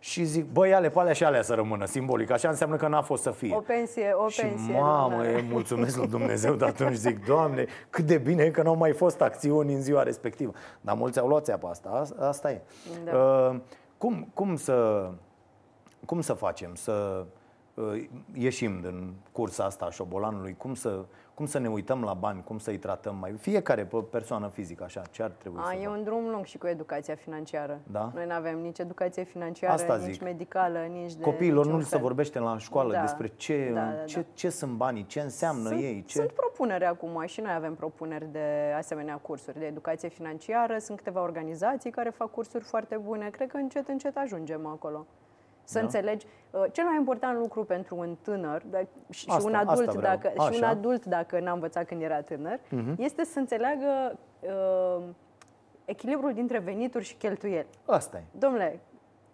Și 0.06 0.24
zic, 0.24 0.44
băi, 0.52 0.74
ale 0.74 0.88
pe 0.88 0.98
alea 0.98 1.12
și 1.12 1.24
alea 1.24 1.42
să 1.42 1.54
rămână, 1.54 1.84
simbolic. 1.84 2.30
Așa 2.30 2.48
înseamnă 2.48 2.76
că 2.76 2.88
n-a 2.88 3.02
fost 3.02 3.22
să 3.22 3.30
fie. 3.30 3.54
O 3.54 3.60
pensie, 3.60 4.10
o 4.12 4.28
Și 4.28 4.40
pensie. 4.40 4.72
mamă, 4.72 5.14
lunară. 5.14 5.28
e, 5.28 5.42
mulțumesc 5.50 5.96
lui 5.96 6.06
Dumnezeu 6.06 6.54
de 6.54 6.64
atunci 6.64 6.94
zic, 6.94 7.24
Doamne, 7.24 7.66
cât 7.90 8.04
de 8.04 8.18
bine 8.18 8.42
e 8.42 8.50
că 8.50 8.62
n-au 8.62 8.76
mai 8.76 8.92
fost 8.92 9.20
acțiuni 9.20 9.72
în 9.74 9.80
ziua 9.82 10.02
respectivă. 10.02 10.52
Dar 10.80 10.94
mulți 10.96 11.18
au 11.18 11.28
luat 11.28 11.44
țeapa 11.44 11.68
asta, 11.68 11.88
asta, 11.88 12.26
asta 12.26 12.50
e. 12.50 12.60
Da. 13.04 13.16
Uh, 13.16 13.56
cum, 13.98 14.28
cum, 14.34 14.56
să, 14.56 15.08
cum 16.04 16.20
să 16.20 16.32
facem 16.32 16.74
să 16.74 17.24
uh, 17.74 18.04
ieșim 18.32 18.80
din 18.80 19.14
cursa 19.32 19.64
asta 19.64 19.84
a 19.84 19.90
șobolanului? 19.90 20.54
Cum 20.58 20.74
să, 20.74 21.04
cum 21.36 21.46
să 21.46 21.58
ne 21.58 21.68
uităm 21.68 22.02
la 22.02 22.14
bani? 22.14 22.42
Cum 22.44 22.58
să-i 22.58 22.78
tratăm 22.78 23.16
mai... 23.16 23.32
Fiecare 23.32 23.84
pe 23.84 23.96
persoană 24.10 24.48
fizică, 24.48 24.84
așa, 24.84 25.02
ce 25.10 25.22
ar 25.22 25.30
trebui 25.30 25.58
A, 25.62 25.66
să 25.66 25.74
e 25.74 25.84
facă? 25.84 25.90
un 25.96 26.02
drum 26.04 26.28
lung 26.30 26.44
și 26.44 26.58
cu 26.58 26.66
educația 26.66 27.14
financiară. 27.14 27.80
Da? 27.90 28.10
Noi 28.14 28.26
nu 28.26 28.32
avem 28.32 28.58
nici 28.58 28.78
educație 28.78 29.22
financiară, 29.22 29.72
Asta 29.72 29.96
nici 29.96 30.12
zic. 30.12 30.22
medicală, 30.22 30.78
nici 30.78 31.14
de 31.14 31.22
Copiilor 31.22 31.64
niciun 31.64 31.78
nu 31.78 31.84
se 31.84 31.88
fel. 31.90 32.00
vorbește 32.00 32.38
la 32.38 32.58
școală 32.58 32.92
Da. 32.92 33.00
despre 33.00 33.26
ce, 33.26 33.70
Da, 33.74 33.80
da, 33.80 33.86
da. 33.90 34.04
ce, 34.04 34.24
ce 34.34 34.48
sunt 34.50 34.72
banii, 34.72 35.06
ce 35.06 35.20
înseamnă 35.20 35.68
sunt, 35.68 35.80
ei. 35.80 36.02
Ce... 36.06 36.18
Sunt 36.18 36.30
propuneri 36.32 36.84
acum 36.84 37.22
și 37.26 37.40
noi 37.40 37.52
avem 37.54 37.74
propuneri 37.74 38.26
de 38.32 38.72
asemenea 38.76 39.16
cursuri 39.16 39.58
de 39.58 39.64
educație 39.66 40.08
financiară. 40.08 40.78
Sunt 40.78 40.96
câteva 40.98 41.22
organizații 41.22 41.90
care 41.90 42.10
fac 42.10 42.30
cursuri 42.30 42.64
foarte 42.64 42.96
bune. 42.96 43.28
Cred 43.28 43.48
că 43.50 43.56
încet, 43.56 43.88
încet 43.88 44.16
ajungem 44.16 44.66
acolo. 44.66 45.06
Să 45.66 45.78
Da. 45.78 45.84
înțelegi. 45.84 46.26
uh, 46.50 46.64
Cel 46.72 46.84
mai 46.84 46.96
important 46.96 47.38
lucru 47.38 47.64
pentru 47.64 47.96
un 47.96 48.16
tânăr 48.22 48.62
dar 48.70 48.86
și, 49.10 49.20
și 49.20 49.26
Asta- 49.30 49.48
un 49.48 49.54
asta 49.54 49.72
adult, 49.72 49.86
vreau. 49.94 50.14
dacă, 50.14 50.28
și 50.28 50.34
un 50.38 50.46
Așa. 50.46 50.56
Mhm. 50.70 50.78
adult 50.78 51.04
dacă 51.04 51.40
n-a 51.40 51.52
învățat 51.52 51.84
când 51.86 52.02
era 52.02 52.20
tânăr, 52.22 52.60
este 52.98 53.24
să 53.24 53.38
înțeleagă 53.38 54.18
uh, 54.40 55.04
echilibrul 55.84 56.32
dintre 56.32 56.58
venituri 56.58 57.04
și 57.04 57.14
cheltuieli. 57.14 57.66
Asta 57.86 58.16
e. 58.16 58.22
Domnule, 58.38 58.80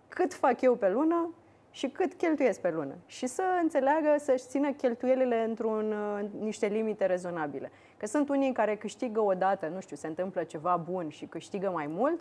cât 0.09 0.35
fac 0.35 0.61
eu 0.61 0.75
pe 0.75 0.89
lună 0.89 1.35
și 1.71 1.89
cât 1.89 2.13
cheltuiesc 2.15 2.61
pe 2.61 2.71
lună. 2.71 2.95
Și 3.07 3.27
să 3.27 3.43
înțeleagă, 3.63 4.15
să-și 4.19 4.45
țină 4.47 4.71
cheltuielile 4.73 5.45
într-un 5.45 5.93
uh, 5.93 6.25
niște 6.41 6.67
limite 6.67 7.07
rezonabile. 7.07 7.71
Că 7.97 8.07
sunt 8.07 8.29
unii 8.29 8.53
care 8.53 8.77
câștigă 8.77 9.21
odată, 9.21 9.69
nu 9.75 9.81
știu, 9.81 9.97
se 9.97 10.07
întâmplă 10.07 10.43
ceva 10.43 10.77
bun 10.91 11.09
și 11.09 11.25
câștigă 11.27 11.71
mai 11.71 11.87
mult 11.89 12.21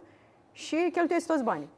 și 0.52 0.90
cheltuiesc 0.92 1.28
toți 1.28 1.44
banii. 1.44 1.70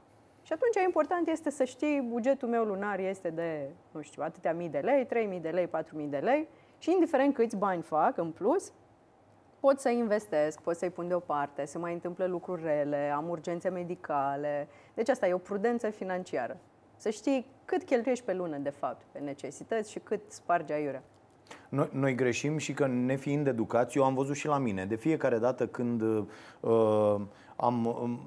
Și 0.54 0.60
atunci 0.60 0.86
important 0.86 1.28
este 1.28 1.50
să 1.50 1.64
știi, 1.64 2.02
bugetul 2.10 2.48
meu 2.48 2.64
lunar 2.64 3.00
este 3.00 3.30
de, 3.30 3.70
nu 3.92 4.02
știu, 4.02 4.24
atâtea 4.24 4.54
mii 4.54 4.70
de 4.70 4.78
lei, 4.78 5.06
3.000 5.36 5.42
de 5.42 5.50
lei, 5.50 5.68
4.000 5.68 5.72
de 6.10 6.18
lei 6.18 6.48
și 6.78 6.92
indiferent 6.92 7.34
câți 7.34 7.58
bani 7.58 7.82
fac 7.82 8.18
în 8.18 8.32
plus, 8.32 8.72
pot 9.60 9.80
să 9.80 9.90
investesc, 9.90 10.62
pot 10.62 10.76
să-i 10.76 10.90
pun 10.90 11.08
deoparte, 11.08 11.66
se 11.66 11.78
mai 11.78 11.94
întâmplă 11.94 12.26
lucruri 12.26 12.64
rele, 12.64 13.14
am 13.16 13.30
urgențe 13.30 13.70
medicale. 13.70 14.68
Deci 14.94 15.10
asta 15.10 15.28
e 15.28 15.34
o 15.34 15.38
prudență 15.38 15.90
financiară. 15.90 16.58
Să 16.96 17.10
știi 17.10 17.46
cât 17.66 17.84
cheltuiești 17.84 18.26
pe 18.26 18.34
lună, 18.34 18.58
de 18.58 18.70
fapt, 18.70 19.06
pe 19.12 19.20
necesități 19.20 19.92
și 19.92 20.00
cât 20.00 20.22
spargi 20.28 20.74
aiurea. 20.74 21.04
Noi, 21.70 21.90
noi 21.92 22.16
greșim 22.16 22.58
și 22.58 22.74
că 22.74 22.88
nefiind 22.88 23.48
educați, 23.48 23.98
eu 23.98 24.04
am 24.04 24.14
văzut 24.14 24.36
și 24.36 24.48
la 24.48 24.58
mine, 24.58 24.86
de 24.86 24.96
fiecare 24.96 25.38
dată 25.38 25.68
când 25.68 26.02
uh, 26.02 27.22
am, 27.56 27.86
um, 27.86 28.20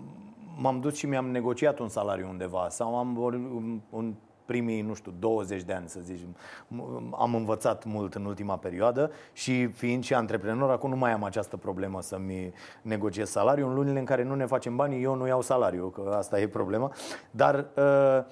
m-am 0.59 0.81
dus 0.81 0.97
și 0.97 1.07
mi-am 1.07 1.27
negociat 1.31 1.79
un 1.79 1.89
salariu 1.89 2.29
undeva 2.29 2.67
sau 2.69 2.99
am 2.99 3.15
vor- 3.15 3.33
um, 3.35 3.83
în 3.93 4.15
primii, 4.45 4.81
nu 4.81 4.95
știu, 4.95 5.13
20 5.19 5.63
de 5.63 5.73
ani, 5.73 5.89
să 5.89 6.01
zicem, 6.03 6.37
m- 6.37 7.11
am 7.19 7.35
învățat 7.35 7.85
mult 7.85 8.15
în 8.15 8.25
ultima 8.25 8.57
perioadă 8.57 9.11
și 9.33 9.67
fiind 9.67 10.05
și 10.05 10.15
antreprenor, 10.15 10.71
acum 10.71 10.91
nu 10.91 10.97
mai 10.97 11.13
am 11.13 11.25
această 11.25 11.57
problemă 11.57 12.01
să-mi 12.03 12.53
negociez 12.83 13.31
salariul. 13.31 13.69
În 13.69 13.75
lunile 13.75 13.99
în 13.99 14.05
care 14.05 14.23
nu 14.23 14.35
ne 14.35 14.47
facem 14.47 14.77
bani, 14.77 15.03
eu 15.03 15.15
nu 15.15 15.27
iau 15.27 15.41
salariu, 15.41 15.89
că 15.89 16.15
asta 16.19 16.41
e 16.41 16.49
problema. 16.49 16.93
Dar 17.31 17.55
uh, 17.77 17.85
Uh, 18.19 18.25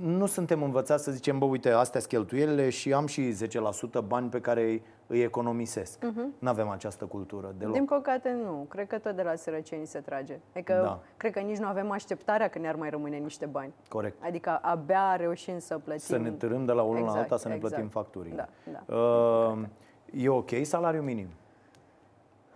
nu 0.00 0.26
suntem 0.26 0.62
învățați 0.62 1.04
să 1.04 1.10
zicem, 1.10 1.38
bă, 1.38 1.44
uite, 1.44 1.70
astea 1.70 2.00
sunt 2.00 2.12
cheltuielile 2.12 2.70
și 2.70 2.92
am 2.92 3.06
și 3.06 3.34
10% 4.00 4.06
bani 4.06 4.28
pe 4.28 4.40
care 4.40 4.62
îi, 4.62 4.82
îi 5.06 5.22
economisesc. 5.22 5.98
Uh-huh. 5.98 6.38
Nu 6.38 6.48
avem 6.48 6.68
această 6.68 7.04
cultură 7.04 7.54
deloc. 7.58 7.72
Din 7.74 7.84
păcate, 7.84 8.30
nu. 8.44 8.66
Cred 8.68 8.86
că 8.86 8.98
tot 8.98 9.16
de 9.16 9.22
la 9.22 9.34
sărăcie 9.34 9.76
ni 9.76 9.86
se 9.86 9.98
trage. 9.98 10.38
Adică, 10.54 10.80
Da. 10.84 11.00
cred 11.16 11.32
că 11.32 11.40
nici 11.40 11.56
nu 11.58 11.66
avem 11.66 11.90
așteptarea 11.90 12.48
că 12.48 12.58
ne-ar 12.58 12.74
mai 12.74 12.90
rămâne 12.90 13.16
niște 13.16 13.46
bani. 13.46 13.72
Corect. 13.88 14.22
Adică 14.24 14.58
abia 14.62 15.16
reușim 15.16 15.58
să 15.58 15.78
plătim. 15.78 16.00
Să 16.04 16.16
ne 16.16 16.30
târâm 16.30 16.64
de 16.64 16.72
la 16.72 16.82
unul 16.82 16.94
la 16.94 17.00
Exact, 17.00 17.18
alta 17.22 17.36
să 17.36 17.48
ne 17.48 17.54
exact. 17.54 17.72
plătim 17.72 17.90
facturile. 17.90 18.34
Da, 18.36 18.48
da. 18.86 18.94
Uh, 18.96 19.58
e 20.12 20.28
ok 20.28 20.50
salariul 20.62 21.02
minim? 21.04 21.28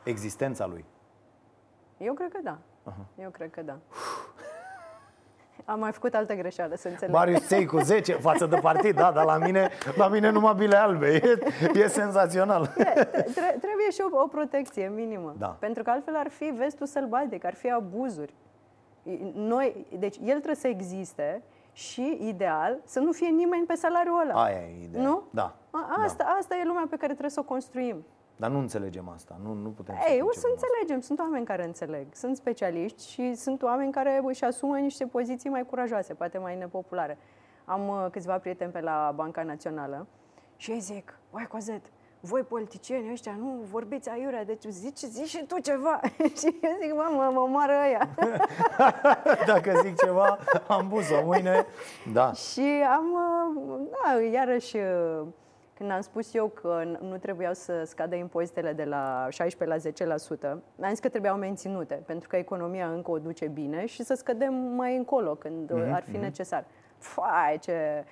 Existența 0.05 0.66
lui. 0.66 0.85
Eu 1.99 2.14
cred 2.14 2.33
că 2.33 2.39
da. 2.43 2.59
Eu 3.22 3.31
cred 3.31 3.51
că 3.51 3.62
da. 3.62 3.79
Am 5.64 5.78
mai 5.78 5.92
făcut 5.92 6.14
altă 6.14 6.34
greșeală, 6.34 6.74
să 6.76 6.88
înțeleg. 6.88 7.14
Marius 7.14 7.46
Ței 7.46 7.66
cu 7.66 7.78
10 7.78 8.12
față 8.12 8.46
de 8.46 8.57
partid, 8.57 8.94
da, 8.96 9.12
dar 9.12 9.24
la 9.24 9.36
mine, 9.38 9.70
la 9.96 10.09
mine 10.09 10.30
numai 10.30 10.54
bile 10.57 10.76
albe. 10.76 11.07
E, 11.74 11.78
e 11.78 11.86
senzațional. 11.88 12.66
Tre- 12.66 13.09
tre- 13.34 13.57
trebuie 13.61 13.90
și 13.92 14.00
o, 14.12 14.20
o 14.22 14.26
protecție 14.26 14.92
minimă. 14.94 15.34
Da. 15.38 15.57
Pentru 15.59 15.82
că 15.82 15.90
altfel 15.90 16.16
ar 16.16 16.28
fi 16.28 16.44
vestul 16.44 16.86
sălbatic, 16.86 17.44
ar 17.44 17.54
fi 17.54 17.70
abuzuri. 17.70 18.34
Noi, 19.34 19.86
deci 19.98 20.16
el 20.16 20.34
trebuie 20.34 20.54
să 20.54 20.68
existe 20.68 21.42
și, 21.72 22.18
ideal, 22.20 22.78
să 22.84 22.98
nu 23.00 23.12
fie 23.12 23.28
nimeni 23.28 23.66
pe 23.66 23.74
salariul 23.74 24.20
ăla. 24.20 24.42
Aia 24.44 24.57
e 24.57 24.82
ideea. 24.84 25.04
Nu? 25.04 25.22
Da. 25.30 25.54
A, 25.70 26.02
asta, 26.04 26.36
asta 26.40 26.57
e 26.57 26.64
lumea 26.66 26.86
pe 26.90 26.96
care 26.96 27.11
trebuie 27.12 27.30
să 27.30 27.40
o 27.40 27.42
construim. 27.42 28.04
Dar 28.37 28.51
nu 28.51 28.59
înțelegem 28.59 29.09
asta. 29.09 29.37
Nu, 29.43 29.53
nu 29.53 29.68
putem 29.68 29.95
Ei, 29.95 30.01
o 30.20 30.24
concepem 30.24 30.32
să 30.32 30.47
asta. 30.47 30.49
înțelegem. 30.53 31.01
Sunt 31.01 31.18
oameni 31.18 31.45
care 31.45 31.64
înțeleg. 31.64 32.07
Sunt 32.12 32.37
specialiști 32.37 33.09
și 33.09 33.34
sunt 33.34 33.62
oameni 33.62 33.93
care 33.93 34.20
își 34.24 34.45
asumă 34.45 34.78
niște 34.78 35.07
poziții 35.07 35.51
mai 35.51 35.66
curajoase, 35.66 36.14
poate 36.14 36.39
mai 36.39 36.57
nepopulare. 36.57 37.18
Am 37.64 37.89
uh, 37.89 38.07
câțiva 38.11 38.39
prieteni 38.39 38.72
pe 38.72 38.80
la 38.80 39.12
Banca 39.14 39.43
Națională 39.43 40.07
și 40.57 40.70
ei 40.70 40.80
zic, 40.80 41.18
uai, 41.30 41.47
Cozet, 41.47 41.82
voi 42.20 42.43
politicieni 42.43 43.11
ăștia 43.12 43.34
nu 43.39 43.61
vorbiți 43.70 44.09
aiurea, 44.11 44.45
deci 44.45 44.64
zici, 44.68 44.99
zici 44.99 45.28
și 45.28 45.45
tu 45.47 45.59
ceva. 45.59 46.01
și 46.39 46.57
eu 46.62 46.70
zic, 46.82 46.95
mă, 46.95 47.09
mă, 47.14 47.30
mă 47.32 47.41
omoară 47.41 47.72
ăia. 47.87 48.09
Dacă 49.53 49.80
zic 49.82 49.97
ceva, 49.97 50.39
am 50.68 50.89
pus-o 50.89 51.24
mâine. 51.24 51.66
Da. 52.12 52.32
și 52.51 52.84
am, 52.97 53.07
uh, 53.12 53.80
da, 53.91 54.20
iarăși, 54.20 54.76
uh, 54.76 55.26
când 55.77 55.91
am 55.91 56.01
spus 56.01 56.35
eu 56.35 56.49
că 56.49 56.83
n- 56.85 56.99
nu 56.99 57.16
trebuiau 57.16 57.53
să 57.55 57.85
scadă 57.85 58.14
impozitele 58.14 58.72
de 58.72 58.85
la 58.85 59.27
16 59.31 60.05
la 60.05 60.16
10%, 60.16 60.62
am 60.81 60.89
zis 60.89 60.99
că 60.99 61.09
trebuiau 61.09 61.37
menținute, 61.37 62.03
pentru 62.07 62.29
că 62.29 62.37
economia 62.37 62.89
încă 62.89 63.11
o 63.11 63.18
duce 63.18 63.47
bine 63.47 63.87
și 63.87 64.03
să 64.03 64.14
scădem 64.14 64.55
mai 64.55 64.97
încolo, 64.97 65.35
când 65.35 65.70
uh, 65.70 65.91
ar 65.93 66.03
fi 66.03 66.16
necesar. 66.16 66.64
fai, 66.99 67.59
ce... 67.61 68.05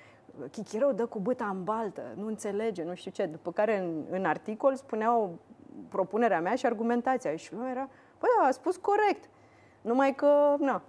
Chichirău 0.51 0.91
dă 0.91 1.05
cu 1.05 1.19
băta 1.19 1.45
în 1.45 1.63
baltă, 1.63 2.01
nu 2.15 2.27
înțelege, 2.27 2.83
nu 2.83 2.93
știu 2.93 3.11
ce. 3.11 3.25
După 3.25 3.51
care 3.51 3.77
în, 3.77 4.03
în 4.09 4.25
articol 4.25 4.75
spuneau 4.75 5.39
propunerea 5.89 6.41
mea 6.41 6.55
și 6.55 6.65
argumentația. 6.65 7.35
Și 7.35 7.53
lumea 7.53 7.71
era, 7.71 7.89
păi 8.17 8.29
da, 8.39 8.47
a 8.47 8.51
spus 8.51 8.77
corect. 8.77 9.29
Numai 9.81 10.13
că, 10.15 10.55
na, 10.59 10.81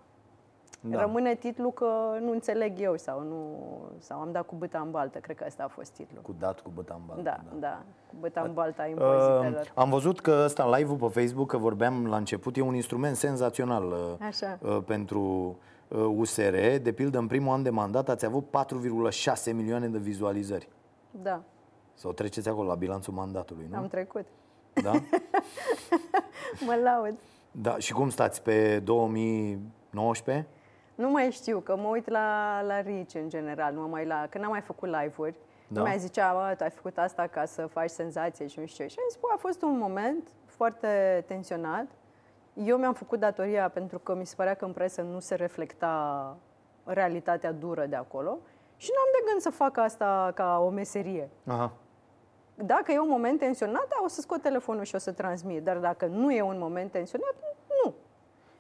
da. 0.90 1.00
Rămâne 1.00 1.34
titlul 1.34 1.72
că 1.72 2.18
nu 2.20 2.30
înțeleg 2.30 2.80
eu 2.80 2.96
sau, 2.96 3.22
nu, 3.22 3.58
sau 3.98 4.20
am 4.20 4.32
dat 4.32 4.46
cu 4.46 4.54
băta 4.54 4.78
în 4.78 4.90
baltă. 4.90 5.18
Cred 5.18 5.36
că 5.36 5.44
asta 5.44 5.62
a 5.62 5.68
fost 5.68 5.92
titlul. 5.92 6.22
Cu 6.22 6.34
dat 6.38 6.60
cu 6.60 6.70
băta 6.74 6.94
în 6.94 7.02
baltă. 7.06 7.22
Da, 7.22 7.40
da, 7.50 7.56
da. 7.58 7.82
Cu 8.06 8.14
băta 8.20 8.40
în 8.40 8.52
baltă 8.52 8.82
a 8.82 8.86
impozitelor. 8.86 9.60
Uh, 9.60 9.70
am 9.74 9.90
văzut 9.90 10.20
că 10.20 10.42
ăsta 10.44 10.76
live-ul 10.76 10.96
pe 10.96 11.20
Facebook, 11.20 11.50
că 11.50 11.56
vorbeam 11.56 12.06
la 12.06 12.16
început, 12.16 12.56
e 12.56 12.60
un 12.60 12.74
instrument 12.74 13.16
senzațional 13.16 13.84
uh, 13.86 14.26
Așa. 14.26 14.58
Uh, 14.62 14.78
pentru 14.86 15.56
uh, 15.88 15.98
USR. 16.16 16.54
De 16.82 16.92
pildă, 16.92 17.18
în 17.18 17.26
primul 17.26 17.52
an 17.52 17.62
de 17.62 17.70
mandat 17.70 18.08
ați 18.08 18.24
avut 18.24 18.46
4,6 19.46 19.52
milioane 19.54 19.88
de 19.88 19.98
vizualizări. 19.98 20.68
Da. 21.10 21.42
Sau 21.94 22.12
treceți 22.12 22.48
acolo 22.48 22.68
la 22.68 22.74
bilanțul 22.74 23.12
mandatului, 23.12 23.66
nu? 23.70 23.76
Am 23.76 23.86
trecut. 23.86 24.26
Da? 24.82 24.90
mă 26.66 26.74
laud. 26.82 27.14
Da, 27.50 27.78
și 27.78 27.92
cum 27.92 28.10
stați 28.10 28.42
pe 28.42 28.78
2019? 28.78 30.46
Nu 30.96 31.10
mai 31.10 31.30
știu, 31.30 31.60
că 31.60 31.76
mă 31.76 31.88
uit 31.88 32.08
la, 32.08 32.60
la 32.62 32.80
Rich 32.80 33.14
în 33.14 33.28
general, 33.28 33.74
nu 33.74 33.88
mai 33.88 34.06
la, 34.06 34.26
când 34.30 34.44
am 34.44 34.50
mai 34.50 34.60
făcut 34.60 34.88
live-uri, 34.88 35.34
da. 35.68 35.80
nu 35.80 35.86
mai 35.86 35.98
zicea, 35.98 36.32
bă, 36.32 36.54
tu 36.56 36.62
ai 36.62 36.70
făcut 36.70 36.98
asta 36.98 37.26
ca 37.26 37.44
să 37.44 37.66
faci 37.66 37.90
senzație 37.90 38.46
și 38.46 38.58
nu 38.58 38.66
știu 38.66 38.84
ce. 38.84 38.90
Și 38.90 38.98
am 38.98 39.04
zis, 39.08 39.20
bă, 39.20 39.26
a 39.34 39.36
fost 39.36 39.62
un 39.62 39.78
moment 39.78 40.28
foarte 40.44 41.24
tensionat. 41.26 41.86
Eu 42.54 42.76
mi-am 42.76 42.94
făcut 42.94 43.18
datoria 43.20 43.68
pentru 43.68 43.98
că 43.98 44.14
mi 44.14 44.26
se 44.26 44.34
părea 44.36 44.54
că 44.54 44.64
în 44.64 44.72
presă 44.72 45.02
nu 45.02 45.18
se 45.18 45.34
reflecta 45.34 46.36
realitatea 46.84 47.52
dură 47.52 47.86
de 47.86 47.96
acolo 47.96 48.38
și 48.76 48.90
n-am 48.94 49.08
de 49.12 49.30
gând 49.30 49.40
să 49.40 49.50
fac 49.50 49.78
asta 49.78 50.32
ca 50.34 50.58
o 50.58 50.68
meserie. 50.68 51.28
Aha. 51.46 51.72
Dacă 52.54 52.92
e 52.92 52.98
un 52.98 53.08
moment 53.08 53.38
tensionat, 53.38 53.88
da, 53.88 53.96
o 54.04 54.08
să 54.08 54.20
scot 54.20 54.42
telefonul 54.42 54.84
și 54.84 54.94
o 54.94 54.98
să 54.98 55.12
transmit. 55.12 55.64
Dar 55.64 55.76
dacă 55.76 56.06
nu 56.06 56.32
e 56.32 56.42
un 56.42 56.58
moment 56.58 56.90
tensionat, 56.90 57.34
nu. 57.40 57.55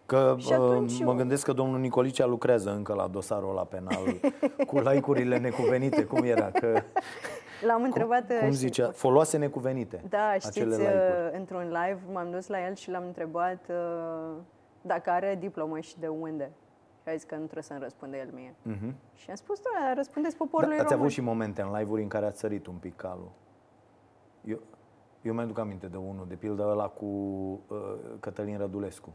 Că 0.06 0.34
și 0.38 0.52
uh, 0.52 0.98
mă 1.04 1.14
gândesc 1.14 1.44
că 1.44 1.52
domnul 1.52 1.78
Nicolicea 1.78 2.26
lucrează 2.26 2.74
încă 2.74 2.94
la 2.94 3.06
dosarul 3.06 3.54
la 3.54 3.64
penal 3.64 4.02
cu 4.68 4.78
like-urile 4.78 5.38
necuvenite, 5.38 6.04
cum 6.04 6.22
era? 6.22 6.50
Că, 6.50 6.82
L-am 7.66 7.82
întrebat... 7.82 8.26
Cum, 8.26 8.38
cum 8.38 8.50
zicea? 8.50 8.90
Foloase 8.90 9.36
necuvenite. 9.36 10.02
Da, 10.08 10.34
știți, 10.38 10.62
uh, 10.62 10.86
într-un 11.32 11.62
live 11.62 11.98
m-am 12.12 12.30
dus 12.30 12.46
la 12.46 12.66
el 12.66 12.74
și 12.74 12.90
l-am 12.90 13.04
întrebat 13.06 13.66
uh, 13.70 14.36
dacă 14.82 15.10
are 15.10 15.36
diplomă 15.40 15.80
și 15.80 15.98
de 15.98 16.06
unde. 16.06 16.50
Și 17.02 17.08
a 17.08 17.12
zis 17.12 17.24
că 17.24 17.34
nu 17.34 17.42
trebuie 17.42 17.62
să-mi 17.62 17.80
răspunde 17.82 18.16
el 18.18 18.28
mie. 18.32 18.54
Uh-huh. 18.54 18.94
Și 19.14 19.30
am 19.30 19.36
spus, 19.36 19.60
da, 19.60 19.92
răspundeți 19.94 20.36
poporului 20.36 20.76
da, 20.76 20.82
Ați 20.82 20.92
român. 20.92 21.06
avut 21.06 21.16
și 21.16 21.20
momente 21.20 21.62
în 21.62 21.72
live-uri 21.78 22.02
în 22.02 22.08
care 22.08 22.26
ați 22.26 22.38
sărit 22.38 22.66
un 22.66 22.74
pic 22.74 22.96
calul. 22.96 23.30
Eu, 24.44 24.60
eu 25.22 25.34
mi-aduc 25.34 25.58
aminte 25.58 25.86
de 25.86 25.96
unul, 25.96 26.24
de 26.28 26.34
pildă 26.34 26.66
ăla 26.68 26.88
cu 26.88 27.04
uh, 27.04 27.94
Cătălin 28.20 28.58
Rădulescu. 28.58 29.12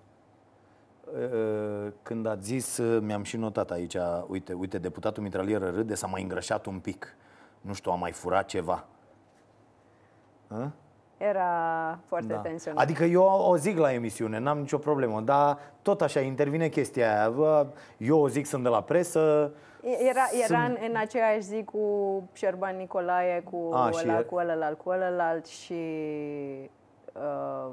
Uh, 1.13 1.91
când 2.01 2.25
ați 2.25 2.43
zis, 2.43 2.77
uh, 2.77 3.01
mi-am 3.01 3.23
și 3.23 3.37
notat 3.37 3.71
aici, 3.71 3.95
uite, 4.27 4.53
uite, 4.53 4.77
deputatul 4.77 5.23
Mitralieră 5.23 5.69
râde, 5.69 5.95
s-a 5.95 6.07
mai 6.07 6.21
îngrășat 6.21 6.65
un 6.65 6.79
pic. 6.79 7.15
Nu 7.61 7.73
știu, 7.73 7.91
a 7.91 7.95
mai 7.95 8.11
furat 8.11 8.45
ceva. 8.45 8.85
A? 10.47 10.71
Era 11.17 11.99
foarte 12.05 12.33
da. 12.33 12.39
tensionat. 12.39 12.83
Adică 12.83 13.03
eu 13.03 13.23
o 13.23 13.57
zic 13.57 13.77
la 13.77 13.93
emisiune, 13.93 14.37
n-am 14.37 14.59
nicio 14.59 14.77
problemă, 14.77 15.21
dar 15.21 15.57
tot 15.81 16.01
așa 16.01 16.19
intervine 16.19 16.67
chestia 16.67 17.29
aia. 17.29 17.67
Eu 17.97 18.19
o 18.19 18.27
zic, 18.27 18.45
sunt 18.45 18.63
de 18.63 18.69
la 18.69 18.81
presă, 18.81 19.51
era, 19.81 20.21
era 20.43 20.63
în, 20.63 20.77
în 20.89 20.95
aceeași 20.95 21.41
zi 21.41 21.63
cu 21.63 22.23
Șerban 22.33 22.77
Nicolae, 22.77 23.41
cu 23.41 23.69
A, 23.73 23.91
ăla, 24.03 24.17
și... 24.17 24.25
cu 24.25 24.35
ălălalt, 24.35 24.77
cu 24.77 24.89
ălălalt 24.89 25.45
și... 25.45 25.73
Uh, 27.13 27.71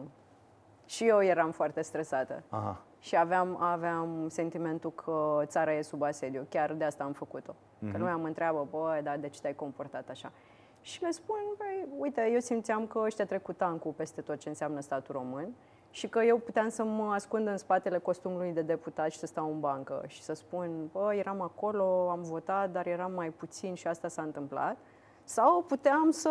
și 0.86 1.07
eu 1.07 1.22
eram 1.22 1.51
foarte 1.51 1.82
stresată. 1.82 2.43
Aha. 2.49 2.82
Și 3.01 3.16
aveam, 3.16 3.62
aveam 3.62 4.26
sentimentul 4.28 4.92
că 4.92 5.42
țara 5.44 5.72
e 5.72 5.82
sub 5.82 6.03
asediu. 6.03 6.46
Chiar 6.49 6.72
de 6.72 6.84
asta 6.84 7.05
am 7.05 7.12
făcut-o. 7.12 7.53
Mm-hmm. 7.53 7.90
Că 7.90 7.96
mhm. 7.96 7.99
nu 7.99 8.07
am 8.07 8.24
întreabă, 8.24 8.66
bă, 8.70 9.01
dar 9.03 9.16
de 9.16 9.28
ce 9.28 9.40
te-ai 9.40 9.55
comportat 9.55 10.09
așa? 10.09 10.32
Și 10.80 11.03
le 11.03 11.11
spun, 11.11 11.40
băi, 11.59 11.86
uite, 11.99 12.30
eu 12.32 12.38
simțeam 12.38 12.86
că 12.86 12.99
ăștia 12.99 13.26
trec 13.26 13.42
cu 13.42 13.53
tancul 13.53 13.92
peste 13.92 14.20
tot 14.20 14.38
ce 14.38 14.49
înseamnă 14.49 14.80
statul 14.80 15.14
român 15.14 15.55
și 15.90 16.09
că 16.09 16.22
eu 16.22 16.38
puteam 16.38 16.68
să 16.68 16.84
mă 16.84 17.12
ascund 17.12 17.46
în 17.46 17.57
spatele 17.57 17.99
costumului 17.99 18.53
de 18.53 18.62
deputat 18.62 19.11
și 19.11 19.18
să 19.18 19.26
stau 19.26 19.53
în 19.53 19.61
bancă 19.61 20.05
și 20.07 20.22
să 20.22 20.32
spun, 20.32 20.88
bă, 20.92 21.14
eram 21.14 21.40
acolo, 21.40 22.09
am 22.11 22.22
votat, 22.22 22.70
dar 22.70 22.86
eram 22.86 23.12
mai 23.12 23.30
puțin 23.30 23.74
și 23.74 23.86
asta 23.86 24.09
s-a 24.09 24.22
întâmplat. 24.22 24.76
Sau 25.24 25.62
puteam 25.62 26.11
să 26.11 26.30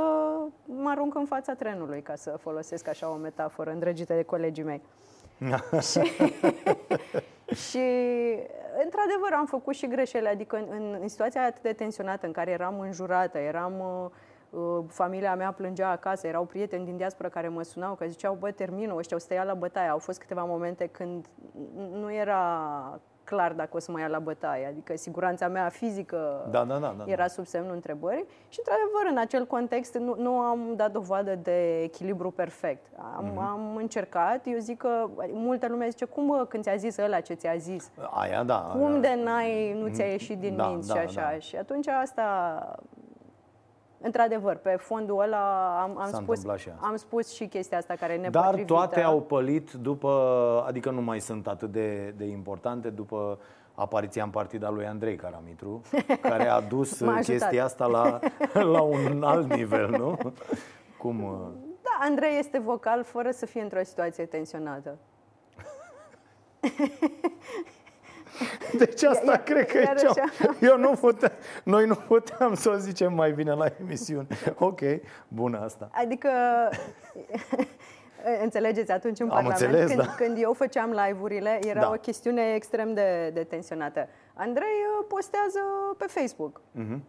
mă 0.65 0.89
arunc 0.89 1.15
în 1.15 1.25
fața 1.25 1.53
trenului, 1.53 2.01
ca 2.01 2.15
să 2.15 2.37
folosesc 2.39 2.87
așa 2.87 3.09
o 3.09 3.15
metaforă 3.15 3.71
îndrăgită 3.71 4.13
de 4.13 4.23
colegii 4.23 4.63
mei. 4.63 4.81
și, 5.89 5.99
și, 7.55 7.85
într-adevăr, 8.83 9.33
am 9.37 9.45
făcut 9.45 9.75
și 9.75 9.87
greșeli. 9.87 10.27
Adică, 10.27 10.55
în, 10.55 10.97
în 11.01 11.07
situația 11.07 11.45
atât 11.45 11.61
de 11.61 11.73
tensionată, 11.73 12.25
în 12.25 12.31
care 12.31 12.51
eram 12.51 12.79
înjurată, 12.79 13.37
eram 13.37 13.79
uh, 13.79 14.09
Uh, 14.49 14.83
familia 14.87 15.35
mea 15.35 15.51
plângea 15.51 15.89
acasă, 15.89 16.27
erau 16.27 16.45
prieteni 16.45 16.85
din 16.85 16.97
diaspora 16.97 17.29
care 17.29 17.47
mă 17.47 17.63
sunau, 17.63 17.95
că 17.95 18.05
ziceau, 18.05 18.35
bă, 18.39 18.51
termină, 18.51 18.95
ăștia 18.95 19.17
o 19.17 19.19
să 19.19 19.27
te 19.27 19.33
ia 19.33 19.43
la 19.43 19.53
bătaie. 19.53 19.89
Au 19.89 19.97
fost 19.97 20.19
câteva 20.19 20.43
momente 20.43 20.87
când 20.87 21.25
nu 21.91 22.13
era 22.13 22.99
clar 23.29 23.53
dacă 23.53 23.69
o 23.73 23.79
să 23.79 23.91
mă 23.91 23.99
ia 23.99 24.07
la 24.07 24.19
bătaie, 24.19 24.65
adică 24.65 24.95
siguranța 24.95 25.47
mea 25.47 25.69
fizică 25.69 26.47
da, 26.51 26.63
da, 26.63 26.77
da, 26.77 26.95
da, 26.97 27.03
era 27.07 27.27
sub 27.27 27.45
semnul 27.45 27.73
întrebării 27.73 28.25
și, 28.49 28.59
într-adevăr, 28.59 29.05
în 29.11 29.17
acel 29.17 29.45
context 29.45 29.95
nu, 29.95 30.15
nu 30.17 30.31
am 30.31 30.59
dat 30.75 30.91
dovadă 30.91 31.35
de 31.35 31.81
echilibru 31.81 32.31
perfect. 32.31 32.85
Am, 33.17 33.31
mm-hmm. 33.31 33.49
am 33.49 33.75
încercat, 33.75 34.41
eu 34.45 34.57
zic 34.57 34.77
că 34.77 35.09
multă 35.31 35.67
lume 35.67 35.89
zice, 35.89 36.05
cum 36.05 36.27
bă, 36.27 36.45
când 36.49 36.63
ți-a 36.63 36.75
zis 36.75 36.97
ăla 36.97 37.19
ce 37.19 37.33
ți-a 37.33 37.55
zis? 37.55 37.91
Aia, 38.11 38.43
da. 38.43 38.69
Cum 38.71 38.91
aia. 38.91 38.99
de 38.99 39.19
n-ai, 39.23 39.73
nu 39.73 39.87
ți-a 39.87 40.05
ieșit 40.05 40.39
din 40.39 40.55
da, 40.55 40.67
minți 40.67 40.87
da, 40.87 40.93
și 40.93 40.99
așa. 40.99 41.29
Da. 41.31 41.39
Și 41.39 41.55
atunci 41.55 41.87
asta 41.87 42.75
Într-adevăr, 44.01 44.55
pe 44.55 44.69
fondul 44.69 45.19
ăla 45.19 45.77
am, 45.81 45.97
am, 45.97 46.11
spus, 46.11 46.45
am 46.79 46.95
spus 46.95 47.33
și 47.33 47.45
chestia 47.47 47.77
asta 47.77 47.93
care 47.93 48.17
ne 48.17 48.29
Dar 48.29 48.55
toate 48.55 49.01
au 49.01 49.21
pălit 49.21 49.71
după, 49.71 50.63
adică 50.67 50.89
nu 50.89 51.01
mai 51.01 51.19
sunt 51.19 51.47
atât 51.47 51.71
de, 51.71 52.13
de 52.17 52.25
importante 52.25 52.89
după 52.89 53.39
apariția 53.73 54.23
în 54.23 54.29
partida 54.29 54.69
lui 54.69 54.85
Andrei 54.85 55.15
Caramitru, 55.15 55.81
care 56.21 56.47
a 56.47 56.61
dus 56.61 57.03
chestia 57.21 57.63
asta 57.63 57.85
la, 57.85 58.19
la 58.53 58.81
un 58.81 59.23
alt 59.23 59.53
nivel, 59.53 59.89
nu? 59.89 60.17
Cum... 60.97 61.23
Uh? 61.23 61.47
Da, 61.81 62.05
Andrei 62.05 62.37
este 62.37 62.59
vocal 62.59 63.03
fără 63.03 63.31
să 63.31 63.45
fie 63.45 63.61
într-o 63.61 63.83
situație 63.83 64.25
tensionată. 64.25 64.97
Deci 68.77 69.03
asta 69.03 69.31
iar, 69.31 69.43
cred 69.43 69.65
că 69.65 69.77
iar, 69.77 69.95
e 69.95 69.99
cea... 69.99 70.23
Eu 70.61 70.77
nu 70.77 70.91
puteam, 70.91 71.31
noi 71.63 71.85
nu 71.85 71.95
puteam 71.95 72.53
să 72.53 72.69
o 72.69 72.75
zicem 72.75 73.13
mai 73.13 73.31
bine 73.31 73.53
la 73.53 73.65
emisiune. 73.81 74.27
Ok, 74.59 74.81
bună 75.27 75.59
asta. 75.59 75.89
Adică... 75.91 76.29
Înțelegeți, 78.43 78.91
atunci 78.91 79.19
în 79.19 79.29
Am 79.29 79.31
Parlament, 79.31 79.61
înțeles, 79.61 79.87
când, 79.87 80.01
da. 80.01 80.15
când 80.15 80.41
eu 80.41 80.53
făceam 80.53 80.89
live-urile, 80.89 81.59
era 81.67 81.79
da. 81.79 81.89
o 81.89 81.93
chestiune 81.93 82.53
extrem 82.53 82.93
de, 82.93 83.29
de 83.33 83.43
tensionată. 83.43 84.07
Andrei 84.33 84.67
uh, 84.99 85.05
postează 85.07 85.59
pe 85.97 86.05
Facebook. 86.07 86.61
Uh-huh. 86.61 86.99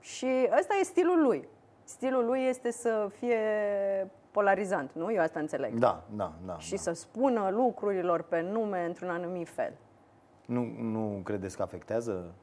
Și 0.00 0.48
ăsta 0.58 0.74
e 0.80 0.84
stilul 0.84 1.22
lui. 1.22 1.48
Stilul 1.84 2.24
lui 2.24 2.40
este 2.48 2.70
să 2.70 3.08
fie 3.18 3.38
polarizant, 4.30 4.90
nu? 4.92 5.12
Eu 5.12 5.22
asta 5.22 5.40
înțeleg. 5.40 5.74
Da, 5.74 6.02
da, 6.16 6.32
da. 6.46 6.58
Și 6.58 6.74
da. 6.74 6.76
să 6.76 6.92
spună 6.92 7.50
lucrurilor 7.52 8.22
pe 8.22 8.40
nume 8.40 8.84
într-un 8.84 9.08
anumit 9.08 9.48
fel. 9.48 9.72
Nu, 10.50 10.66
nu 10.80 11.20
credeți 11.24 11.56
că 11.56 11.62
afectează 11.62 12.34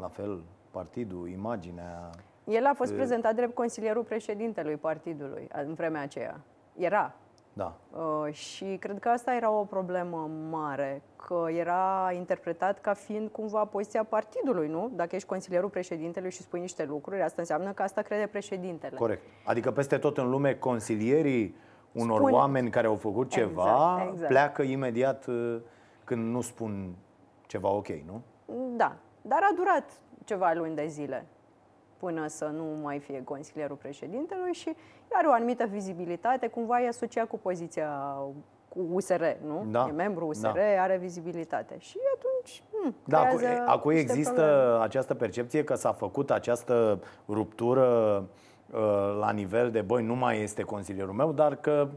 la 0.00 0.08
fel 0.08 0.42
partidul, 0.70 1.28
imaginea? 1.28 2.10
El 2.44 2.66
a 2.66 2.72
fost 2.74 2.92
prezentat 2.92 3.34
drept 3.34 3.54
consilierul 3.54 4.02
președintelui 4.02 4.76
partidului 4.76 5.48
în 5.66 5.74
vremea 5.74 6.02
aceea. 6.02 6.40
Era. 6.76 7.14
Da. 7.52 7.76
Uh, 7.90 8.32
și 8.32 8.76
cred 8.80 8.98
că 8.98 9.08
asta 9.08 9.34
era 9.34 9.50
o 9.50 9.64
problemă 9.64 10.30
mare, 10.50 11.02
că 11.16 11.46
era 11.50 12.12
interpretat 12.14 12.80
ca 12.80 12.92
fiind 12.92 13.28
cumva 13.28 13.64
poziția 13.64 14.04
partidului, 14.04 14.68
nu? 14.68 14.90
Dacă 14.94 15.14
ești 15.14 15.28
consilierul 15.28 15.68
președintelui 15.68 16.30
și 16.30 16.42
spui 16.42 16.60
niște 16.60 16.84
lucruri, 16.84 17.22
asta 17.22 17.40
înseamnă 17.40 17.72
că 17.72 17.82
asta 17.82 18.02
crede 18.02 18.26
președintele. 18.26 18.96
Corect. 18.96 19.22
Adică 19.44 19.70
peste 19.70 19.98
tot 19.98 20.18
în 20.18 20.30
lume 20.30 20.54
consilierii 20.54 21.54
unor 21.92 22.18
Spun... 22.18 22.32
oameni 22.32 22.70
care 22.70 22.86
au 22.86 22.96
făcut 22.96 23.30
ceva 23.30 23.94
exact, 23.96 24.12
exact. 24.12 24.28
pleacă 24.28 24.62
imediat 24.62 25.26
uh, 25.26 25.56
când 26.04 26.32
nu 26.32 26.40
spun 26.40 26.94
ceva 27.48 27.68
ok, 27.68 27.88
nu? 27.88 28.22
Da, 28.76 28.96
dar 29.22 29.38
a 29.42 29.54
durat 29.56 29.84
ceva 30.24 30.52
luni 30.52 30.74
de 30.74 30.86
zile 30.86 31.26
până 31.96 32.26
să 32.26 32.44
nu 32.44 32.64
mai 32.82 32.98
fie 32.98 33.24
consilierul 33.24 33.76
președintelui 33.76 34.52
și 34.52 34.76
are 35.12 35.26
o 35.26 35.32
anumită 35.32 35.64
vizibilitate, 35.64 36.46
cumva 36.48 36.82
e 36.82 36.88
asociat 36.88 37.26
cu 37.26 37.38
poziția 37.38 38.16
cu 38.68 38.86
USR, 38.90 39.22
nu? 39.46 39.66
Da. 39.70 39.86
E 39.88 39.92
membru 39.92 40.26
USR, 40.26 40.58
da. 40.58 40.82
are 40.82 40.96
vizibilitate. 40.96 41.76
Și 41.78 41.98
atunci 42.14 42.62
hmm, 42.72 42.94
Da, 43.04 43.20
acu, 43.20 43.36
creează 43.36 43.62
acum 43.66 43.90
niște 43.90 44.10
există 44.10 44.32
probleme. 44.32 44.84
această 44.84 45.14
percepție 45.14 45.64
că 45.64 45.74
s-a 45.74 45.92
făcut 45.92 46.30
această 46.30 47.00
ruptură 47.28 47.84
uh, 48.70 49.16
la 49.20 49.30
nivel 49.30 49.70
de, 49.70 49.80
băi, 49.80 50.02
nu 50.02 50.14
mai 50.14 50.42
este 50.42 50.62
consilierul 50.62 51.14
meu, 51.14 51.32
dar 51.32 51.56
că 51.56 51.88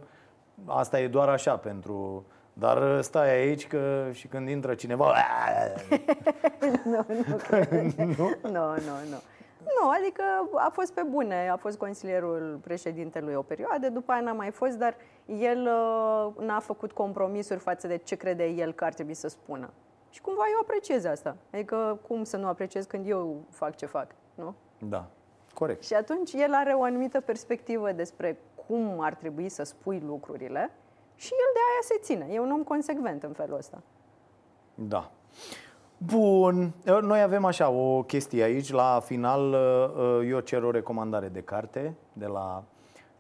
asta 0.66 1.00
e 1.00 1.08
doar 1.08 1.30
așa 1.30 1.58
pentru... 1.58 2.26
Dar 2.62 2.82
uh, 2.82 3.00
stai 3.02 3.30
aici 3.30 3.68
că 3.68 4.10
și 4.12 4.28
când 4.28 4.50
intră 4.50 4.76
cineva... 4.76 5.14
nu, 6.84 7.06
nu, 7.28 7.36
cred. 7.48 7.72
nu, 7.92 8.36
nu, 8.42 8.96
nu. 9.10 9.20
Nu, 9.80 9.90
adică 10.00 10.24
a 10.56 10.70
fost 10.74 10.94
pe 10.94 11.02
bune, 11.10 11.50
a 11.50 11.56
fost 11.56 11.78
consilierul 11.78 12.60
președintelui 12.64 13.34
o 13.34 13.42
perioadă, 13.42 13.90
după 13.90 14.12
aia 14.12 14.22
n-a 14.22 14.34
mai 14.34 14.52
fost, 14.52 14.78
dar 14.78 14.96
el 15.26 15.70
uh, 16.38 16.46
n-a 16.46 16.60
făcut 16.60 16.92
compromisuri 16.92 17.60
față 17.60 17.88
de 17.88 17.98
ce 17.98 18.16
crede 18.16 18.46
el 18.46 18.74
că 18.74 18.84
ar 18.84 18.94
trebui 18.94 19.14
să 19.14 19.28
spună. 19.28 19.70
Și 20.10 20.22
cumva 20.22 20.44
eu 20.52 20.60
apreciez 20.62 21.06
asta. 21.06 21.36
Adică 21.52 22.00
cum 22.08 22.24
să 22.24 22.38
nu 22.38 22.48
apreciez 22.48 22.86
când 22.86 23.08
eu 23.10 23.46
fac 23.50 23.76
ce 23.76 23.86
fac, 23.86 24.08
nu? 24.36 24.56
Da, 24.78 25.06
corect. 25.54 25.84
Și 25.84 25.94
atunci 25.94 26.34
el 26.34 26.54
are 26.54 26.74
o 26.74 26.84
anumită 26.84 27.20
perspectivă 27.20 27.92
despre 27.92 28.38
cum 28.68 29.00
ar 29.00 29.14
trebui 29.14 29.50
să 29.50 29.64
spui 29.64 30.04
lucrurile 30.06 30.72
și 31.22 31.32
el 31.34 31.52
de 31.54 31.60
aia 31.70 31.82
se 31.82 31.98
ține. 32.02 32.34
E 32.34 32.40
un 32.40 32.52
om 32.52 32.64
consecvent 32.64 33.24
în 33.24 33.34
felul 33.34 33.58
ăsta. 33.58 33.82
Da. 34.76 35.12
Bun. 35.98 36.74
Noi 37.02 37.22
avem 37.22 37.46
așa 37.46 37.70
o 37.70 38.04
chestie 38.04 38.44
aici. 38.44 38.72
La 38.72 39.00
final 39.04 39.52
uh, 39.54 40.28
eu 40.30 40.40
cer 40.40 40.64
o 40.64 40.72
recomandare 40.72 41.28
de 41.28 41.42
carte 41.42 41.96
de 42.14 42.26
la 42.26 42.64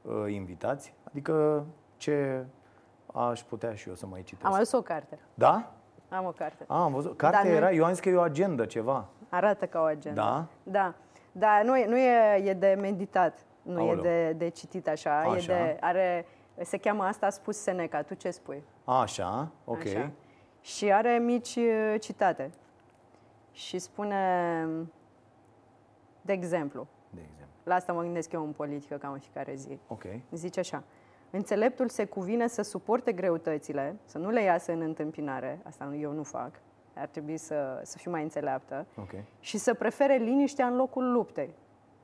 uh, 0.01 0.13
invitați. 0.33 0.93
Adică 1.03 1.65
ce 1.97 2.45
aș 3.13 3.41
putea 3.41 3.73
și 3.73 3.87
eu 3.89 3.95
să 3.95 4.05
mai 4.05 4.21
citesc. 4.23 4.45
Am 4.45 4.53
adus 4.53 4.71
o 4.71 4.81
carte. 4.81 5.19
Da? 5.33 5.71
Am 6.09 6.25
o 6.25 6.31
carte. 6.31 6.63
A, 6.67 6.83
am 6.83 6.93
văzut. 6.93 7.17
Cartea 7.17 7.39
Dar 7.41 7.49
nu- 7.49 7.55
era, 7.55 7.71
eu 7.71 7.83
am 7.83 7.91
zis 7.91 7.99
că 7.99 8.09
e 8.09 8.15
o 8.15 8.21
agendă, 8.21 8.65
ceva. 8.65 9.05
Arată 9.29 9.65
ca 9.65 9.79
o 9.79 9.83
agenda. 9.83 10.21
Da? 10.21 10.45
Da. 10.71 10.93
Da, 11.31 11.61
nu 11.63 11.77
e, 11.77 11.85
nu 11.85 11.97
e, 11.97 12.43
e 12.49 12.53
de 12.53 12.77
meditat, 12.81 13.39
nu 13.61 13.79
Aoleu. 13.79 13.97
e 13.97 14.01
de, 14.01 14.33
de 14.37 14.49
citit 14.49 14.87
așa, 14.87 15.19
Așa. 15.19 15.53
E 15.53 15.63
de, 15.63 15.77
are, 15.81 16.25
se 16.61 16.77
cheamă 16.77 17.03
asta, 17.03 17.25
a 17.25 17.29
spus 17.29 17.57
Seneca, 17.57 18.01
tu 18.01 18.13
ce 18.13 18.31
spui? 18.31 18.63
Așa, 18.85 19.51
ok. 19.65 19.79
Așa. 19.85 20.11
Și 20.61 20.91
are 20.91 21.17
mici 21.17 21.55
uh, 21.55 21.95
citate. 21.99 22.51
Și 23.51 23.79
spune, 23.79 24.65
de 26.21 26.33
exemplu, 26.33 26.87
De 27.09 27.19
exemplu. 27.21 27.55
la 27.63 27.75
asta 27.75 27.93
mă 27.93 28.01
gândesc 28.01 28.31
eu 28.31 28.43
în 28.45 28.51
politică 28.51 28.95
cam 28.95 29.11
în 29.13 29.19
fiecare 29.19 29.55
zi. 29.55 29.79
Ok. 29.87 30.03
Zice 30.31 30.59
așa, 30.59 30.83
înțeleptul 31.29 31.89
se 31.89 32.05
cuvine 32.05 32.47
să 32.47 32.61
suporte 32.61 33.11
greutățile, 33.11 33.95
să 34.05 34.17
nu 34.17 34.29
le 34.29 34.41
iasă 34.41 34.71
în 34.71 34.81
întâmpinare, 34.81 35.59
asta 35.67 35.85
nu- 35.85 35.95
eu 35.95 36.11
nu 36.11 36.23
fac, 36.23 36.51
ar 36.95 37.07
trebui 37.07 37.37
să, 37.37 37.79
să 37.83 37.97
fiu 37.97 38.11
mai 38.11 38.23
înțeleaptă, 38.23 38.85
Ok. 38.97 39.11
și 39.39 39.57
să 39.57 39.73
prefere 39.73 40.15
liniștea 40.15 40.65
în 40.67 40.75
locul 40.75 41.11
luptei. 41.11 41.53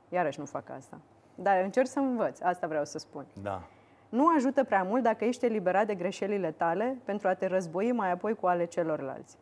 Iarăși 0.09 0.39
nu 0.39 0.45
fac 0.45 0.69
asta. 0.69 0.99
Dar 1.35 1.63
încerc 1.63 1.87
să 1.87 1.99
învăț, 1.99 2.39
asta 2.41 2.67
vreau 2.67 2.85
să 2.85 2.97
spun. 2.97 3.25
Da. 3.41 3.61
Nu 4.09 4.27
ajută 4.27 4.63
prea 4.63 4.83
mult 4.83 5.03
dacă 5.03 5.25
ești 5.25 5.45
eliberat 5.45 5.85
de 5.85 5.95
greșelile 5.95 6.51
tale 6.51 6.97
pentru 7.05 7.27
a 7.27 7.33
te 7.33 7.47
război 7.47 7.91
mai 7.91 8.11
apoi 8.11 8.35
cu 8.35 8.47
ale 8.47 8.65
celorlalți. 8.65 9.37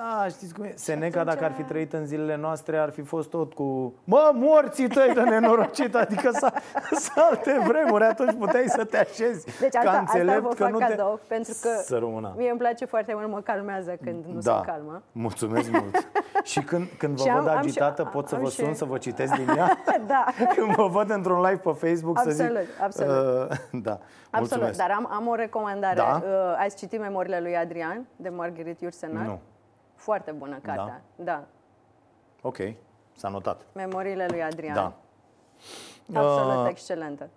Da, 0.00 0.26
știți 0.28 0.54
cum 0.54 0.64
e? 0.64 0.72
Seneca, 0.74 1.20
atunci- 1.20 1.34
dacă 1.34 1.44
ar 1.46 1.52
fi 1.52 1.62
trăit 1.62 1.92
în 1.92 2.06
zilele 2.06 2.36
noastre, 2.36 2.78
ar 2.78 2.90
fi 2.90 3.02
fost 3.02 3.30
tot 3.30 3.52
cu 3.54 3.94
Mă, 4.04 4.30
morții 4.34 4.88
tăi 4.88 5.10
de 5.14 5.20
nenorocit 5.20 5.94
Adică 5.94 6.30
s-a, 6.32 6.52
s 7.04 7.08
alte 7.16 7.60
vremuri 7.66 8.04
Atunci 8.04 8.34
puteai 8.38 8.64
să 8.66 8.84
te 8.84 8.96
așezi 8.98 9.60
Deci 9.60 9.72
ca 9.72 9.78
asta, 9.78 9.90
asta 9.90 9.98
înțelept 9.98 10.42
vă 10.42 10.48
că 10.48 10.54
fac 10.54 10.70
nu 10.70 10.78
te... 10.78 10.84
cadou, 10.84 11.20
pentru 11.28 11.52
că 11.62 11.68
Să 11.82 11.96
rămână. 11.98 12.34
mie 12.36 12.50
îmi 12.50 12.58
place 12.58 12.84
foarte 12.84 13.12
mult, 13.14 13.28
mă 13.28 13.40
calmează 13.40 13.96
când 14.02 14.24
nu 14.24 14.40
da, 14.40 14.52
sunt 14.52 14.64
calmă. 14.64 15.02
mulțumesc 15.12 15.70
mult 15.70 16.08
Și 16.50 16.60
când, 16.62 16.86
când 16.98 17.16
vă 17.16 17.22
Și 17.22 17.28
am- 17.28 17.38
văd 17.42 17.48
am 17.48 17.54
și- 17.54 17.60
agitată 17.68 18.04
Pot 18.04 18.28
să 18.28 18.34
am 18.34 18.40
vă 18.42 18.48
și- 18.48 18.54
sun 18.56 18.74
să 18.74 18.84
vă 18.84 18.98
citesc 18.98 19.34
din 19.34 19.48
ea 19.56 19.78
da, 20.06 20.24
Când 20.54 20.74
vă 20.74 20.86
văd 20.86 21.10
într-un 21.10 21.40
live 21.40 21.56
pe 21.64 21.86
Facebook 21.88 22.18
să 22.18 22.30
zic 22.30 22.44
Absolut, 22.44 22.66
absolut. 22.82 23.50
Uh, 23.50 23.56
Da, 23.82 23.90
absolut. 23.90 24.02
mulțumesc 24.38 24.78
Dar 24.78 24.90
am, 24.96 25.08
am 25.12 25.26
o 25.26 25.34
recomandare. 25.34 25.94
Da? 25.96 26.22
Uh, 26.24 26.30
ați 26.64 26.76
citit 26.76 27.00
memoriile 27.00 27.40
lui 27.40 27.56
Adrian, 27.56 28.06
de 28.16 28.28
Margherit 28.28 28.80
Iursenar? 28.80 29.24
Nu, 29.24 29.38
Foarte 29.98 30.30
bună 30.30 30.58
cartea. 30.62 31.02
Da. 31.16 31.44
ok, 32.42 32.56
s-a 33.16 33.28
notat 33.28 33.60
Memoriile 33.72 34.26
lui 34.30 34.42
Adrian. 34.42 34.74
Da 34.74 34.92
Absolut 36.14 36.62
Uh, 36.64 36.66
excelentă. 36.68 37.28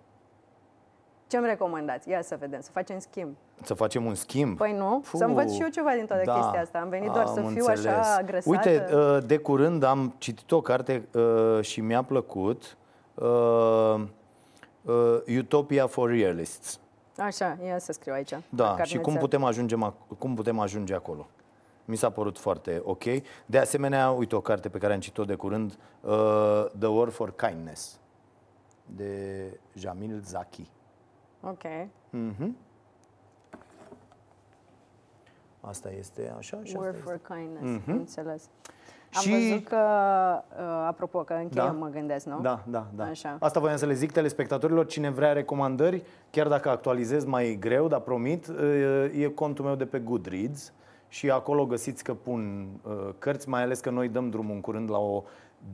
Ce-mi 1.26 1.46
recomandați? 1.46 2.08
Ia 2.08 2.22
să 2.22 2.36
vedem, 2.40 2.60
să 2.60 2.70
facem 2.70 2.98
schimb. 2.98 3.36
Să 3.62 3.74
facem 3.74 4.04
un 4.04 4.14
schimb 4.14 4.56
Păi 4.56 4.72
nu, 4.72 4.98
Puh, 5.10 5.10
să 5.18 5.24
învăț 5.24 5.52
și 5.52 5.62
eu 5.62 5.68
ceva 5.68 5.90
din 5.94 6.06
toată 6.06 6.22
da, 6.24 6.34
chestia 6.34 6.60
asta. 6.60 6.78
Am 6.78 6.88
venit 6.88 7.10
doar 7.10 7.26
am 7.26 7.34
să 7.34 7.40
fiu 7.40 7.48
înțeles. 7.66 7.84
așa 7.84 8.14
agresată. 8.14 8.50
Uite, 8.68 8.94
uh, 8.94 9.18
de 9.26 9.36
curând 9.38 9.82
am 9.82 10.14
citit 10.18 10.50
o 10.50 10.60
carte 10.60 11.08
uh, 11.14 11.58
și 11.60 11.80
mi-a 11.80 12.02
plăcut 12.02 12.76
uh, 13.14 13.24
uh, 14.82 15.36
Utopia 15.38 15.86
for 15.86 16.10
Realists. 16.10 16.80
Așa, 17.18 17.58
ia 17.66 17.78
să 17.78 17.92
scriu 17.92 18.12
aici. 18.12 18.32
Da, 18.48 18.74
la 18.76 18.82
și 18.82 18.94
cum 18.94 19.02
carnețel. 19.02 19.20
putem, 19.28 19.44
ajunge, 19.44 19.76
ac- 19.76 20.18
cum 20.18 20.34
putem 20.34 20.58
ajunge 20.58 20.94
acolo. 20.94 21.26
Mi 21.84 21.96
s-a 21.96 22.10
părut 22.10 22.38
foarte 22.38 22.80
ok. 22.84 23.04
De 23.46 23.58
asemenea, 23.58 24.10
uite 24.10 24.36
o 24.36 24.40
carte 24.40 24.68
pe 24.68 24.78
care 24.78 24.92
am 24.92 25.00
citit-o 25.00 25.24
de 25.24 25.34
curând, 25.34 25.78
uh, 26.00 26.64
The 26.78 26.88
War 26.88 27.08
for 27.08 27.34
Kindness, 27.34 28.00
de 28.86 29.42
Jamil 29.74 30.20
Zaki. 30.24 30.70
Ok. 31.40 31.62
Mhm. 32.10 32.56
Asta 35.60 35.90
este 35.98 36.32
așa 36.38 36.60
și 36.62 36.76
War 36.76 36.88
asta 36.88 37.00
for 37.04 37.12
este. 37.14 37.34
kindness, 37.34 37.80
Mhm. 37.82 37.90
am 37.90 37.96
înțeles. 37.96 38.48
Am 39.14 39.22
Și- 39.22 39.30
văzut 39.30 39.68
că, 39.68 39.76
uh, 39.76 40.84
apropo, 40.86 41.18
că 41.18 41.32
încheiem, 41.32 41.66
Da. 41.66 41.72
mă 41.72 41.88
gândesc, 41.88 42.26
nu? 42.26 42.40
Da, 42.40 42.62
da, 42.66 42.86
da. 42.94 43.04
Așa. 43.04 43.36
Asta 43.40 43.60
voiam 43.60 43.76
să 43.76 43.86
le 43.86 43.92
zic 43.92 44.12
telespectatorilor, 44.12 44.86
cine 44.86 45.10
vrea 45.10 45.32
recomandări, 45.32 46.02
chiar 46.30 46.48
dacă 46.48 46.68
actualizez 46.70 47.24
mai 47.24 47.56
greu, 47.60 47.88
dar 47.88 48.00
promit, 48.00 48.46
e 49.12 49.26
contul 49.34 49.64
meu 49.64 49.74
de 49.74 49.86
pe 49.86 49.98
Goodreads 49.98 50.72
și 51.12 51.30
acolo 51.30 51.66
găsiți 51.66 52.04
că 52.04 52.14
pun 52.14 52.68
uh, 52.82 52.92
cărți, 53.18 53.48
mai 53.48 53.62
ales 53.62 53.80
că 53.80 53.90
noi 53.90 54.08
dăm 54.08 54.30
drumul 54.30 54.54
în 54.54 54.60
curând 54.60 54.90
la 54.90 54.98
o 54.98 55.22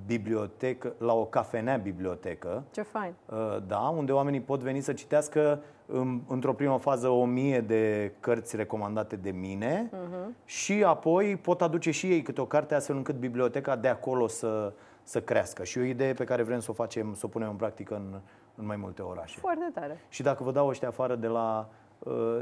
bibliotecă, 0.07 0.95
la 0.99 1.13
o 1.15 1.25
cafenea 1.25 1.77
bibliotecă, 1.77 2.65
Ce 2.71 2.83
fain. 2.83 3.13
uh, 3.27 3.37
da, 3.67 3.79
unde 3.79 4.13
oamenii 4.13 4.41
pot 4.41 4.61
veni 4.61 4.81
să 4.81 4.93
citească 4.93 5.63
în, 5.87 6.21
într-o 6.29 6.53
primă 6.53 6.79
fază 6.79 7.09
o 7.09 7.25
mie 7.25 7.61
de 7.61 8.13
cărți 8.21 8.57
recomandate 8.57 9.17
de 9.17 9.31
mine 9.31 9.91
Mhm. 9.93 10.35
și 10.45 10.85
apoi 10.85 11.37
pot 11.37 11.63
aduce 11.63 11.91
și 11.91 12.07
ei 12.11 12.23
câte 12.23 12.41
o 12.41 12.45
carte 12.47 12.75
astfel 12.75 12.97
încât 12.97 13.15
biblioteca 13.15 13.77
de 13.77 13.89
acolo 13.89 14.27
să, 14.27 14.73
să 15.03 15.21
crească. 15.21 15.65
Și 15.65 15.79
o 15.79 15.83
idee 15.83 16.13
pe 16.13 16.25
care 16.25 16.43
vrem 16.43 16.59
să 16.61 16.71
o 16.71 16.75
facem, 16.75 17.15
să 17.15 17.27
o 17.27 17.29
punem 17.29 17.49
în 17.49 17.57
practică 17.57 17.95
în, 17.95 18.21
în 18.55 18.67
mai 18.67 18.77
multe 18.77 19.03
orașe. 19.03 19.39
Foarte 19.41 19.71
tare. 19.75 20.01
Și 20.09 20.23
dacă 20.23 20.43
vă 20.43 20.53
dau 20.53 20.69
ăștia 20.69 20.89
afară 20.89 21.15
de 21.15 21.27
la, 21.27 21.69
uh, 21.69 21.75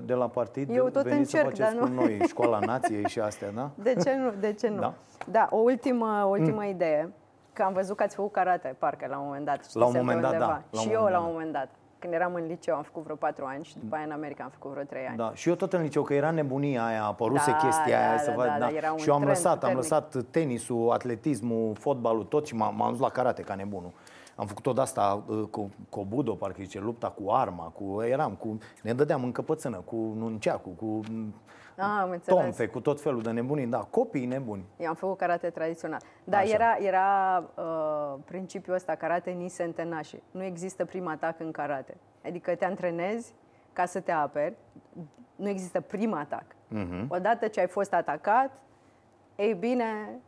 de 0.03 0.15
la 0.15 0.29
partid, 0.29 0.71
Eu 0.77 0.89
tot 0.89 1.03
veniți 1.03 1.31
să 1.31 1.37
încerc, 1.37 1.57
faceți 1.57 1.77
dar 1.77 1.83
cu 1.89 1.95
nu. 1.95 2.01
noi 2.01 2.19
școala 2.29 2.59
nației 2.59 3.09
și 3.09 3.21
astea, 3.21 3.51
da? 3.55 3.71
De 3.75 3.95
ce 4.03 4.15
nu? 4.17 4.33
De 4.41 4.53
ce 4.53 4.69
nu? 4.69 4.81
Da. 4.81 4.93
Da, 5.31 5.49
o 5.51 5.57
ultimă, 5.57 6.23
o 6.25 6.29
ultimă 6.29 6.65
idee. 6.65 7.13
Că 7.53 7.63
am 7.63 7.73
văzut 7.73 7.97
că 7.97 8.03
ați 8.03 8.15
făcut 8.15 8.33
karate, 8.33 8.77
parcă, 8.79 9.07
la 9.11 9.19
un 9.19 9.25
moment 9.27 9.45
dat. 9.45 9.73
La 9.75 9.85
un 9.85 9.91
știți, 9.91 10.05
moment 10.05 10.17
pe 10.17 10.23
dat, 10.23 10.33
undeva. 10.33 10.51
da. 10.53 10.63
La 10.71 10.81
și 10.81 10.87
un 10.87 10.93
eu, 10.93 10.99
moment 11.01 11.15
la 11.15 11.19
dat. 11.21 11.27
un 11.29 11.33
moment 11.33 11.53
dat. 11.53 11.69
Când 11.99 12.13
eram 12.13 12.35
în 12.35 12.47
liceu, 12.47 12.75
am 12.77 12.83
făcut 12.83 13.03
vreo 13.03 13.17
patru 13.17 13.45
ani 13.45 13.65
și 13.65 13.79
după 13.79 13.95
aia 13.97 14.05
în 14.05 14.11
America 14.11 14.45
am 14.45 14.51
făcut 14.51 14.71
vreo 14.71 14.83
trei 14.85 15.07
ani. 15.07 15.17
Da, 15.17 15.31
și 15.35 15.49
eu 15.49 15.55
tot 15.55 15.73
în 15.73 15.83
liceu, 15.83 16.03
că 16.03 16.15
era 16.15 16.31
nebunia 16.31 16.85
aia, 16.87 17.03
a 17.03 17.07
apăruse 17.07 17.51
Da, 17.51 17.57
chestia 17.57 17.99
da, 17.99 18.05
aia, 18.05 18.17
da, 18.17 18.23
să 18.23 18.31
da, 18.31 18.37
văd, 18.37 18.47
da, 18.59 18.69
era 18.77 18.91
un 18.93 18.99
și 18.99 19.09
eu 19.09 19.15
am 19.15 19.21
trend 19.21 19.37
lăsat, 19.37 19.53
am 19.53 19.59
puternic. 19.59 19.77
lăsat 19.83 20.17
tenisul, 20.31 20.91
atletismul, 20.91 21.75
fotbalul, 21.75 22.25
tot 22.25 22.47
și 22.47 22.55
m-am, 22.55 22.75
m-am 22.77 22.91
dus 22.91 23.01
la 23.01 23.09
karate 23.09 23.43
ca 23.43 23.55
nebunul. 23.55 23.91
Am 24.37 24.47
făcut 24.47 24.62
tot 24.62 24.78
asta 24.78 25.24
uh, 25.28 25.43
cu 25.51 25.70
kobudo, 25.91 26.34
parcă 26.34 26.62
zice, 26.62 26.80
lupta 26.80 27.11
cu 27.11 27.30
arma, 27.30 27.64
cu 27.64 28.03
eram 28.03 28.32
cu 28.34 28.59
ne 28.82 28.93
dădeam 28.93 29.24
în 29.24 29.32
căpățână, 29.32 29.76
cu 29.76 29.95
nunceacul, 29.97 30.72
cu 30.72 31.01
Ah, 31.78 31.99
am 32.01 32.11
înțeles. 32.11 32.41
tonfe, 32.43 32.66
cu 32.66 32.80
tot 32.80 33.01
felul 33.01 33.22
de 33.22 33.30
nebunii, 33.30 33.66
da, 33.66 33.78
copii 33.78 34.26
nebuni. 34.26 34.64
Eu 34.76 34.89
am 34.89 34.95
făcut 34.95 35.16
karate 35.16 35.51
tradițional. 35.51 36.01
Dar 36.24 36.41
Așa. 36.41 36.55
era, 36.55 36.76
era 36.76 37.45
uh, 37.55 38.14
principiul 38.24 38.74
ăsta, 38.74 38.95
karate 38.95 39.30
ni 39.30 39.49
se 39.49 39.62
întenașe. 39.62 40.22
Nu 40.30 40.43
există 40.43 40.84
prim 40.84 41.09
atac 41.09 41.41
în 41.41 41.51
karate. 41.51 41.97
Adică 42.24 42.55
te 42.55 42.64
antrenezi 42.64 43.34
ca 43.72 43.84
să 43.84 44.01
te 44.01 44.12
aperi. 44.12 44.55
Nu 45.37 45.49
există 45.49 45.80
prim 45.80 46.12
atac. 46.14 46.45
Mhm. 46.68 47.05
Odată 47.09 47.47
ce 47.47 47.61
ai 47.61 47.68
fost 47.68 47.93
atacat, 47.93 48.51
ei 49.37 49.55
bine, 49.55 50.20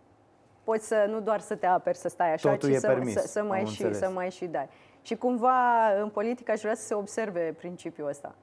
poți 0.68 0.86
să 0.86 1.06
nu 1.08 1.20
doar 1.20 1.40
să 1.40 1.54
te 1.54 1.66
aperi, 1.66 1.96
să 1.96 2.08
stai 2.08 2.32
așa, 2.32 2.50
Totul 2.50 2.68
ci 2.68 2.72
e 2.72 2.78
să, 2.78 2.86
permis, 2.86 3.12
să, 3.20 3.26
să, 3.26 3.42
mai 3.42 3.58
am 3.58 3.64
și, 3.66 3.70
înțeles. 3.82 3.98
să 3.98 4.10
mai 4.14 4.30
și 4.30 4.46
dai. 4.46 4.68
Și 5.02 5.16
cumva 5.16 5.88
în 6.02 6.08
politică 6.08 6.52
aș 6.52 6.60
vrea 6.60 6.74
să 6.74 6.86
se 6.86 6.94
observe 6.94 7.54
principiul 7.58 8.08
ăsta. 8.08 8.34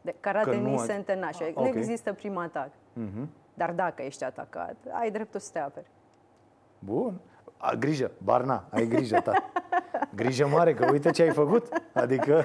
De 0.00 0.14
karate 0.20 0.50
Că 0.50 0.56
nu 0.56 0.68
ni 0.68 0.74
ați- 0.74 0.84
se 0.84 0.92
întenașe. 0.94 1.44
Ah, 1.44 1.52
Nu 1.54 1.62
ok. 1.62 1.74
există 1.74 2.12
prim 2.12 2.36
atac. 2.36 2.68
Mhm. 2.92 3.28
Dar 3.54 3.70
dacă 3.72 4.02
ești 4.02 4.24
atacat, 4.24 4.76
ai 4.92 5.10
dreptul 5.10 5.40
să 5.40 5.50
te 5.52 5.58
aperi. 5.58 5.86
Bun. 6.78 7.20
A, 7.56 7.72
grijă, 7.74 8.10
Barna, 8.18 8.64
ai 8.70 8.86
grijă, 8.86 9.20
ta. 9.20 9.32
Grijă 10.14 10.46
mare, 10.46 10.74
că 10.74 10.90
uite 10.92 11.10
ce 11.10 11.22
ai 11.22 11.30
făcut. 11.30 11.66
Adică 11.92 12.44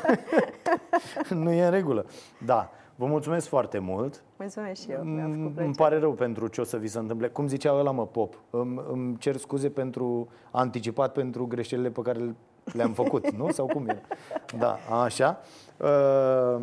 nu 1.30 1.50
e 1.52 1.64
în 1.64 1.70
regulă. 1.70 2.06
Da. 2.44 2.70
Vă 3.00 3.06
mulțumesc 3.06 3.48
foarte 3.48 3.78
mult. 3.78 4.22
Mulțumesc 4.36 4.80
și 4.82 4.90
eu, 4.90 5.02
mi-a 5.02 5.26
Mm, 5.26 5.32
făcut 5.32 5.44
Îmi 5.44 5.52
plăcere. 5.54 5.74
pare 5.76 5.98
rău 5.98 6.12
pentru 6.12 6.46
ce 6.46 6.60
o 6.60 6.64
să 6.64 6.76
vi 6.76 6.86
se 6.88 6.98
întâmple. 6.98 7.28
Cum 7.28 7.46
zicea 7.46 7.72
ăla, 7.72 7.90
mă, 7.90 8.06
Pop, 8.06 8.34
îmi, 8.50 8.82
îmi 8.92 9.16
cer 9.16 9.36
scuze 9.36 9.68
pentru 9.70 10.28
anticipat 10.50 11.12
pentru 11.12 11.46
greșelile 11.46 11.90
pe 11.90 12.00
care 12.02 12.34
le-am 12.72 12.92
făcut, 12.92 13.30
nu? 13.38 13.50
Sau 13.50 13.66
cum 13.66 13.88
e? 13.88 14.00
Da, 14.58 14.76
așa. 15.02 15.40
Uh, 15.76 16.62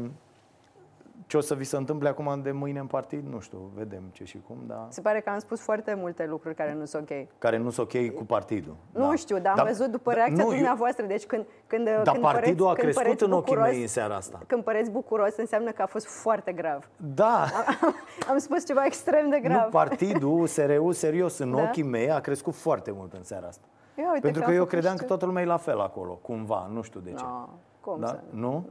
Ce 1.27 1.37
o 1.37 1.41
să 1.41 1.55
vi 1.55 1.63
se 1.63 1.75
întâmple 1.77 2.09
acum 2.09 2.39
de 2.43 2.51
mâine 2.51 2.79
în 2.79 2.85
partid, 2.87 3.27
nu 3.27 3.39
știu, 3.39 3.71
vedem 3.75 4.01
ce 4.11 4.23
și 4.23 4.41
cum, 4.47 4.57
dar 4.67 4.85
Se 4.89 5.01
pare 5.01 5.19
că 5.19 5.29
am 5.29 5.39
spus 5.39 5.59
foarte 5.61 5.93
multe 5.93 6.25
lucruri 6.25 6.55
care 6.55 6.73
nu 6.73 6.85
sunt 6.85 7.09
ok. 7.09 7.27
care 7.37 7.57
nu 7.57 7.69
sunt 7.69 7.93
ok 7.93 8.13
cu 8.15 8.23
partidul. 8.23 8.75
Nu 8.91 9.07
da. 9.09 9.15
știu, 9.15 9.37
dar 9.39 9.51
am 9.51 9.55
Da, 9.57 9.63
văzut 9.63 9.87
după 9.91 10.09
da, 10.09 10.15
reacția 10.15 10.35
nu, 10.43 10.49
eu- 10.49 10.55
dumneavoastră. 10.55 11.05
Deci 11.05 11.25
când, 11.25 11.45
când, 11.67 11.85
Dar 11.85 12.01
când 12.03 12.19
partidul 12.21 12.31
păreți, 12.31 12.61
a 12.61 12.65
când 12.65 12.77
crescut 12.77 13.03
păreți 13.03 13.23
în 13.23 13.31
ochii 13.31 13.53
bucuros, 13.53 13.71
mei 13.73 13.81
în 13.81 13.87
seara 13.87 14.15
asta. 14.15 14.39
Când 14.47 14.63
păreți 14.63 14.91
bucuros, 14.91 15.37
înseamnă 15.37 15.71
că 15.71 15.81
a 15.81 15.85
fost 15.85 16.05
foarte 16.07 16.51
grav. 16.51 16.89
Da, 16.97 17.45
am 18.31 18.37
spus 18.37 18.65
ceva 18.65 18.85
extrem 18.85 19.29
de 19.29 19.39
grav. 19.39 19.63
nu, 19.63 19.69
partidul, 19.69 20.39
USR-ul, 20.41 20.93
serios, 20.93 21.37
în 21.37 21.51
Da? 21.51 21.61
ochii 21.61 21.83
mei 21.83 22.11
a 22.11 22.19
crescut 22.19 22.55
foarte 22.55 22.91
mult 22.91 23.13
în 23.13 23.23
seara 23.23 23.47
asta. 23.47 23.65
Ia 23.97 24.07
uite 24.07 24.19
Pentru 24.19 24.39
că 24.39 24.45
că 24.45 24.51
a 24.51 24.53
eu 24.55 24.59
făcut 24.63 24.73
credeam 24.73 24.93
și 24.93 24.99
că 24.99 25.03
tu. 25.03 25.09
toată 25.09 25.25
lumea 25.25 25.41
e 25.43 25.45
la 25.45 25.57
fel 25.57 25.79
acolo, 25.79 26.13
cumva, 26.21 26.69
nu 26.73 26.81
știu 26.81 26.99
de 26.99 27.09
ce. 27.11 27.23
No, 27.23 27.47
cum 27.91 27.99
Da? 27.99 28.07
să 28.07 28.19
Nu? 28.29 28.65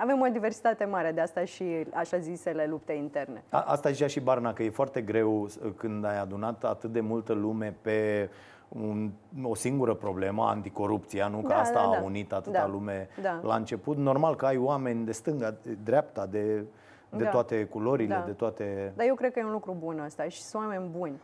Avem 0.00 0.20
o 0.20 0.26
diversitate 0.32 0.84
mare 0.84 1.12
de 1.12 1.20
asta 1.20 1.44
și 1.44 1.86
așa 1.94 2.18
zisele 2.18 2.66
lupte 2.66 2.92
interne. 2.92 3.42
A, 3.50 3.62
asta 3.66 3.90
zicea 3.90 4.06
și 4.06 4.20
Barna, 4.20 4.52
că 4.52 4.62
e 4.62 4.70
foarte 4.70 5.00
greu 5.00 5.46
s- 5.48 5.58
când 5.76 6.04
ai 6.04 6.18
adunat 6.20 6.64
atât 6.64 6.92
de 6.92 7.00
multă 7.00 7.32
lume 7.32 7.76
pe 7.82 8.28
un, 8.68 9.10
o 9.42 9.54
singură 9.54 9.94
problemă, 9.94 10.44
anticorupția, 10.44 11.28
nu? 11.28 11.38
Că 11.40 11.46
Da, 11.48 11.58
asta 11.60 11.80
da, 11.84 11.90
da. 11.90 11.98
a 11.98 12.02
unit 12.02 12.32
atâta 12.32 12.58
Da, 12.58 12.66
lume 12.66 13.08
da. 13.22 13.40
la 13.42 13.54
început. 13.54 13.96
Normal 13.96 14.36
că 14.36 14.46
ai 14.46 14.56
oameni 14.56 15.04
de 15.04 15.12
stânga, 15.12 15.50
de 15.62 15.76
dreapta, 15.84 16.26
de, 16.26 16.64
de 17.10 17.24
Da. 17.24 17.30
toate 17.30 17.64
culorile, 17.64 18.14
Da. 18.14 18.22
de 18.26 18.32
toate... 18.32 18.92
Dar 18.96 19.06
eu 19.06 19.14
cred 19.14 19.32
că 19.32 19.38
e 19.38 19.44
un 19.44 19.50
lucru 19.52 19.76
bun 19.78 19.98
ăsta 19.98 20.22
și 20.28 20.42
sunt 20.42 20.62
oameni 20.62 20.88
buni. 20.98 21.20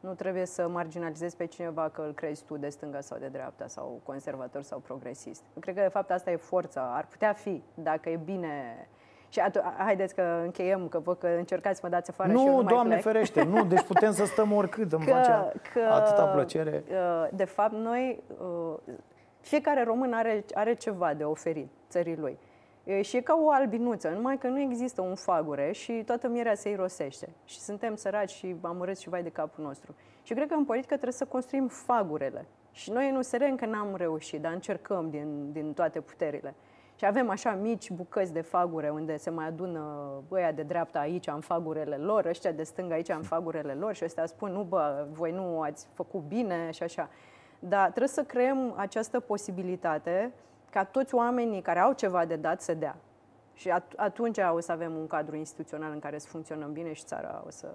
Nu 0.00 0.14
trebuie 0.14 0.44
să 0.46 0.68
marginalizezi 0.68 1.36
pe 1.36 1.46
cineva 1.46 1.88
că 1.88 2.02
îl 2.02 2.12
crezi 2.12 2.44
tu 2.44 2.56
de 2.56 2.68
stânga 2.68 3.00
sau 3.00 3.18
de 3.18 3.26
dreapta 3.26 3.66
sau 3.66 4.00
conservator 4.02 4.62
sau 4.62 4.78
progresist. 4.78 5.42
Eu 5.54 5.60
cred 5.60 5.74
că 5.74 5.80
de 5.80 5.88
fapt 5.88 6.10
asta 6.10 6.30
e 6.30 6.36
forța, 6.36 6.92
ar 6.96 7.06
putea 7.06 7.32
fi, 7.32 7.62
dacă 7.74 8.08
e 8.08 8.16
bine... 8.24 8.88
Și 9.30 9.40
atu- 9.40 9.74
haideți 9.76 10.14
că 10.14 10.40
încheiem, 10.42 10.88
că 10.88 10.98
văd 10.98 11.18
că 11.18 11.26
încercați 11.26 11.74
să 11.78 11.80
mă 11.84 11.90
dați 11.92 12.10
afară 12.10 12.30
și 12.32 12.36
eu 12.38 12.44
Nu, 12.44 12.50
nu 12.56 12.62
mai 12.62 12.72
Doamne 12.72 12.92
plec. 12.92 13.04
ferește, 13.04 13.42
nu, 13.42 13.64
deci 13.64 13.82
putem 13.82 14.12
să 14.12 14.24
stăm 14.24 14.52
oricât, 14.52 14.92
îmi 14.92 15.04
că, 15.06 15.10
face 15.10 15.52
că, 15.72 15.80
atâta 15.80 16.24
plăcere. 16.24 16.84
uh, 16.90 17.28
De 17.32 17.44
fapt, 17.44 17.72
noi, 17.72 18.22
uh, 18.40 18.74
fiecare 19.40 19.82
român 19.84 20.12
are, 20.12 20.44
are 20.54 20.74
ceva 20.74 21.14
de 21.14 21.24
oferit 21.24 21.68
țării 21.88 22.16
lui. 22.16 22.38
E, 22.88 23.02
Și 23.02 23.16
e 23.16 23.20
ca 23.20 23.38
o 23.42 23.50
albinuță, 23.50 24.08
numai 24.08 24.38
că 24.38 24.48
nu 24.48 24.60
există 24.60 25.00
un 25.00 25.14
fagure 25.14 25.72
și 25.72 26.02
toată 26.06 26.28
mierea 26.28 26.54
se 26.54 26.70
irosește. 26.70 27.28
Și 27.44 27.58
suntem 27.58 27.96
săraci 27.96 28.30
și 28.30 28.56
amărâți 28.62 29.02
și 29.02 29.08
vai 29.08 29.22
de 29.22 29.28
capul 29.28 29.64
nostru. 29.64 29.94
Și 30.22 30.34
cred 30.34 30.48
că 30.48 30.54
în 30.54 30.64
politică 30.64 30.94
trebuie 30.94 31.12
să 31.12 31.24
construim 31.24 31.68
fagurele. 31.68 32.46
Și 32.72 32.90
noi 32.90 33.08
în 33.08 33.16
USR 33.16 33.42
încă 33.42 33.66
n-am 33.66 33.96
reușit, 33.96 34.40
dar 34.40 34.52
încercăm 34.52 35.10
din, 35.10 35.52
din 35.52 35.72
toate 35.72 36.00
puterile. 36.00 36.54
Și 36.94 37.06
avem 37.06 37.30
așa 37.30 37.52
mici 37.54 37.90
bucăți 37.90 38.32
de 38.32 38.40
fagure 38.40 38.90
unde 38.90 39.16
se 39.16 39.30
mai 39.30 39.46
adună 39.46 40.10
băia 40.28 40.52
de 40.52 40.62
dreapta 40.62 40.98
aici 40.98 41.26
în 41.26 41.40
fagurele 41.40 41.96
lor, 41.96 42.24
ăștia 42.24 42.52
de 42.52 42.62
stânga 42.62 42.94
aici 42.94 43.08
în 43.08 43.22
fagurele 43.22 43.72
lor 43.72 43.94
și 43.94 44.04
ăstea 44.04 44.26
spun, 44.26 44.52
nu 44.52 44.62
bă, 44.62 45.06
voi 45.12 45.32
nu 45.32 45.60
ați 45.60 45.86
făcut 45.94 46.20
bine 46.20 46.70
și 46.70 46.82
așa. 46.82 47.08
Dar 47.58 47.86
trebuie 47.88 48.08
să 48.08 48.22
creăm 48.22 48.74
această 48.76 49.20
posibilitate 49.20 50.32
ca 50.70 50.84
toți 50.84 51.14
oamenii 51.14 51.60
care 51.60 51.78
au 51.78 51.92
ceva 51.92 52.24
de 52.24 52.36
dat 52.36 52.60
să 52.60 52.74
dea. 52.74 52.96
Și 53.54 53.70
at- 53.70 53.96
atunci 53.96 54.38
o 54.54 54.60
să 54.60 54.72
avem 54.72 54.94
un 54.94 55.06
cadru 55.06 55.36
instituțional 55.36 55.90
în 55.92 55.98
care 55.98 56.18
să 56.18 56.28
funcționăm 56.28 56.72
bine 56.72 56.92
și 56.92 57.04
țara 57.04 57.42
o 57.46 57.50
să, 57.50 57.68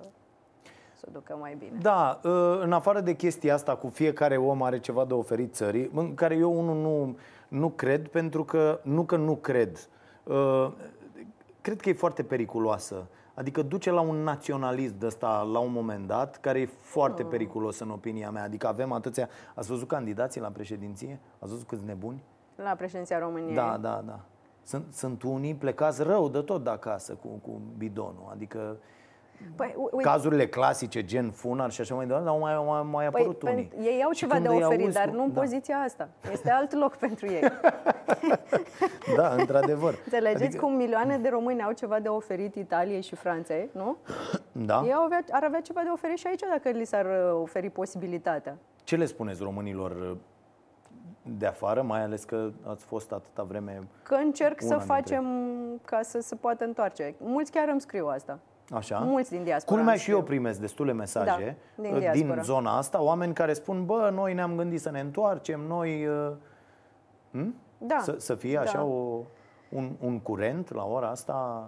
să 0.93 1.05
o 1.07 1.11
ducă 1.11 1.37
mai 1.39 1.55
bine. 1.59 1.77
Da, 1.81 2.19
ă, 2.23 2.59
în 2.61 2.71
afară 2.73 2.99
de 3.01 3.13
chestia 3.15 3.53
asta 3.53 3.75
cu 3.75 3.87
fiecare 3.87 4.37
om 4.37 4.61
are 4.63 4.79
ceva 4.79 5.05
de 5.05 5.13
oferit 5.13 5.53
țării, 5.53 5.91
în 5.93 6.13
care 6.13 6.35
eu 6.35 6.59
unul 6.59 6.75
nu, 6.75 7.17
nu 7.47 7.69
cred, 7.69 8.07
pentru 8.07 8.43
că 8.43 8.79
nu 8.83 9.03
că 9.03 9.15
nu 9.15 9.35
cred. 9.35 9.89
Ă, 10.27 10.73
Cred 11.63 11.81
că 11.81 11.89
e 11.89 11.93
foarte 11.93 12.23
periculoasă. 12.23 13.07
Adică 13.33 13.61
duce 13.61 13.91
la 13.91 14.01
un 14.01 14.23
naționalism 14.23 14.97
de 14.99 15.05
ăsta 15.05 15.41
la 15.51 15.59
un 15.59 15.71
moment 15.71 16.07
dat, 16.07 16.37
care 16.39 16.59
e 16.59 16.65
foarte 16.65 17.23
periculos 17.23 17.79
în 17.79 17.89
opinia 17.89 18.31
mea. 18.31 18.43
Adică 18.43 18.67
avem 18.67 18.91
atâția... 18.91 19.29
Ați 19.55 19.67
văzut 19.67 19.87
candidații 19.87 20.41
la 20.41 20.47
președinție? 20.47 21.19
Ați 21.39 21.51
văzut 21.51 21.67
câți 21.67 21.85
nebuni? 21.85 22.23
La 22.55 22.69
președinția 22.75 23.19
României. 23.19 23.55
Da, 23.55 23.77
da, 23.81 24.01
da. 24.05 24.19
Sunt, 24.63 24.83
sunt 24.93 25.23
unii 25.23 25.53
plecați 25.55 26.03
rău 26.03 26.29
de 26.29 26.39
tot 26.39 26.63
de 26.63 26.69
acasă 26.69 27.13
cu, 27.13 27.27
cu 27.27 27.61
bidonul. 27.77 28.27
Adică 28.31 28.77
Păi, 29.55 29.73
u- 29.77 29.89
uite, 29.91 30.09
cazurile 30.09 30.47
clasice, 30.47 31.05
gen 31.05 31.31
funar 31.31 31.71
și 31.71 31.81
așa 31.81 31.95
mai 31.95 32.05
departe, 32.05 32.25
dar 32.25 32.33
au 32.35 32.39
mai, 32.41 32.53
au 32.53 32.65
mai, 32.65 32.81
mai 32.91 33.07
Păi, 33.09 33.21
apărut 33.21 33.41
unii. 33.41 33.55
pentru, 33.55 33.89
ei 33.89 34.03
au 34.03 34.11
Și 34.11 34.17
ceva 34.17 34.33
când 34.33 34.45
de 34.47 34.53
îi 34.53 34.63
oferit, 34.63 34.83
auzi, 34.85 34.97
dar 34.97 35.09
nu 35.09 35.23
în 35.23 35.33
da. 35.33 35.39
poziția 35.39 35.75
asta. 35.77 36.09
Este 36.31 36.51
alt 36.51 36.73
loc 36.73 36.95
pentru 36.95 37.25
ei. 37.25 37.41
Da, 39.17 39.33
într-adevăr. 39.37 39.95
Înțelegeți 40.05 40.43
Adică- 40.43 40.61
cum 40.65 40.73
milioane 40.75 41.17
de 41.17 41.29
români 41.29 41.61
au 41.61 41.71
ceva 41.71 41.99
de 41.99 42.07
oferit 42.07 42.55
Italiei 42.55 43.01
și 43.01 43.15
Franței, 43.15 43.69
nu? 43.71 43.97
Da? 44.51 44.81
Ei 44.85 44.93
au 44.93 45.03
avea, 45.03 45.23
ar 45.31 45.43
avea 45.43 45.61
ceva 45.61 45.81
de 45.83 45.89
oferit 45.93 46.17
și 46.17 46.27
aici 46.27 46.41
dacă 46.49 46.69
li 46.77 46.85
s-ar 46.85 47.05
uh, 47.05 47.39
oferi 47.41 47.69
posibilitatea. 47.69 48.57
Ce 48.83 48.95
le 48.95 49.05
spuneți 49.05 49.43
românilor 49.43 49.91
uh, 49.91 50.17
de 51.23 51.45
afară, 51.45 51.81
mai 51.81 52.01
ales 52.03 52.23
că 52.23 52.49
ați 52.67 52.85
fost 52.85 53.11
atâta 53.11 53.43
vreme 53.43 53.87
Că 54.03 54.15
încerc 54.15 54.57
Una 54.61 54.69
să 54.69 54.75
dintre- 54.77 54.93
facem 54.95 55.25
ca 55.85 56.01
să 56.01 56.19
se 56.21 56.35
poată 56.35 56.63
întoarce. 56.63 57.15
Mulți 57.19 57.51
chiar 57.51 57.67
îmi 57.67 57.81
scriu 57.81 58.07
asta. 58.07 58.39
așa? 58.71 58.97
Mulți 58.99 59.29
din 59.29 59.43
diaspora 59.43 59.75
Culmea 59.75 59.93
îmi 59.93 60.01
și 60.01 60.09
eu 60.11 60.15
scriu. 60.19 60.29
primesc 60.29 60.59
destule 60.59 60.93
mesaje 60.93 61.57
Da, 61.75 61.81
din 61.83 61.93
uh, 61.93 61.99
diaspora. 61.99 62.33
din 62.33 62.43
zona 62.43 62.77
asta, 62.77 63.01
oameni 63.01 63.33
care 63.33 63.53
spun, 63.53 63.85
bă, 63.85 64.09
noi 64.13 64.33
ne-am 64.33 64.55
gândit 64.55 64.81
să 64.81 64.91
ne 64.91 64.99
întoarcem, 64.99 65.59
noi... 65.59 66.05
uh, 66.05 66.31
hm? 67.31 67.55
Da. 67.77 67.97
Să, 68.01 68.15
să 68.17 68.35
fie 68.35 68.57
așa 68.57 68.77
Da. 68.77 68.83
o, 68.83 69.19
un, 69.69 69.91
un 69.99 70.19
curent 70.19 70.73
la 70.73 70.85
ora 70.85 71.07
asta? 71.09 71.67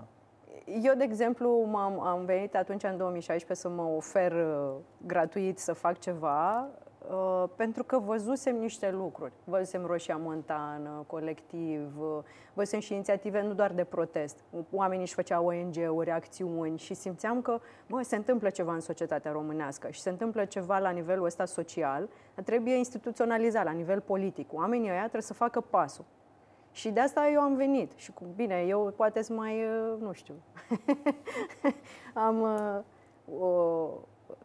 Eu, 0.81 0.93
de 0.93 1.03
exemplu, 1.03 1.65
m-am, 1.71 2.01
am 2.01 2.25
venit 2.25 2.55
atunci 2.55 2.83
în 2.83 2.97
2016 2.97 3.67
să 3.67 3.73
mă 3.73 3.81
ofer 3.95 4.31
uh, 4.31 4.71
gratuit 5.05 5.59
să 5.59 5.73
fac 5.73 5.99
ceva 5.99 6.59
uh, 6.59 6.94
pentru 7.55 7.83
că 7.83 7.99
văzusem 7.99 8.55
niște 8.55 8.91
lucruri. 8.91 9.31
Văzusem 9.43 9.85
Roșia 9.85 10.17
Montană, 10.17 11.03
colectiv, 11.07 11.99
uh, 11.99 12.17
văzusem 12.53 12.79
și 12.79 12.93
inițiative 12.93 13.41
nu 13.41 13.53
doar 13.53 13.71
de 13.71 13.83
protest. 13.83 14.43
Oamenii 14.71 15.03
își 15.03 15.13
făceau 15.13 15.45
ONG-uri, 15.45 16.11
acțiuni 16.11 16.77
și 16.77 16.93
simțeam 16.93 17.41
că 17.41 17.59
bă, 17.87 18.01
se 18.01 18.15
întâmplă 18.15 18.49
ceva 18.49 18.73
în 18.73 18.79
societatea 18.79 19.31
românească 19.31 19.89
și 19.89 19.99
se 19.99 20.09
întâmplă 20.09 20.45
ceva 20.45 20.79
la 20.79 20.89
nivelul 20.89 21.25
ăsta 21.25 21.45
social, 21.45 22.09
dar 22.35 22.43
trebuie 22.43 22.75
instituționalizat 22.75 23.63
la 23.63 23.71
nivel 23.71 24.01
politic. 24.01 24.53
Oamenii 24.53 24.89
ăia 24.89 24.99
trebuie 24.99 25.21
să 25.21 25.33
facă 25.33 25.61
pasul. 25.61 26.05
Și 26.71 26.89
de 26.89 26.99
asta 26.99 27.29
eu 27.33 27.41
am 27.41 27.55
venit. 27.55 27.91
Și 27.95 28.11
cu 28.11 28.23
bine, 28.35 28.65
eu 28.67 28.93
poate 28.95 29.21
să 29.21 29.33
mai, 29.33 29.63
uh, 29.63 30.01
nu 30.01 30.11
știu, 30.11 30.33
am 32.27 32.41
uh, 32.41 32.79
o, 33.39 33.87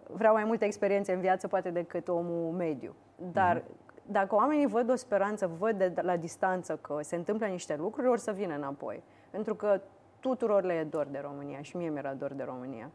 vreau 0.06 0.34
mai 0.34 0.44
multe 0.44 0.64
experiențe 0.64 1.12
în 1.12 1.20
viață 1.20 1.48
poate 1.48 1.70
decât 1.70 2.08
omul 2.08 2.52
mediu. 2.52 2.94
Dar 3.32 3.62
dacă 4.06 4.34
oamenii 4.34 4.66
văd 4.66 4.90
o 4.90 4.94
speranță, 4.94 5.50
văd 5.58 5.78
de, 5.78 5.88
de 5.88 6.00
la 6.00 6.16
distanță 6.16 6.76
că 6.76 6.98
se 7.00 7.16
întâmplă 7.16 7.46
niște 7.46 7.76
lucruri, 7.76 8.08
or 8.08 8.18
să 8.18 8.30
vină 8.30 8.54
înapoi. 8.54 9.02
Pentru 9.30 9.54
că 9.54 9.80
tuturor 10.20 10.62
le 10.62 10.72
e 10.72 10.84
dor 10.84 11.06
de 11.10 11.18
România 11.22 11.60
și 11.62 11.76
mie 11.76 11.88
mi-era 11.88 12.12
dor 12.14 12.32
de 12.32 12.42
România. 12.42 12.90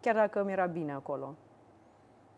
Chiar 0.00 0.14
dacă 0.14 0.42
mi-era 0.44 0.66
bine 0.66 0.92
acolo. 0.92 1.34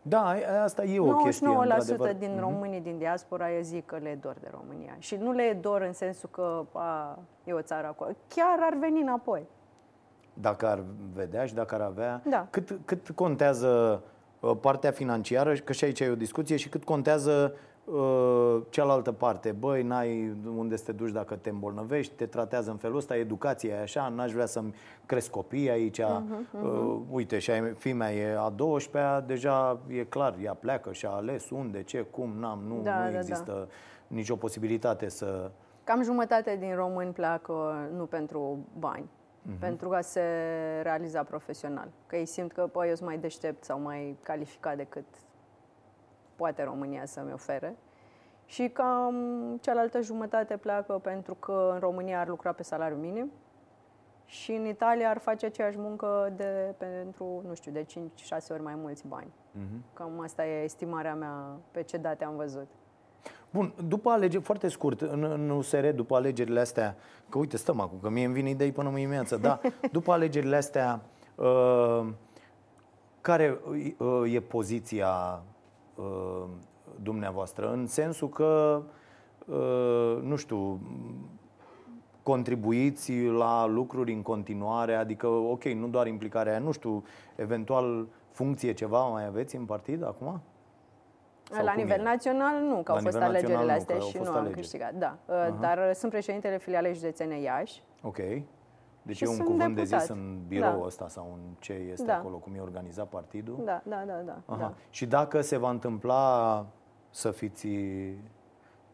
Da, 0.01 0.21
a- 0.27 0.63
asta 0.63 0.83
e 0.83 0.99
o 0.99 1.15
chestie, 1.15 1.47
99% 1.47 1.51
într-adevăr. 1.59 2.13
din 2.13 2.39
românii 2.39 2.79
din 2.79 2.97
diaspora 2.97 3.51
eu 3.51 3.61
zic 3.61 3.85
că 3.85 3.97
le 3.97 4.09
e 4.09 4.15
dor 4.15 4.35
de 4.41 4.47
România. 4.51 4.95
Și 4.97 5.15
nu 5.15 5.31
le 5.31 5.43
e 5.43 5.53
dor 5.53 5.81
în 5.81 5.93
sensul 5.93 6.29
că 6.29 6.65
a, 6.73 7.19
e 7.43 7.53
o 7.53 7.61
țară 7.61 7.87
acolo. 7.87 8.11
Chiar 8.27 8.57
ar 8.61 8.73
veni 8.79 9.01
înapoi. 9.01 9.47
Dacă 10.41 10.67
ar 10.67 10.83
vedea 11.15 11.45
și 11.45 11.53
dacă 11.53 11.75
ar 11.75 11.81
avea. 11.81 12.21
Da. 12.29 12.47
Cât, 12.49 12.79
cât 12.85 13.09
contează 13.11 14.03
uh, 14.39 14.51
partea 14.61 14.91
financiară, 14.91 15.53
că 15.53 15.73
și 15.73 15.83
aici 15.83 15.99
e 15.99 16.09
o 16.09 16.15
discuție, 16.15 16.55
și 16.55 16.69
cât 16.69 16.83
contează 16.83 17.53
uh, 17.85 18.61
cealaltă 18.69 19.11
parte. 19.11 19.51
Băi, 19.51 19.83
n-ai 19.83 20.35
unde 20.57 20.75
să 20.75 20.83
te 20.83 20.91
duci 20.91 21.11
dacă 21.11 21.35
te 21.35 21.49
îmbolnăvești, 21.49 22.13
te 22.13 22.25
tratează 22.25 22.71
în 22.71 22.77
felul 22.77 22.97
ăsta, 22.97 23.15
educația 23.15 23.75
e 23.75 23.81
așa, 23.81 24.07
n-aș 24.15 24.31
vrea 24.31 24.45
să-mi 24.45 24.73
cresc 25.05 25.29
copii 25.29 25.69
aici. 25.69 26.01
Uh-huh, 26.01 26.21
uh-huh. 26.59 26.99
Uite, 27.11 27.39
și 27.39 27.51
ai- 27.51 27.73
fimea 27.77 28.13
e 28.13 28.37
a 28.37 28.53
12-a, 28.53 29.19
deja 29.21 29.79
e 29.87 30.03
clar, 30.03 30.35
ea 30.43 30.53
pleacă 30.53 30.91
și 30.91 31.05
a 31.05 31.09
ales 31.09 31.49
unde, 31.49 31.83
ce, 31.83 32.01
cum, 32.01 32.29
n-am, 32.39 32.59
nu, 32.67 32.81
Da, 32.83 32.97
nu 32.97 33.05
da, 33.05 33.11
da. 33.11 33.17
există 33.17 33.67
nicio 34.07 34.35
posibilitate 34.35 35.09
să... 35.09 35.51
Cam 35.83 36.03
jumătate 36.03 36.57
din 36.59 36.75
români 36.75 37.11
pleacă 37.11 37.75
nu 37.95 38.03
pentru 38.05 38.57
bani, 38.79 39.09
pentru 39.59 39.93
a 39.93 40.01
se 40.01 40.21
realiza 40.81 41.23
profesional. 41.23 41.89
Că 42.05 42.15
ei 42.15 42.25
simt 42.25 42.51
că, 42.51 42.67
păi, 42.67 42.87
eu 42.87 42.95
sunt 42.95 43.07
mai 43.07 43.17
deștept 43.17 43.63
sau 43.63 43.79
mai 43.79 44.17
calificat 44.23 44.75
decât 44.77 45.05
poate 46.35 46.63
România 46.63 47.05
să-mi 47.05 47.33
ofere. 47.33 47.75
Și 48.45 48.69
cam 48.69 49.15
cealaltă 49.61 50.01
jumătate 50.01 50.57
pleacă 50.57 50.93
pentru 50.93 51.33
că 51.33 51.69
în 51.73 51.79
România 51.79 52.19
ar 52.19 52.27
lucra 52.27 52.51
pe 52.51 52.63
salariu 52.63 52.97
minim 52.97 53.31
și 54.25 54.51
în 54.51 54.65
Italia 54.65 55.09
ar 55.09 55.17
face 55.17 55.45
aceeași 55.45 55.77
muncă 55.77 56.33
de, 56.35 56.73
pentru, 56.77 57.43
nu 57.47 57.53
știu, 57.53 57.71
de 57.71 57.85
5-6 57.85 57.85
ori 58.49 58.61
mai 58.61 58.75
mulți 58.75 59.07
bani. 59.07 59.31
Uh-huh. 59.31 59.93
Cam 59.93 60.19
asta 60.19 60.45
e 60.45 60.63
estimarea 60.63 61.15
mea 61.15 61.59
pe 61.71 61.81
ce 61.81 61.97
date 61.97 62.23
am 62.23 62.35
văzut. 62.35 62.67
Bun, 63.57 63.73
după 63.87 64.09
alegeri, 64.09 64.43
foarte 64.43 64.67
scurt, 64.67 65.01
în, 65.01 65.23
în 65.23 65.49
USR, 65.49 65.87
după 65.87 66.15
alegerile 66.15 66.59
astea, 66.59 66.95
că 67.29 67.37
uite, 67.37 67.57
stăm 67.57 67.79
acum, 67.79 67.99
că 68.01 68.09
mie 68.09 68.25
îmi 68.25 68.33
vin 68.33 68.45
idei 68.45 68.71
până 68.71 68.89
mâine 68.89 69.23
da, 69.41 69.59
după 69.91 70.11
alegerile 70.11 70.55
astea, 70.55 71.01
uh, 71.35 72.07
care 73.21 73.59
uh, 73.97 74.33
e 74.33 74.39
poziția 74.39 75.41
uh, 75.95 76.43
dumneavoastră? 77.01 77.71
În 77.71 77.87
sensul 77.87 78.29
că, 78.29 78.81
uh, 79.45 80.19
nu 80.21 80.35
știu, 80.35 80.79
contribuiți 82.23 83.11
la 83.21 83.65
lucruri 83.65 84.13
în 84.13 84.21
continuare, 84.21 84.95
adică, 84.95 85.27
ok, 85.27 85.63
nu 85.63 85.87
doar 85.87 86.07
implicarea, 86.07 86.59
nu 86.59 86.71
știu, 86.71 87.03
eventual 87.35 88.07
funcție 88.31 88.73
ceva 88.73 89.07
mai 89.07 89.25
aveți 89.25 89.55
în 89.55 89.65
partid 89.65 90.03
acum? 90.03 90.41
Sau 91.51 91.63
la 91.63 91.73
nivel 91.73 91.99
e? 91.99 92.03
național 92.03 92.61
nu, 92.61 92.83
că 92.83 92.91
la 92.91 92.97
au 92.97 93.03
fost 93.03 93.17
alegerile 93.17 93.71
astea 93.71 93.95
nu, 93.95 94.01
și 94.01 94.17
nu 94.17 94.21
alegeri. 94.21 94.45
am 94.45 94.51
câștigat. 94.51 94.93
Da, 94.93 95.17
uh-huh. 95.17 95.59
dar 95.59 95.93
sunt 95.93 96.11
președintele 96.11 96.57
filialei 96.57 96.93
județene 96.93 97.39
Iași. 97.39 97.83
Ok. 98.01 98.17
Deci 99.07 99.15
și 99.15 99.23
e 99.23 99.27
un 99.27 99.37
cuvânt 99.37 99.75
deputat. 99.75 99.89
de 99.89 99.97
zis 99.97 100.07
în 100.07 100.39
birou 100.47 100.79
da. 100.79 100.85
ăsta 100.85 101.07
sau 101.07 101.31
în 101.33 101.53
ce 101.59 101.73
este 101.73 102.05
da. 102.05 102.15
acolo, 102.15 102.37
cum 102.37 102.53
e 102.55 102.59
organizat 102.59 103.07
partidul? 103.07 103.61
Da, 103.63 103.81
da, 103.83 104.03
da. 104.07 104.13
da, 104.25 104.41
Aha. 104.45 104.59
da. 104.59 104.73
Și 104.89 105.05
dacă 105.05 105.41
se 105.41 105.57
va 105.57 105.69
întâmpla 105.69 106.65
să 107.09 107.31
fiți... 107.31 107.67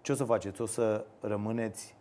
Ce 0.02 0.12
o 0.12 0.16
să 0.16 0.24
faceți? 0.24 0.62
O 0.62 0.66
să 0.66 1.06
rămâneți 1.20 1.96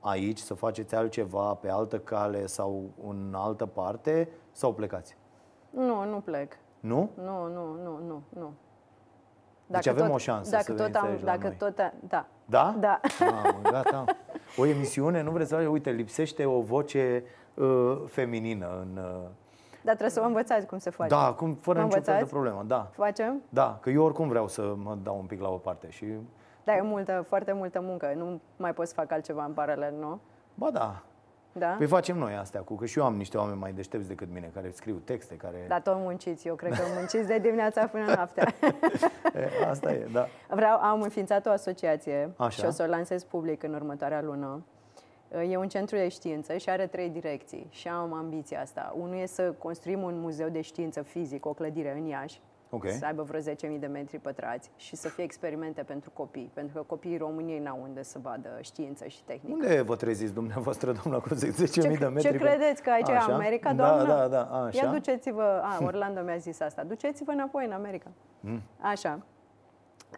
aici, 0.00 0.38
să 0.38 0.54
faceți 0.54 0.94
altceva 0.94 1.54
pe 1.54 1.70
altă 1.70 1.98
cale 1.98 2.46
sau 2.46 2.90
în 3.08 3.34
altă 3.36 3.66
parte 3.66 4.28
sau 4.52 4.74
plecați? 4.74 5.16
Nu, 5.70 6.04
nu 6.04 6.20
plec. 6.20 6.58
Nu? 6.80 7.10
Nu, 7.14 7.46
nu, 7.46 7.72
nu, 7.82 7.98
nu, 8.06 8.22
nu. 8.28 8.52
Deci 9.66 9.84
dacă 9.84 9.84
deci 9.84 9.88
avem 9.88 10.06
tot, 10.06 10.14
o 10.14 10.18
șansă 10.18 10.50
dacă 10.50 10.62
să 10.64 10.72
tot 10.72 10.94
am, 10.94 11.18
dacă 11.24 11.54
tot, 11.58 11.76
da. 12.08 12.26
Da? 12.44 12.76
Da. 12.78 13.00
Mamă, 13.20 13.60
gata. 13.62 14.04
O 14.56 14.66
emisiune, 14.66 15.22
nu 15.22 15.30
vreți 15.30 15.48
să 15.48 15.56
uite, 15.56 15.90
lipsește 15.90 16.44
o 16.44 16.60
voce 16.60 17.24
uh, 17.54 18.02
feminină 18.06 18.68
în 18.80 19.02
uh, 19.02 19.28
dar 19.86 19.94
trebuie 19.94 20.10
să 20.10 20.20
mă 20.20 20.26
învățați 20.26 20.66
cum 20.66 20.78
se 20.78 20.90
face. 20.90 21.14
Da, 21.14 21.32
cum, 21.32 21.54
fără 21.54 21.82
niciun 21.82 22.02
fel 22.02 22.16
de 22.18 22.24
problemă, 22.24 22.64
da. 22.66 22.90
Facem? 22.92 23.42
Da, 23.48 23.78
că 23.80 23.90
eu 23.90 24.04
oricum 24.04 24.28
vreau 24.28 24.48
să 24.48 24.74
mă 24.82 24.96
dau 25.02 25.18
un 25.18 25.26
pic 25.26 25.40
la 25.40 25.48
o 25.48 25.56
parte 25.56 25.90
și... 25.90 26.04
Da, 26.64 26.76
e 26.76 26.80
multă, 26.80 27.24
foarte 27.28 27.52
multă 27.52 27.80
muncă, 27.80 28.12
nu 28.16 28.40
mai 28.56 28.72
poți 28.72 28.88
să 28.88 28.94
fac 28.94 29.12
altceva 29.12 29.44
în 29.44 29.52
paralel, 29.52 29.94
nu? 30.00 30.20
Ba 30.54 30.70
da, 30.70 31.02
da? 31.58 31.74
Păi 31.78 31.86
facem 31.86 32.18
noi 32.18 32.34
astea, 32.34 32.60
cu 32.60 32.74
că 32.74 32.86
și 32.86 32.98
eu 32.98 33.04
am 33.04 33.14
niște 33.14 33.36
oameni 33.36 33.58
mai 33.58 33.72
deștepți 33.72 34.08
decât 34.08 34.28
mine, 34.32 34.50
care 34.54 34.70
scriu 34.70 34.94
texte, 35.04 35.34
care... 35.34 35.64
Da, 35.68 35.80
tot 35.80 35.96
munciți, 35.98 36.46
eu 36.46 36.54
cred 36.54 36.72
că 36.72 36.82
munciți 36.96 37.26
de 37.26 37.38
dimineața 37.38 37.86
până 37.86 38.04
noaptea. 38.14 38.54
e, 39.34 39.68
asta 39.68 39.92
e, 39.92 40.06
da. 40.12 40.26
Vreau, 40.48 40.78
am 40.78 41.02
înființat 41.02 41.46
o 41.46 41.50
asociație 41.50 42.30
Așa. 42.36 42.50
și 42.50 42.64
o 42.64 42.70
să 42.70 42.82
o 42.82 42.86
lansez 42.86 43.24
public 43.24 43.62
în 43.62 43.74
următoarea 43.74 44.22
lună. 44.22 44.64
E 45.50 45.56
un 45.56 45.68
centru 45.68 45.96
de 45.96 46.08
știință 46.08 46.56
și 46.56 46.70
are 46.70 46.86
trei 46.86 47.08
direcții 47.08 47.66
și 47.70 47.88
am 47.88 48.12
ambiția 48.12 48.60
asta. 48.60 48.94
Unul 48.98 49.18
e 49.18 49.26
să 49.26 49.52
construim 49.58 50.02
un 50.02 50.20
muzeu 50.20 50.48
de 50.48 50.60
știință 50.60 51.02
fizic, 51.02 51.46
o 51.46 51.52
clădire 51.52 51.96
în 51.98 52.04
Iași, 52.04 52.40
okay. 52.70 52.90
să 52.90 53.06
aibă 53.06 53.22
vreo 53.22 53.40
10.000 53.40 53.78
de 53.78 53.86
metri 53.86 54.18
pătrați 54.18 54.70
și 54.76 54.96
să 54.96 55.08
fie 55.08 55.24
experimente 55.24 55.82
pentru 55.82 56.10
copii, 56.10 56.50
pentru 56.54 56.76
că 56.76 56.82
copiii 56.82 57.16
României 57.16 57.58
n-au 57.58 57.78
unde 57.82 58.02
să 58.02 58.18
vadă 58.22 58.58
știință 58.60 59.06
și 59.06 59.24
tehnică. 59.24 59.56
Unde 59.60 59.82
vă 59.82 59.96
treziți 59.96 60.34
dumneavoastră, 60.34 60.92
doamna, 60.92 61.20
cu 61.20 61.28
10.000 61.28 61.98
de 61.98 62.06
metri? 62.06 62.20
Ce 62.20 62.36
credeți 62.36 62.82
că 62.82 62.90
aici 62.90 63.08
așa? 63.08 63.30
e 63.30 63.34
America, 63.34 63.72
da, 63.72 63.86
doamnă? 63.86 64.06
Da, 64.06 64.14
da, 64.14 64.26
da, 64.28 64.64
așa. 64.64 64.84
Ia 64.84 64.92
duceți-vă, 64.92 65.60
a, 65.62 65.84
Orlando 65.84 66.22
mi-a 66.22 66.36
zis 66.36 66.60
asta, 66.60 66.82
duceți-vă 66.84 67.30
înapoi 67.30 67.64
în 67.66 67.72
America. 67.72 68.10
Mm. 68.40 68.62
Așa. 68.80 69.20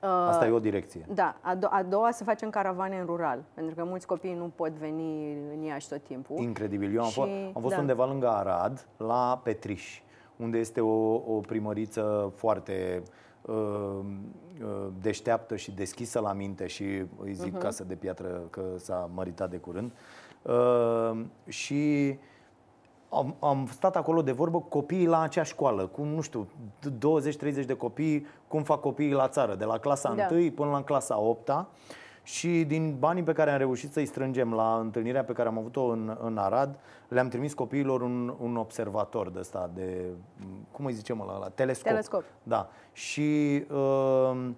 Asta 0.00 0.46
e 0.46 0.50
o 0.50 0.58
direcție. 0.58 1.06
Da. 1.14 1.36
A, 1.40 1.56
do- 1.56 1.70
a 1.70 1.82
doua, 1.82 2.10
să 2.10 2.24
facem 2.24 2.50
caravane 2.50 2.98
în 2.98 3.06
rural, 3.06 3.44
pentru 3.54 3.74
că 3.74 3.84
mulți 3.84 4.06
copii 4.06 4.34
nu 4.34 4.52
pot 4.54 4.70
veni 4.70 5.32
în 5.54 5.62
Iași 5.62 5.88
tot 5.88 6.02
timpul. 6.02 6.36
Incredibil. 6.38 6.94
Eu 6.94 7.02
am, 7.02 7.08
și, 7.08 7.20
f- 7.20 7.54
am 7.54 7.62
fost 7.62 7.74
da. 7.74 7.80
undeva 7.80 8.06
lângă 8.06 8.28
Arad, 8.28 8.86
la 8.96 9.40
Petriș 9.42 10.02
unde 10.38 10.58
este 10.58 10.80
o, 10.80 11.14
o 11.14 11.40
primăriță 11.46 12.32
foarte 12.36 13.02
uh, 13.42 13.54
uh, 13.54 14.86
deșteaptă 15.00 15.56
și 15.56 15.70
deschisă 15.70 16.20
la 16.20 16.32
minte 16.32 16.66
și 16.66 16.84
îi 17.22 17.32
zic 17.32 17.56
uh-huh. 17.56 17.60
casă 17.60 17.84
de 17.84 17.94
piatră 17.94 18.42
că 18.50 18.62
s-a 18.76 19.10
măritat 19.14 19.50
de 19.50 19.56
curând. 19.56 19.92
Uh, 20.42 21.20
și 21.46 22.14
am, 23.08 23.34
am 23.38 23.68
stat 23.70 23.96
acolo 23.96 24.22
de 24.22 24.32
vorbă 24.32 24.58
cu 24.58 24.68
copiii 24.68 25.06
la 25.06 25.20
acea 25.20 25.42
școală, 25.42 25.86
cu, 25.86 26.02
nu 26.02 26.20
știu, 26.20 26.48
20-30 27.62 27.64
de 27.66 27.74
copii, 27.76 28.26
cum 28.48 28.62
fac 28.62 28.80
copiii 28.80 29.12
la 29.12 29.28
țară, 29.28 29.54
de 29.54 29.64
la 29.64 29.78
clasa 29.78 30.14
da. 30.14 30.28
1 30.30 30.50
până 30.50 30.70
la 30.70 30.82
clasa 30.82 31.18
8 31.18 31.50
-a. 31.50 31.66
Și 32.28 32.64
din 32.64 32.96
banii 32.98 33.22
pe 33.22 33.32
care 33.32 33.50
am 33.50 33.58
reușit 33.58 33.92
să-i 33.92 34.06
strângem 34.06 34.52
la 34.52 34.78
întâlnirea 34.80 35.24
pe 35.24 35.32
care 35.32 35.48
am 35.48 35.58
avut-o 35.58 35.82
în, 35.82 36.16
în 36.20 36.36
Arad, 36.36 36.78
le-am 37.08 37.28
trimis 37.28 37.54
copiilor 37.54 38.00
un, 38.00 38.34
un 38.40 38.56
observator 38.56 39.30
de 39.30 39.38
ăsta, 39.38 39.70
de, 39.74 40.04
cum 40.72 40.84
îi 40.84 40.92
zicem 40.92 41.20
ăla, 41.20 41.38
la 41.38 41.48
telescop. 41.48 41.86
Telescop. 41.86 42.24
Da. 42.42 42.68
Și 42.92 43.64
uh, 43.70 44.50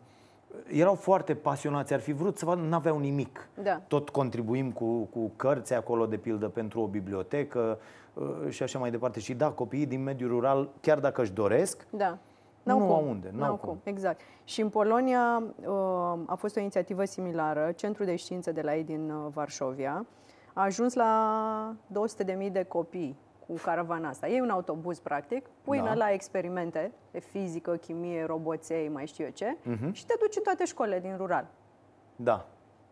erau 0.67 0.95
foarte 0.95 1.35
pasionați, 1.35 1.93
ar 1.93 2.01
fi 2.01 2.13
vrut 2.13 2.39
să 2.39 2.45
vadă, 2.45 2.61
n-aveau 2.61 2.99
nimic. 2.99 3.49
Da. 3.63 3.83
Tot 3.89 4.09
contribuim 4.09 4.71
cu, 4.71 5.03
cu 5.03 5.31
cărți 5.37 5.75
acolo, 5.75 6.07
de 6.07 6.17
pildă, 6.17 6.49
pentru 6.49 6.81
o 6.81 6.87
bibliotecă 6.87 7.79
uh, 8.15 8.49
și 8.49 8.63
așa 8.63 8.79
mai 8.79 8.91
departe. 8.91 9.21
Și 9.21 9.35
da, 9.35 9.49
copiii 9.51 9.87
din 9.87 10.03
mediul 10.03 10.31
rural, 10.31 10.69
chiar 10.81 10.99
dacă 10.99 11.23
își 11.23 11.33
doresc, 11.33 11.87
da 11.91 12.19
N-au 12.63 12.79
nu 12.79 12.85
cum. 12.85 12.95
au 12.95 13.09
unde. 13.09 13.31
N-au, 13.33 13.47
n-au 13.47 13.57
cum. 13.57 13.69
cum. 13.69 13.81
Exact. 13.83 14.21
Și 14.45 14.61
în 14.61 14.69
Polonia 14.69 15.43
uh, 15.67 16.19
a 16.27 16.35
fost 16.35 16.57
o 16.57 16.61
inițiativă 16.61 17.05
similară. 17.05 17.73
Centrul 17.77 18.07
de 18.07 18.17
știință 18.17 18.53
de 18.53 18.61
la 18.61 18.75
ei 18.75 18.85
din 18.85 19.11
uh, 19.11 19.27
Varșovia 19.33 20.07
a 20.53 20.63
ajuns 20.63 20.95
la 20.95 21.77
200.000 22.47 22.53
de 22.53 22.63
copii 22.63 23.17
cu 23.47 23.55
caravana 23.63 24.09
asta. 24.09 24.29
E 24.29 24.41
un 24.41 24.51
autobuz, 24.51 24.99
practic, 24.99 25.47
pui 25.63 25.81
da. 25.81 25.95
la 25.95 26.13
experimente 26.13 26.93
de 27.11 27.19
fizică, 27.19 27.77
chimie, 27.77 28.25
roboței, 28.25 28.89
mai 28.89 29.07
știu 29.07 29.25
eu 29.25 29.31
ce, 29.31 29.57
uh-huh. 29.57 29.93
și 29.93 30.07
te 30.07 30.15
duci 30.21 30.37
în 30.37 30.43
toate 30.43 30.65
școlile 30.65 31.01
din 31.01 31.17
rural. 31.17 31.47
Da. 32.17 32.47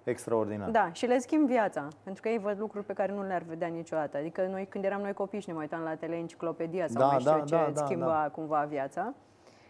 Extraordinar. 0.04 0.70
Da, 0.70 0.92
și 0.92 1.06
le 1.06 1.18
schimb 1.18 1.46
viața, 1.46 1.88
pentru 2.02 2.22
că 2.22 2.28
ei 2.28 2.38
văd 2.38 2.58
lucruri 2.58 2.84
pe 2.84 2.92
care 2.92 3.12
nu 3.12 3.22
le-ar 3.22 3.42
vedea 3.42 3.68
niciodată. 3.68 4.16
Adică 4.16 4.46
noi, 4.50 4.66
când 4.66 4.84
eram 4.84 5.00
noi 5.00 5.12
copii 5.12 5.40
și 5.40 5.48
ne 5.48 5.54
mai 5.54 5.62
uitam 5.62 5.82
la 5.82 5.94
teleenciclopedia 5.94 6.86
sau 6.86 7.00
da, 7.00 7.06
mai 7.06 7.18
știu 7.18 7.32
da, 7.32 7.44
ce, 7.44 7.54
da, 7.54 7.70
da, 7.74 7.84
schimba 7.84 8.06
da. 8.06 8.30
cumva 8.32 8.66
viața. 8.68 9.14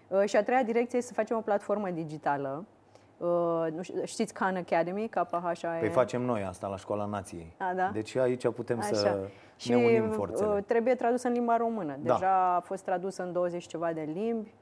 Uh, 0.09 0.25
și 0.25 0.37
a 0.37 0.43
treia 0.43 0.63
direcție 0.63 0.99
este 0.99 1.09
să 1.09 1.21
facem 1.21 1.37
o 1.37 1.41
platformă 1.41 1.91
digitală. 1.91 2.65
Uh, 3.19 3.67
știți 4.05 4.35
Khan 4.35 4.57
Academy, 4.57 5.09
KHA? 5.09 5.77
Păi 5.81 5.89
facem 5.89 6.23
noi 6.23 6.45
asta 6.45 6.67
la 6.67 6.77
Școala 6.77 7.05
Nației. 7.05 7.55
A, 7.59 7.75
da? 7.75 7.91
Deci 7.93 8.17
aici 8.17 8.49
putem 8.49 8.79
Așa. 8.79 8.95
să 8.95 9.29
și 9.57 9.71
ne 9.71 9.77
unim 9.77 10.11
forțele. 10.11 10.49
Uh, 10.49 10.65
trebuie 10.67 10.95
tradus 10.95 11.23
în 11.23 11.33
limba 11.33 11.57
română. 11.57 11.97
Da. 12.01 12.13
Deja 12.13 12.19
da. 12.19 12.55
a 12.57 12.61
fost 12.61 12.85
tradus 12.85 13.17
în 13.17 13.33
20 13.33 13.67
ceva 13.67 13.93
de 13.93 14.09
limbi. 14.13 14.55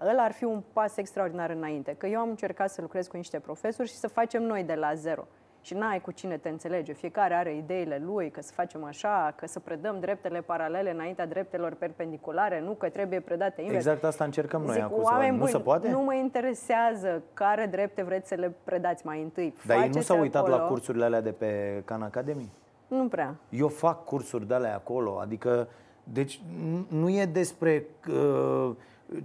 Ăla 0.00 0.22
ar 0.22 0.32
fi 0.32 0.44
un 0.44 0.62
pas 0.72 0.96
extraordinar 0.96 1.50
înainte. 1.50 1.94
Că 1.98 2.06
eu 2.06 2.20
am 2.20 2.28
încercat 2.28 2.70
să 2.70 2.80
lucrez 2.80 3.06
cu 3.06 3.16
niște 3.16 3.38
profesori 3.38 3.88
și 3.88 3.94
să 3.94 4.08
facem 4.08 4.42
noi 4.42 4.64
de 4.64 4.74
la 4.74 4.94
zero 4.94 5.26
și 5.66 5.74
n-ai 5.74 6.00
cu 6.00 6.10
cine 6.10 6.36
te 6.36 6.48
înțelege. 6.48 6.92
Fiecare 6.92 7.34
are 7.34 7.56
ideile 7.56 8.02
lui, 8.04 8.30
că 8.30 8.42
să 8.42 8.52
facem 8.54 8.84
așa, 8.84 9.32
că 9.36 9.46
să 9.46 9.58
predăm 9.60 10.00
dreptele 10.00 10.40
paralele 10.40 10.90
înaintea 10.90 11.26
dreptelor 11.26 11.74
perpendiculare, 11.74 12.60
nu 12.60 12.72
că 12.72 12.88
trebuie 12.88 13.20
predate 13.20 13.60
invers. 13.62 13.84
Exact 13.84 14.04
asta 14.04 14.24
încercăm 14.24 14.62
noi 14.62 14.72
Zic, 14.72 14.82
acum. 14.82 15.02
Oameni 15.02 15.30
nu 15.30 15.38
buni, 15.38 15.50
se 15.50 15.58
poate? 15.58 15.90
Nu 15.90 16.02
mă 16.02 16.14
interesează 16.14 17.22
care 17.34 17.66
drepte 17.66 18.02
vreți 18.02 18.28
să 18.28 18.34
le 18.34 18.54
predați 18.64 19.06
mai 19.06 19.22
întâi. 19.22 19.54
Dar 19.66 19.82
ei 19.82 19.88
nu 19.88 20.00
s-au 20.00 20.20
uitat 20.20 20.42
acolo. 20.42 20.56
la 20.56 20.62
cursurile 20.62 21.04
alea 21.04 21.20
de 21.20 21.30
pe 21.30 21.82
Khan 21.84 22.02
Academy? 22.02 22.50
Nu 22.86 23.08
prea. 23.08 23.34
Eu 23.48 23.68
fac 23.68 24.04
cursuri 24.04 24.46
de 24.46 24.54
alea 24.54 24.74
acolo, 24.74 25.18
adică 25.20 25.68
deci 26.04 26.40
nu 26.88 27.08
e 27.08 27.24
despre 27.24 27.84
uh, 28.08 28.70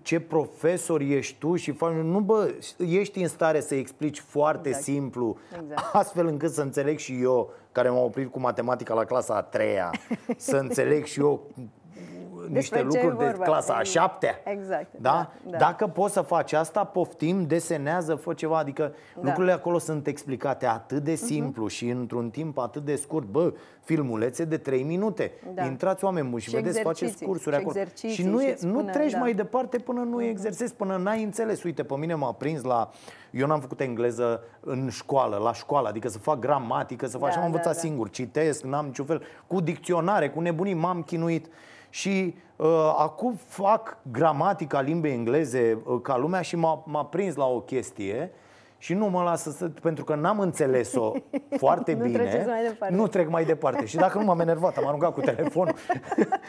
ce 0.02 0.20
profesor 0.20 1.02
ești 1.02 1.36
tu 1.40 1.56
și 1.56 1.72
faci, 1.72 1.94
nu 1.94 2.20
bă, 2.20 2.54
ești 2.78 3.22
în 3.22 3.28
stare 3.28 3.62
să 3.62 3.76
explici 3.76 4.20
foarte 4.20 4.68
exact. 4.68 4.86
simplu, 4.86 5.38
exact. 5.62 5.96
astfel 5.96 6.28
încât 6.28 6.52
să 6.52 6.62
înțeleg 6.62 6.98
și 6.98 7.22
eu, 7.22 7.54
care 7.72 7.90
m-am 7.90 8.04
oprit 8.04 8.32
cu 8.32 8.40
matematica 8.40 8.94
la 8.94 9.06
clasa 9.06 9.36
a 9.36 9.42
treia, 9.42 9.92
să 10.38 10.58
înțeleg 10.58 11.06
și 11.06 11.20
eu 11.20 11.48
niște 12.50 12.76
ce 12.76 12.82
e 12.82 12.84
lucruri 12.84 13.18
de 13.18 13.26
vorba. 13.26 13.44
clasa 13.44 13.74
a 13.74 13.80
Exact. 13.80 13.98
șaptea. 14.06 14.42
Exact, 14.46 14.88
Da? 14.98 15.12
da, 15.12 15.32
da. 15.50 15.58
Dacă 15.58 15.88
poți 15.88 16.14
să 16.14 16.22
faci 16.22 16.54
asta, 16.54 16.84
poftim, 16.84 17.46
desenează, 17.48 18.16
fă 18.16 18.34
ceva. 18.34 18.58
Adică 18.58 18.82
Da. 18.82 18.94
Mhm. 19.16 19.26
lucrurile 19.26 19.54
acolo 19.54 19.78
sunt 19.78 20.08
explicate 20.08 20.66
atât 20.66 21.04
de 21.04 21.16
simplu 21.16 21.68
și 21.68 21.90
într-un 21.90 22.30
timp 22.30 22.58
atât 22.58 22.86
de 22.86 22.96
scurt. 22.96 23.26
Bă, 23.28 23.54
filmulețe 23.84 24.44
de 24.46 24.58
3 24.58 24.84
minute. 24.84 25.32
Da. 25.54 25.66
Intrați 25.66 26.04
oameni 26.04 26.30
buni 26.30 26.42
și, 26.42 26.50
Și 26.50 26.56
vedeți, 26.56 26.80
faceți 26.82 27.02
exerciții, 27.04 27.26
cursuri 27.28 27.56
și 27.56 27.62
acolo. 27.62 27.80
exerciții 27.80 28.24
și 28.24 28.24
nu, 28.30 28.40
și 28.40 28.46
e, 28.46 28.52
îți 28.52 28.66
nu 28.66 28.72
spune, 28.72 28.92
treci 28.92 29.12
da. 29.12 29.18
mai 29.20 29.34
departe 29.34 29.78
până 29.78 30.02
nu 30.02 30.24
exersezi, 30.24 30.74
până 30.74 30.98
n-ai 30.98 31.24
înțeles. 31.24 31.64
Uite, 31.64 31.84
pe 31.84 31.96
mine 31.98 32.14
m-a 32.14 32.32
prins 32.34 32.62
la... 32.64 32.90
Eu 33.32 33.48
n-am 33.48 33.60
făcut 33.60 33.80
engleză 33.80 34.44
în 34.60 34.90
școală, 34.90 35.38
la 35.38 35.54
școală, 35.54 35.88
adică 35.88 36.08
să 36.08 36.18
fac 36.18 36.40
gramatică, 36.40 37.06
să 37.08 37.18
fac... 37.18 37.26
Da, 37.28 37.30
și 37.30 37.36
am 37.36 37.42
da, 37.42 37.46
învățat 37.48 37.74
da. 37.74 37.80
singur, 37.80 38.10
citesc, 38.10 38.64
n-am 38.64 38.86
niciun 38.86 39.06
fel... 39.06 39.22
Cu 39.48 39.60
dicționare, 39.62 40.30
cu 40.30 40.40
nebunii 40.40 40.74
m-am 40.74 41.02
chinuit. 41.02 41.48
Și 41.94 42.36
uh, 42.56 42.68
acum 42.98 43.36
fac 43.48 43.98
gramatica 44.12 44.82
limbii 44.82 45.12
engleze 45.12 45.78
uh, 45.86 46.00
ca 46.02 46.18
lumea 46.18 46.42
și 46.42 46.56
m-a, 46.56 46.84
m-a 46.86 47.06
prins 47.06 47.36
la 47.36 47.46
o 47.46 47.60
chestie 47.60 48.32
și 48.78 48.94
nu 48.94 49.06
mă 49.10 49.22
lasă 49.24 49.50
să, 49.52 49.70
pentru 49.82 50.04
că 50.04 50.16
n-am 50.16 50.40
înțeles-o 50.40 51.12
foarte 51.64 51.94
Nu 51.94 52.04
bine. 52.04 52.18
treceți 52.18 52.48
mai 52.48 52.64
departe. 52.68 52.96
Nu 52.96 53.08
trec 53.08 53.30
mai 53.30 53.46
departe. 53.46 53.86
Și 53.86 53.96
dacă 53.96 54.18
nu 54.18 54.24
m-am 54.24 54.40
enervat, 54.40 54.78
am 54.78 54.88
aruncat 54.88 55.14
cu 55.14 55.22
telefonul 55.22 55.74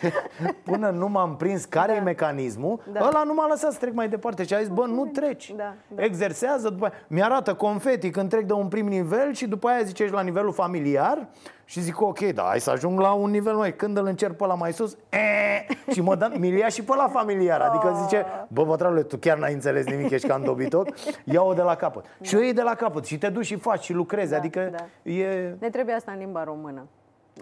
până 0.64 0.90
nu 0.90 1.09
m-am 1.09 1.36
prins 1.36 1.64
care 1.64 1.93
e 1.94 2.01
mecanismul, 2.01 2.81
Da. 2.93 3.01
ăla 3.06 3.23
nu 3.23 3.35
m-a 3.35 3.47
lăsat 3.48 3.73
să 3.73 3.78
trec 3.78 3.93
mai 3.94 4.09
departe 4.09 4.44
și 4.44 4.55
a 4.55 4.59
zis, 4.59 4.69
bă, 4.69 4.86
nu 4.86 5.05
treci. 5.06 5.52
Da, 5.56 5.74
da. 5.89 6.02
Exersează, 6.05 6.69
după 6.69 6.85
aia, 6.85 6.94
mi-arată 7.09 7.55
confeti 7.55 8.10
când 8.10 8.28
trec 8.28 8.44
de 8.47 8.52
un 8.52 8.69
prim 8.69 8.86
nivel 8.86 9.32
și 9.32 9.47
după 9.47 9.69
aia 9.69 9.82
zice, 9.82 10.02
ești 10.02 10.14
la 10.14 10.23
nivelul 10.23 10.52
familiar 10.52 11.28
și 11.73 11.81
zic, 11.81 12.01
ok, 12.01 12.19
da, 12.20 12.43
hai 12.43 12.61
să 12.61 12.70
ajung 12.70 13.01
la 13.01 13.12
un 13.12 13.31
nivel 13.31 13.55
mai. 13.55 13.77
Când 13.77 13.97
îl 13.97 14.07
încerc 14.07 14.36
pe 14.36 14.47
la 14.47 14.55
mai 14.55 14.73
sus, 14.73 14.97
e, 15.09 15.93
și 15.93 16.01
mă 16.01 16.15
dă, 16.15 16.31
mi 16.39 16.49
ia 16.59 16.69
și 16.69 16.82
pe 16.82 16.94
la 16.97 17.09
familiar. 17.09 17.61
Adică 17.61 17.99
zice, 18.03 18.27
bă, 18.49 18.65
bătrânule, 18.65 19.03
tu 19.03 19.16
chiar 19.16 19.39
n-ai 19.39 19.53
înțeles 19.53 19.86
nimic, 19.86 20.11
ești 20.11 20.27
ca 20.27 20.35
în 20.35 20.44
dobitoc, 20.44 20.89
ia-o 21.24 21.53
de 21.53 21.62
la 21.62 21.74
capăt. 21.74 22.05
Și 22.20 22.35
o 22.35 22.40
iei 22.40 22.53
de 22.53 22.62
la 22.62 22.74
capăt 22.74 23.05
și 23.05 23.19
te 23.19 23.28
duci 23.28 23.44
și 23.44 23.57
faci 23.57 23.82
și 23.82 23.93
lucrezi. 23.93 24.31
Da, 24.31 24.36
adică 24.36 24.70
da. 24.77 25.11
e... 25.11 25.55
Ne 25.61 25.70
trebuie 25.70 25.94
asta 25.94 26.12
în 26.12 26.19
limba 26.19 26.44
română. 26.44 26.86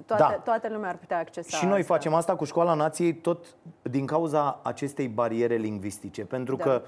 Toate, 0.06 0.22
Da. 0.22 0.28
toată 0.44 0.68
lumea 0.72 0.88
ar 0.88 0.96
putea 0.96 1.18
accesa 1.18 1.56
Și 1.56 1.66
noi 1.66 1.80
asta. 1.80 1.92
facem 1.94 2.14
asta 2.14 2.36
cu 2.36 2.44
școala 2.44 2.74
nației 2.74 3.14
tot 3.14 3.44
din 3.82 4.06
cauza 4.06 4.60
acestei 4.62 5.08
bariere 5.08 5.54
lingvistice. 5.54 6.24
Pentru 6.24 6.56
Da. 6.56 6.64
că 6.64 6.82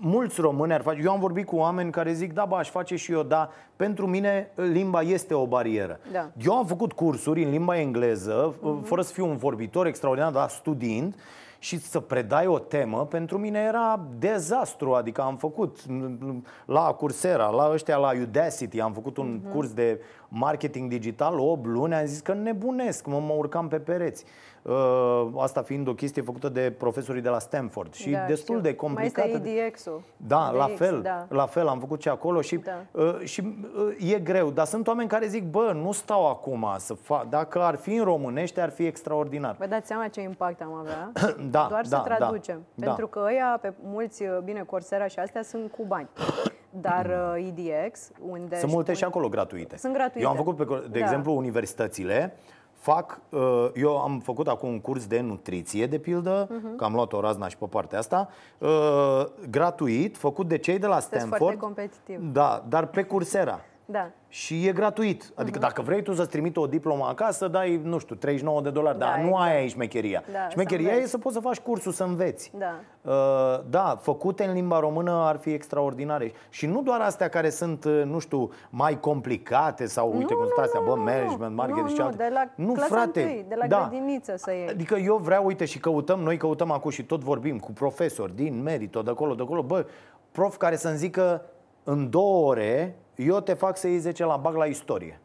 mulți 0.00 0.40
români 0.40 0.72
ar 0.72 0.82
face. 0.82 1.00
Eu 1.04 1.10
am 1.10 1.20
vorbit 1.20 1.46
cu 1.46 1.56
oameni 1.56 1.90
care 1.90 2.12
zic, 2.12 2.32
da, 2.32 2.44
bă, 2.44 2.56
aș 2.56 2.70
face 2.70 2.96
și 2.96 3.12
eu, 3.12 3.22
da, 3.22 3.50
pentru 3.76 4.06
mine 4.06 4.50
limba 4.54 5.00
este 5.00 5.34
o 5.34 5.46
barieră. 5.46 6.00
Da. 6.12 6.30
Eu 6.36 6.56
am 6.56 6.66
făcut 6.66 6.92
cursuri 6.92 7.44
în 7.44 7.50
limba 7.50 7.78
engleză, 7.78 8.54
fără 8.82 9.02
să 9.02 9.12
fiu 9.12 9.26
un 9.26 9.36
vorbitor 9.36 9.86
extraordinar, 9.86 10.32
dar 10.32 10.48
studiind. 10.48 11.14
Și 11.62 11.78
să 11.78 12.00
predai 12.00 12.46
o 12.46 12.58
temă, 12.58 13.06
pentru 13.06 13.38
mine 13.38 13.58
era 13.58 14.00
dezastru. 14.18 14.94
Adică 14.94 15.22
am 15.22 15.36
făcut 15.36 15.78
la 16.66 16.80
Coursera, 16.80 17.48
la 17.48 17.70
ăștia 17.72 17.96
la 17.96 18.10
Udacity, 18.22 18.80
am 18.80 18.92
făcut 18.92 19.16
un 19.16 19.40
curs 19.52 19.72
de 19.72 20.00
marketing 20.28 20.90
digital 20.90 21.38
8 21.38 21.66
luni, 21.66 21.94
am 21.94 22.04
zis 22.04 22.20
că 22.20 22.34
nebunesc, 22.34 23.06
mă, 23.06 23.18
mă 23.18 23.32
urcam 23.32 23.68
pe 23.68 23.78
pereți. 23.78 24.24
Uh, 24.24 24.49
asta 25.38 25.62
fiind 25.62 25.88
o 25.88 25.94
chestie 25.94 26.22
făcută 26.22 26.48
de 26.48 26.74
profesorii 26.78 27.22
de 27.22 27.28
la 27.28 27.38
Stanford 27.38 27.94
și 27.94 28.10
Da, 28.10 28.24
destul 28.26 28.54
știu. 28.58 28.68
de 28.70 28.74
complicată. 28.74 29.28
Mai 29.28 29.36
este 29.36 29.48
EDX-ul. 29.66 30.02
Da, 30.16 30.50
la 30.50 30.64
EDX, 30.68 30.78
fel, 30.78 31.00
Da. 31.02 31.26
la 31.28 31.46
fel, 31.46 31.66
am 31.68 31.78
făcut 31.78 32.00
și 32.02 32.08
acolo 32.08 32.40
și, 32.40 32.56
Da. 32.56 33.02
uh, 33.02 33.18
și 33.24 33.40
uh, 33.98 34.12
e 34.12 34.18
greu, 34.18 34.50
dar 34.50 34.66
sunt 34.66 34.86
oameni 34.86 35.08
care 35.08 35.26
zic, 35.26 35.44
bă, 35.50 35.72
nu 35.74 35.92
stau 35.92 36.28
acum 36.28 36.66
să 36.78 36.94
fac, 36.94 37.28
dacă 37.28 37.60
ar 37.62 37.74
fi 37.76 37.94
în 37.94 38.04
românește, 38.04 38.60
ar 38.60 38.70
fi 38.70 38.86
extraordinar. 38.86 39.56
Vă 39.58 39.66
dați 39.66 39.86
seama 39.86 40.08
ce 40.08 40.20
impact 40.20 40.60
am 40.62 40.72
avea? 40.74 41.12
Da, 41.50 41.66
Doar 41.68 41.84
da, 41.88 41.96
să 41.98 42.02
traducem. 42.04 42.64
da. 42.74 42.86
Pentru 42.86 43.06
că 43.06 43.20
ăia, 43.24 43.58
pe 43.60 43.72
mulți, 43.82 44.24
bine, 44.44 44.62
Coursera 44.62 45.06
și 45.06 45.18
astea 45.18 45.42
sunt 45.42 45.70
cu 45.70 45.84
bani. 45.86 46.08
Dar 46.70 47.06
uh, 47.36 47.46
EDX, 47.56 48.10
unde... 48.28 48.56
Sunt 48.56 48.72
multe 48.72 48.92
și 48.92 49.04
acolo 49.04 49.28
gratuite. 49.28 49.76
Sunt 49.76 49.92
gratuite. 49.92 50.20
Eu 50.20 50.28
am 50.28 50.36
făcut, 50.36 50.56
pe, 50.56 50.64
de 50.90 50.98
Da. 50.98 51.04
exemplu, 51.04 51.36
universitățile, 51.36 52.36
fac, 52.80 53.20
uh, 53.28 53.70
eu 53.74 53.98
am 54.02 54.20
făcut 54.20 54.48
acum 54.48 54.68
un 54.68 54.80
curs 54.80 55.06
de 55.06 55.20
nutriție, 55.20 55.86
de 55.86 55.98
pildă, 55.98 56.48
Mhm. 56.50 56.76
că 56.76 56.84
am 56.84 56.92
luat 56.94 57.12
o 57.12 57.20
razna 57.20 57.48
și 57.48 57.56
pe 57.56 57.66
partea 57.70 57.98
asta, 57.98 58.28
uh, 58.58 59.24
gratuit, 59.50 60.16
făcut 60.16 60.48
de 60.48 60.58
cei 60.58 60.78
de 60.78 60.86
la 60.86 60.98
Sunteți 61.00 61.22
Stanford. 61.24 61.40
foarte 61.42 61.58
competitiv. 61.58 62.32
Da, 62.32 62.64
dar 62.68 62.86
pe 62.86 63.02
Coursera. 63.04 63.60
Da. 63.84 64.10
Și 64.32 64.66
e 64.66 64.72
gratuit. 64.72 65.32
Adică 65.34 65.58
Mhm. 65.58 65.66
dacă 65.66 65.82
vrei 65.82 66.02
tu 66.02 66.12
să-ți 66.12 66.28
trimiți 66.28 66.58
o 66.58 66.66
diplomă 66.66 67.04
acasă, 67.08 67.48
dai, 67.48 67.80
nu 67.84 67.98
știu, 67.98 68.14
39 68.14 68.60
de 68.60 68.70
dolari. 68.70 68.98
Da, 68.98 69.04
dar 69.06 69.18
nu 69.18 69.26
exact. 69.26 69.42
aia 69.44 69.62
e 69.62 69.68
șmecheria. 69.68 70.22
Da, 70.32 70.38
să 70.38 70.48
șmecheria 70.50 70.88
e 70.88 70.92
înveți. 70.92 71.10
să 71.10 71.18
poți 71.18 71.34
să 71.34 71.40
faci 71.40 71.58
cursul, 71.58 71.92
să 71.92 72.04
înveți. 72.04 72.52
Da. 72.58 72.74
Uh, 73.10 73.60
da, 73.70 73.98
făcute 74.00 74.44
în 74.44 74.52
limba 74.52 74.78
română 74.78 75.10
ar 75.12 75.36
fi 75.36 75.50
extraordinare. 75.52 76.32
Și 76.48 76.66
nu 76.66 76.82
doar 76.82 77.00
astea 77.00 77.28
care 77.28 77.50
sunt, 77.50 77.84
uh, 77.84 78.02
nu 78.04 78.18
știu, 78.18 78.50
mai 78.70 79.00
complicate 79.00 79.86
sau, 79.86 80.12
uite, 80.16 80.34
cum 80.34 80.44
sunt 80.46 80.64
astea, 80.64 80.80
bă, 80.84 80.94
management, 80.94 81.54
marketing 81.56 81.86
nu, 81.86 81.92
și 81.92 81.98
nu, 81.98 82.04
alte. 82.04 82.16
de 82.16 82.30
la 82.32 82.48
nu, 82.54 82.72
clasa 82.72 82.88
frate. 82.94 83.20
întâi, 83.20 83.44
de 83.48 83.54
la 83.54 83.66
da. 83.66 83.88
grădiniță 83.90 84.36
să 84.36 84.52
iei. 84.52 84.68
Adică 84.68 84.96
eu 84.96 85.16
vreau, 85.16 85.44
uite, 85.44 85.64
și 85.64 85.78
căutăm, 85.78 86.20
noi 86.20 86.36
căutăm 86.36 86.70
acum 86.70 86.90
și 86.90 87.04
tot 87.04 87.20
vorbim 87.22 87.58
cu 87.58 87.72
profesori 87.72 88.34
din 88.36 88.62
Merito, 88.62 89.02
de 89.02 89.10
acolo, 89.10 89.34
de 89.34 89.42
acolo, 89.42 89.62
bă, 89.62 89.86
prof 90.32 90.56
care 90.56 90.76
să-mi 90.76 90.96
zică 90.96 91.42
în 91.84 92.10
două 92.10 92.46
ore 92.48 92.96
eu 93.26 93.40
te 93.40 93.52
fac 93.52 93.76
să 93.76 93.88
iei 93.88 93.98
10 93.98 94.24
la 94.24 94.36
bag 94.36 94.54
la 94.54 94.64
istorie, 94.64 95.20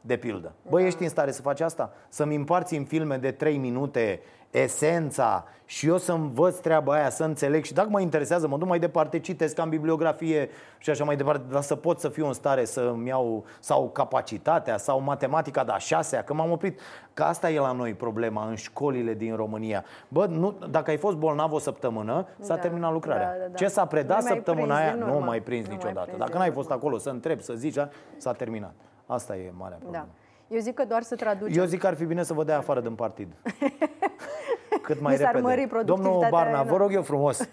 de 0.00 0.16
pildă. 0.16 0.52
Bă, 0.68 0.80
ești 0.82 1.02
în 1.02 1.08
stare 1.08 1.30
să 1.30 1.42
faci 1.42 1.60
asta? 1.60 1.92
Să-mi 2.08 2.34
împarți 2.34 2.76
în 2.76 2.84
filme 2.84 3.16
de 3.16 3.30
3 3.30 3.56
minute 3.56 4.20
esența 4.50 5.44
și 5.64 5.86
eu 5.88 5.96
să 5.98 6.12
învăț 6.12 6.56
treaba 6.58 6.92
aia, 6.92 7.10
să 7.10 7.24
înțeleg 7.24 7.64
și 7.64 7.72
dacă 7.72 7.88
mă 7.88 8.00
interesează, 8.00 8.48
mă 8.48 8.58
duc 8.58 8.68
mai 8.68 8.78
departe, 8.78 9.18
citesc, 9.18 9.58
am 9.58 9.68
bibliografie 9.68 10.48
și 10.78 10.90
așa 10.90 11.04
mai 11.04 11.16
departe, 11.16 11.42
dar 11.52 11.62
să 11.62 11.74
pot 11.76 12.00
să 12.00 12.08
fiu 12.08 12.26
în 12.26 12.32
stare 12.32 12.64
să-mi 12.64 13.08
iau 13.08 13.44
sau 13.60 13.88
capacitatea 13.90 14.76
sau 14.76 15.00
matematica 15.00 15.64
de 15.64 15.72
a 15.72 15.78
șasea, 15.78 16.22
că 16.24 16.34
m-am 16.34 16.50
oprit. 16.50 16.80
Că 17.14 17.22
asta 17.22 17.50
e 17.50 17.58
la 17.58 17.72
noi 17.72 17.94
problema 17.94 18.48
în 18.48 18.54
școlile 18.54 19.14
din 19.14 19.36
România. 19.36 19.84
Bă, 20.08 20.26
nu, 20.26 20.58
dacă 20.70 20.90
ai 20.90 20.96
fost 20.96 21.16
bolnav 21.16 21.52
o 21.52 21.58
săptămână, 21.58 22.26
s-a 22.40 22.54
Da, 22.54 22.60
terminat 22.60 22.92
lucrarea. 22.92 23.26
da, 23.32 23.38
da, 23.38 23.46
da. 23.50 23.54
Ce 23.56 23.66
s-a 23.68 23.84
predat 23.86 24.18
Nu 24.18 24.24
mai 24.28 24.32
săptămâna 24.34 24.74
prins 24.74 24.78
aia, 24.88 24.92
din 24.96 25.04
nu 25.04 25.14
urmă. 25.14 25.24
mai 25.26 25.40
prins 25.40 25.62
Nu 25.62 25.68
mai 25.68 25.76
niciodată. 25.76 26.04
prins 26.06 26.18
Dacă 26.18 26.30
din 26.30 26.38
n-ai 26.40 26.48
urmă. 26.48 26.60
fost 26.62 26.72
acolo 26.74 26.98
să 26.98 27.10
întrebi, 27.10 27.42
să 27.42 27.52
zici, 27.54 27.74
da, 27.74 27.88
s-a 28.16 28.32
terminat. 28.32 28.72
Asta 29.06 29.36
e 29.36 29.52
marea 29.58 29.78
Da. 29.90 30.06
Problemă. 30.48 30.54
Eu 30.54 30.58
zic 30.60 30.74
că 30.74 30.84
doar 30.84 31.02
să 31.02 31.14
traducem. 31.16 31.60
Eu 31.60 31.64
zic 31.66 31.80
că 31.80 31.86
ar 31.86 31.94
fi 31.94 32.04
bine 32.04 32.22
să 32.22 32.32
vă 32.34 32.44
dea 32.44 32.56
afară 32.56 32.80
din 32.80 32.94
partid. 32.94 33.28
Cât 34.82 35.00
mai 35.00 35.12
Mi 35.12 35.18
s-ar 35.18 35.34
repede. 35.34 35.46
mări 35.46 35.56
Domnul 35.68 35.84
productivitatea, 35.84 36.28
Barna, 36.30 36.64
da. 36.64 36.70
vă 36.70 36.76
rog 36.76 36.92
eu 36.92 37.02
frumos. 37.02 37.40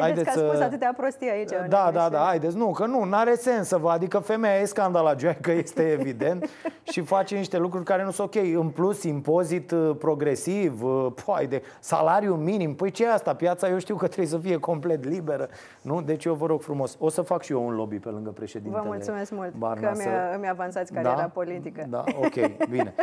Haideți, 0.00 0.24
că 0.24 0.30
a 0.40 0.42
spus 0.46 0.56
să- 0.58 0.62
atâtea 0.64 0.94
prostii 0.96 1.30
aici. 1.30 1.50
în 1.50 1.68
Da, 1.68 1.76
da, 1.76 1.82
emisiune. 1.88 2.08
da, 2.08 2.18
haideți. 2.24 2.56
Nu, 2.56 2.70
că 2.70 2.86
nu, 2.86 3.04
n-are 3.04 3.34
sens 3.34 3.68
să 3.68 3.76
vă. 3.76 3.90
Adică 3.90 4.18
femeia 4.18 4.54
e 4.60 4.64
scandalagioaică, 4.64 5.50
este 5.64 5.90
evident 5.90 6.48
și 6.82 7.00
face 7.00 7.36
niște 7.36 7.58
lucruri 7.58 7.84
care 7.84 8.04
nu 8.04 8.10
sunt 8.10 8.34
ok. 8.34 8.42
În 8.44 8.68
plus, 8.68 9.02
impozit 9.02 9.70
uh, 9.70 9.96
progresiv, 9.98 10.82
uh, 10.84 11.06
păi, 11.24 11.46
de 11.46 11.62
salariu 11.80 12.34
minim. 12.34 12.74
Păi 12.74 12.90
ce 12.90 13.04
e 13.04 13.12
asta? 13.12 13.34
Piața 13.34 13.68
eu 13.68 13.78
știu 13.78 13.96
că 13.96 14.06
trebuie 14.06 14.26
să 14.28 14.38
fie 14.38 14.56
complet 14.56 15.04
liberă. 15.04 15.48
Nu? 15.82 16.02
Deci 16.02 16.24
eu 16.24 16.34
vă 16.34 16.46
rog 16.46 16.60
frumos. 16.62 16.96
O 16.98 17.08
să 17.08 17.22
fac 17.22 17.42
și 17.42 17.52
eu 17.52 17.66
un 17.66 17.74
lobby 17.74 17.96
pe 17.98 18.08
lângă 18.08 18.30
președintele 18.30 18.82
Vă 18.82 18.88
mulțumesc 18.88 19.30
mult 19.32 19.54
Barna 19.54 19.88
că 19.88 19.94
să- 19.96 20.02
mi-a, 20.08 20.34
îmi 20.34 20.48
avansați 20.48 20.92
cariera 20.92 21.30
politică. 21.32 21.86
Da, 21.88 22.04
ok, 22.16 22.66
bine. 22.70 22.94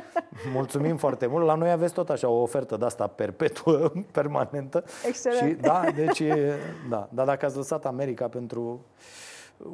Mulțumim 0.53 0.95
foarte 0.97 1.25
mult. 1.27 1.45
La 1.45 1.55
noi 1.55 1.71
aveți 1.71 1.93
tot 1.93 2.09
așa 2.09 2.29
o 2.29 2.41
ofertă 2.41 2.77
de 2.77 2.85
asta 2.85 3.07
perpetuă, 3.07 3.91
permanentă. 4.11 4.83
Excelent. 5.07 5.49
Și, 5.49 5.53
da, 5.61 5.83
deci, 5.95 6.19
e- 6.19 6.53
da. 6.89 7.07
Dar 7.11 7.25
dacă 7.25 7.45
ați 7.45 7.55
lăsat 7.55 7.85
America 7.85 8.27
pentru 8.27 8.79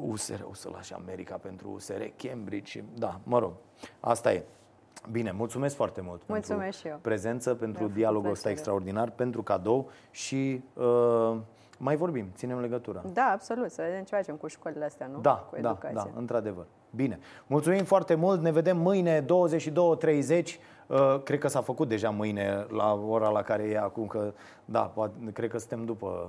USR, 0.08 0.40
o 0.50 0.54
să 0.54 0.68
lași 0.72 0.94
America 0.94 1.36
pentru 1.36 1.70
USR, 1.74 2.02
Cambridge, 2.16 2.70
și- 2.70 2.84
da, 2.94 3.20
mă 3.22 3.38
rog, 3.38 3.52
asta 4.00 4.32
e. 4.32 4.44
Bine, 5.10 5.32
mulțumesc 5.32 5.74
foarte 5.76 6.00
mult 6.00 6.22
Mulțumesc 6.26 6.60
pentru 6.62 6.78
și 6.80 6.86
eu. 6.86 6.98
prezență, 7.02 7.48
pentru 7.54 7.68
Mi-a 7.68 7.78
făcut 7.80 7.94
dialogul 7.94 8.30
ăsta 8.30 8.48
plăcere. 8.48 8.52
extraordinar, 8.52 9.10
pentru 9.10 9.42
cadou 9.42 9.90
și 10.10 10.62
uh, 10.74 11.36
mai 11.78 11.96
vorbim, 11.96 12.26
ținem 12.34 12.60
legătura. 12.60 13.02
Da, 13.12 13.30
absolut. 13.32 13.70
Să 13.70 13.82
vedem 13.82 14.04
ce 14.04 14.14
facem 14.14 14.34
cu 14.36 14.46
școlile 14.46 14.84
astea, 14.84 15.06
nu? 15.06 15.20
Da, 15.20 15.34
cu 15.50 15.60
da, 15.60 15.68
educație. 15.68 16.10
da, 16.12 16.18
într-adevăr. 16.18 16.66
Bine. 16.90 17.18
Mulțumim 17.46 17.84
foarte 17.84 18.14
mult. 18.14 18.40
Ne 18.40 18.50
vedem 18.50 18.76
mâine 18.78 19.24
22.30. 19.24 20.58
Uh, 20.86 21.22
cred 21.24 21.38
că 21.38 21.48
s-a 21.48 21.60
făcut 21.60 21.88
deja 21.88 22.10
mâine 22.10 22.66
la 22.68 22.94
ora 22.94 23.28
la 23.28 23.42
care 23.42 23.62
e 23.62 23.78
acum, 23.78 24.06
că 24.06 24.32
da, 24.64 24.80
poate- 24.82 25.12
cred 25.32 25.50
că 25.50 25.58
suntem 25.58 25.84
după 25.84 26.06
uh, 26.06 26.28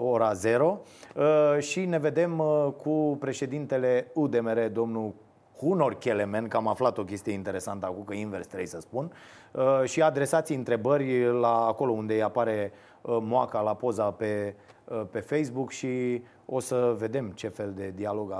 ora 0.00 0.32
0 0.32 0.80
uh, 1.16 1.58
și 1.58 1.84
ne 1.84 1.98
vedem 1.98 2.38
uh, 2.38 2.68
cu 2.82 3.16
președintele 3.20 4.10
UDMR, 4.14 4.58
domnul 4.72 5.14
Hunor 5.58 5.94
Kelemen, 5.94 6.48
că 6.48 6.56
am 6.56 6.68
aflat 6.68 6.98
o 6.98 7.04
chestie 7.04 7.32
interesantă 7.32 7.86
acum, 7.86 8.04
că 8.04 8.14
invers 8.14 8.46
trebuie 8.46 8.68
să 8.68 8.80
spun, 8.80 9.12
uh, 9.52 9.82
și 9.84 10.02
adresați 10.02 10.52
întrebări 10.52 11.40
la 11.40 11.66
acolo 11.66 11.92
unde 11.92 12.14
îi 12.14 12.22
apare 12.22 12.72
uh, 13.00 13.18
moaca 13.20 13.60
la 13.60 13.74
poza 13.74 14.10
pe, 14.10 14.54
uh, 14.84 15.02
pe 15.10 15.20
Facebook 15.20 15.70
și 15.70 16.22
o 16.46 16.60
să 16.60 16.94
vedem 16.98 17.30
ce 17.30 17.48
fel 17.48 17.72
de 17.76 17.92
dialog 17.94 18.32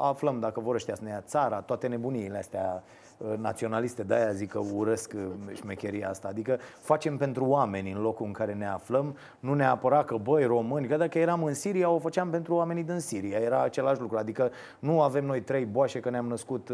aflăm 0.00 0.40
dacă 0.40 0.60
vor 0.60 0.74
ăștia 0.74 0.94
să 0.94 1.04
ne 1.04 1.10
ia 1.10 1.20
țara, 1.20 1.60
toate 1.60 1.86
nebuniile 1.86 2.38
astea 2.38 2.82
uh, 2.84 3.01
naționaliste, 3.38 4.02
de-aia 4.02 4.32
zic 4.32 4.50
că 4.50 4.58
urăsc 4.58 5.12
uh, 5.16 5.54
șmecheria 5.54 6.08
asta. 6.08 6.28
Adică 6.28 6.58
facem 6.80 7.16
pentru 7.16 7.44
oameni 7.44 7.92
în 7.92 8.00
locul 8.00 8.26
în 8.26 8.32
care 8.32 8.52
ne 8.52 8.66
aflăm, 8.66 9.16
nu 9.40 9.54
neapărat 9.54 10.04
că, 10.04 10.16
băi, 10.16 10.44
români, 10.44 10.86
că 10.86 10.96
dacă 10.96 11.18
eram 11.18 11.44
în 11.44 11.54
Siria, 11.54 11.90
o 11.90 11.98
făceam 11.98 12.30
pentru 12.30 12.54
oamenii 12.54 12.82
din 12.82 12.98
Siria. 12.98 13.38
Era 13.38 13.62
același 13.62 14.00
lucru. 14.00 14.16
Adică 14.16 14.50
nu 14.78 15.02
avem 15.02 15.24
noi 15.24 15.40
trei 15.40 15.64
boașe 15.64 16.00
că 16.00 16.10
ne-am 16.10 16.26
născut 16.26 16.68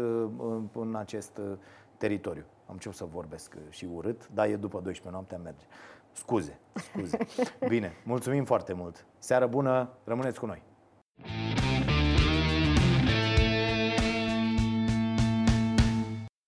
în 0.73 0.95
acest 0.95 1.39
teritoriu. 1.97 2.43
Am 2.65 2.77
ce 2.77 2.91
să 2.91 3.05
vorbesc 3.11 3.55
și 3.69 3.87
urât, 3.95 4.29
dar 4.33 4.47
e 4.47 4.55
după 4.55 4.79
12 4.83 5.09
noaptea 5.11 5.37
merge. 5.37 5.65
Scuze, 6.11 6.59
scuze. 6.73 7.17
Bine, 7.67 7.93
mulțumim 8.03 8.45
foarte 8.45 8.73
mult. 8.73 9.05
Seară 9.17 9.47
bună, 9.47 9.89
rămâneți 10.03 10.39
cu 10.39 10.45
noi. 10.45 10.61